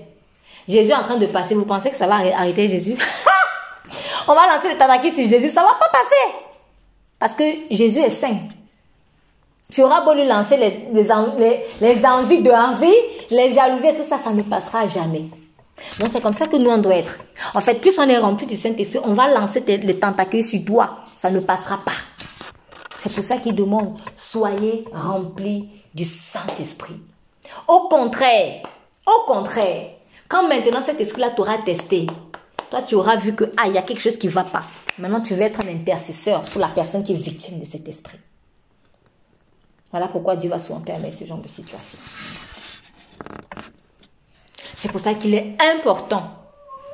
Jésus 0.67 0.91
est 0.91 0.95
en 0.95 1.03
train 1.03 1.17
de 1.17 1.25
passer, 1.25 1.55
vous 1.55 1.65
pensez 1.65 1.91
que 1.91 1.97
ça 1.97 2.07
va 2.07 2.15
arrêter 2.15 2.67
Jésus? 2.67 2.95
On 4.27 4.33
va 4.33 4.47
lancer 4.53 4.69
les 4.69 4.77
tentacules 4.77 5.11
sur 5.11 5.27
Jésus, 5.27 5.49
ça 5.49 5.63
va 5.63 5.75
pas 5.79 5.89
passer. 5.89 6.45
Parce 7.19 7.33
que 7.33 7.43
Jésus 7.69 7.99
est 7.99 8.09
saint. 8.09 8.37
Tu 9.71 9.81
auras 9.81 10.01
beau 10.01 10.13
lui 10.13 10.25
lancer 10.25 10.57
les, 10.57 11.11
envies 11.11 12.41
de 12.41 12.51
envie, 12.51 12.93
les 13.29 13.53
jalousies, 13.53 13.95
tout 13.95 14.03
ça, 14.03 14.17
ça 14.17 14.31
ne 14.31 14.41
passera 14.41 14.85
jamais. 14.85 15.29
Donc 15.99 16.09
c'est 16.09 16.21
comme 16.21 16.33
ça 16.33 16.47
que 16.47 16.57
nous 16.57 16.69
on 16.69 16.77
doit 16.77 16.95
être. 16.95 17.19
En 17.55 17.61
fait, 17.61 17.75
plus 17.75 17.97
on 17.97 18.07
est 18.07 18.17
rempli 18.17 18.45
du 18.45 18.57
Saint-Esprit, 18.57 18.99
on 19.03 19.13
va 19.13 19.29
lancer 19.29 19.61
les 19.65 19.97
tentacules 19.97 20.43
sur 20.43 20.63
toi. 20.65 20.97
Ça 21.15 21.31
ne 21.31 21.39
passera 21.39 21.77
pas. 21.77 21.93
C'est 22.97 23.11
pour 23.11 23.23
ça 23.23 23.37
qu'il 23.37 23.55
demande, 23.55 23.97
soyez 24.15 24.85
remplis 24.93 25.69
du 25.93 26.05
Saint-Esprit. 26.05 27.01
Au 27.67 27.87
contraire, 27.87 28.61
au 29.07 29.25
contraire, 29.25 29.87
quand 30.31 30.47
maintenant 30.47 30.81
cet 30.81 31.01
esprit-là 31.01 31.31
t'aura 31.31 31.57
testé, 31.57 32.07
toi 32.69 32.81
tu 32.81 32.95
auras 32.95 33.17
vu 33.17 33.35
que, 33.35 33.43
ah, 33.57 33.67
il 33.67 33.73
y 33.73 33.77
a 33.77 33.81
quelque 33.81 33.99
chose 33.99 34.17
qui 34.17 34.27
ne 34.27 34.31
va 34.31 34.45
pas. 34.45 34.63
Maintenant, 34.97 35.19
tu 35.19 35.33
vas 35.33 35.43
être 35.43 35.59
un 35.61 35.67
intercesseur 35.67 36.41
pour 36.41 36.61
la 36.61 36.69
personne 36.69 37.03
qui 37.03 37.11
est 37.11 37.15
victime 37.15 37.59
de 37.59 37.65
cet 37.65 37.87
esprit. 37.89 38.17
Voilà 39.89 40.07
pourquoi 40.07 40.37
Dieu 40.37 40.49
va 40.49 40.57
souvent 40.57 40.79
permettre 40.79 41.17
ce 41.17 41.25
genre 41.25 41.39
de 41.39 41.49
situation. 41.49 41.99
C'est 44.75 44.89
pour 44.89 45.01
ça 45.01 45.15
qu'il 45.15 45.33
est 45.33 45.57
important, 45.75 46.23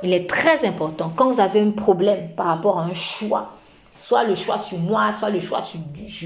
il 0.01 0.13
est 0.13 0.27
très 0.27 0.65
important, 0.65 1.13
quand 1.15 1.31
vous 1.31 1.39
avez 1.39 1.61
un 1.61 1.71
problème 1.71 2.29
par 2.35 2.47
rapport 2.47 2.79
à 2.79 2.85
un 2.85 2.93
choix, 2.95 3.53
soit 3.95 4.23
le 4.23 4.33
choix 4.33 4.57
sur 4.57 4.79
moi, 4.79 5.11
soit 5.11 5.29
le 5.29 5.39
choix 5.39 5.61
sur, 5.61 5.79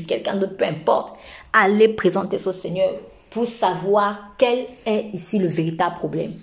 quelqu'un 0.07 0.37
d'autre, 0.37 0.55
peu 0.55 0.65
importe, 0.65 1.17
allez 1.51 1.89
présenter 1.89 2.37
ça 2.37 2.51
au 2.51 2.53
Seigneur 2.53 2.91
pour 3.29 3.45
savoir 3.45 4.33
quel 4.37 4.65
est 4.85 5.09
ici 5.13 5.39
le 5.39 5.47
véritable 5.47 5.95
problème. 5.97 6.33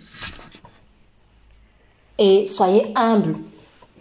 Et 2.19 2.47
soyez 2.47 2.93
humble 2.97 3.37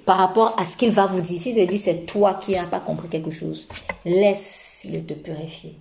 par 0.05 0.17
rapport 0.17 0.55
à 0.57 0.65
ce 0.65 0.75
qu'il 0.77 0.91
va 0.91 1.05
vous 1.05 1.21
dire. 1.21 1.39
Si 1.39 1.53
te 1.53 1.63
dit 1.65 1.77
c'est 1.77 2.05
toi 2.05 2.35
qui 2.35 2.51
n'as 2.51 2.63
pas 2.63 2.79
compris 2.79 3.07
quelque 3.09 3.31
chose, 3.31 3.67
laisse-le 4.05 5.01
te 5.05 5.13
purifier. 5.13 5.77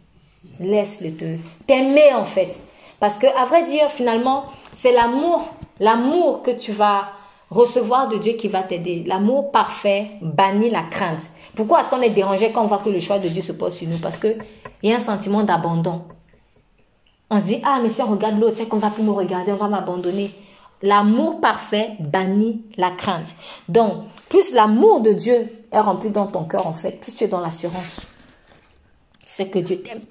Laisse-le 0.61 1.13
te 1.17 1.37
t'aimer 1.67 2.13
en 2.15 2.25
fait. 2.25 2.59
Parce 3.01 3.17
que, 3.19 3.27
à 3.27 3.45
vrai 3.45 3.65
dire, 3.65 3.91
finalement, 3.91 4.47
c'est 4.73 4.93
l'amour, 4.93 5.45
l'amour 5.81 6.43
que 6.43 6.51
tu 6.51 6.73
vas 6.73 7.09
recevoir 7.51 8.09
de 8.09 8.17
Dieu 8.17 8.33
qui 8.33 8.49
va 8.49 8.63
t'aider. 8.63 9.05
L'amour 9.07 9.51
parfait 9.53 10.07
bannit 10.23 10.71
la 10.71 10.83
crainte. 10.83 11.23
Pourquoi 11.55 11.81
est-ce 11.81 11.91
qu'on 11.91 12.03
est 12.03 12.11
dérangé 12.11 12.51
quand 12.53 12.63
on 12.63 12.67
voit 12.67 12.79
que 12.79 12.91
le 12.91 13.01
choix 13.01 13.19
de 13.19 13.29
Dieu 13.29 13.43
se 13.43 13.53
pose 13.53 13.75
sur 13.75 13.89
nous? 13.89 13.99
Parce 13.99 14.19
qu'il 14.19 14.39
y 14.83 14.93
a 14.93 14.97
un 14.97 15.01
sentiment 15.01 15.43
d'abandon. 15.43 16.03
On 17.31 17.39
se 17.39 17.45
dit, 17.45 17.61
ah, 17.65 17.81
mais 17.83 17.91
si 17.91 18.03
on 18.03 18.11
regarde 18.11 18.39
l'autre, 18.41 18.57
c'est 18.57 18.67
qu'on 18.67 18.79
va 18.79 18.91
plus 18.91 19.03
me 19.03 19.11
regarder, 19.11 19.53
on 19.53 19.57
va 19.57 19.69
m'abandonner. 19.69 20.31
L'amour 20.83 21.41
parfait 21.41 21.97
bannit 22.01 22.65
la 22.77 22.91
crainte. 22.91 23.29
Donc, 23.69 24.05
plus 24.29 24.53
l'amour 24.53 25.01
de 25.01 25.13
Dieu 25.13 25.49
est 25.73 25.81
rempli 25.81 26.11
dans 26.11 26.27
ton 26.27 26.45
cœur, 26.45 26.67
en 26.67 26.75
fait, 26.75 27.01
plus 27.01 27.15
tu 27.15 27.25
es 27.25 27.29
dans 27.29 27.41
l'assurance. 27.41 28.01
C'est 29.25 29.49
que 29.49 29.59
Dieu 29.59 29.81
t'aime 29.83 30.03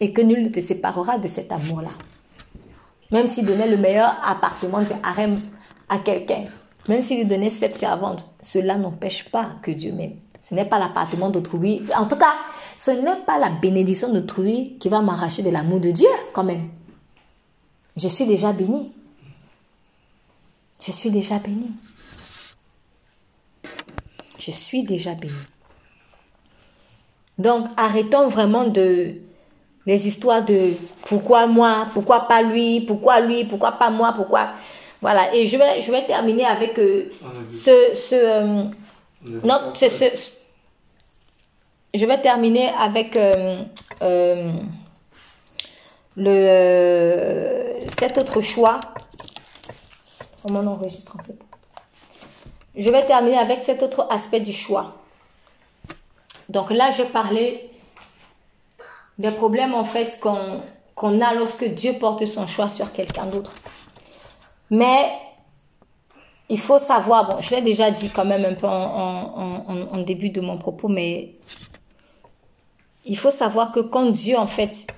et 0.00 0.12
que 0.12 0.20
nul 0.20 0.42
ne 0.42 0.48
te 0.48 0.60
séparera 0.60 1.18
de 1.18 1.28
cet 1.28 1.52
amour-là. 1.52 1.90
Même 3.12 3.28
s'il 3.28 3.46
donnait 3.46 3.68
le 3.68 3.76
meilleur 3.76 4.18
appartement 4.24 4.82
du 4.82 4.92
harem 5.02 5.40
à 5.88 5.98
quelqu'un, 5.98 6.46
même 6.88 7.02
s'il 7.02 7.18
lui 7.18 7.26
donnait 7.26 7.50
sept 7.50 7.78
servantes, 7.78 8.26
cela 8.40 8.76
n'empêche 8.76 9.30
pas 9.30 9.50
que 9.62 9.70
Dieu 9.70 9.92
m'aime. 9.92 10.16
Ce 10.42 10.56
n'est 10.56 10.64
pas 10.64 10.80
l'appartement 10.80 11.30
d'autrui. 11.30 11.82
En 11.96 12.06
tout 12.06 12.16
cas, 12.16 12.32
ce 12.76 12.90
n'est 12.90 13.24
pas 13.24 13.38
la 13.38 13.50
bénédiction 13.50 14.12
d'autrui 14.12 14.76
qui 14.80 14.88
va 14.88 15.00
m'arracher 15.02 15.42
de 15.42 15.50
l'amour 15.50 15.78
de 15.78 15.92
Dieu, 15.92 16.08
quand 16.32 16.42
même. 16.42 16.68
Je 17.96 18.08
suis 18.08 18.26
déjà 18.26 18.52
béni. 18.52 18.92
Je 20.84 20.92
suis 20.92 21.10
déjà 21.10 21.38
béni. 21.38 21.70
Je 24.38 24.50
suis 24.50 24.82
déjà 24.82 25.14
béni. 25.14 25.34
Donc, 27.38 27.66
arrêtons 27.76 28.28
vraiment 28.28 28.66
de, 28.66 29.14
les 29.86 30.06
histoires 30.06 30.44
de 30.44 30.72
pourquoi 31.06 31.46
moi, 31.46 31.86
pourquoi 31.92 32.28
pas 32.28 32.42
lui, 32.42 32.80
pourquoi 32.80 33.20
lui, 33.20 33.44
pourquoi 33.44 33.72
pas 33.72 33.90
moi, 33.90 34.12
pourquoi. 34.16 34.50
Voilà, 35.00 35.34
et 35.34 35.46
je 35.46 35.56
vais, 35.56 35.80
je 35.80 35.90
vais 35.90 36.06
terminer 36.06 36.44
avec 36.44 36.78
euh, 36.78 37.10
ce. 37.48 37.94
ce 37.94 38.14
euh, 38.14 38.64
non, 39.44 39.72
ce, 39.74 39.88
ce, 39.88 40.04
je 41.94 42.06
vais 42.06 42.20
terminer 42.20 42.70
avec 42.78 43.16
euh, 43.16 43.62
le, 46.16 47.61
cet 48.02 48.18
autre 48.18 48.40
choix. 48.40 48.80
On 50.44 50.66
enregistre 50.66 51.16
en 51.16 51.22
fait 51.22 51.38
Je 52.74 52.90
vais 52.90 53.06
terminer 53.06 53.38
avec 53.38 53.62
cet 53.62 53.80
autre 53.84 54.08
aspect 54.10 54.40
du 54.40 54.52
choix. 54.52 54.96
Donc 56.48 56.72
là, 56.72 56.90
je 56.90 57.04
parlais 57.04 57.70
des 59.18 59.30
problèmes 59.30 59.74
en 59.74 59.84
fait 59.84 60.18
qu'on 60.20 61.20
a 61.20 61.34
lorsque 61.34 61.64
Dieu 61.64 61.92
porte 61.92 62.26
son 62.26 62.48
choix 62.48 62.68
sur 62.68 62.92
quelqu'un 62.92 63.26
d'autre. 63.26 63.54
Mais 64.68 65.12
il 66.48 66.58
faut 66.58 66.80
savoir, 66.80 67.28
bon, 67.28 67.40
je 67.40 67.50
l'ai 67.54 67.62
déjà 67.62 67.92
dit 67.92 68.10
quand 68.10 68.24
même 68.24 68.44
un 68.44 68.54
peu 68.54 68.66
en, 68.66 69.98
début 69.98 70.30
de 70.30 70.40
mon 70.40 70.58
propos, 70.58 70.88
mais 70.88 71.36
il 73.04 73.16
faut 73.16 73.30
savoir 73.30 73.70
que 73.70 73.78
quand 73.78 74.06
Dieu 74.06 74.36
en 74.36 74.48
fait 74.48 74.88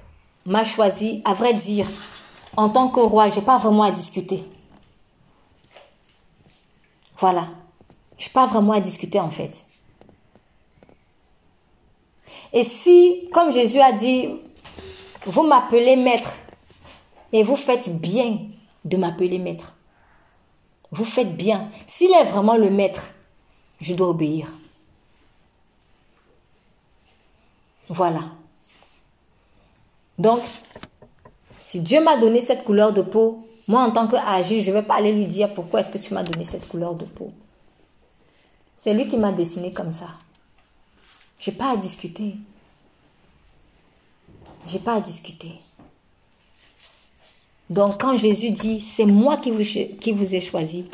m'a 0.46 0.64
choisi, 0.64 1.20
à 1.26 1.34
vrai 1.34 1.52
dire, 1.52 1.86
en 2.56 2.68
tant 2.68 2.88
que 2.88 3.00
roi, 3.00 3.28
j'ai 3.28 3.42
pas 3.42 3.58
vraiment 3.58 3.82
à 3.82 3.90
discuter. 3.90 4.42
Voilà. 7.16 7.48
J'ai 8.18 8.30
pas 8.30 8.46
vraiment 8.46 8.72
à 8.72 8.80
discuter 8.80 9.20
en 9.20 9.30
fait. 9.30 9.66
Et 12.52 12.62
si, 12.62 13.28
comme 13.32 13.50
Jésus 13.50 13.80
a 13.80 13.92
dit, 13.92 14.28
vous 15.26 15.42
m'appelez 15.42 15.96
maître, 15.96 16.34
et 17.32 17.42
vous 17.42 17.56
faites 17.56 18.00
bien 18.00 18.38
de 18.84 18.96
m'appeler 18.96 19.38
maître. 19.38 19.74
Vous 20.92 21.04
faites 21.04 21.36
bien. 21.36 21.68
S'il 21.88 22.12
est 22.12 22.22
vraiment 22.22 22.56
le 22.56 22.70
maître, 22.70 23.10
je 23.80 23.92
dois 23.92 24.10
obéir. 24.10 24.54
Voilà. 27.88 28.20
Donc, 30.16 30.40
si 31.74 31.80
Dieu 31.80 32.00
m'a 32.00 32.16
donné 32.16 32.40
cette 32.40 32.62
couleur 32.62 32.92
de 32.92 33.02
peau, 33.02 33.48
moi 33.66 33.82
en 33.82 33.90
tant 33.90 34.06
qu'agir, 34.06 34.62
je 34.62 34.70
ne 34.70 34.76
vais 34.76 34.84
pas 34.84 34.94
aller 34.94 35.10
lui 35.10 35.26
dire 35.26 35.52
pourquoi 35.52 35.80
est-ce 35.80 35.90
que 35.90 35.98
tu 35.98 36.14
m'as 36.14 36.22
donné 36.22 36.44
cette 36.44 36.68
couleur 36.68 36.94
de 36.94 37.04
peau. 37.04 37.32
C'est 38.76 38.94
lui 38.94 39.08
qui 39.08 39.16
m'a 39.16 39.32
dessiné 39.32 39.72
comme 39.72 39.90
ça. 39.90 40.06
J'ai 41.40 41.50
pas 41.50 41.72
à 41.72 41.76
discuter. 41.76 42.36
J'ai 44.68 44.78
pas 44.78 44.94
à 44.94 45.00
discuter. 45.00 45.58
Donc 47.70 48.00
quand 48.00 48.16
Jésus 48.18 48.52
dit, 48.52 48.78
c'est 48.78 49.04
moi 49.04 49.36
qui 49.36 49.50
vous, 49.50 50.34
ai 50.36 50.40
choisi, 50.40 50.88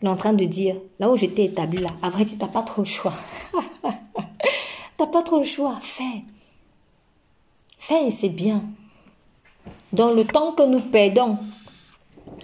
Il 0.00 0.06
est 0.06 0.08
en 0.08 0.14
train 0.14 0.34
de 0.34 0.44
dire, 0.44 0.76
là 1.00 1.10
où 1.10 1.16
j'étais 1.16 1.46
établi 1.46 1.78
là, 1.78 1.90
à 2.00 2.10
vrai 2.10 2.24
dire, 2.24 2.38
t'as 2.38 2.46
pas 2.46 2.62
trop 2.62 2.82
le 2.82 2.86
choix. 2.86 3.14
t'as 4.98 5.08
pas 5.08 5.24
trop 5.24 5.40
le 5.40 5.44
choix, 5.44 5.80
fais. 5.82 6.22
Fais 7.76 8.06
et 8.06 8.12
c'est 8.12 8.28
bien. 8.28 8.62
Dans 9.92 10.12
le 10.12 10.24
temps 10.24 10.52
que 10.52 10.62
nous 10.64 10.80
perdons 10.80 11.38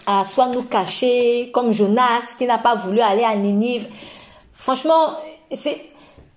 à 0.06 0.24
soit 0.24 0.48
nous 0.48 0.62
cacher, 0.62 1.50
comme 1.52 1.72
Jonas 1.72 2.22
qui 2.38 2.46
n'a 2.46 2.58
pas 2.58 2.74
voulu 2.74 3.00
aller 3.00 3.24
à 3.24 3.34
Ninive, 3.36 3.86
franchement, 4.54 5.14
c'est 5.50 5.92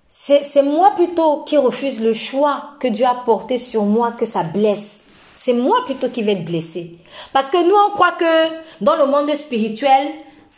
c'est 0.08 0.62
moi 0.62 0.92
plutôt 0.96 1.44
qui 1.44 1.56
refuse 1.58 2.02
le 2.02 2.14
choix 2.14 2.70
que 2.80 2.88
Dieu 2.88 3.04
a 3.04 3.14
porté 3.14 3.58
sur 3.58 3.84
moi 3.84 4.12
que 4.12 4.24
ça 4.24 4.42
blesse. 4.42 5.04
C'est 5.34 5.52
moi 5.52 5.84
plutôt 5.84 6.08
qui 6.08 6.22
vais 6.22 6.32
être 6.32 6.44
blessé. 6.44 6.98
Parce 7.32 7.48
que 7.48 7.58
nous, 7.58 7.74
on 7.86 7.90
croit 7.90 8.12
que 8.12 8.84
dans 8.84 8.96
le 8.96 9.06
monde 9.06 9.32
spirituel, 9.34 10.08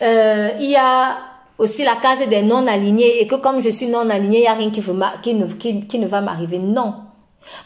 euh, 0.01 0.51
il 0.61 0.71
y 0.71 0.77
a 0.77 1.19
aussi 1.59 1.83
la 1.83 1.97
case 1.97 2.27
des 2.29 2.43
non-alignés 2.43 3.21
et 3.21 3.27
que 3.27 3.35
comme 3.35 3.61
je 3.61 3.69
suis 3.69 3.89
non-aligné, 3.89 4.39
il 4.39 4.43
n'y 4.43 4.47
a 4.47 4.55
rien 4.55 4.71
qui, 4.71 4.81
qui, 5.23 5.35
ne, 5.35 5.47
qui 5.83 5.99
ne 5.99 6.07
va 6.07 6.21
m'arriver. 6.21 6.59
Non. 6.59 6.95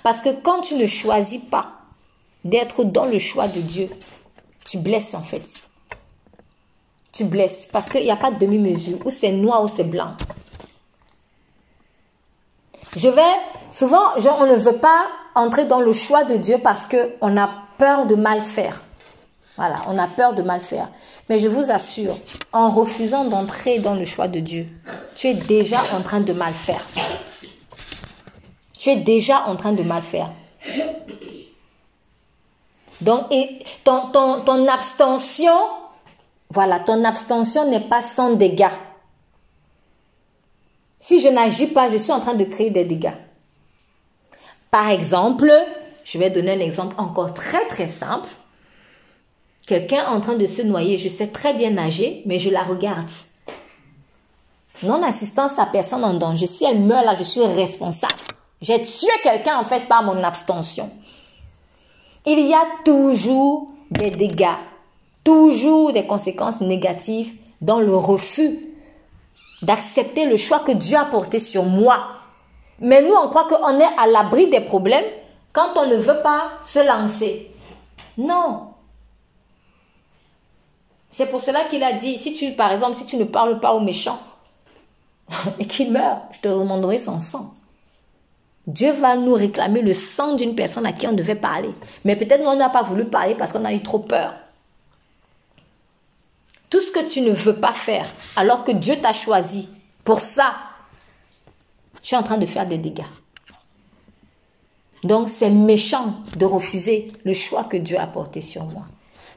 Parce 0.02 0.20
que 0.20 0.30
quand 0.30 0.62
tu 0.62 0.74
ne 0.76 0.86
choisis 0.86 1.40
pas 1.50 1.81
d'être 2.44 2.84
dans 2.84 3.04
le 3.04 3.18
choix 3.18 3.48
de 3.48 3.60
Dieu, 3.60 3.88
tu 4.64 4.78
blesses 4.78 5.14
en 5.14 5.22
fait. 5.22 5.62
Tu 7.12 7.24
blesses 7.24 7.68
parce 7.70 7.88
qu'il 7.88 8.02
n'y 8.02 8.10
a 8.10 8.16
pas 8.16 8.30
de 8.30 8.38
demi-mesure. 8.38 8.98
Ou 9.04 9.10
c'est 9.10 9.32
noir 9.32 9.62
ou 9.62 9.68
c'est 9.68 9.84
blanc. 9.84 10.14
Je 12.96 13.08
vais, 13.08 13.22
souvent, 13.70 14.02
on 14.38 14.46
ne 14.46 14.56
veut 14.56 14.76
pas 14.76 15.06
entrer 15.34 15.64
dans 15.64 15.80
le 15.80 15.92
choix 15.92 16.24
de 16.24 16.36
Dieu 16.36 16.58
parce 16.62 16.86
qu'on 16.86 17.36
a 17.36 17.50
peur 17.78 18.06
de 18.06 18.14
mal 18.14 18.40
faire. 18.40 18.82
Voilà, 19.56 19.76
on 19.86 19.98
a 19.98 20.06
peur 20.06 20.34
de 20.34 20.42
mal 20.42 20.60
faire. 20.60 20.88
Mais 21.28 21.38
je 21.38 21.48
vous 21.48 21.70
assure, 21.70 22.14
en 22.52 22.70
refusant 22.70 23.24
d'entrer 23.24 23.78
dans 23.78 23.94
le 23.94 24.04
choix 24.04 24.28
de 24.28 24.40
Dieu, 24.40 24.66
tu 25.14 25.28
es 25.28 25.34
déjà 25.34 25.82
en 25.94 26.00
train 26.00 26.20
de 26.20 26.32
mal 26.32 26.52
faire. 26.52 26.84
Tu 28.78 28.90
es 28.90 28.96
déjà 28.96 29.44
en 29.46 29.56
train 29.56 29.72
de 29.72 29.82
mal 29.82 30.02
faire. 30.02 30.30
Donc, 33.02 33.26
ton, 33.84 34.10
ton 34.12 34.68
abstention, 34.68 35.56
voilà, 36.50 36.78
ton 36.80 37.04
abstention 37.04 37.68
n'est 37.68 37.88
pas 37.88 38.00
sans 38.00 38.34
dégâts. 38.34 38.70
Si 40.98 41.20
je 41.20 41.28
n'agis 41.28 41.66
pas, 41.66 41.88
je 41.88 41.96
suis 41.96 42.12
en 42.12 42.20
train 42.20 42.34
de 42.34 42.44
créer 42.44 42.70
des 42.70 42.84
dégâts. 42.84 43.14
Par 44.70 44.88
exemple, 44.88 45.52
je 46.04 46.16
vais 46.16 46.30
donner 46.30 46.52
un 46.52 46.60
exemple 46.60 46.94
encore 46.96 47.34
très 47.34 47.66
très 47.66 47.88
simple. 47.88 48.28
Quelqu'un 49.66 50.06
en 50.06 50.20
train 50.20 50.36
de 50.36 50.46
se 50.46 50.62
noyer, 50.62 50.98
je 50.98 51.08
sais 51.08 51.28
très 51.28 51.54
bien 51.54 51.70
nager, 51.70 52.22
mais 52.26 52.38
je 52.38 52.50
la 52.50 52.62
regarde. 52.62 53.10
Non-assistance 54.84 55.58
à 55.58 55.66
personne 55.66 56.04
en 56.04 56.14
danger. 56.14 56.46
Si 56.46 56.64
elle 56.64 56.80
meurt 56.80 57.04
là, 57.04 57.14
je 57.14 57.24
suis 57.24 57.44
responsable. 57.44 58.14
J'ai 58.60 58.80
tué 58.82 59.10
quelqu'un 59.24 59.58
en 59.58 59.64
fait 59.64 59.88
par 59.88 60.04
mon 60.04 60.22
abstention. 60.22 60.88
Il 62.24 62.38
y 62.40 62.54
a 62.54 62.64
toujours 62.84 63.66
des 63.90 64.10
dégâts, 64.10 64.58
toujours 65.24 65.92
des 65.92 66.06
conséquences 66.06 66.60
négatives 66.60 67.34
dans 67.60 67.80
le 67.80 67.96
refus 67.96 68.60
d'accepter 69.62 70.26
le 70.26 70.36
choix 70.36 70.60
que 70.60 70.72
Dieu 70.72 70.96
a 70.98 71.04
porté 71.04 71.38
sur 71.38 71.64
moi. 71.64 72.08
Mais 72.80 73.02
nous, 73.02 73.14
on 73.14 73.28
croit 73.28 73.46
qu'on 73.46 73.78
est 73.78 73.98
à 73.98 74.06
l'abri 74.06 74.50
des 74.50 74.60
problèmes 74.60 75.04
quand 75.52 75.76
on 75.76 75.86
ne 75.86 75.96
veut 75.96 76.20
pas 76.22 76.50
se 76.64 76.80
lancer. 76.80 77.50
Non. 78.18 78.68
C'est 81.10 81.26
pour 81.26 81.40
cela 81.40 81.64
qu'il 81.64 81.84
a 81.84 81.92
dit, 81.92 82.18
si 82.18 82.34
tu, 82.34 82.52
par 82.52 82.72
exemple, 82.72 82.96
si 82.96 83.06
tu 83.06 83.16
ne 83.16 83.24
parles 83.24 83.60
pas 83.60 83.74
au 83.74 83.80
méchant 83.80 84.18
et 85.58 85.66
qu'il 85.66 85.92
meurt, 85.92 86.22
je 86.32 86.40
te 86.40 86.48
demanderai 86.48 86.98
son 86.98 87.20
sang. 87.20 87.54
Dieu 88.66 88.92
va 88.92 89.16
nous 89.16 89.34
réclamer 89.34 89.82
le 89.82 89.92
sang 89.92 90.34
d'une 90.34 90.54
personne 90.54 90.86
à 90.86 90.92
qui 90.92 91.06
on 91.06 91.12
devait 91.12 91.34
parler. 91.34 91.70
Mais 92.04 92.16
peut-être 92.16 92.46
on 92.46 92.56
n'a 92.56 92.70
pas 92.70 92.82
voulu 92.82 93.04
parler 93.04 93.34
parce 93.34 93.52
qu'on 93.52 93.64
a 93.64 93.72
eu 93.72 93.82
trop 93.82 93.98
peur. 93.98 94.34
Tout 96.70 96.80
ce 96.80 96.90
que 96.90 97.08
tu 97.08 97.20
ne 97.20 97.32
veux 97.32 97.56
pas 97.56 97.72
faire, 97.72 98.10
alors 98.36 98.64
que 98.64 98.72
Dieu 98.72 98.96
t'a 98.96 99.12
choisi 99.12 99.68
pour 100.04 100.20
ça, 100.20 100.54
tu 102.00 102.14
es 102.14 102.18
en 102.18 102.22
train 102.22 102.38
de 102.38 102.46
faire 102.46 102.66
des 102.66 102.78
dégâts. 102.78 103.02
Donc 105.04 105.28
c'est 105.28 105.50
méchant 105.50 106.16
de 106.36 106.46
refuser 106.46 107.12
le 107.24 107.32
choix 107.32 107.64
que 107.64 107.76
Dieu 107.76 107.98
a 107.98 108.06
porté 108.06 108.40
sur 108.40 108.64
moi. 108.64 108.84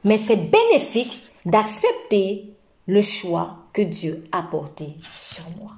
Mais 0.04 0.18
c'est 0.18 0.36
bénéfique 0.36 1.24
d'accepter 1.46 2.54
le 2.88 3.02
choix 3.02 3.58
que 3.74 3.82
Dieu 3.82 4.24
a 4.32 4.44
porté 4.44 4.96
sur 5.12 5.44
moi. 5.60 5.75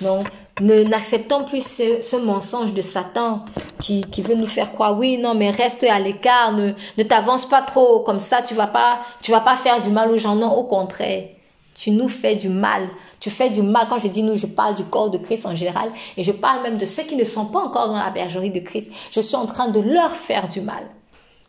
Donc, 0.00 0.26
n'acceptons 0.60 1.44
plus 1.44 1.62
ce, 1.62 2.16
mensonge 2.16 2.74
de 2.74 2.82
Satan 2.82 3.44
qui, 3.82 4.02
qui, 4.02 4.22
veut 4.22 4.34
nous 4.34 4.46
faire 4.46 4.72
croire, 4.72 4.98
oui, 4.98 5.16
non, 5.16 5.34
mais 5.34 5.50
reste 5.50 5.84
à 5.84 5.98
l'écart, 5.98 6.52
ne, 6.52 6.72
ne 6.98 7.02
t'avance 7.02 7.48
pas 7.48 7.62
trop, 7.62 8.00
comme 8.00 8.18
ça, 8.18 8.42
tu 8.42 8.54
vas 8.54 8.66
pas, 8.66 9.00
tu 9.22 9.30
vas 9.30 9.40
pas 9.40 9.56
faire 9.56 9.80
du 9.80 9.88
mal 9.88 10.10
aux 10.10 10.18
gens. 10.18 10.34
Non, 10.34 10.52
au 10.54 10.64
contraire, 10.64 11.28
tu 11.74 11.90
nous 11.90 12.08
fais 12.08 12.36
du 12.36 12.48
mal. 12.48 12.88
Tu 13.20 13.30
fais 13.30 13.50
du 13.50 13.62
mal. 13.62 13.86
Quand 13.88 13.98
je 13.98 14.08
dis 14.08 14.22
nous, 14.22 14.36
je 14.36 14.46
parle 14.46 14.74
du 14.74 14.84
corps 14.84 15.10
de 15.10 15.18
Christ 15.18 15.46
en 15.46 15.54
général, 15.54 15.90
et 16.16 16.24
je 16.24 16.32
parle 16.32 16.62
même 16.62 16.78
de 16.78 16.86
ceux 16.86 17.02
qui 17.02 17.16
ne 17.16 17.24
sont 17.24 17.46
pas 17.46 17.60
encore 17.60 17.88
dans 17.88 17.98
la 17.98 18.10
bergerie 18.10 18.50
de 18.50 18.60
Christ. 18.60 18.90
Je 19.10 19.20
suis 19.20 19.36
en 19.36 19.46
train 19.46 19.68
de 19.68 19.80
leur 19.80 20.10
faire 20.10 20.48
du 20.48 20.60
mal. 20.60 20.84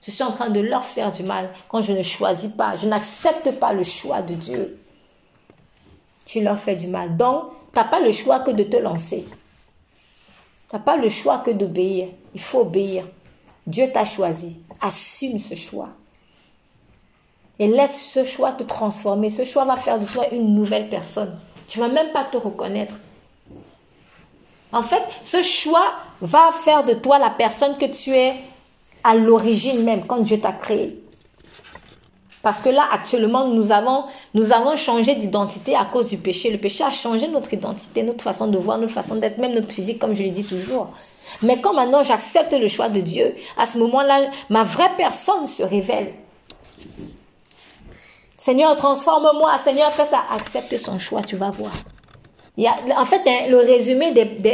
Je 0.05 0.11
suis 0.11 0.23
en 0.23 0.31
train 0.31 0.49
de 0.49 0.59
leur 0.59 0.85
faire 0.85 1.11
du 1.11 1.23
mal 1.23 1.49
quand 1.67 1.81
je 1.81 1.91
ne 1.91 2.03
choisis 2.03 2.51
pas, 2.51 2.75
je 2.75 2.87
n'accepte 2.87 3.51
pas 3.51 3.73
le 3.73 3.83
choix 3.83 4.21
de 4.21 4.35
Dieu. 4.35 4.77
Tu 6.25 6.41
leur 6.41 6.59
fais 6.59 6.75
du 6.75 6.87
mal. 6.87 7.17
Donc, 7.17 7.43
tu 7.77 7.83
n'as 7.83 7.89
pas 7.89 7.99
le 7.99 8.11
choix 8.11 8.39
que 8.39 8.49
de 8.49 8.63
te 8.63 8.77
lancer. 8.77 9.23
Tu 10.67 10.75
n'as 10.75 10.81
pas 10.81 10.97
le 10.97 11.09
choix 11.09 11.43
que 11.45 11.51
d'obéir. 11.51 12.07
Il 12.33 12.41
faut 12.41 12.61
obéir. 12.61 13.05
Dieu 13.67 13.91
t'a 13.93 14.03
choisi. 14.03 14.61
Assume 14.81 15.37
ce 15.37 15.53
choix. 15.53 15.89
Et 17.59 17.67
laisse 17.67 18.11
ce 18.13 18.23
choix 18.23 18.53
te 18.53 18.63
transformer. 18.63 19.29
Ce 19.29 19.45
choix 19.45 19.63
va 19.63 19.75
faire 19.75 19.99
de 19.99 20.07
toi 20.07 20.27
une 20.31 20.55
nouvelle 20.55 20.89
personne. 20.89 21.37
Tu 21.67 21.77
vas 21.77 21.87
même 21.87 22.11
pas 22.13 22.23
te 22.23 22.37
reconnaître. 22.37 22.95
En 24.71 24.81
fait, 24.81 25.03
ce 25.21 25.43
choix 25.43 25.93
va 26.19 26.49
faire 26.51 26.83
de 26.83 26.95
toi 26.95 27.19
la 27.19 27.29
personne 27.29 27.77
que 27.77 27.85
tu 27.85 28.15
es 28.15 28.37
à 29.03 29.13
l'origine 29.13 29.83
même, 29.83 30.07
quand 30.07 30.21
Dieu 30.21 30.39
t'a 30.39 30.51
créé. 30.51 30.99
Parce 32.43 32.61
que 32.61 32.69
là, 32.69 32.87
actuellement, 32.91 33.47
nous 33.47 33.71
avons, 33.71 34.05
changé 34.75 35.15
d'identité 35.15 35.75
à 35.75 35.85
cause 35.85 36.07
du 36.07 36.17
péché. 36.17 36.51
Le 36.51 36.57
péché 36.57 36.83
a 36.83 36.91
changé 36.91 37.27
notre 37.27 37.53
identité, 37.53 38.03
notre 38.03 38.23
façon 38.23 38.47
de 38.47 38.57
voir, 38.57 38.77
notre 38.77 38.93
façon 38.93 39.15
d'être, 39.15 39.37
même 39.37 39.53
notre 39.53 39.71
physique, 39.71 39.99
comme 39.99 40.15
je 40.15 40.23
le 40.23 40.29
dis 40.29 40.43
toujours. 40.43 40.89
Mais 41.41 41.59
quand 41.59 41.73
maintenant 41.73 42.03
j'accepte 42.03 42.53
le 42.53 42.67
choix 42.67 42.89
de 42.89 43.01
Dieu, 43.01 43.35
à 43.57 43.65
ce 43.65 43.77
moment-là, 43.79 44.31
ma 44.49 44.63
vraie 44.63 44.91
personne 44.97 45.45
se 45.45 45.63
révèle. 45.63 46.13
Seigneur, 48.37 48.75
transforme-moi. 48.75 49.57
Seigneur, 49.57 49.91
fais 49.91 50.05
ça. 50.05 50.23
Accepte 50.31 50.77
son 50.77 50.99
choix, 50.99 51.23
tu 51.23 51.35
vas 51.35 51.49
voir. 51.49 51.71
En 52.97 53.05
fait, 53.05 53.21
hein, 53.27 53.47
le 53.49 53.57
résumé 53.57 54.13
des, 54.13 54.53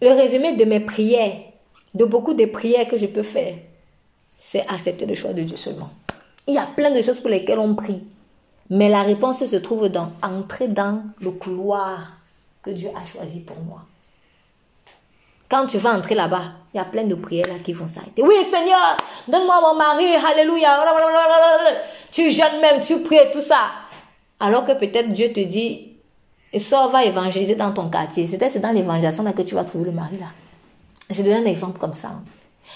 le 0.00 0.12
résumé 0.12 0.54
de 0.54 0.64
mes 0.64 0.80
prières, 0.80 1.36
de 1.94 2.04
beaucoup 2.04 2.34
de 2.34 2.44
prières 2.46 2.88
que 2.88 2.96
je 2.96 3.06
peux 3.06 3.22
faire, 3.22 3.54
c'est 4.42 4.66
accepter 4.66 5.04
le 5.04 5.14
choix 5.14 5.34
de 5.34 5.42
Dieu 5.42 5.58
seulement. 5.58 5.90
Il 6.46 6.54
y 6.54 6.58
a 6.58 6.66
plein 6.66 6.90
de 6.90 7.02
choses 7.02 7.20
pour 7.20 7.28
lesquelles 7.28 7.58
on 7.58 7.74
prie. 7.74 8.02
Mais 8.70 8.88
la 8.88 9.02
réponse 9.02 9.44
se 9.44 9.56
trouve 9.56 9.88
dans 9.88 10.12
entrer 10.22 10.66
dans 10.66 11.02
le 11.20 11.30
couloir 11.32 12.14
que 12.62 12.70
Dieu 12.70 12.88
a 13.00 13.04
choisi 13.04 13.40
pour 13.40 13.58
moi. 13.60 13.82
Quand 15.50 15.66
tu 15.66 15.76
vas 15.76 15.92
entrer 15.92 16.14
là-bas, 16.14 16.52
il 16.72 16.78
y 16.78 16.80
a 16.80 16.84
plein 16.84 17.04
de 17.04 17.14
prières 17.14 17.62
qui 17.62 17.74
vont 17.74 17.86
s'arrêter. 17.86 18.22
Oui, 18.22 18.34
Seigneur, 18.50 18.96
donne-moi 19.28 19.60
mon 19.60 19.74
mari, 19.74 20.06
alléluia. 20.14 20.82
Tu 22.10 22.30
jeûnes 22.30 22.60
même, 22.62 22.80
tu 22.80 23.00
pries 23.02 23.30
tout 23.32 23.40
ça. 23.40 23.66
Alors 24.38 24.64
que 24.64 24.72
peut-être 24.72 25.12
Dieu 25.12 25.32
te 25.32 25.40
dit, 25.40 25.96
sors, 26.56 26.88
va 26.88 27.04
évangéliser 27.04 27.56
dans 27.56 27.72
ton 27.72 27.90
quartier. 27.90 28.26
C'est 28.26 28.60
dans 28.60 28.72
l'évangélisation 28.72 29.30
que 29.32 29.42
tu 29.42 29.54
vas 29.54 29.64
trouver 29.64 29.86
le 29.86 29.92
mari 29.92 30.16
là. 30.16 30.28
Je 31.10 31.22
donne 31.22 31.44
un 31.44 31.46
exemple 31.46 31.78
comme 31.78 31.92
ça. 31.92 32.12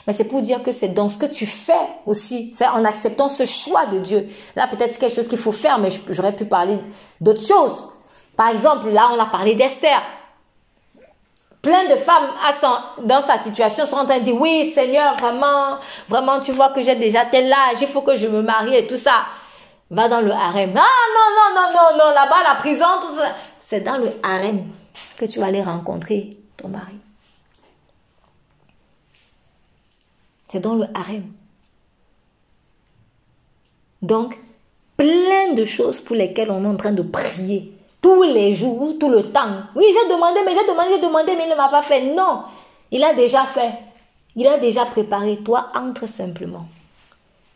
Mais 0.06 0.12
c'est 0.12 0.24
pour 0.24 0.42
dire 0.42 0.62
que 0.62 0.72
c'est 0.72 0.88
dans 0.88 1.08
ce 1.08 1.16
que 1.16 1.26
tu 1.26 1.46
fais 1.46 1.72
aussi. 2.06 2.50
C'est 2.54 2.66
en 2.66 2.84
acceptant 2.84 3.28
ce 3.28 3.44
choix 3.44 3.86
de 3.86 3.98
Dieu. 3.98 4.28
Là, 4.54 4.66
peut-être 4.66 4.92
c'est 4.92 4.98
quelque 4.98 5.14
chose 5.14 5.28
qu'il 5.28 5.38
faut 5.38 5.52
faire, 5.52 5.78
mais 5.78 5.88
j'aurais 6.10 6.34
pu 6.34 6.44
parler 6.44 6.78
d'autres 7.20 7.46
choses. 7.46 7.88
Par 8.36 8.48
exemple, 8.48 8.90
là, 8.90 9.10
on 9.14 9.20
a 9.20 9.26
parlé 9.26 9.54
d'Esther. 9.54 10.00
Plein 11.62 11.88
de 11.88 11.96
femmes 11.96 12.28
dans 13.04 13.22
sa 13.22 13.38
situation 13.38 13.86
sont 13.86 13.96
en 13.96 14.04
train 14.04 14.18
de 14.18 14.24
dire, 14.24 14.38
oui, 14.38 14.70
Seigneur, 14.74 15.16
vraiment, 15.16 15.78
vraiment, 16.10 16.38
tu 16.40 16.52
vois 16.52 16.68
que 16.70 16.82
j'ai 16.82 16.96
déjà 16.96 17.24
tel 17.24 17.50
âge, 17.50 17.78
il 17.80 17.86
faut 17.86 18.02
que 18.02 18.16
je 18.16 18.26
me 18.26 18.42
marie 18.42 18.76
et 18.76 18.86
tout 18.86 18.98
ça. 18.98 19.24
Va 19.90 20.08
dans 20.08 20.20
le 20.20 20.32
harem. 20.32 20.74
Ah, 20.76 20.82
non, 21.14 21.36
non, 21.36 21.54
non, 21.54 21.72
non, 21.72 22.04
non, 22.04 22.14
là-bas, 22.14 22.42
la 22.42 22.56
prison, 22.56 22.84
tout 23.00 23.14
ça. 23.14 23.28
C'est 23.60 23.80
dans 23.80 23.96
le 23.96 24.12
harem 24.22 24.64
que 25.16 25.24
tu 25.24 25.40
vas 25.40 25.46
aller 25.46 25.62
rencontrer 25.62 26.36
ton 26.58 26.68
mari. 26.68 26.98
Dans 30.60 30.74
le 30.74 30.86
harem. 30.94 31.24
Donc, 34.02 34.38
plein 34.96 35.54
de 35.54 35.64
choses 35.64 36.00
pour 36.00 36.14
lesquelles 36.14 36.50
on 36.50 36.64
est 36.64 36.68
en 36.68 36.76
train 36.76 36.92
de 36.92 37.02
prier 37.02 37.72
tous 38.00 38.22
les 38.22 38.54
jours, 38.54 38.96
tout 39.00 39.08
le 39.08 39.32
temps. 39.32 39.62
Oui, 39.74 39.84
j'ai 39.88 40.14
demandé, 40.14 40.40
mais 40.44 40.54
j'ai 40.54 40.66
demandé, 40.66 40.90
j'ai 40.94 41.00
demandé, 41.00 41.32
mais 41.36 41.44
il 41.44 41.50
ne 41.50 41.56
m'a 41.56 41.68
pas 41.68 41.82
fait. 41.82 42.14
Non, 42.14 42.44
il 42.90 43.02
a 43.02 43.14
déjà 43.14 43.46
fait. 43.46 43.72
Il 44.36 44.46
a 44.46 44.58
déjà 44.58 44.84
préparé. 44.84 45.38
Toi, 45.38 45.68
entre 45.74 46.06
simplement. 46.06 46.66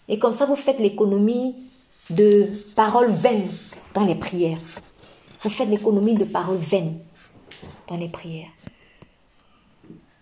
Et 0.09 0.19
comme 0.19 0.33
ça, 0.33 0.47
vous 0.47 0.57
faites 0.57 0.81
l'économie 0.81 1.55
de 2.09 2.49
paroles 2.75 3.11
vaines 3.11 3.49
dans 3.93 4.05
les 4.05 4.15
prières. 4.15 4.59
Vous 5.43 5.51
faites 5.51 5.69
l'économie 5.69 6.15
de 6.15 6.25
paroles 6.25 6.57
vaines 6.57 6.99
dans 7.87 7.97
les 7.97 8.09
prières. 8.09 8.49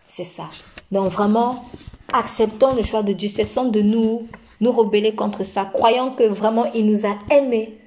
C'est 0.08 0.24
ça. 0.24 0.48
Donc 0.90 1.12
vraiment, 1.12 1.64
acceptons 2.12 2.74
le 2.74 2.82
choix 2.82 3.02
de 3.02 3.12
Dieu. 3.12 3.28
Cessons 3.28 3.66
de 3.66 3.80
nous, 3.80 4.28
nous 4.60 4.72
rebeller 4.72 5.14
contre 5.14 5.44
ça. 5.44 5.64
Croyons 5.72 6.14
que 6.14 6.24
vraiment 6.24 6.70
il 6.72 6.86
nous 6.86 7.06
a 7.06 7.16
aimés. 7.30 7.78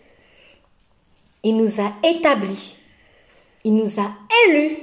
Il 1.44 1.58
nous 1.58 1.80
a 1.80 1.92
établis. 2.04 2.78
Il 3.64 3.76
nous 3.76 4.00
a 4.00 4.12
élus. 4.48 4.78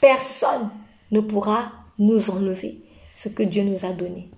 Personne 0.00 0.70
ne 1.10 1.20
pourra 1.20 1.72
nous 1.98 2.30
enlever 2.30 2.78
ce 3.14 3.28
que 3.28 3.42
Dieu 3.42 3.62
nous 3.62 3.84
a 3.84 3.90
donné. 3.90 4.28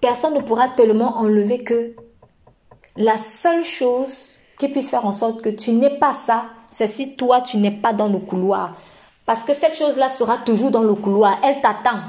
Personne 0.00 0.34
ne 0.34 0.40
pourra 0.40 0.68
tellement 0.68 1.16
enlever 1.16 1.62
que 1.62 1.94
la 2.96 3.16
seule 3.16 3.64
chose 3.64 4.38
qui 4.58 4.68
puisse 4.68 4.90
faire 4.90 5.06
en 5.06 5.12
sorte 5.12 5.42
que 5.42 5.48
tu 5.48 5.72
n'aies 5.72 5.98
pas 5.98 6.12
ça, 6.12 6.46
c'est 6.70 6.86
si 6.86 7.16
toi 7.16 7.40
tu 7.40 7.56
n'es 7.56 7.70
pas 7.70 7.92
dans 7.92 8.08
le 8.08 8.18
couloir. 8.18 8.76
Parce 9.26 9.44
que 9.44 9.52
cette 9.52 9.74
chose-là 9.74 10.08
sera 10.08 10.38
toujours 10.38 10.70
dans 10.70 10.82
le 10.82 10.94
couloir, 10.94 11.38
elle 11.42 11.60
t'attend. 11.60 12.00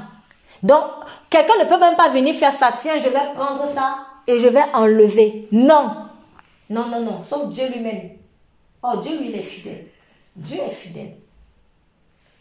Donc, 0.64 0.84
quelqu'un 1.28 1.58
ne 1.62 1.68
peut 1.68 1.78
même 1.78 1.94
pas 1.94 2.08
venir 2.08 2.34
faire 2.34 2.50
ça, 2.50 2.74
tiens, 2.80 2.98
je 2.98 3.10
vais 3.10 3.32
prendre 3.34 3.66
ça 3.68 3.98
et 4.26 4.40
je 4.40 4.48
vais 4.48 4.64
enlever. 4.72 5.46
Non. 5.52 5.90
Non, 6.70 6.88
non, 6.88 7.00
non, 7.02 7.20
sauf 7.20 7.48
Dieu 7.48 7.68
lui-même. 7.68 8.12
Oh, 8.82 8.96
Dieu 8.96 9.18
lui, 9.18 9.28
il 9.28 9.36
est 9.36 9.42
fidèle. 9.42 9.86
Dieu 10.34 10.58
est 10.66 10.70
fidèle. 10.70 11.16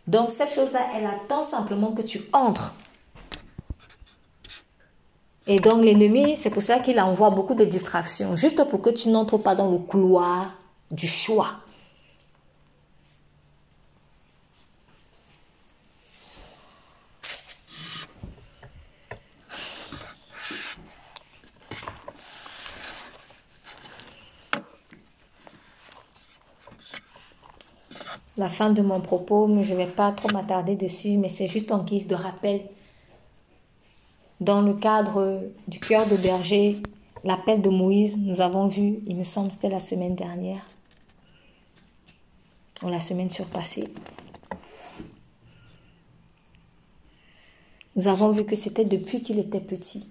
Donc, 0.08 0.30
cette 0.30 0.54
chose-là, 0.54 0.80
elle 0.96 1.06
attend 1.06 1.44
simplement 1.44 1.92
que 1.92 2.02
tu 2.02 2.22
entres. 2.32 2.76
Et 5.46 5.60
donc, 5.60 5.84
l'ennemi, 5.84 6.38
c'est 6.38 6.50
pour 6.50 6.62
ça 6.62 6.80
qu'il 6.80 7.02
envoie 7.02 7.30
beaucoup 7.30 7.56
de 7.56 7.66
distractions, 7.66 8.38
juste 8.38 8.64
pour 8.70 8.82
que 8.82 8.90
tu 8.90 9.10
n'entres 9.10 9.38
pas 9.38 9.56
dans 9.56 9.70
le 9.70 9.80
couloir 9.80 10.50
du 10.92 11.08
choix. 11.08 11.56
La 28.38 28.50
fin 28.50 28.72
de 28.72 28.82
mon 28.82 29.00
propos, 29.00 29.48
mais 29.48 29.64
je 29.64 29.74
ne 29.74 29.78
vais 29.78 29.92
pas 29.92 30.12
trop 30.12 30.30
m'attarder 30.30 30.76
dessus, 30.76 31.18
mais 31.18 31.30
c'est 31.30 31.48
juste 31.48 31.72
en 31.72 31.84
guise 31.84 32.08
de 32.08 32.16
rappel. 32.16 32.62
Dans 34.40 34.62
le 34.62 34.74
cadre 34.74 35.42
du 35.68 35.80
cœur 35.80 36.08
de 36.08 36.18
berger, 36.18 36.82
l'appel 37.24 37.62
de 37.62 37.70
Moïse, 37.70 38.18
nous 38.18 38.42
avons 38.42 38.68
vu, 38.68 39.00
il 39.06 39.16
me 39.16 39.24
semble 39.24 39.52
c'était 39.52 39.70
la 39.70 39.80
semaine 39.80 40.16
dernière, 40.16 40.66
ou 42.82 42.90
la 42.90 43.00
semaine 43.00 43.30
surpassée. 43.30 43.94
Nous 47.96 48.08
avons 48.08 48.32
vu 48.32 48.44
que 48.44 48.56
c'était 48.56 48.86
depuis 48.86 49.22
qu'il 49.22 49.38
était 49.38 49.60
petit 49.60 50.10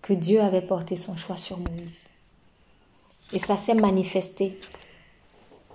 que 0.00 0.14
Dieu 0.14 0.40
avait 0.40 0.62
porté 0.62 0.96
son 0.96 1.16
choix 1.16 1.36
sur 1.36 1.58
Moïse. 1.58 2.08
Et 3.34 3.38
ça 3.38 3.58
s'est 3.58 3.74
manifesté 3.74 4.58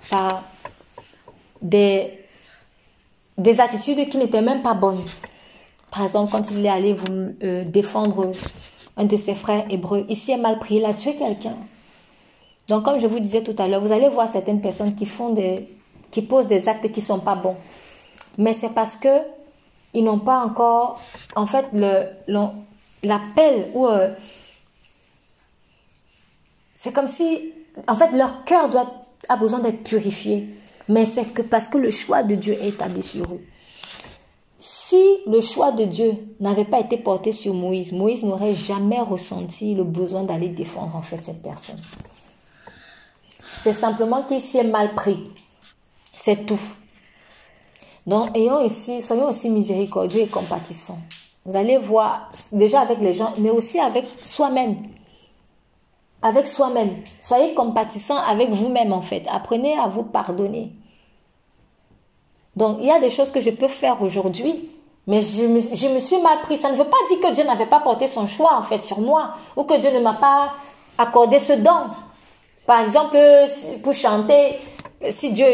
par 0.10 0.44
des, 1.62 2.20
des 3.38 3.60
attitudes 3.60 4.10
qui 4.10 4.18
n'étaient 4.18 4.42
même 4.42 4.62
pas 4.62 4.74
bonnes. 4.74 5.04
Par 5.92 6.04
exemple, 6.04 6.32
quand 6.32 6.52
il 6.52 6.66
est 6.66 6.70
allé 6.70 6.94
vous, 6.94 7.34
euh, 7.44 7.64
défendre 7.64 8.32
un 8.98 9.06
de 9.06 9.16
ses 9.16 9.36
frères 9.36 9.66
hébreux, 9.70 10.06
ici 10.10 10.32
est 10.32 10.38
mal 10.38 10.60
pris, 10.60 10.76
il 10.76 10.86
a 10.86 10.94
tué 10.94 11.16
quelqu'un. 11.16 11.56
Donc, 12.68 12.84
comme 12.84 13.00
je 13.00 13.08
vous 13.08 13.20
disais 13.20 13.44
tout 13.44 13.56
à 13.58 13.68
l'heure, 13.68 13.82
vous 13.82 13.92
allez 13.92 14.10
voir 14.10 14.28
certaines 14.28 14.62
personnes 14.62 14.96
qui 14.96 15.06
font 15.06 15.30
des, 15.32 15.68
qui 16.12 16.22
posent 16.22 16.48
des 16.48 16.70
actes 16.70 16.92
qui 16.92 17.02
sont 17.02 17.20
pas 17.20 17.36
bons. 17.36 17.58
Mais 18.38 18.54
c'est 18.54 18.70
parce 18.70 18.96
que 18.96 19.10
ils 19.94 20.04
n'ont 20.04 20.20
pas 20.20 20.44
encore, 20.44 21.00
en 21.36 21.46
fait, 21.46 21.68
le, 21.74 22.08
l'appel 23.04 23.70
ou 23.74 23.86
euh, 23.86 24.10
c'est 26.74 26.92
comme 26.92 27.08
si, 27.08 27.54
en 27.88 27.96
fait, 27.96 28.12
leur 28.12 28.44
cœur 28.44 28.70
doit 28.70 28.92
a 29.30 29.38
besoin 29.38 29.60
d'être 29.60 29.84
purifié. 29.84 30.50
Mais 30.90 31.06
c'est 31.06 31.26
que 31.26 31.42
parce 31.42 31.70
que 31.70 31.78
le 31.78 31.90
choix 31.90 32.24
de 32.24 32.36
Dieu 32.36 32.54
est 32.54 32.70
établi 32.70 33.02
sur 33.02 33.26
eux. 33.26 33.42
Si 34.58 35.20
le 35.28 35.42
choix 35.42 35.72
de 35.72 35.86
Dieu 35.86 36.14
n'avait 36.40 36.66
pas 36.66 36.80
été 36.80 36.98
porté 36.98 37.32
sur 37.32 37.54
Moïse, 37.54 37.92
Moïse 37.92 38.24
n'aurait 38.24 38.56
jamais 38.56 39.00
ressenti 39.00 39.76
le 39.76 39.84
besoin 39.84 40.24
d'aller 40.24 40.50
défendre 40.50 40.96
en 40.96 41.02
fait 41.02 41.22
cette 41.22 41.42
personne. 41.42 41.80
C'est 43.46 43.74
simplement 43.74 44.24
qu'il 44.24 44.42
s'y 44.42 44.58
est 44.58 44.64
mal 44.64 44.94
pris. 44.94 45.24
C'est 46.12 46.46
tout. 46.46 46.60
Donc, 48.06 48.36
ayons 48.38 48.64
ici, 48.64 49.02
soyons 49.02 49.30
aussi 49.30 49.50
miséricordieux 49.50 50.22
et 50.22 50.28
compatissants. 50.28 51.00
Vous 51.46 51.56
allez 51.56 51.78
voir, 51.78 52.30
déjà 52.52 52.82
avec 52.82 53.00
les 53.00 53.14
gens, 53.14 53.34
mais 53.40 53.50
aussi 53.50 53.80
avec 53.80 54.06
soi-même 54.22 54.78
avec 56.24 56.48
soi-même. 56.48 56.96
Soyez 57.22 57.54
compatissant 57.54 58.18
avec 58.18 58.50
vous-même 58.50 58.94
en 58.94 59.02
fait. 59.02 59.24
Apprenez 59.32 59.78
à 59.78 59.88
vous 59.88 60.04
pardonner. 60.04 60.72
Donc 62.56 62.78
il 62.80 62.88
y 62.88 62.92
a 62.92 63.00
des 63.00 63.10
choses 63.10 63.32
que 63.32 63.42
je 63.42 63.50
peux 63.52 63.68
faire 63.68 64.02
aujourd'hui, 64.02 64.72
mais 65.06 65.20
je 65.20 65.46
me, 65.46 65.60
je 65.60 66.00
suis 66.00 66.22
mal 66.22 66.42
pris. 66.42 66.58
Ça 66.58 66.72
ne 66.72 66.76
veut 66.76 66.86
pas 66.86 66.98
dire 67.10 67.20
que 67.20 67.34
Dieu 67.34 67.44
n'avait 67.44 67.66
pas 67.66 67.82
porté 67.82 68.08
son 68.08 68.26
choix 68.26 68.56
en 68.58 68.64
fait 68.64 68.82
sur 68.82 69.00
moi 69.00 69.32
ou 69.56 69.64
que 69.64 69.78
Dieu 69.78 69.92
ne 69.92 70.00
m'a 70.00 70.14
pas 70.14 70.54
accordé 70.98 71.40
ce 71.40 71.54
don. 71.54 71.88
Par 72.66 72.80
exemple, 72.80 73.18
pour 73.84 73.94
chanter, 73.94 74.54
si 75.10 75.32
Dieu, 75.34 75.46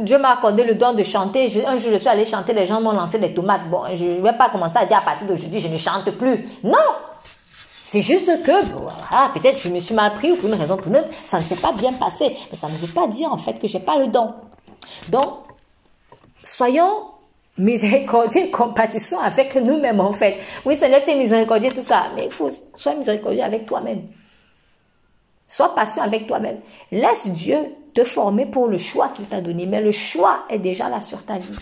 Dieu 0.00 0.18
m'a 0.18 0.32
accordé 0.32 0.64
le 0.64 0.74
don 0.74 0.92
de 0.92 1.04
chanter, 1.04 1.46
un 1.64 1.78
jour 1.78 1.92
je 1.92 1.98
suis 1.98 2.08
allé 2.08 2.24
chanter, 2.24 2.52
les 2.52 2.66
gens 2.66 2.80
m'ont 2.80 2.92
lancé 2.92 3.20
des 3.20 3.32
tomates. 3.32 3.70
Bon, 3.70 3.82
je 3.94 4.04
ne 4.04 4.20
vais 4.20 4.32
pas 4.32 4.48
commencer 4.48 4.78
à 4.78 4.86
dire 4.86 4.96
à 4.96 5.02
partir 5.02 5.28
d'aujourd'hui 5.28 5.60
je 5.60 5.68
ne 5.68 5.76
chante 5.76 6.10
plus. 6.12 6.48
Non, 6.64 6.72
c'est 7.90 8.02
juste 8.02 8.42
que, 8.42 8.66
voilà, 8.66 9.32
peut-être 9.32 9.58
je 9.62 9.70
me 9.70 9.80
suis 9.80 9.94
mal 9.94 10.12
pris 10.12 10.30
ou 10.30 10.36
pour 10.36 10.50
une 10.50 10.56
raison 10.56 10.74
ou 10.74 10.76
pour 10.76 10.88
une 10.88 10.98
autre, 10.98 11.08
ça 11.26 11.38
ne 11.38 11.42
s'est 11.42 11.56
pas 11.56 11.72
bien 11.72 11.94
passé. 11.94 12.36
Mais 12.50 12.56
ça 12.58 12.66
ne 12.66 12.72
veut 12.72 12.92
pas 12.92 13.06
dire 13.06 13.32
en 13.32 13.38
fait 13.38 13.54
que 13.54 13.66
j'ai 13.66 13.80
pas 13.80 13.98
le 13.98 14.08
don. 14.08 14.34
Donc, 15.08 15.38
soyons 16.44 17.04
miséricordieux 17.56 18.42
et 18.42 18.50
compatissants 18.50 19.22
avec 19.22 19.56
nous-mêmes 19.56 20.00
en 20.00 20.12
fait. 20.12 20.36
Oui, 20.66 20.76
Seigneur, 20.76 21.02
tu 21.02 21.12
es 21.12 21.16
miséricordieux, 21.16 21.72
tout 21.72 21.80
ça. 21.80 22.08
Mais 22.14 22.26
il 22.26 22.30
faut, 22.30 22.50
sois 22.74 22.94
miséricordieux 22.94 23.42
avec 23.42 23.64
toi-même. 23.64 24.02
Sois 25.46 25.74
patient 25.74 26.02
avec 26.02 26.26
toi-même. 26.26 26.58
Laisse 26.92 27.26
Dieu 27.28 27.56
te 27.94 28.04
former 28.04 28.44
pour 28.44 28.68
le 28.68 28.76
choix 28.76 29.08
qu'il 29.16 29.24
t'a 29.24 29.40
donné. 29.40 29.64
Mais 29.64 29.80
le 29.80 29.92
choix 29.92 30.40
est 30.50 30.58
déjà 30.58 30.90
là 30.90 31.00
sur 31.00 31.24
ta 31.24 31.38
vie. 31.38 31.56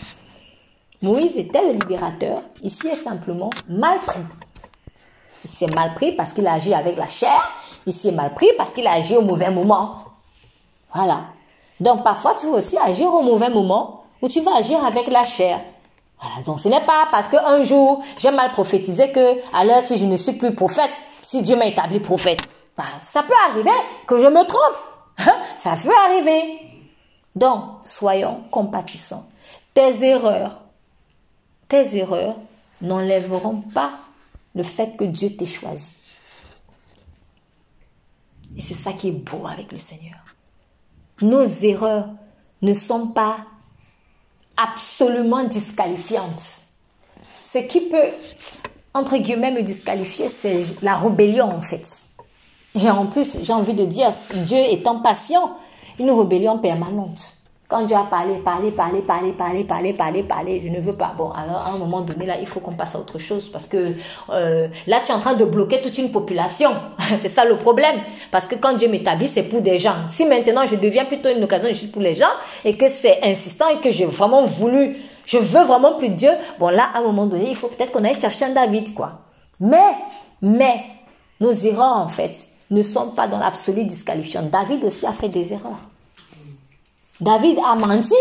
Moïse 1.01 1.37
était 1.37 1.61
le 1.61 1.71
libérateur. 1.71 2.41
Ici 2.63 2.89
est 2.89 2.95
simplement 2.95 3.49
mal 3.69 3.99
pris. 3.99 4.19
Il 5.43 5.49
s'est 5.49 5.67
mal 5.67 5.93
pris 5.93 6.11
parce 6.11 6.33
qu'il 6.33 6.47
a 6.47 6.53
agi 6.53 6.73
avec 6.73 6.97
la 6.97 7.07
chair. 7.07 7.51
Il 7.85 7.93
s'est 7.93 8.11
mal 8.11 8.33
pris 8.33 8.47
parce 8.57 8.73
qu'il 8.73 8.87
a 8.87 8.93
agi 8.93 9.15
au 9.15 9.21
mauvais 9.21 9.49
moment. 9.49 9.95
Voilà. 10.93 11.21
Donc 11.79 12.03
parfois, 12.03 12.33
tu 12.33 12.47
vas 12.47 12.57
aussi 12.57 12.77
agir 12.77 13.13
au 13.13 13.21
mauvais 13.21 13.49
moment 13.49 14.03
ou 14.21 14.27
tu 14.27 14.41
vas 14.41 14.55
agir 14.57 14.83
avec 14.83 15.07
la 15.07 15.23
chair. 15.23 15.59
Voilà. 16.19 16.43
Donc 16.43 16.59
ce 16.59 16.69
n'est 16.69 16.81
pas 16.81 17.07
parce 17.11 17.27
qu'un 17.27 17.63
jour, 17.63 18.03
j'ai 18.17 18.31
mal 18.31 18.51
prophétisé 18.51 19.11
que, 19.11 19.35
alors 19.55 19.81
si 19.81 19.97
je 19.97 20.05
ne 20.05 20.17
suis 20.17 20.33
plus 20.33 20.55
prophète, 20.55 20.91
si 21.21 21.41
Dieu 21.41 21.55
m'a 21.55 21.65
établi 21.65 21.99
prophète, 21.99 22.41
bah, 22.75 22.83
ça 22.99 23.23
peut 23.23 23.33
arriver 23.49 23.71
que 24.07 24.19
je 24.19 24.27
me 24.27 24.43
trompe. 24.45 24.77
ça 25.57 25.75
peut 25.81 25.91
arriver. 26.05 26.59
Donc, 27.35 27.63
soyons 27.83 28.41
compatissants. 28.49 29.25
Tes 29.73 30.03
erreurs, 30.03 30.61
tes 31.67 31.97
erreurs 31.97 32.35
n'enlèveront 32.81 33.61
pas 33.73 33.91
le 34.57 34.63
fait 34.63 34.97
que 34.97 35.03
Dieu 35.03 35.29
t'ait 35.29 35.45
choisi. 35.45 35.93
Et 38.57 38.61
c'est 38.61 38.73
ça 38.73 38.91
qui 38.91 39.09
est 39.09 39.11
beau 39.11 39.45
avec 39.47 39.71
le 39.71 39.77
Seigneur. 39.77 40.17
Nos 41.21 41.47
erreurs 41.61 42.09
ne 42.63 42.73
sont 42.73 43.09
pas 43.09 43.37
absolument 44.57 45.43
disqualifiantes. 45.43 46.63
Ce 47.31 47.59
qui 47.59 47.81
peut, 47.81 48.11
entre 48.95 49.17
guillemets, 49.17 49.51
me 49.51 49.61
disqualifier, 49.61 50.27
c'est 50.27 50.63
la 50.81 50.95
rébellion 50.95 51.45
en 51.45 51.61
fait. 51.61 51.87
Et 52.73 52.89
en 52.89 53.05
plus, 53.05 53.37
j'ai 53.41 53.53
envie 53.53 53.75
de 53.75 53.85
dire, 53.85 54.09
Dieu 54.45 54.57
étant 54.57 55.01
patient, 55.01 55.55
une 55.99 56.09
rébellion 56.09 56.57
permanente. 56.57 57.36
Quand 57.67 57.83
Dieu 57.83 57.97
a 57.97 58.05
parlé, 58.05 58.37
parlé, 58.37 58.71
parlé, 58.71 59.01
parlé, 59.01 59.33
parlé, 59.33 59.93
parlé, 59.93 60.23
parlé, 60.23 60.61
je 60.63 60.69
ne 60.69 60.79
veux 60.79 60.93
pas. 60.93 61.13
Bon, 61.17 61.31
alors 61.31 61.57
à 61.57 61.71
un 61.71 61.77
moment 61.77 61.99
donné, 61.99 62.25
là, 62.25 62.35
il 62.39 62.47
faut 62.47 62.61
qu'on 62.61 62.71
passe 62.71 62.95
à 62.95 62.99
autre 62.99 63.19
chose 63.19 63.49
parce 63.51 63.67
que 63.67 63.91
euh, 64.29 64.69
là, 64.87 65.01
tu 65.03 65.11
es 65.11 65.13
en 65.13 65.19
train 65.19 65.33
de 65.33 65.43
bloquer 65.43 65.81
toute 65.81 65.97
une 65.97 66.09
population. 66.09 66.71
c'est 67.17 67.27
ça 67.27 67.43
le 67.43 67.57
problème. 67.57 67.97
Parce 68.31 68.45
que 68.45 68.55
quand 68.55 68.75
Dieu 68.77 68.87
m'établit, 68.87 69.27
c'est 69.27 69.43
pour 69.43 69.59
des 69.59 69.79
gens. 69.79 69.95
Si 70.07 70.23
maintenant 70.23 70.65
je 70.65 70.77
deviens 70.77 71.03
plutôt 71.03 71.29
une 71.29 71.43
occasion 71.43 71.67
juste 71.67 71.91
pour 71.91 72.01
les 72.01 72.15
gens 72.15 72.25
et 72.63 72.77
que 72.77 72.87
c'est 72.87 73.19
insistant 73.21 73.67
et 73.67 73.81
que 73.81 73.91
j'ai 73.91 74.05
vraiment 74.05 74.43
voulu, 74.43 74.95
je 75.25 75.37
veux 75.37 75.63
vraiment 75.65 75.95
plus 75.95 76.09
Dieu, 76.09 76.31
bon 76.59 76.69
là, 76.69 76.87
à 76.93 76.99
un 76.99 77.01
moment 77.01 77.25
donné, 77.25 77.49
il 77.49 77.55
faut 77.57 77.67
peut-être 77.67 77.91
qu'on 77.91 78.05
aille 78.05 78.17
chercher 78.17 78.45
un 78.45 78.53
David, 78.53 78.93
quoi. 78.93 79.23
Mais, 79.59 79.93
mais, 80.41 80.85
nos 81.41 81.51
erreurs, 81.51 81.97
en 81.97 82.07
fait, 82.07 82.47
ne 82.71 82.81
sont 82.81 83.09
pas 83.09 83.27
dans 83.27 83.39
l'absolu 83.39 83.83
disqualifiant. 83.83 84.43
David 84.43 84.85
aussi 84.85 85.05
a 85.05 85.11
fait 85.11 85.27
des 85.27 85.51
erreurs. 85.51 85.81
David 87.19 87.59
a 87.59 87.75
menti. 87.75 88.15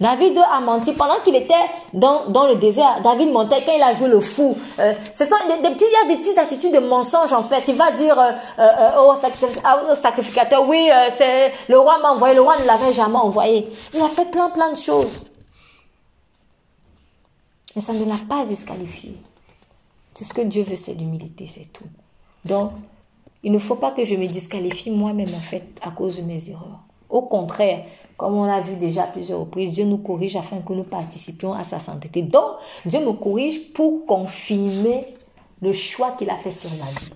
David 0.00 0.38
a 0.38 0.60
menti 0.60 0.92
pendant 0.92 1.20
qu'il 1.24 1.34
était 1.34 1.54
dans, 1.92 2.46
le 2.46 2.54
désert. 2.54 3.00
David 3.02 3.32
mentait 3.32 3.64
quand 3.64 3.72
il 3.76 3.82
a 3.82 3.92
joué 3.92 4.08
le 4.08 4.20
fou. 4.20 4.56
Euh, 4.78 4.94
c'est 5.12 5.28
des, 5.28 5.70
petits, 5.70 5.84
il 5.84 6.10
y 6.10 6.12
a 6.12 6.16
des 6.16 6.22
petites 6.22 6.38
attitudes 6.38 6.72
de 6.72 6.78
mensonge 6.78 7.32
en 7.32 7.42
fait. 7.42 7.66
Il 7.66 7.74
va 7.74 7.90
dire 7.90 8.16
euh, 8.16 8.30
euh, 8.60 9.02
au, 9.02 9.94
sacrificateur, 9.96 10.68
oui, 10.68 10.88
c'est 11.10 11.52
le 11.68 11.78
roi 11.78 11.98
m'a 11.98 12.12
envoyé. 12.12 12.34
Le 12.34 12.42
roi 12.42 12.56
ne 12.60 12.64
l'avait 12.64 12.92
jamais 12.92 13.16
envoyé. 13.16 13.68
Il 13.92 14.00
a 14.00 14.08
fait 14.08 14.30
plein 14.30 14.50
plein 14.50 14.70
de 14.72 14.78
choses. 14.78 15.26
Mais 17.74 17.82
ça 17.82 17.92
ne 17.92 18.04
l'a 18.04 18.18
pas 18.28 18.44
disqualifié. 18.44 19.16
Tout 20.14 20.24
ce 20.24 20.32
que 20.32 20.42
Dieu 20.42 20.62
veut, 20.62 20.76
c'est 20.76 20.94
l'humilité, 20.94 21.46
c'est 21.46 21.72
tout. 21.72 21.84
Donc, 22.44 22.72
il 23.42 23.52
ne 23.52 23.58
faut 23.58 23.76
pas 23.76 23.92
que 23.92 24.04
je 24.04 24.14
me 24.16 24.26
disqualifie 24.26 24.90
moi-même 24.90 25.32
en 25.34 25.40
fait 25.40 25.64
à 25.82 25.90
cause 25.90 26.16
de 26.16 26.22
mes 26.22 26.50
erreurs. 26.50 26.87
Au 27.08 27.22
contraire, 27.22 27.84
comme 28.16 28.34
on 28.34 28.44
l'a 28.44 28.60
vu 28.60 28.76
déjà 28.76 29.04
à 29.04 29.06
plusieurs 29.06 29.40
reprises, 29.40 29.72
Dieu 29.72 29.84
nous 29.84 29.98
corrige 29.98 30.36
afin 30.36 30.60
que 30.60 30.72
nous 30.72 30.84
participions 30.84 31.54
à 31.54 31.64
sa 31.64 31.78
sainteté. 31.78 32.22
Donc, 32.22 32.56
Dieu 32.84 33.00
me 33.00 33.12
corrige 33.12 33.72
pour 33.72 34.04
confirmer 34.06 35.14
le 35.62 35.72
choix 35.72 36.12
qu'il 36.12 36.28
a 36.28 36.36
fait 36.36 36.50
sur 36.50 36.70
ma 36.70 36.90
vie. 36.98 37.12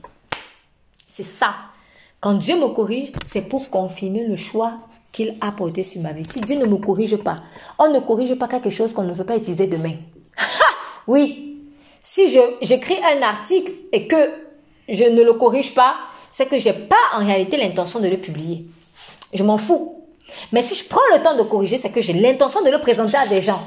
C'est 1.07 1.25
ça. 1.25 1.55
Quand 2.21 2.35
Dieu 2.35 2.57
me 2.57 2.69
corrige, 2.69 3.13
c'est 3.27 3.43
pour 3.43 3.69
confirmer 3.69 4.25
le 4.27 4.37
choix 4.37 4.75
qu'il 5.11 5.37
a 5.41 5.53
porté 5.53 5.83
sur 5.83 6.01
ma 6.01 6.13
vie. 6.13 6.25
Si 6.25 6.41
Dieu 6.41 6.57
ne 6.57 6.67
me 6.67 6.77
corrige 6.77 7.17
pas, 7.17 7.37
on 7.79 7.91
ne 7.91 8.01
corrige 8.01 8.35
pas 8.37 8.49
quelque 8.49 8.71
chose 8.71 8.93
qu'on 8.93 9.03
ne 9.03 9.13
veut 9.13 9.27
pas 9.27 9.37
utiliser 9.37 9.67
demain. 9.67 9.95
oui. 11.07 11.59
Si 12.03 12.29
j'écris 12.63 12.99
un 13.05 13.23
article 13.23 13.73
et 13.93 14.07
que 14.07 14.33
je 14.89 15.05
ne 15.05 15.23
le 15.23 15.35
corrige 15.35 15.75
pas, 15.75 15.97
c'est 16.31 16.47
que 16.47 16.59
j'ai 16.59 16.73
pas 16.73 16.97
en 17.15 17.19
réalité 17.19 17.57
l'intention 17.57 18.01
de 18.01 18.09
le 18.09 18.17
publier. 18.17 18.67
Je 19.33 19.43
m'en 19.43 19.59
fous. 19.59 20.05
Mais 20.53 20.63
si 20.63 20.75
je 20.75 20.89
prends 20.89 21.01
le 21.15 21.23
temps 21.23 21.37
de 21.37 21.43
corriger, 21.43 21.79
c'est 21.79 21.91
que 21.91 22.01
j'ai 22.01 22.13
l'intention 22.13 22.63
de 22.63 22.71
le 22.71 22.79
présenter 22.79 23.17
à 23.17 23.27
des 23.27 23.41
gens. 23.41 23.63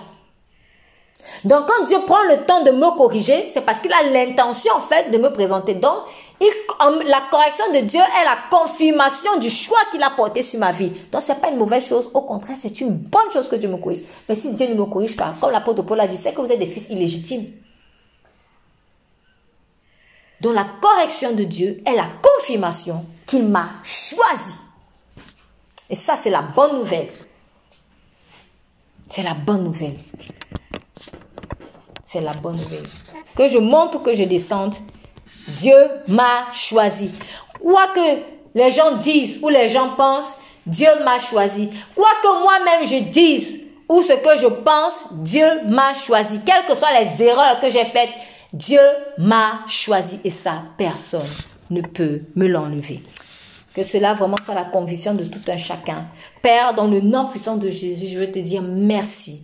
Donc 1.43 1.67
quand 1.67 1.85
Dieu 1.85 1.97
prend 2.05 2.23
le 2.23 2.45
temps 2.45 2.63
de 2.63 2.71
me 2.71 2.95
corriger, 2.97 3.47
c'est 3.47 3.61
parce 3.61 3.79
qu'il 3.79 3.91
a 3.91 4.03
l'intention 4.03 4.73
en 4.75 4.79
fait 4.79 5.11
de 5.11 5.17
me 5.17 5.29
présenter. 5.31 5.73
Donc 5.75 6.03
la 7.05 7.21
correction 7.31 7.71
de 7.73 7.79
Dieu 7.79 7.99
est 7.99 8.25
la 8.25 8.37
confirmation 8.49 9.37
du 9.39 9.49
choix 9.49 9.79
qu'il 9.91 10.03
a 10.03 10.11
porté 10.11 10.43
sur 10.43 10.59
ma 10.59 10.71
vie. 10.71 10.91
Donc 11.11 11.21
c'est 11.25 11.39
pas 11.41 11.49
une 11.49 11.57
mauvaise 11.57 11.85
chose, 11.85 12.09
au 12.13 12.21
contraire, 12.21 12.57
c'est 12.61 12.79
une 12.81 12.91
bonne 12.91 13.31
chose 13.31 13.49
que 13.49 13.55
Dieu 13.55 13.69
me 13.69 13.77
corrige. 13.77 14.01
Mais 14.29 14.35
si 14.35 14.53
Dieu 14.53 14.67
ne 14.67 14.75
me 14.75 14.85
corrige 14.85 15.15
pas, 15.15 15.33
comme 15.39 15.51
l'apôtre 15.51 15.81
Paul 15.83 15.99
a 15.99 16.07
dit, 16.07 16.17
c'est 16.17 16.33
que 16.33 16.41
vous 16.41 16.51
êtes 16.51 16.59
des 16.59 16.67
fils 16.67 16.89
illégitimes. 16.89 17.45
Donc 20.41 20.53
la 20.53 20.65
correction 20.81 21.31
de 21.31 21.43
Dieu 21.43 21.81
est 21.85 21.95
la 21.95 22.07
confirmation 22.21 23.05
qu'il 23.25 23.47
m'a 23.47 23.69
choisi. 23.83 24.59
Et 25.89 25.95
ça, 25.95 26.15
c'est 26.15 26.29
la 26.29 26.41
bonne 26.41 26.79
nouvelle. 26.79 27.09
C'est 29.09 29.23
la 29.23 29.33
bonne 29.33 29.63
nouvelle. 29.63 29.97
C'est 32.05 32.21
la 32.21 32.33
bonne 32.33 32.55
nouvelle. 32.55 32.85
Que 33.35 33.47
je 33.47 33.57
monte 33.57 33.95
ou 33.95 33.99
que 33.99 34.13
je 34.13 34.23
descende, 34.23 34.75
Dieu 35.47 35.89
m'a 36.07 36.51
choisi. 36.51 37.11
Quoi 37.61 37.87
que 37.93 38.21
les 38.55 38.71
gens 38.71 38.97
disent 38.97 39.39
ou 39.41 39.49
les 39.49 39.69
gens 39.69 39.89
pensent, 39.95 40.33
Dieu 40.65 40.89
m'a 41.03 41.19
choisi. 41.19 41.69
Quoi 41.93 42.09
que 42.23 42.41
moi-même 42.41 42.87
je 42.87 43.09
dise 43.11 43.61
ou 43.87 44.01
ce 44.01 44.13
que 44.13 44.37
je 44.37 44.47
pense, 44.47 44.93
Dieu 45.11 45.45
m'a 45.65 45.93
choisi. 45.93 46.39
Quelles 46.45 46.65
que 46.65 46.75
soient 46.75 46.99
les 46.99 47.23
erreurs 47.23 47.59
que 47.59 47.69
j'ai 47.69 47.85
faites, 47.85 48.09
Dieu 48.51 48.79
m'a 49.17 49.59
choisi 49.67 50.19
et 50.23 50.29
ça, 50.29 50.63
personne 50.77 51.27
ne 51.69 51.81
peut 51.81 52.21
me 52.35 52.47
l'enlever. 52.47 53.03
Que 53.75 53.83
cela 53.83 54.13
vraiment 54.13 54.37
soit 54.43 54.55
la 54.55 54.63
conviction 54.63 55.13
de 55.13 55.25
tout 55.25 55.41
un 55.47 55.57
chacun. 55.57 56.05
Père, 56.41 56.73
dans 56.73 56.87
le 56.87 57.01
nom 57.01 57.27
puissant 57.27 57.57
de 57.57 57.69
Jésus, 57.69 58.07
je 58.07 58.19
veux 58.19 58.31
te 58.31 58.39
dire 58.39 58.61
merci. 58.61 59.43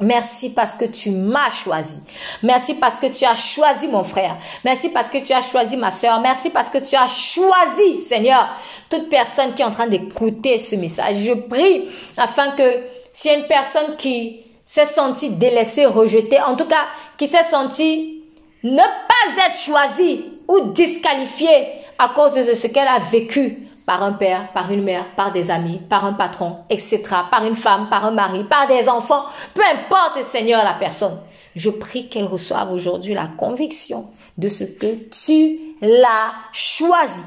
Merci 0.00 0.50
parce 0.50 0.74
que 0.74 0.84
tu 0.84 1.10
m'as 1.10 1.50
choisi. 1.50 2.00
Merci 2.42 2.74
parce 2.74 2.96
que 2.96 3.06
tu 3.06 3.24
as 3.24 3.34
choisi 3.34 3.88
mon 3.88 4.04
frère. 4.04 4.36
Merci 4.64 4.90
parce 4.90 5.08
que 5.08 5.18
tu 5.18 5.32
as 5.32 5.40
choisi 5.40 5.76
ma 5.76 5.90
soeur. 5.90 6.20
Merci 6.20 6.50
parce 6.50 6.68
que 6.68 6.78
tu 6.78 6.94
as 6.94 7.08
choisi, 7.08 7.98
Seigneur, 8.06 8.48
toute 8.88 9.08
personne 9.08 9.54
qui 9.54 9.62
est 9.62 9.64
en 9.64 9.70
train 9.70 9.86
d'écouter 9.86 10.58
ce 10.58 10.76
message. 10.76 11.16
Je 11.24 11.32
prie 11.32 11.88
afin 12.16 12.50
que 12.52 12.84
s'il 13.12 13.32
y 13.32 13.34
a 13.34 13.38
une 13.38 13.46
personne 13.46 13.96
qui 13.96 14.44
s'est 14.64 14.86
sentie 14.86 15.30
délaissée, 15.30 15.86
rejetée, 15.86 16.40
en 16.40 16.56
tout 16.56 16.66
cas, 16.66 16.84
qui 17.16 17.26
s'est 17.26 17.42
sentie 17.42 18.22
ne 18.62 18.76
pas 18.76 19.46
être 19.46 19.56
choisie 19.56 20.35
ou 20.48 20.70
disqualifiée 20.72 21.66
à 21.98 22.08
cause 22.08 22.34
de 22.34 22.54
ce 22.54 22.66
qu'elle 22.66 22.88
a 22.88 22.98
vécu 22.98 23.66
par 23.86 24.02
un 24.02 24.12
père, 24.12 24.52
par 24.52 24.70
une 24.72 24.82
mère, 24.82 25.04
par 25.14 25.32
des 25.32 25.50
amis, 25.50 25.80
par 25.88 26.04
un 26.04 26.12
patron, 26.12 26.58
etc., 26.68 27.02
par 27.30 27.46
une 27.46 27.54
femme, 27.54 27.88
par 27.88 28.04
un 28.04 28.10
mari, 28.10 28.44
par 28.44 28.66
des 28.66 28.88
enfants, 28.88 29.24
peu 29.54 29.62
importe, 29.62 30.22
Seigneur, 30.22 30.64
la 30.64 30.74
personne. 30.74 31.18
Je 31.54 31.70
prie 31.70 32.08
qu'elle 32.08 32.24
reçoive 32.24 32.72
aujourd'hui 32.72 33.14
la 33.14 33.28
conviction 33.28 34.10
de 34.36 34.48
ce 34.48 34.64
que 34.64 34.94
tu 35.08 35.58
l'as 35.80 36.34
choisi. 36.52 37.22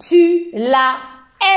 Tu 0.00 0.46
l'as 0.54 0.94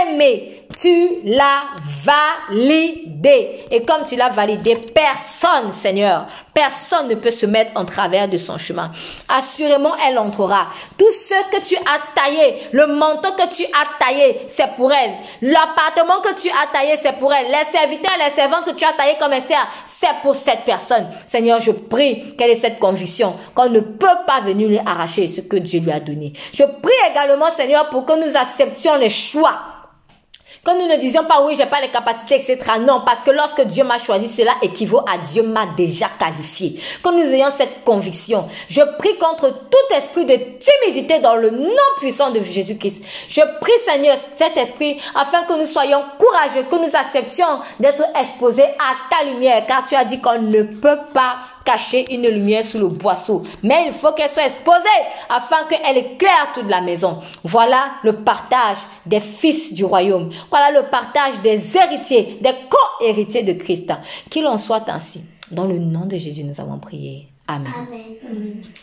aimé, 0.02 0.67
tu 0.80 1.22
l'as 1.26 1.64
validé. 2.06 3.66
Et 3.72 3.84
comme 3.84 4.04
tu 4.04 4.16
l'as 4.16 4.30
validé, 4.30 4.76
personne, 4.76 5.72
Seigneur, 5.72 6.28
personne 6.54 7.08
ne 7.08 7.16
peut 7.16 7.32
se 7.32 7.46
mettre 7.46 7.72
en 7.76 7.86
travers 7.86 8.28
de 8.28 8.38
son 8.38 8.58
chemin. 8.58 8.92
Assurément, 9.28 9.94
elle 10.08 10.20
entrera. 10.20 10.68
Tout 10.98 11.12
ce 11.12 11.52
que 11.52 11.68
tu 11.68 11.76
as 11.76 12.00
taillé, 12.14 12.58
le 12.72 12.88
manteau 12.88 13.32
que 13.32 13.48
tu 13.54 13.64
as 13.64 14.06
taillé, 14.06 14.42
c'est 14.48 14.76
pour 14.76 14.92
elle. 14.92 15.14
L'appartement 15.42 16.22
que 16.22 16.40
tu 16.40 16.50
as 16.50 16.72
taillé, 16.72 16.96
c'est 17.02 17.14
pour 17.14 17.34
elle. 17.34 17.48
Les 17.48 17.72
serviteurs, 17.72 18.14
les 18.24 18.32
servantes 18.32 18.66
que 18.66 18.76
tu 18.76 18.86
as 18.86 18.94
taillé 18.94 19.16
comme 19.20 19.34
Esther, 19.34 19.68
c'est 19.86 20.22
pour 20.22 20.36
cette 20.36 20.64
personne. 20.64 21.08
Seigneur, 21.26 21.60
je 21.60 21.72
prie 21.72 22.36
qu'elle 22.38 22.52
ait 22.52 22.56
cette 22.56 22.80
conviction 22.80 23.36
qu'on 23.56 23.70
ne 23.70 23.80
peut 23.80 24.08
pas 24.28 24.42
venir 24.42 24.68
lui 24.68 24.80
arracher 24.80 25.28
ce 25.28 25.42
que 25.42 25.58
Dieu 25.58 25.80
lui 25.80 25.92
a 25.92 26.00
donné. 26.00 26.34
Je 26.54 26.64
prie 26.64 26.94
également, 27.10 27.50
Seigneur, 27.52 27.90
pour 27.90 28.06
que 28.06 28.14
nous 28.14 28.38
acceptions 28.38 28.96
les 28.96 29.10
choix 29.10 29.60
quand 30.68 30.78
nous 30.78 30.88
ne 30.88 30.98
disions 30.98 31.24
pas 31.24 31.42
oui, 31.46 31.56
j'ai 31.56 31.66
pas 31.66 31.80
les 31.80 31.88
capacités, 31.88 32.36
etc. 32.36 32.58
Non, 32.82 33.02
parce 33.06 33.22
que 33.22 33.32
lorsque 33.32 33.62
Dieu 33.62 33.86
m'a 33.86 34.00
choisi, 34.00 34.28
cela 34.28 34.52
équivaut 34.62 35.00
à 35.10 35.18
Dieu 35.18 35.42
m'a 35.42 35.66
déjà 35.78 36.10
qualifié. 36.20 36.78
Que 37.02 37.10
nous 37.10 37.34
ayons 37.34 37.52
cette 37.58 37.86
conviction. 37.86 38.50
Je 38.70 38.82
prie 38.98 39.18
contre 39.18 39.50
tout 39.50 39.96
esprit 39.96 40.26
de 40.26 40.36
timidité 40.36 41.20
dans 41.20 41.36
le 41.36 41.52
nom 41.52 41.72
puissant 42.00 42.32
de 42.32 42.42
Jésus-Christ. 42.42 43.02
Je 43.30 43.40
prie, 43.62 43.72
Seigneur, 43.86 44.18
cet 44.36 44.58
esprit, 44.58 44.98
afin 45.16 45.44
que 45.44 45.58
nous 45.58 45.66
soyons 45.66 46.04
courageux, 46.20 46.66
que 46.70 46.76
nous 46.76 46.94
acceptions 46.98 47.62
d'être 47.80 48.04
exposés 48.20 48.64
à 48.64 48.96
ta 49.10 49.24
lumière, 49.24 49.66
car 49.68 49.88
tu 49.88 49.96
as 49.96 50.04
dit 50.04 50.20
qu'on 50.20 50.42
ne 50.42 50.64
peut 50.64 51.00
pas 51.14 51.38
cacher 51.68 52.06
une 52.14 52.28
lumière 52.28 52.64
sous 52.64 52.80
le 52.80 52.88
boisseau. 52.88 53.44
Mais 53.62 53.88
il 53.88 53.92
faut 53.92 54.14
qu'elle 54.14 54.30
soit 54.30 54.46
exposée 54.46 55.04
afin 55.30 55.58
qu'elle 55.70 55.98
éclaire 55.98 56.52
toute 56.54 56.70
la 56.70 56.80
maison. 56.80 57.20
Voilà 57.44 57.88
le 58.04 58.14
partage 58.14 58.78
des 59.06 59.20
fils 59.20 59.74
du 59.74 59.84
royaume. 59.84 60.32
Voilà 60.50 60.80
le 60.80 60.88
partage 60.88 61.42
des 61.44 61.76
héritiers, 61.76 62.40
des 62.42 62.56
co-héritiers 62.70 63.44
de 63.44 63.54
Christ. 63.54 63.92
Qu'il 64.30 64.48
en 64.48 64.58
soit 64.58 64.88
ainsi. 64.90 65.24
Dans 65.52 65.66
le 65.66 65.78
nom 65.78 66.06
de 66.06 66.18
Jésus, 66.18 66.46
nous 66.46 66.60
avons 66.62 66.80
prié. 66.80 67.28
Amen. 67.50 67.72
Amen. 67.76 68.64